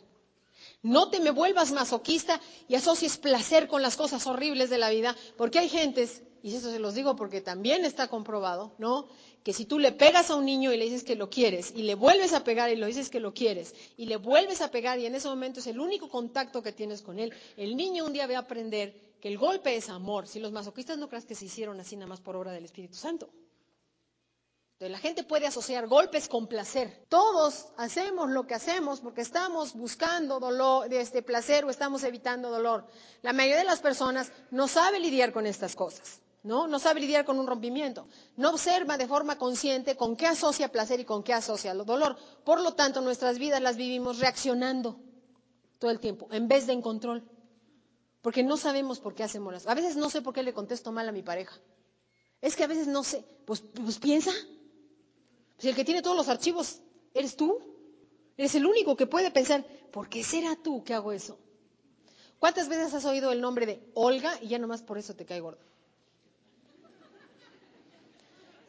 No 0.83 1.09
te 1.09 1.21
me 1.21 1.31
vuelvas 1.31 1.73
masoquista 1.73 2.41
y 2.69 2.75
asocies 2.75 3.17
placer 3.17 3.69
con 3.69 3.83
las 3.83 3.97
cosas 3.97 4.27
horribles 4.27 4.71
de 4.71 4.79
la 4.79 4.91
vida, 4.91 5.17
porque 5.37 5.59
hay 5.59 5.69
gentes, 5.69 6.23
y 6.43 6.55
eso 6.55 6.71
se 6.71 6.79
los 6.79 6.95
digo 6.95 7.17
porque 7.17 7.41
también 7.41 7.85
está 7.85 8.09
comprobado, 8.09 8.73
¿no? 8.79 9.09
Que 9.45 9.53
si 9.53 9.65
tú 9.65 9.79
le 9.79 9.93
pegas 9.93 10.31
a 10.31 10.37
un 10.37 10.45
niño 10.45 10.73
y 10.73 10.77
le 10.77 10.85
dices 10.85 11.05
que 11.05 11.15
lo 11.15 11.31
quieres, 11.31 11.73
y 11.75 11.83
le 11.83 11.95
vuelves 11.95 12.33
a 12.33 12.45
pegar 12.45 12.71
y 12.71 12.77
le 12.77 12.87
dices 12.87 13.09
que 13.09 13.21
lo 13.21 13.33
quieres, 13.33 13.75
y 13.97 14.07
le 14.07 14.17
vuelves 14.17 14.61
a 14.61 14.71
pegar 14.71 14.99
y 14.99 15.07
en 15.07 15.15
ese 15.15 15.29
momento 15.29 15.61
es 15.61 15.67
el 15.67 15.81
único 15.81 16.09
contacto 16.09 16.63
que 16.63 16.73
tienes 16.73 17.03
con 17.03 17.19
él, 17.19 17.33
el 17.57 17.77
niño 17.77 18.05
un 18.05 18.13
día 18.13 18.27
va 18.27 18.37
a 18.37 18.41
aprender 18.41 19.09
que 19.21 19.29
el 19.29 19.39
golpe 19.39 19.77
es 19.77 19.89
amor. 19.89 20.27
Si 20.27 20.39
los 20.39 20.53
masoquistas 20.53 20.99
no 20.99 21.09
creas 21.09 21.25
que 21.25 21.35
se 21.35 21.47
hicieron 21.47 21.81
así 21.81 21.97
nada 21.97 22.09
más 22.09 22.21
por 22.21 22.37
obra 22.37 22.53
del 22.53 22.65
Espíritu 22.65 22.97
Santo. 22.97 23.31
La 24.81 24.99
gente 24.99 25.25
puede 25.25 25.45
asociar 25.49 25.89
golpes 25.89 26.29
con 26.29 26.47
placer. 26.47 27.05
Todos 27.09 27.67
hacemos 27.79 28.31
lo 28.31 28.47
que 28.47 28.55
hacemos 28.55 29.01
porque 29.01 29.23
estamos 29.23 29.75
buscando 29.75 30.39
dolor, 30.39 30.93
este 30.95 31.21
placer 31.21 31.65
o 31.65 31.71
estamos 31.71 32.05
evitando 32.05 32.49
dolor. 32.49 32.87
La 33.23 33.33
mayoría 33.33 33.59
de 33.59 33.65
las 33.65 33.81
personas 33.81 34.31
no 34.53 34.69
sabe 34.69 35.01
lidiar 35.01 35.33
con 35.33 35.47
estas 35.47 35.75
cosas, 35.75 36.21
¿no? 36.43 36.69
No 36.69 36.79
sabe 36.79 37.01
lidiar 37.01 37.25
con 37.25 37.39
un 37.39 37.47
rompimiento. 37.47 38.07
No 38.37 38.51
observa 38.51 38.97
de 38.97 39.07
forma 39.07 39.39
consciente 39.39 39.97
con 39.97 40.17
qué 40.17 40.27
asocia 40.27 40.71
placer 40.71 41.01
y 41.01 41.05
con 41.05 41.23
qué 41.23 41.33
asocia 41.33 41.75
dolor. 41.75 42.17
Por 42.45 42.61
lo 42.61 42.75
tanto, 42.75 43.01
nuestras 43.01 43.39
vidas 43.39 43.61
las 43.61 43.77
vivimos 43.77 44.19
reaccionando 44.19 45.01
todo 45.79 45.91
el 45.91 46.01
tiempo, 46.01 46.29
en 46.31 46.49
vez 46.49 46.67
de 46.67 46.73
en 46.73 46.83
control. 46.83 47.23
Porque 48.23 48.43
no 48.43 48.57
sabemos 48.57 48.99
por 49.01 49.15
qué 49.15 49.23
hacemos 49.23 49.53
las. 49.53 49.67
A 49.67 49.75
veces 49.75 49.97
no 49.97 50.11
sé 50.11 50.23
por 50.23 50.35
qué 50.35 50.43
le 50.43 50.53
contesto 50.53 50.93
mal 50.93 51.09
a 51.09 51.13
mi 51.13 51.23
pareja. 51.23 51.57
Es 52.41 52.57
que 52.57 52.65
a 52.65 52.67
veces 52.67 52.87
no 52.87 53.05
sé. 53.05 53.25
Pues, 53.45 53.61
pues 53.61 53.99
piensa. 53.99 54.33
Si 55.59 55.69
el 55.69 55.75
que 55.75 55.85
tiene 55.85 56.03
todos 56.03 56.17
los 56.17 56.29
archivos 56.29 56.81
eres 57.15 57.37
tú, 57.37 57.59
eres 58.37 58.55
el 58.55 58.67
único 58.67 58.97
que 58.97 59.07
puede 59.07 59.31
pensar, 59.31 59.65
¿por 59.93 60.09
qué 60.09 60.23
será 60.23 60.57
tú 60.57 60.85
que 60.85 60.95
hago 60.95 61.13
eso? 61.13 61.39
¿Cuántas 62.39 62.69
veces 62.69 62.95
has 62.95 63.05
oído 63.05 63.33
el 63.33 63.41
nombre 63.41 63.67
de 63.67 63.91
Olga 63.95 64.39
y 64.41 64.49
ya 64.49 64.59
nomás 64.59 64.83
por 64.83 64.99
eso 64.99 65.15
te 65.15 65.25
cae 65.25 65.41
gordo? 65.41 65.59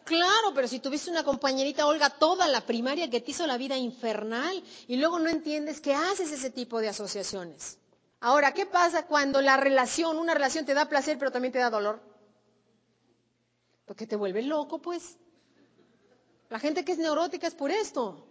Claro, 0.09 0.55
pero 0.55 0.67
si 0.67 0.79
tuviste 0.79 1.11
una 1.11 1.23
compañerita 1.23 1.85
Olga 1.85 2.09
toda 2.09 2.47
la 2.47 2.61
primaria 2.61 3.11
que 3.11 3.21
te 3.21 3.29
hizo 3.29 3.45
la 3.45 3.57
vida 3.57 3.77
infernal 3.77 4.63
y 4.87 4.95
luego 4.95 5.19
no 5.19 5.29
entiendes 5.29 5.79
que 5.81 5.93
haces 5.93 6.31
ese 6.31 6.49
tipo 6.49 6.81
de 6.81 6.89
asociaciones. 6.89 7.77
Ahora, 8.19 8.51
¿qué 8.55 8.65
pasa 8.65 9.05
cuando 9.05 9.39
la 9.39 9.55
relación, 9.57 10.17
una 10.17 10.33
relación 10.33 10.65
te 10.65 10.73
da 10.73 10.89
placer 10.89 11.19
pero 11.19 11.29
también 11.31 11.51
te 11.51 11.59
da 11.59 11.69
dolor? 11.69 12.01
Porque 13.85 14.07
te 14.07 14.15
vuelve 14.15 14.41
loco, 14.41 14.79
pues. 14.79 15.19
La 16.49 16.57
gente 16.57 16.83
que 16.83 16.93
es 16.93 16.97
neurótica 16.97 17.45
es 17.45 17.53
por 17.53 17.69
esto. 17.69 18.25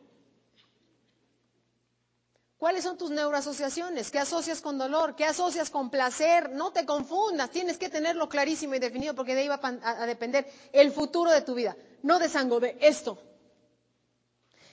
¿Cuáles 2.58 2.82
son 2.82 2.98
tus 2.98 3.10
neuroasociaciones? 3.10 4.10
¿Qué 4.10 4.18
asocias 4.18 4.60
con 4.60 4.78
dolor? 4.78 5.14
¿Qué 5.14 5.24
asocias 5.24 5.70
con 5.70 5.90
placer? 5.90 6.50
No 6.50 6.72
te 6.72 6.84
confundas, 6.84 7.50
tienes 7.50 7.78
que 7.78 7.88
tenerlo 7.88 8.28
clarísimo 8.28 8.74
y 8.74 8.80
definido 8.80 9.14
porque 9.14 9.34
de 9.34 9.42
ahí 9.42 9.48
va 9.48 9.60
a, 9.62 10.06
depender 10.06 10.50
el 10.72 10.90
futuro 10.90 11.30
de 11.30 11.42
tu 11.42 11.54
vida, 11.54 11.76
no 12.02 12.18
de 12.18 12.28
sango, 12.28 12.58
de 12.58 12.76
esto. 12.80 13.22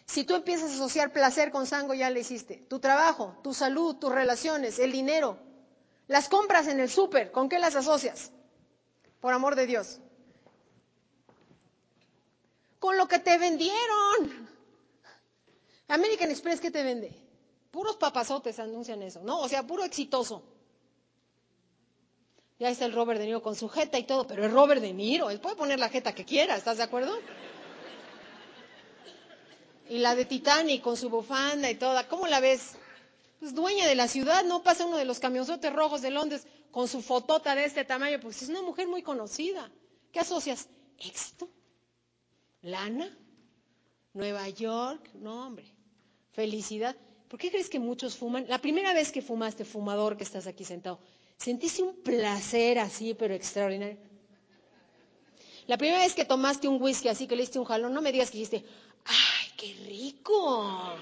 Si 0.08 0.24
tú 0.24 0.36
empiezas 0.36 0.72
a 0.72 0.76
asociar 0.76 1.14
placer 1.14 1.52
con 1.52 1.68
sango, 1.68 1.94
ya 1.94 2.10
le 2.10 2.22
hiciste. 2.22 2.66
Tu 2.68 2.80
trabajo, 2.80 3.38
tu 3.44 3.54
salud, 3.54 3.96
tus 3.98 4.12
relaciones, 4.12 4.80
el 4.80 4.92
dinero, 4.92 5.38
las 6.08 6.28
compras 6.28 6.68
en 6.68 6.80
el 6.80 6.90
súper, 6.90 7.32
¿con 7.32 7.50
qué 7.50 7.60
las 7.60 7.76
asocias? 7.76 8.32
Por 9.20 9.34
amor 9.34 9.56
de 9.56 9.68
Dios 9.68 10.00
con 12.86 12.98
lo 12.98 13.08
que 13.08 13.18
te 13.18 13.40
vendieron. 13.40 14.48
American 15.88 16.30
Express, 16.30 16.62
¿qué 16.62 16.70
te 16.70 16.84
vende? 16.84 17.25
Puros 17.76 17.98
papazotes 17.98 18.58
anuncian 18.60 19.02
eso, 19.04 19.22
¿no? 19.22 19.42
O 19.42 19.50
sea, 19.50 19.68
puro 19.68 19.84
exitoso. 19.84 20.42
Ya 22.58 22.70
está 22.70 22.86
el 22.86 22.94
Robert 22.94 23.20
De 23.20 23.26
Niro 23.26 23.42
con 23.42 23.54
su 23.54 23.68
jeta 23.68 24.00
y 24.00 24.04
todo, 24.04 24.26
pero 24.26 24.46
es 24.46 24.52
Robert 24.54 24.80
De 24.82 24.94
Niro, 24.94 25.30
él 25.30 25.42
puede 25.42 25.58
poner 25.58 25.78
la 25.78 25.90
jeta 25.90 26.16
que 26.16 26.24
quiera, 26.24 26.56
¿estás 26.56 26.78
de 26.78 26.84
acuerdo? 26.84 27.14
Y 29.90 29.98
la 29.98 30.16
de 30.16 30.24
Titanic 30.24 30.82
con 30.82 30.96
su 30.96 31.10
bufanda 31.10 31.70
y 31.70 31.76
toda, 31.76 32.08
¿cómo 32.08 32.28
la 32.28 32.40
ves? 32.40 32.78
Pues 33.42 33.54
dueña 33.54 33.86
de 33.88 33.96
la 33.96 34.08
ciudad, 34.08 34.46
no 34.46 34.64
pasa 34.64 34.86
uno 34.86 34.96
de 34.96 35.04
los 35.04 35.20
camionzotes 35.20 35.74
rojos 35.74 36.02
de 36.02 36.12
Londres 36.12 36.48
con 36.72 36.88
su 36.88 37.02
fotota 37.02 37.56
de 37.56 37.66
este 37.66 37.84
tamaño, 37.84 38.22
pues 38.22 38.42
es 38.42 38.48
una 38.48 38.62
mujer 38.62 38.88
muy 38.88 39.04
conocida. 39.04 39.70
¿Qué 40.14 40.22
asocias? 40.22 40.70
Éxito 40.98 41.50
lana, 42.62 43.16
Nueva 44.14 44.48
York, 44.48 45.10
no 45.16 45.46
hombre, 45.46 45.66
felicidad. 46.32 46.96
¿Por 47.36 47.42
qué 47.42 47.52
crees 47.52 47.70
que 47.70 47.80
muchos 47.80 48.16
fuman? 48.16 48.46
La 48.48 48.60
primera 48.60 48.94
vez 48.94 49.12
que 49.12 49.22
fumaste, 49.22 49.66
fumador 49.66 50.16
que 50.16 50.24
estás 50.24 50.48
aquí 50.48 50.64
sentado, 50.64 51.00
¿sentiste 51.36 51.84
un 51.84 51.94
placer 52.02 52.80
así, 52.80 53.14
pero 53.14 53.34
extraordinario? 53.34 53.98
La 55.68 55.78
primera 55.78 56.00
vez 56.00 56.14
que 56.14 56.24
tomaste 56.24 56.70
un 56.70 56.82
whisky 56.82 57.10
así, 57.10 57.28
que 57.28 57.36
le 57.36 57.42
diste 57.42 57.60
un 57.60 57.66
jalón, 57.66 57.94
no 57.94 58.02
me 58.02 58.14
digas 58.14 58.32
que 58.32 58.38
dijiste, 58.38 58.64
¡ay, 59.04 59.48
qué 59.58 59.76
rico! 59.86 60.94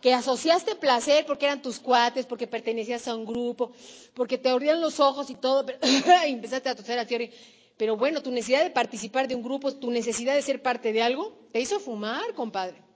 Que 0.00 0.12
asociaste 0.14 0.74
placer 0.74 1.24
porque 1.26 1.46
eran 1.46 1.62
tus 1.62 1.78
cuates, 1.78 2.26
porque 2.26 2.48
pertenecías 2.48 3.06
a 3.06 3.14
un 3.14 3.26
grupo, 3.26 3.70
porque 4.14 4.36
te 4.36 4.48
abrían 4.48 4.80
los 4.80 4.98
ojos 4.98 5.30
y 5.30 5.36
todo, 5.36 5.64
y 6.26 6.32
empezaste 6.32 6.70
a 6.70 6.74
toser 6.74 6.98
a 6.98 7.06
ti. 7.06 7.30
Pero 7.76 7.96
bueno, 7.96 8.20
tu 8.20 8.32
necesidad 8.32 8.64
de 8.64 8.70
participar 8.70 9.28
de 9.28 9.36
un 9.36 9.44
grupo, 9.44 9.72
tu 9.76 9.92
necesidad 9.92 10.34
de 10.34 10.42
ser 10.42 10.60
parte 10.60 10.92
de 10.92 11.04
algo, 11.04 11.38
te 11.52 11.60
hizo 11.60 11.78
fumar, 11.78 12.34
compadre. 12.34 12.89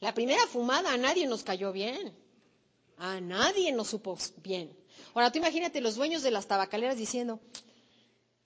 La 0.00 0.14
primera 0.14 0.46
fumada 0.46 0.92
a 0.92 0.96
nadie 0.96 1.26
nos 1.26 1.44
cayó 1.44 1.72
bien. 1.72 2.14
A 2.96 3.20
nadie 3.20 3.72
nos 3.72 3.88
supo 3.88 4.16
bien. 4.42 4.76
Ahora 5.14 5.30
tú 5.30 5.38
imagínate 5.38 5.80
los 5.80 5.96
dueños 5.96 6.22
de 6.22 6.30
las 6.30 6.46
tabacaleras 6.46 6.96
diciendo, 6.96 7.40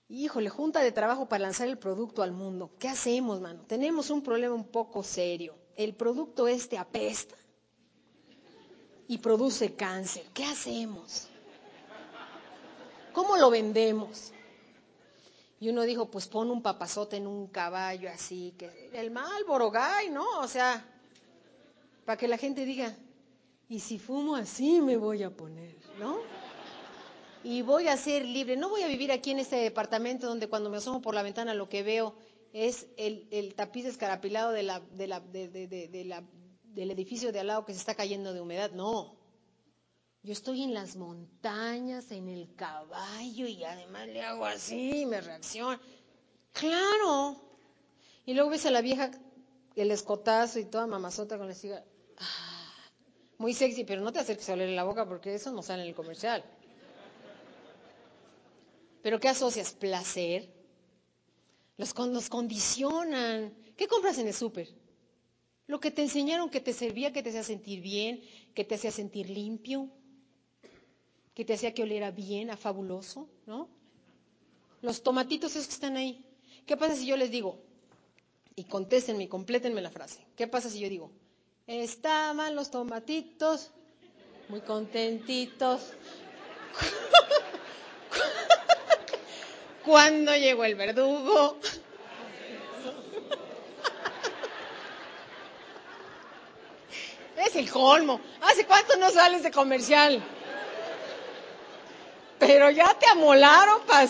híjole, 0.08 0.48
junta 0.48 0.80
de 0.80 0.92
trabajo 0.92 1.28
para 1.28 1.42
lanzar 1.42 1.68
el 1.68 1.78
producto 1.78 2.22
al 2.22 2.32
mundo. 2.32 2.70
¿Qué 2.78 2.88
hacemos, 2.88 3.40
mano? 3.40 3.64
Tenemos 3.66 4.10
un 4.10 4.22
problema 4.22 4.54
un 4.54 4.66
poco 4.66 5.02
serio. 5.02 5.54
El 5.76 5.94
producto 5.94 6.46
este 6.48 6.78
apesta 6.78 7.36
y 9.08 9.18
produce 9.18 9.74
cáncer. 9.74 10.24
¿Qué 10.32 10.44
hacemos? 10.44 11.28
¿Cómo 13.12 13.36
lo 13.36 13.50
vendemos? 13.50 14.32
Y 15.60 15.68
uno 15.68 15.82
dijo, 15.82 16.10
pues 16.10 16.26
pon 16.26 16.50
un 16.50 16.62
papazote 16.62 17.16
en 17.16 17.26
un 17.26 17.46
caballo 17.46 18.10
así, 18.10 18.54
que 18.58 18.90
el 18.92 19.10
mal 19.10 19.44
borogay, 19.44 20.10
¿no? 20.10 20.40
O 20.40 20.48
sea, 20.48 20.84
para 22.04 22.16
que 22.16 22.28
la 22.28 22.38
gente 22.38 22.64
diga, 22.64 22.96
y 23.68 23.80
si 23.80 23.98
fumo 23.98 24.36
así 24.36 24.80
me 24.80 24.96
voy 24.96 25.22
a 25.22 25.30
poner, 25.30 25.76
¿no? 25.98 26.18
Y 27.42 27.62
voy 27.62 27.88
a 27.88 27.96
ser 27.96 28.24
libre. 28.24 28.56
No 28.56 28.70
voy 28.70 28.82
a 28.82 28.88
vivir 28.88 29.12
aquí 29.12 29.30
en 29.30 29.38
este 29.38 29.56
departamento 29.56 30.26
donde 30.26 30.48
cuando 30.48 30.70
me 30.70 30.78
asomo 30.78 31.02
por 31.02 31.14
la 31.14 31.22
ventana 31.22 31.54
lo 31.54 31.68
que 31.68 31.82
veo 31.82 32.14
es 32.54 32.86
el, 32.96 33.54
tapiz 33.54 33.84
escarapilado 33.84 34.52
de 34.52 34.62
la, 34.62 34.80
de 34.80 35.06
la, 35.06 35.20
de 35.20 36.04
la, 36.06 36.24
del 36.62 36.90
edificio 36.90 37.32
de 37.32 37.40
al 37.40 37.48
lado 37.48 37.64
que 37.64 37.72
se 37.72 37.80
está 37.80 37.94
cayendo 37.94 38.32
de 38.32 38.40
humedad. 38.40 38.70
No, 38.72 39.16
yo 40.22 40.32
estoy 40.32 40.62
en 40.62 40.72
las 40.72 40.96
montañas, 40.96 42.10
en 42.10 42.28
el 42.28 42.54
caballo 42.54 43.46
y 43.46 43.62
además 43.64 44.06
le 44.06 44.22
hago 44.22 44.46
así 44.46 45.02
y 45.02 45.06
me 45.06 45.20
reacciona. 45.20 45.78
Claro. 46.52 47.36
Y 48.24 48.32
luego 48.32 48.48
ves 48.48 48.64
a 48.64 48.70
la 48.70 48.80
vieja, 48.80 49.10
el 49.76 49.90
escotazo 49.90 50.58
y 50.58 50.64
toda 50.64 50.86
mamazota 50.86 51.36
con 51.36 51.48
la 51.48 51.54
ciga. 51.54 51.84
Ah, 52.18 52.74
muy 53.38 53.54
sexy, 53.54 53.84
pero 53.84 54.02
no 54.02 54.12
te 54.12 54.20
acerques 54.20 54.48
a 54.48 54.54
olerle 54.54 54.74
la 54.74 54.84
boca 54.84 55.06
porque 55.06 55.34
eso 55.34 55.52
no 55.52 55.62
sale 55.62 55.82
en 55.82 55.88
el 55.88 55.94
comercial. 55.94 56.44
¿Pero 59.02 59.20
qué 59.20 59.28
asocias? 59.28 59.72
Placer. 59.72 60.48
Los, 61.76 61.94
nos 61.96 62.28
condicionan. 62.28 63.54
¿Qué 63.76 63.86
compras 63.86 64.18
en 64.18 64.28
el 64.28 64.34
súper? 64.34 64.68
Lo 65.66 65.80
que 65.80 65.90
te 65.90 66.02
enseñaron 66.02 66.50
que 66.50 66.60
te 66.60 66.72
servía, 66.72 67.12
que 67.12 67.22
te 67.22 67.30
hacía 67.30 67.42
sentir 67.42 67.80
bien, 67.80 68.22
que 68.54 68.64
te 68.64 68.76
hacía 68.76 68.90
sentir 68.90 69.28
limpio, 69.30 69.90
que 71.34 71.44
te 71.44 71.54
hacía 71.54 71.74
que 71.74 71.82
oliera 71.82 72.10
bien, 72.10 72.50
a 72.50 72.56
fabuloso, 72.56 73.28
¿no? 73.46 73.68
Los 74.82 75.02
tomatitos 75.02 75.56
esos 75.56 75.66
que 75.66 75.74
están 75.74 75.96
ahí. 75.96 76.24
¿Qué 76.66 76.76
pasa 76.76 76.94
si 76.94 77.06
yo 77.06 77.16
les 77.16 77.30
digo? 77.30 77.58
Y 78.56 78.64
contéstenme, 78.64 79.28
complétenme 79.28 79.80
la 79.80 79.90
frase. 79.90 80.24
¿Qué 80.36 80.46
pasa 80.46 80.70
si 80.70 80.80
yo 80.80 80.88
digo? 80.88 81.10
Estaban 81.66 82.54
los 82.54 82.70
tomatitos 82.70 83.70
muy 84.48 84.60
contentitos. 84.60 85.94
Cuando 89.84 90.36
llegó 90.36 90.66
el 90.66 90.74
verdugo. 90.74 91.56
Es 97.36 97.56
el 97.56 97.70
colmo. 97.70 98.20
¿Hace 98.42 98.66
cuánto 98.66 98.98
no 98.98 99.10
sales 99.10 99.42
de 99.42 99.50
comercial? 99.50 100.22
Pero 102.38 102.70
ya 102.70 102.92
te 102.98 103.06
amolaron 103.08 103.80
para. 103.86 104.06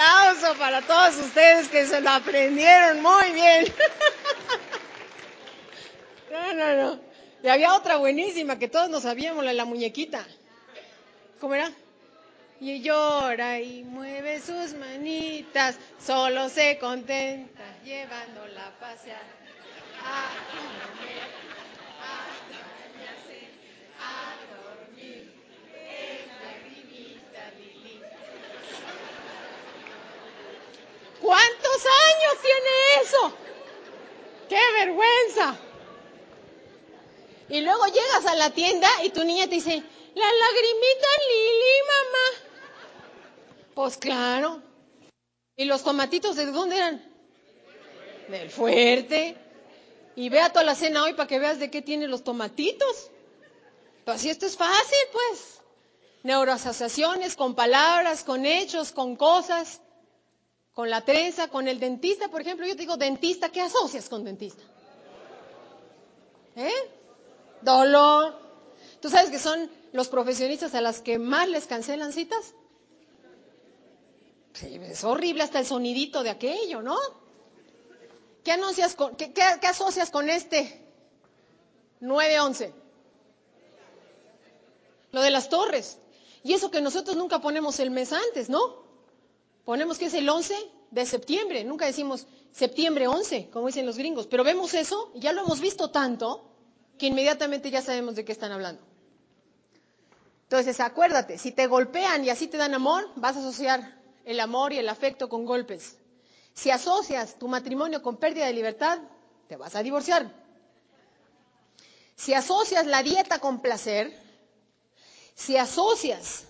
Aplauso 0.00 0.58
para 0.58 0.80
todos 0.80 1.16
ustedes 1.18 1.68
que 1.68 1.84
se 1.84 2.00
lo 2.00 2.08
aprendieron 2.10 3.02
muy 3.02 3.32
bien. 3.32 3.66
No, 6.30 6.54
no, 6.54 6.76
no. 6.76 7.00
Y 7.42 7.48
había 7.48 7.74
otra 7.74 7.96
buenísima 7.96 8.56
que 8.56 8.68
todos 8.68 8.88
nos 8.88 9.02
sabíamos, 9.02 9.44
la 9.44 9.50
de 9.50 9.56
la 9.56 9.64
muñequita. 9.64 10.24
¿Cómo 11.40 11.54
era? 11.56 11.72
Y 12.60 12.80
llora 12.82 13.58
y 13.58 13.82
mueve 13.82 14.40
sus 14.40 14.74
manitas, 14.74 15.76
solo 15.98 16.48
se 16.48 16.78
contenta 16.78 17.62
llevándola 17.84 18.68
a 18.68 18.70
pasear. 18.78 19.22
A 20.04 20.28
comer, 20.52 21.28
a 22.00 22.28
bañarse, 22.48 23.48
a 23.98 24.36
dormir, 24.54 25.32
es 25.74 26.26
lagrimita 26.44 27.50
Lili. 27.58 28.02
¿Cuántos 31.30 31.86
años 31.86 32.42
tiene 32.42 33.04
eso? 33.04 33.32
¡Qué 34.48 34.58
vergüenza! 34.80 35.56
Y 37.48 37.60
luego 37.60 37.86
llegas 37.86 38.26
a 38.26 38.34
la 38.34 38.50
tienda 38.50 38.88
y 39.04 39.10
tu 39.10 39.22
niña 39.22 39.44
te 39.44 39.54
dice, 39.54 39.80
la 40.16 40.24
lagrimita 40.24 41.08
Lili, 41.28 41.78
mamá. 41.86 43.04
Pues 43.76 43.96
claro. 43.96 44.60
¿Y 45.54 45.66
los 45.66 45.84
tomatitos 45.84 46.34
de 46.34 46.46
dónde 46.46 46.78
eran? 46.78 47.14
Del 48.26 48.50
fuerte. 48.50 49.36
Y 50.16 50.30
vea 50.30 50.50
toda 50.50 50.64
la 50.64 50.74
cena 50.74 51.04
hoy 51.04 51.12
para 51.12 51.28
que 51.28 51.38
veas 51.38 51.60
de 51.60 51.70
qué 51.70 51.80
tiene 51.80 52.08
los 52.08 52.24
tomatitos. 52.24 53.08
Pues 54.04 54.20
si 54.20 54.30
esto 54.30 54.46
es 54.46 54.56
fácil, 54.56 54.98
pues. 55.12 55.60
Neuroasociaciones 56.24 57.36
con 57.36 57.54
palabras, 57.54 58.24
con 58.24 58.44
hechos, 58.44 58.90
con 58.90 59.14
cosas, 59.14 59.80
con 60.80 60.88
la 60.88 61.02
trenza, 61.02 61.48
con 61.48 61.68
el 61.68 61.78
dentista, 61.78 62.28
por 62.28 62.40
ejemplo. 62.40 62.66
Yo 62.66 62.72
te 62.72 62.80
digo 62.80 62.96
dentista, 62.96 63.52
¿qué 63.52 63.60
asocias 63.60 64.08
con 64.08 64.24
dentista? 64.24 64.62
¿Eh? 66.56 66.72
Dolor. 67.60 68.34
¿Tú 69.02 69.10
sabes 69.10 69.28
que 69.28 69.38
son 69.38 69.70
los 69.92 70.08
profesionistas 70.08 70.74
a 70.74 70.80
las 70.80 71.02
que 71.02 71.18
más 71.18 71.46
les 71.50 71.66
cancelan 71.66 72.14
citas? 72.14 72.54
Sí, 74.54 74.80
es 74.82 75.04
horrible 75.04 75.42
hasta 75.42 75.58
el 75.58 75.66
sonidito 75.66 76.22
de 76.22 76.30
aquello, 76.30 76.80
¿no? 76.80 76.96
¿Qué, 78.42 78.52
anuncias 78.52 78.94
con, 78.94 79.16
qué, 79.16 79.34
qué, 79.34 79.66
asocias 79.66 80.10
con 80.10 80.30
este 80.30 80.82
911? 82.00 82.72
Lo 85.12 85.20
de 85.20 85.30
las 85.30 85.50
torres. 85.50 85.98
Y 86.42 86.54
eso 86.54 86.70
que 86.70 86.80
nosotros 86.80 87.18
nunca 87.18 87.42
ponemos 87.42 87.80
el 87.80 87.90
mes 87.90 88.14
antes, 88.14 88.48
¿no? 88.48 88.89
Ponemos 89.70 89.98
que 89.98 90.06
es 90.06 90.14
el 90.14 90.28
11 90.28 90.52
de 90.90 91.06
septiembre. 91.06 91.62
Nunca 91.62 91.86
decimos 91.86 92.26
septiembre 92.50 93.06
11, 93.06 93.50
como 93.50 93.68
dicen 93.68 93.86
los 93.86 93.96
gringos. 93.96 94.26
Pero 94.26 94.42
vemos 94.42 94.74
eso 94.74 95.12
y 95.14 95.20
ya 95.20 95.32
lo 95.32 95.42
hemos 95.42 95.60
visto 95.60 95.92
tanto 95.92 96.44
que 96.98 97.06
inmediatamente 97.06 97.70
ya 97.70 97.80
sabemos 97.80 98.16
de 98.16 98.24
qué 98.24 98.32
están 98.32 98.50
hablando. 98.50 98.82
Entonces, 100.42 100.80
acuérdate, 100.80 101.38
si 101.38 101.52
te 101.52 101.68
golpean 101.68 102.24
y 102.24 102.30
así 102.30 102.48
te 102.48 102.56
dan 102.56 102.74
amor, 102.74 103.08
vas 103.14 103.36
a 103.36 103.38
asociar 103.38 103.96
el 104.24 104.40
amor 104.40 104.72
y 104.72 104.78
el 104.78 104.88
afecto 104.88 105.28
con 105.28 105.44
golpes. 105.44 105.98
Si 106.52 106.72
asocias 106.72 107.38
tu 107.38 107.46
matrimonio 107.46 108.02
con 108.02 108.16
pérdida 108.16 108.46
de 108.46 108.54
libertad, 108.54 108.98
te 109.46 109.54
vas 109.54 109.76
a 109.76 109.84
divorciar. 109.84 110.34
Si 112.16 112.34
asocias 112.34 112.86
la 112.86 113.04
dieta 113.04 113.38
con 113.38 113.62
placer, 113.62 114.20
si 115.36 115.56
asocias 115.56 116.48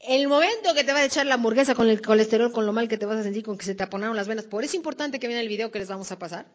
el 0.00 0.28
momento 0.28 0.74
que 0.74 0.82
te 0.82 0.92
va 0.92 1.00
a 1.00 1.04
echar 1.04 1.26
la 1.26 1.34
hamburguesa 1.34 1.74
con 1.74 1.88
el 1.88 2.00
colesterol, 2.00 2.52
con 2.52 2.64
lo 2.66 2.72
mal 2.72 2.88
que 2.88 2.96
te 2.96 3.06
vas 3.06 3.18
a 3.18 3.22
sentir, 3.22 3.44
con 3.44 3.58
que 3.58 3.66
se 3.66 3.74
te 3.74 3.82
aponaron 3.82 4.16
las 4.16 4.28
venas, 4.28 4.46
por 4.46 4.64
eso 4.64 4.70
es 4.70 4.74
importante 4.76 5.20
que 5.20 5.26
viene 5.26 5.42
el 5.42 5.48
video 5.48 5.70
que 5.70 5.78
les 5.78 5.88
vamos 5.88 6.10
a 6.10 6.18
pasar, 6.18 6.46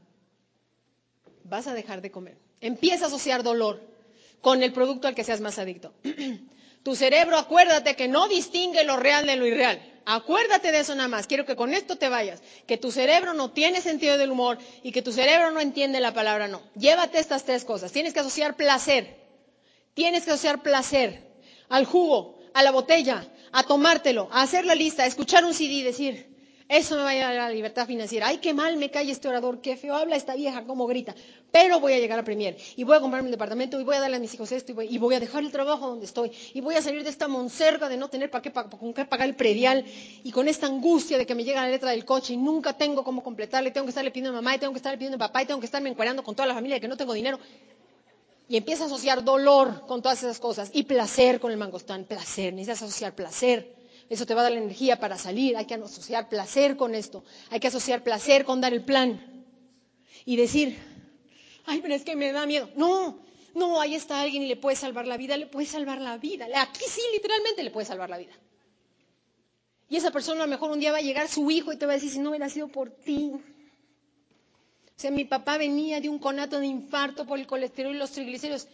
vas 1.43 1.67
a 1.67 1.73
dejar 1.73 2.01
de 2.01 2.11
comer. 2.11 2.37
Empieza 2.59 3.05
a 3.05 3.07
asociar 3.07 3.43
dolor 3.43 3.81
con 4.41 4.63
el 4.63 4.73
producto 4.73 5.07
al 5.07 5.15
que 5.15 5.23
seas 5.23 5.41
más 5.41 5.59
adicto. 5.59 5.93
tu 6.83 6.95
cerebro, 6.95 7.37
acuérdate 7.37 7.95
que 7.95 8.07
no 8.07 8.27
distingue 8.27 8.83
lo 8.83 8.97
real 8.97 9.27
de 9.27 9.35
lo 9.35 9.45
irreal. 9.45 9.79
Acuérdate 10.05 10.71
de 10.71 10.79
eso 10.79 10.93
nada 10.93 11.07
más. 11.07 11.25
Quiero 11.25 11.45
que 11.45 11.55
con 11.55 11.73
esto 11.73 11.97
te 11.97 12.09
vayas. 12.09 12.41
Que 12.67 12.77
tu 12.77 12.91
cerebro 12.91 13.33
no 13.33 13.51
tiene 13.51 13.81
sentido 13.81 14.17
del 14.19 14.31
humor 14.31 14.59
y 14.83 14.91
que 14.91 15.01
tu 15.01 15.11
cerebro 15.11 15.49
no 15.51 15.59
entiende 15.59 15.99
la 15.99 16.13
palabra 16.13 16.47
no. 16.47 16.61
Llévate 16.75 17.17
estas 17.17 17.43
tres 17.43 17.65
cosas. 17.65 17.91
Tienes 17.91 18.13
que 18.13 18.19
asociar 18.19 18.55
placer. 18.55 19.15
Tienes 19.95 20.25
que 20.25 20.31
asociar 20.31 20.61
placer 20.61 21.23
al 21.69 21.85
jugo, 21.85 22.37
a 22.53 22.61
la 22.61 22.71
botella, 22.71 23.27
a 23.55 23.63
tomártelo, 23.63 24.27
a 24.31 24.41
hacer 24.41 24.65
la 24.65 24.75
lista, 24.75 25.03
a 25.03 25.05
escuchar 25.05 25.45
un 25.45 25.53
CD 25.53 25.71
y 25.75 25.81
decir, 25.81 26.27
eso 26.67 26.97
me 26.97 27.03
va 27.03 27.11
a 27.11 27.13
llevar 27.13 27.31
a 27.31 27.47
la 27.47 27.49
libertad 27.51 27.87
financiera. 27.87 28.27
Ay, 28.27 28.39
qué 28.39 28.53
mal 28.53 28.75
me 28.75 28.91
cae 28.91 29.09
este 29.09 29.29
orador, 29.29 29.61
qué 29.61 29.77
feo 29.77 29.95
habla 29.95 30.17
esta 30.17 30.35
vieja, 30.35 30.65
cómo 30.65 30.87
grita. 30.87 31.15
Pero 31.51 31.79
voy 31.79 31.93
a 31.93 31.99
llegar 31.99 32.19
a 32.19 32.23
Premier 32.25 32.57
y 32.75 32.83
voy 32.83 32.97
a 32.97 32.99
comprarme 32.99 33.27
un 33.27 33.31
departamento 33.31 33.79
y 33.79 33.85
voy 33.85 33.95
a 33.95 34.01
darle 34.01 34.17
a 34.17 34.19
mis 34.19 34.33
hijos 34.33 34.51
esto 34.51 34.73
y 34.81 34.97
voy, 34.97 35.15
a 35.15 35.21
dejar 35.21 35.41
el 35.43 35.53
trabajo 35.53 35.87
donde 35.87 36.05
estoy 36.05 36.33
y 36.53 36.59
voy 36.59 36.75
a 36.75 36.81
salir 36.81 37.05
de 37.05 37.09
esta 37.09 37.29
monserga 37.29 37.87
de 37.87 37.95
no 37.95 38.09
tener 38.09 38.29
para 38.29 38.41
qué, 38.41 38.51
con 38.51 38.93
qué 38.93 39.05
pagar 39.05 39.29
el 39.29 39.35
predial 39.35 39.85
y 40.21 40.31
con 40.31 40.49
esta 40.49 40.67
angustia 40.67 41.17
de 41.17 41.25
que 41.25 41.33
me 41.33 41.45
llega 41.45 41.61
la 41.61 41.69
letra 41.69 41.91
del 41.91 42.03
coche 42.03 42.33
y 42.33 42.37
nunca 42.37 42.73
tengo 42.73 43.05
cómo 43.05 43.23
completarle. 43.23 43.71
Tengo 43.71 43.85
que 43.85 43.91
estarle 43.91 44.11
pidiendo 44.11 44.31
a 44.37 44.41
mamá 44.41 44.55
y 44.55 44.59
tengo 44.59 44.73
que 44.73 44.79
estarle 44.79 44.97
pidiendo 44.97 45.15
a 45.15 45.27
papá 45.27 45.43
y 45.43 45.45
tengo 45.45 45.61
que 45.61 45.67
estarme 45.67 45.89
encuadrando 45.89 46.23
con 46.23 46.35
toda 46.35 46.47
la 46.47 46.55
familia 46.55 46.75
de 46.75 46.81
que 46.81 46.89
no 46.89 46.97
tengo 46.97 47.13
dinero. 47.13 47.39
Y 48.47 48.57
empieza 48.57 48.83
a 48.83 48.87
asociar 48.87 49.23
dolor 49.23 49.85
con 49.87 50.01
todas 50.01 50.19
esas 50.19 50.39
cosas 50.39 50.69
y 50.73 50.83
placer 50.83 51.39
con 51.39 51.51
el 51.51 51.57
mangostán. 51.57 52.05
Placer, 52.05 52.53
necesitas 52.53 52.83
asociar 52.83 53.15
placer. 53.15 53.75
Eso 54.09 54.25
te 54.25 54.35
va 54.35 54.41
a 54.41 54.43
dar 54.43 54.51
la 54.51 54.59
energía 54.59 54.99
para 54.99 55.17
salir. 55.17 55.57
Hay 55.57 55.65
que 55.65 55.73
asociar 55.73 56.29
placer 56.29 56.77
con 56.77 56.93
esto. 56.93 57.23
Hay 57.49 57.59
que 57.59 57.67
asociar 57.67 58.03
placer 58.03 58.45
con 58.45 58.61
dar 58.61 58.73
el 58.73 58.83
plan. 58.83 59.45
Y 60.25 60.35
decir, 60.35 60.77
ay, 61.65 61.81
pero 61.81 61.95
es 61.95 62.03
que 62.03 62.15
me 62.15 62.31
da 62.31 62.45
miedo. 62.45 62.69
No, 62.75 63.19
no, 63.55 63.81
ahí 63.81 63.95
está 63.95 64.21
alguien 64.21 64.43
y 64.43 64.47
le 64.47 64.57
puede 64.57 64.75
salvar 64.75 65.07
la 65.07 65.17
vida. 65.17 65.37
Le 65.37 65.47
puede 65.47 65.65
salvar 65.65 65.99
la 65.99 66.17
vida. 66.17 66.45
Aquí 66.61 66.83
sí, 66.87 67.01
literalmente 67.13 67.63
le 67.63 67.71
puede 67.71 67.87
salvar 67.87 68.09
la 68.09 68.17
vida. 68.17 68.33
Y 69.89 69.97
esa 69.97 70.11
persona 70.11 70.43
a 70.43 70.45
lo 70.45 70.51
mejor 70.51 70.71
un 70.71 70.79
día 70.79 70.91
va 70.91 70.97
a 70.99 71.01
llegar 71.01 71.27
su 71.27 71.49
hijo 71.49 71.73
y 71.73 71.77
te 71.77 71.85
va 71.85 71.93
a 71.93 71.95
decir, 71.95 72.11
si 72.11 72.19
no 72.19 72.29
hubiera 72.29 72.49
sido 72.49 72.67
por 72.67 72.91
ti. 72.91 73.31
Sea, 74.95 75.11
mi 75.11 75.25
papá 75.25 75.57
venía 75.57 75.99
de 75.99 76.09
un 76.09 76.19
conato 76.19 76.59
de 76.59 76.67
infarto 76.67 77.25
por 77.25 77.37
el 77.37 77.47
colesterol 77.47 77.93
y 77.93 77.97
los 77.97 78.11
triglicéridos. 78.11 78.67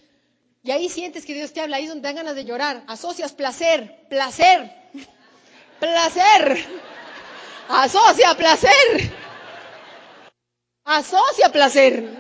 Y 0.64 0.72
ahí 0.72 0.90
sientes 0.90 1.26
que 1.26 1.34
Dios 1.34 1.54
te 1.54 1.62
habla, 1.62 1.78
ahí 1.78 1.84
es 1.84 1.90
donde 1.90 2.08
dan 2.08 2.16
ganas 2.16 2.36
de 2.36 2.46
llorar. 2.46 2.84
Asocias 2.88 3.34
placer, 3.34 4.06
placer, 4.10 4.72
placer. 5.80 6.66
Asocia 7.68 8.36
placer. 8.36 9.12
Asocia 10.84 11.52
placer. 11.52 12.18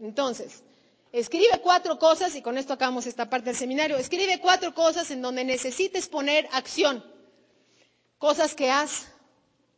Entonces, 0.00 0.62
escribe 1.12 1.60
cuatro 1.62 1.98
cosas, 1.98 2.34
y 2.36 2.42
con 2.42 2.58
esto 2.58 2.74
acabamos 2.74 3.06
esta 3.06 3.30
parte 3.30 3.46
del 3.46 3.56
seminario, 3.56 3.96
escribe 3.96 4.38
cuatro 4.38 4.74
cosas 4.74 5.10
en 5.10 5.22
donde 5.22 5.44
necesites 5.44 6.08
poner 6.08 6.48
acción. 6.52 7.04
Cosas 8.18 8.54
que 8.54 8.70
has 8.70 9.08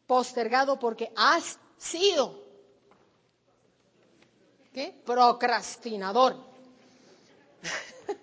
postergado 0.07 0.79
porque 0.79 1.13
has 1.17 1.59
sido 1.79 2.43
¿qué? 4.73 4.95
procrastinador. 5.05 6.37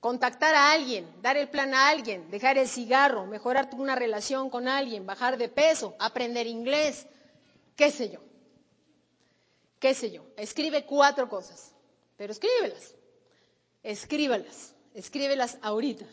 contactar 0.00 0.54
a 0.54 0.72
alguien, 0.72 1.06
dar 1.20 1.36
el 1.36 1.48
plan 1.50 1.74
a 1.74 1.88
alguien, 1.90 2.30
dejar 2.30 2.56
el 2.58 2.66
cigarro, 2.66 3.26
mejorar 3.26 3.68
una 3.74 3.94
relación 3.94 4.48
con 4.48 4.66
alguien, 4.66 5.06
bajar 5.06 5.36
de 5.36 5.48
peso, 5.48 5.94
aprender 5.98 6.46
inglés, 6.46 7.06
qué 7.76 7.90
sé 7.90 8.10
yo. 8.10 8.20
Qué 9.78 9.94
sé 9.94 10.10
yo. 10.10 10.24
Escribe 10.36 10.84
cuatro 10.84 11.28
cosas, 11.28 11.72
pero 12.16 12.32
escríbelas. 12.32 12.94
Escríbalas. 13.82 14.74
Escríbelas 14.94 15.58
ahorita. 15.62 16.04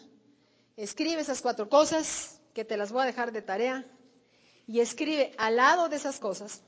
Escribe 0.77 1.21
esas 1.21 1.41
cuatro 1.41 1.67
cosas 1.69 2.39
que 2.53 2.63
te 2.63 2.77
las 2.77 2.91
voy 2.91 3.01
a 3.01 3.05
dejar 3.05 3.31
de 3.31 3.41
tarea 3.41 3.83
y 4.67 4.79
escribe 4.79 5.33
al 5.37 5.55
lado 5.55 5.89
de 5.89 5.95
esas 5.95 6.19
cosas, 6.19 6.61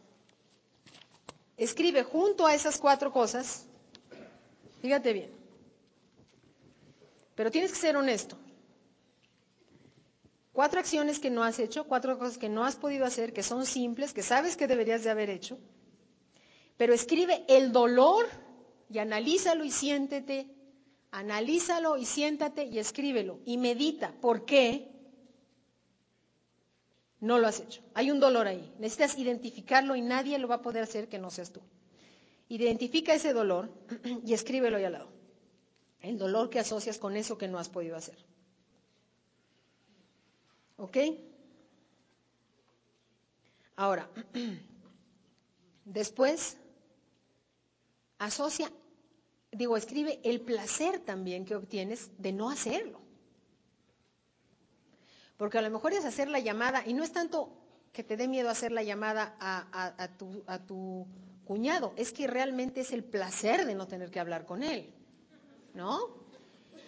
escribe 1.58 2.04
junto 2.04 2.48
a 2.48 2.56
esas 2.56 2.80
cuatro 2.80 3.12
cosas, 3.12 3.66
fíjate 4.82 5.14
bien, 5.14 5.32
pero 7.36 7.52
tienes 7.52 7.72
que 7.72 7.78
ser 7.78 7.96
honesto. 7.98 8.36
Cuatro 10.54 10.80
acciones 10.80 11.20
que 11.20 11.30
no 11.30 11.44
has 11.44 11.60
hecho, 11.60 11.86
cuatro 11.86 12.18
cosas 12.18 12.38
que 12.40 12.50
no 12.50 12.66
has 12.66 12.76
podido 12.76 13.06
hacer, 13.06 13.32
que 13.32 13.44
son 13.44 13.66
simples, 13.66 14.12
que 14.12 14.24
sabes 14.24 14.58
que 14.58 14.68
deberías 14.68 15.04
de 15.04 15.12
haber 15.12 15.30
hecho, 15.30 15.60
pero 16.78 16.94
escribe 16.94 17.46
el 17.48 17.72
dolor 17.72 18.26
y 18.90 18.98
analízalo 18.98 19.64
y 19.64 19.72
siéntete, 19.72 20.48
analízalo 21.12 21.98
y 21.98 22.06
siéntate 22.06 22.66
y 22.66 22.80
escríbelo 22.80 23.40
y 23.46 23.58
medita. 23.58 24.12
¿Por 24.22 24.46
qué? 24.46 24.88
No 27.20 27.38
lo 27.38 27.48
has 27.48 27.60
hecho. 27.60 27.82
Hay 27.94 28.12
un 28.12 28.20
dolor 28.20 28.48
ahí. 28.48 28.74
Necesitas 28.78 29.18
identificarlo 29.18 29.96
y 29.96 30.02
nadie 30.02 30.38
lo 30.40 30.48
va 30.48 30.56
a 30.56 30.62
poder 30.62 30.84
hacer 30.84 31.10
que 31.10 31.20
no 31.20 31.30
seas 31.30 31.52
tú. 31.52 31.62
Identifica 32.48 33.14
ese 33.14 33.34
dolor 33.34 33.70
y 34.26 34.34
escríbelo 34.34 34.78
ahí 34.78 34.86
al 34.86 34.94
lado. 34.94 35.10
El 36.02 36.18
dolor 36.18 36.50
que 36.50 36.60
asocias 36.60 36.98
con 36.98 37.18
eso 37.18 37.38
que 37.38 37.48
no 37.48 37.60
has 37.60 37.70
podido 37.70 37.98
hacer. 37.98 38.18
¿Ok? 40.78 40.98
Ahora, 43.76 44.10
después, 45.86 46.58
asocia, 48.18 48.72
digo, 49.52 49.78
escribe 49.78 50.20
el 50.24 50.42
placer 50.42 51.00
también 51.00 51.46
que 51.46 51.56
obtienes 51.56 52.12
de 52.18 52.32
no 52.32 52.50
hacerlo. 52.50 53.00
Porque 55.38 55.58
a 55.58 55.62
lo 55.62 55.70
mejor 55.70 55.94
es 55.94 56.06
hacer 56.06 56.28
la 56.28 56.40
llamada, 56.40 56.84
y 56.86 56.94
no 56.94 57.04
es 57.04 57.12
tanto 57.12 57.50
que 57.94 58.04
te 58.04 58.18
dé 58.18 58.28
miedo 58.28 58.50
hacer 58.50 58.72
la 58.72 58.84
llamada 58.84 59.36
a, 59.40 60.10
tu, 60.68 61.08
cuñado, 61.46 61.94
es 61.96 62.12
que 62.12 62.28
realmente 62.28 62.82
es 62.82 62.92
el 62.92 63.04
placer 63.04 63.66
de 63.66 63.74
no 63.74 63.88
tener 63.88 64.12
que 64.12 64.20
hablar 64.20 64.46
con 64.46 64.62
él, 64.62 64.94
¿no? 65.74 66.00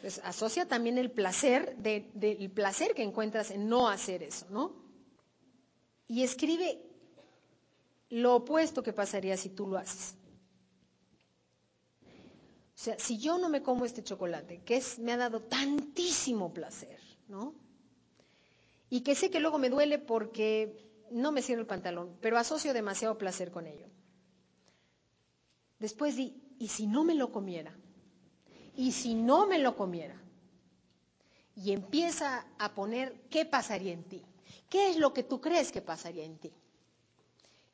Pues 0.02 0.20
asocia 0.24 0.68
también 0.68 0.98
el 0.98 1.10
placer, 1.10 1.76
del 1.78 2.52
placer 2.54 2.94
que 2.94 3.04
encuentras 3.04 3.52
en 3.52 3.68
no 3.68 3.88
hacer 3.88 4.22
eso, 4.22 4.46
¿no? 4.50 4.76
Y 6.08 6.24
escribe 6.24 6.84
lo 8.10 8.36
opuesto 8.36 8.84
que 8.84 8.94
pasaría 8.94 9.38
si 9.38 9.50
tú 9.50 9.68
lo 9.68 9.78
haces. 9.78 10.16
O 12.82 12.84
sea, 12.84 13.00
si 13.00 13.20
yo 13.20 13.38
no 13.38 13.48
me 13.48 13.62
como 13.62 13.86
este 13.86 14.04
chocolate, 14.04 14.62
que 14.66 14.78
es, 14.78 14.98
me 14.98 15.12
ha 15.12 15.18
dado 15.18 15.42
tantísimo 15.42 16.52
placer, 16.52 17.00
¿no? 17.28 17.54
y 18.92 19.02
que 19.02 19.16
sé 19.16 19.32
que 19.32 19.40
luego 19.40 19.58
me 19.58 19.70
duele 19.70 19.98
porque 20.00 20.78
no 21.12 21.32
me 21.32 21.42
cierro 21.42 21.62
el 21.62 21.68
pantalón, 21.68 22.18
pero 22.20 22.38
asocio 22.38 22.74
demasiado 22.74 23.18
placer 23.18 23.50
con 23.50 23.66
ello. 23.66 23.88
Después 25.80 26.18
di, 26.18 26.36
¿y 26.60 26.68
si 26.68 26.88
no 26.88 27.06
me 27.06 27.16
lo 27.16 27.32
comiera? 27.32 27.74
¿Y 28.76 28.92
si 28.92 29.16
no 29.16 29.48
me 29.48 29.60
lo 29.60 29.78
comiera? 29.78 30.22
Y 31.56 31.72
empieza 31.72 32.46
a 32.60 32.76
poner 32.76 33.16
qué 33.30 33.46
pasaría 33.46 33.94
en 33.94 34.04
ti. 34.04 34.22
¿Qué 34.70 34.90
es 34.90 34.98
lo 34.98 35.14
que 35.14 35.24
tú 35.24 35.40
crees 35.40 35.72
que 35.72 35.82
pasaría 35.82 36.26
en 36.26 36.38
ti? 36.38 36.52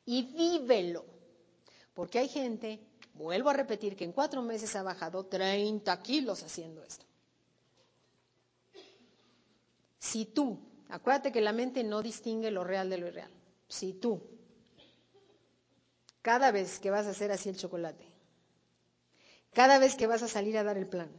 Y 0.06 0.22
vívelo. 0.22 1.04
Porque 1.94 2.20
hay 2.20 2.28
gente, 2.28 2.80
vuelvo 3.18 3.50
a 3.50 3.52
repetir, 3.52 3.96
que 3.96 4.04
en 4.04 4.12
cuatro 4.12 4.40
meses 4.42 4.74
ha 4.76 4.82
bajado 4.82 5.26
30 5.26 6.00
kilos 6.02 6.42
haciendo 6.42 6.82
esto. 6.82 7.04
Si 9.98 10.24
tú 10.24 10.58
Acuérdate 10.88 11.32
que 11.32 11.40
la 11.42 11.52
mente 11.52 11.84
no 11.84 12.02
distingue 12.02 12.50
lo 12.50 12.64
real 12.64 12.88
de 12.88 12.98
lo 12.98 13.08
irreal. 13.08 13.30
Si 13.68 13.92
tú, 13.92 14.22
cada 16.22 16.50
vez 16.50 16.78
que 16.78 16.90
vas 16.90 17.06
a 17.06 17.10
hacer 17.10 17.30
así 17.30 17.50
el 17.50 17.58
chocolate, 17.58 18.06
cada 19.52 19.78
vez 19.78 19.96
que 19.96 20.06
vas 20.06 20.22
a 20.22 20.28
salir 20.28 20.56
a 20.56 20.64
dar 20.64 20.78
el 20.78 20.88
plan, 20.88 21.10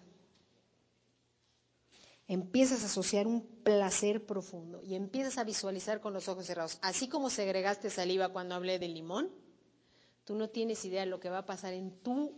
empiezas 2.27 2.81
a 2.81 2.87
asociar 2.87 3.27
un 3.27 3.45
placer 3.63 4.25
profundo 4.25 4.81
y 4.81 4.95
empiezas 4.95 5.37
a 5.37 5.43
visualizar 5.43 6.01
con 6.01 6.13
los 6.13 6.27
ojos 6.27 6.47
cerrados. 6.47 6.79
Así 6.81 7.07
como 7.07 7.29
segregaste 7.29 7.91
saliva 7.91 8.29
cuando 8.29 8.55
hablé 8.55 8.79
del 8.79 8.95
limón, 8.95 9.29
tú 10.29 10.35
no 10.35 10.47
tienes 10.47 10.85
idea 10.85 10.99
de 10.99 11.07
lo 11.07 11.19
que 11.19 11.27
va 11.27 11.39
a 11.39 11.45
pasar 11.47 11.73
en 11.73 11.89
tu, 12.03 12.31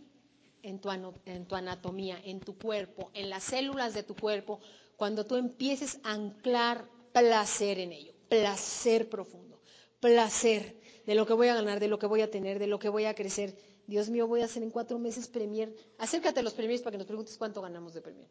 en 0.62 0.78
tu, 0.78 0.88
en 1.26 1.44
tu 1.44 1.54
anatomía, 1.54 2.18
en 2.24 2.40
tu 2.40 2.56
cuerpo, 2.56 3.10
en 3.12 3.28
las 3.28 3.44
células 3.44 3.92
de 3.92 4.02
tu 4.02 4.16
cuerpo, 4.16 4.60
cuando 4.96 5.26
tú 5.26 5.36
empieces 5.36 5.98
a 6.02 6.12
anclar 6.12 6.88
placer 7.12 7.78
en 7.78 7.92
ello, 7.92 8.14
placer 8.30 9.10
profundo, 9.10 9.60
placer 10.00 10.80
de 11.04 11.14
lo 11.14 11.26
que 11.26 11.34
voy 11.34 11.48
a 11.48 11.54
ganar, 11.54 11.80
de 11.80 11.88
lo 11.88 11.98
que 11.98 12.06
voy 12.06 12.22
a 12.22 12.30
tener, 12.30 12.58
de 12.58 12.66
lo 12.66 12.78
que 12.78 12.88
voy 12.88 13.04
a 13.04 13.14
crecer. 13.14 13.58
Dios 13.86 14.08
mío, 14.08 14.26
voy 14.26 14.40
a 14.40 14.46
hacer 14.46 14.62
en 14.62 14.70
cuatro 14.70 14.98
meses 14.98 15.28
Premier. 15.28 15.76
Acércate 15.98 16.40
a 16.40 16.42
los 16.42 16.54
Premiers 16.54 16.80
para 16.80 16.92
que 16.92 16.98
nos 16.98 17.06
preguntes 17.06 17.36
cuánto 17.36 17.60
ganamos 17.60 17.92
de 17.92 18.00
Premier. 18.00 18.30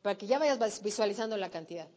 Para 0.00 0.16
que 0.16 0.28
ya 0.28 0.38
vayas 0.38 0.80
visualizando 0.80 1.36
la 1.36 1.50
cantidad. 1.50 1.88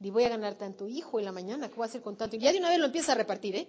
Y 0.00 0.08
voy 0.08 0.24
a 0.24 0.30
ganar 0.30 0.54
tanto, 0.54 0.88
hijo, 0.88 1.18
en 1.18 1.26
la 1.26 1.32
mañana, 1.32 1.68
¿qué 1.68 1.74
voy 1.74 1.84
a 1.84 1.88
hacer 1.88 2.00
con 2.00 2.16
tanto? 2.16 2.38
Ya 2.38 2.50
de 2.50 2.60
una 2.60 2.70
vez 2.70 2.78
lo 2.78 2.86
empieza 2.86 3.12
a 3.12 3.14
repartir, 3.14 3.56
¿eh? 3.56 3.68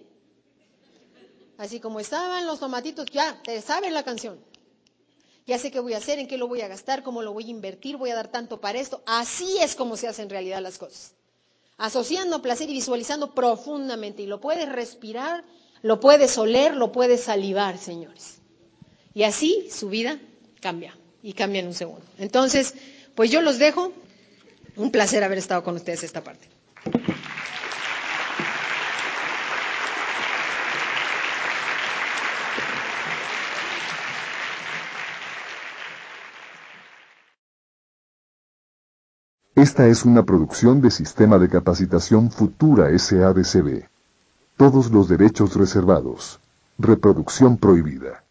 Así 1.58 1.80
como 1.80 2.00
estaban 2.00 2.46
los 2.46 2.60
tomatitos, 2.60 3.06
ya, 3.12 3.38
te 3.42 3.60
saben 3.60 3.92
la 3.92 4.04
canción. 4.04 4.38
Ya 5.46 5.58
sé 5.58 5.70
qué 5.70 5.80
voy 5.80 5.92
a 5.92 5.98
hacer, 5.98 6.18
en 6.18 6.26
qué 6.26 6.38
lo 6.38 6.48
voy 6.48 6.62
a 6.62 6.68
gastar, 6.68 7.02
cómo 7.02 7.20
lo 7.22 7.34
voy 7.34 7.44
a 7.44 7.50
invertir, 7.50 7.98
voy 7.98 8.10
a 8.10 8.14
dar 8.14 8.28
tanto 8.28 8.60
para 8.60 8.78
esto. 8.78 9.02
Así 9.04 9.58
es 9.58 9.74
como 9.74 9.96
se 9.96 10.08
hacen 10.08 10.24
en 10.24 10.30
realidad 10.30 10.62
las 10.62 10.78
cosas 10.78 11.14
asociando 11.78 12.42
placer 12.42 12.68
y 12.68 12.74
visualizando 12.74 13.34
profundamente. 13.34 14.22
Y 14.22 14.26
lo 14.26 14.40
puedes 14.40 14.68
respirar, 14.68 15.44
lo 15.80 16.00
puedes 16.00 16.36
oler, 16.36 16.76
lo 16.76 16.92
puedes 16.92 17.22
salivar, 17.22 17.78
señores. 17.78 18.38
Y 19.14 19.22
así 19.22 19.68
su 19.70 19.88
vida 19.88 20.18
cambia 20.60 20.94
y 21.22 21.32
cambia 21.32 21.60
en 21.60 21.68
un 21.68 21.74
segundo. 21.74 22.04
Entonces, 22.18 22.74
pues 23.14 23.30
yo 23.30 23.40
los 23.40 23.58
dejo. 23.58 23.92
Un 24.76 24.92
placer 24.92 25.24
haber 25.24 25.38
estado 25.38 25.64
con 25.64 25.74
ustedes 25.74 26.04
esta 26.04 26.22
parte. 26.22 26.46
Esta 39.58 39.88
es 39.88 40.04
una 40.04 40.22
producción 40.22 40.80
de 40.80 40.88
Sistema 40.88 41.36
de 41.36 41.48
Capacitación 41.48 42.30
Futura 42.30 42.96
SADCB. 42.96 43.88
Todos 44.56 44.92
los 44.92 45.08
derechos 45.08 45.56
reservados. 45.56 46.38
Reproducción 46.78 47.56
prohibida. 47.56 48.22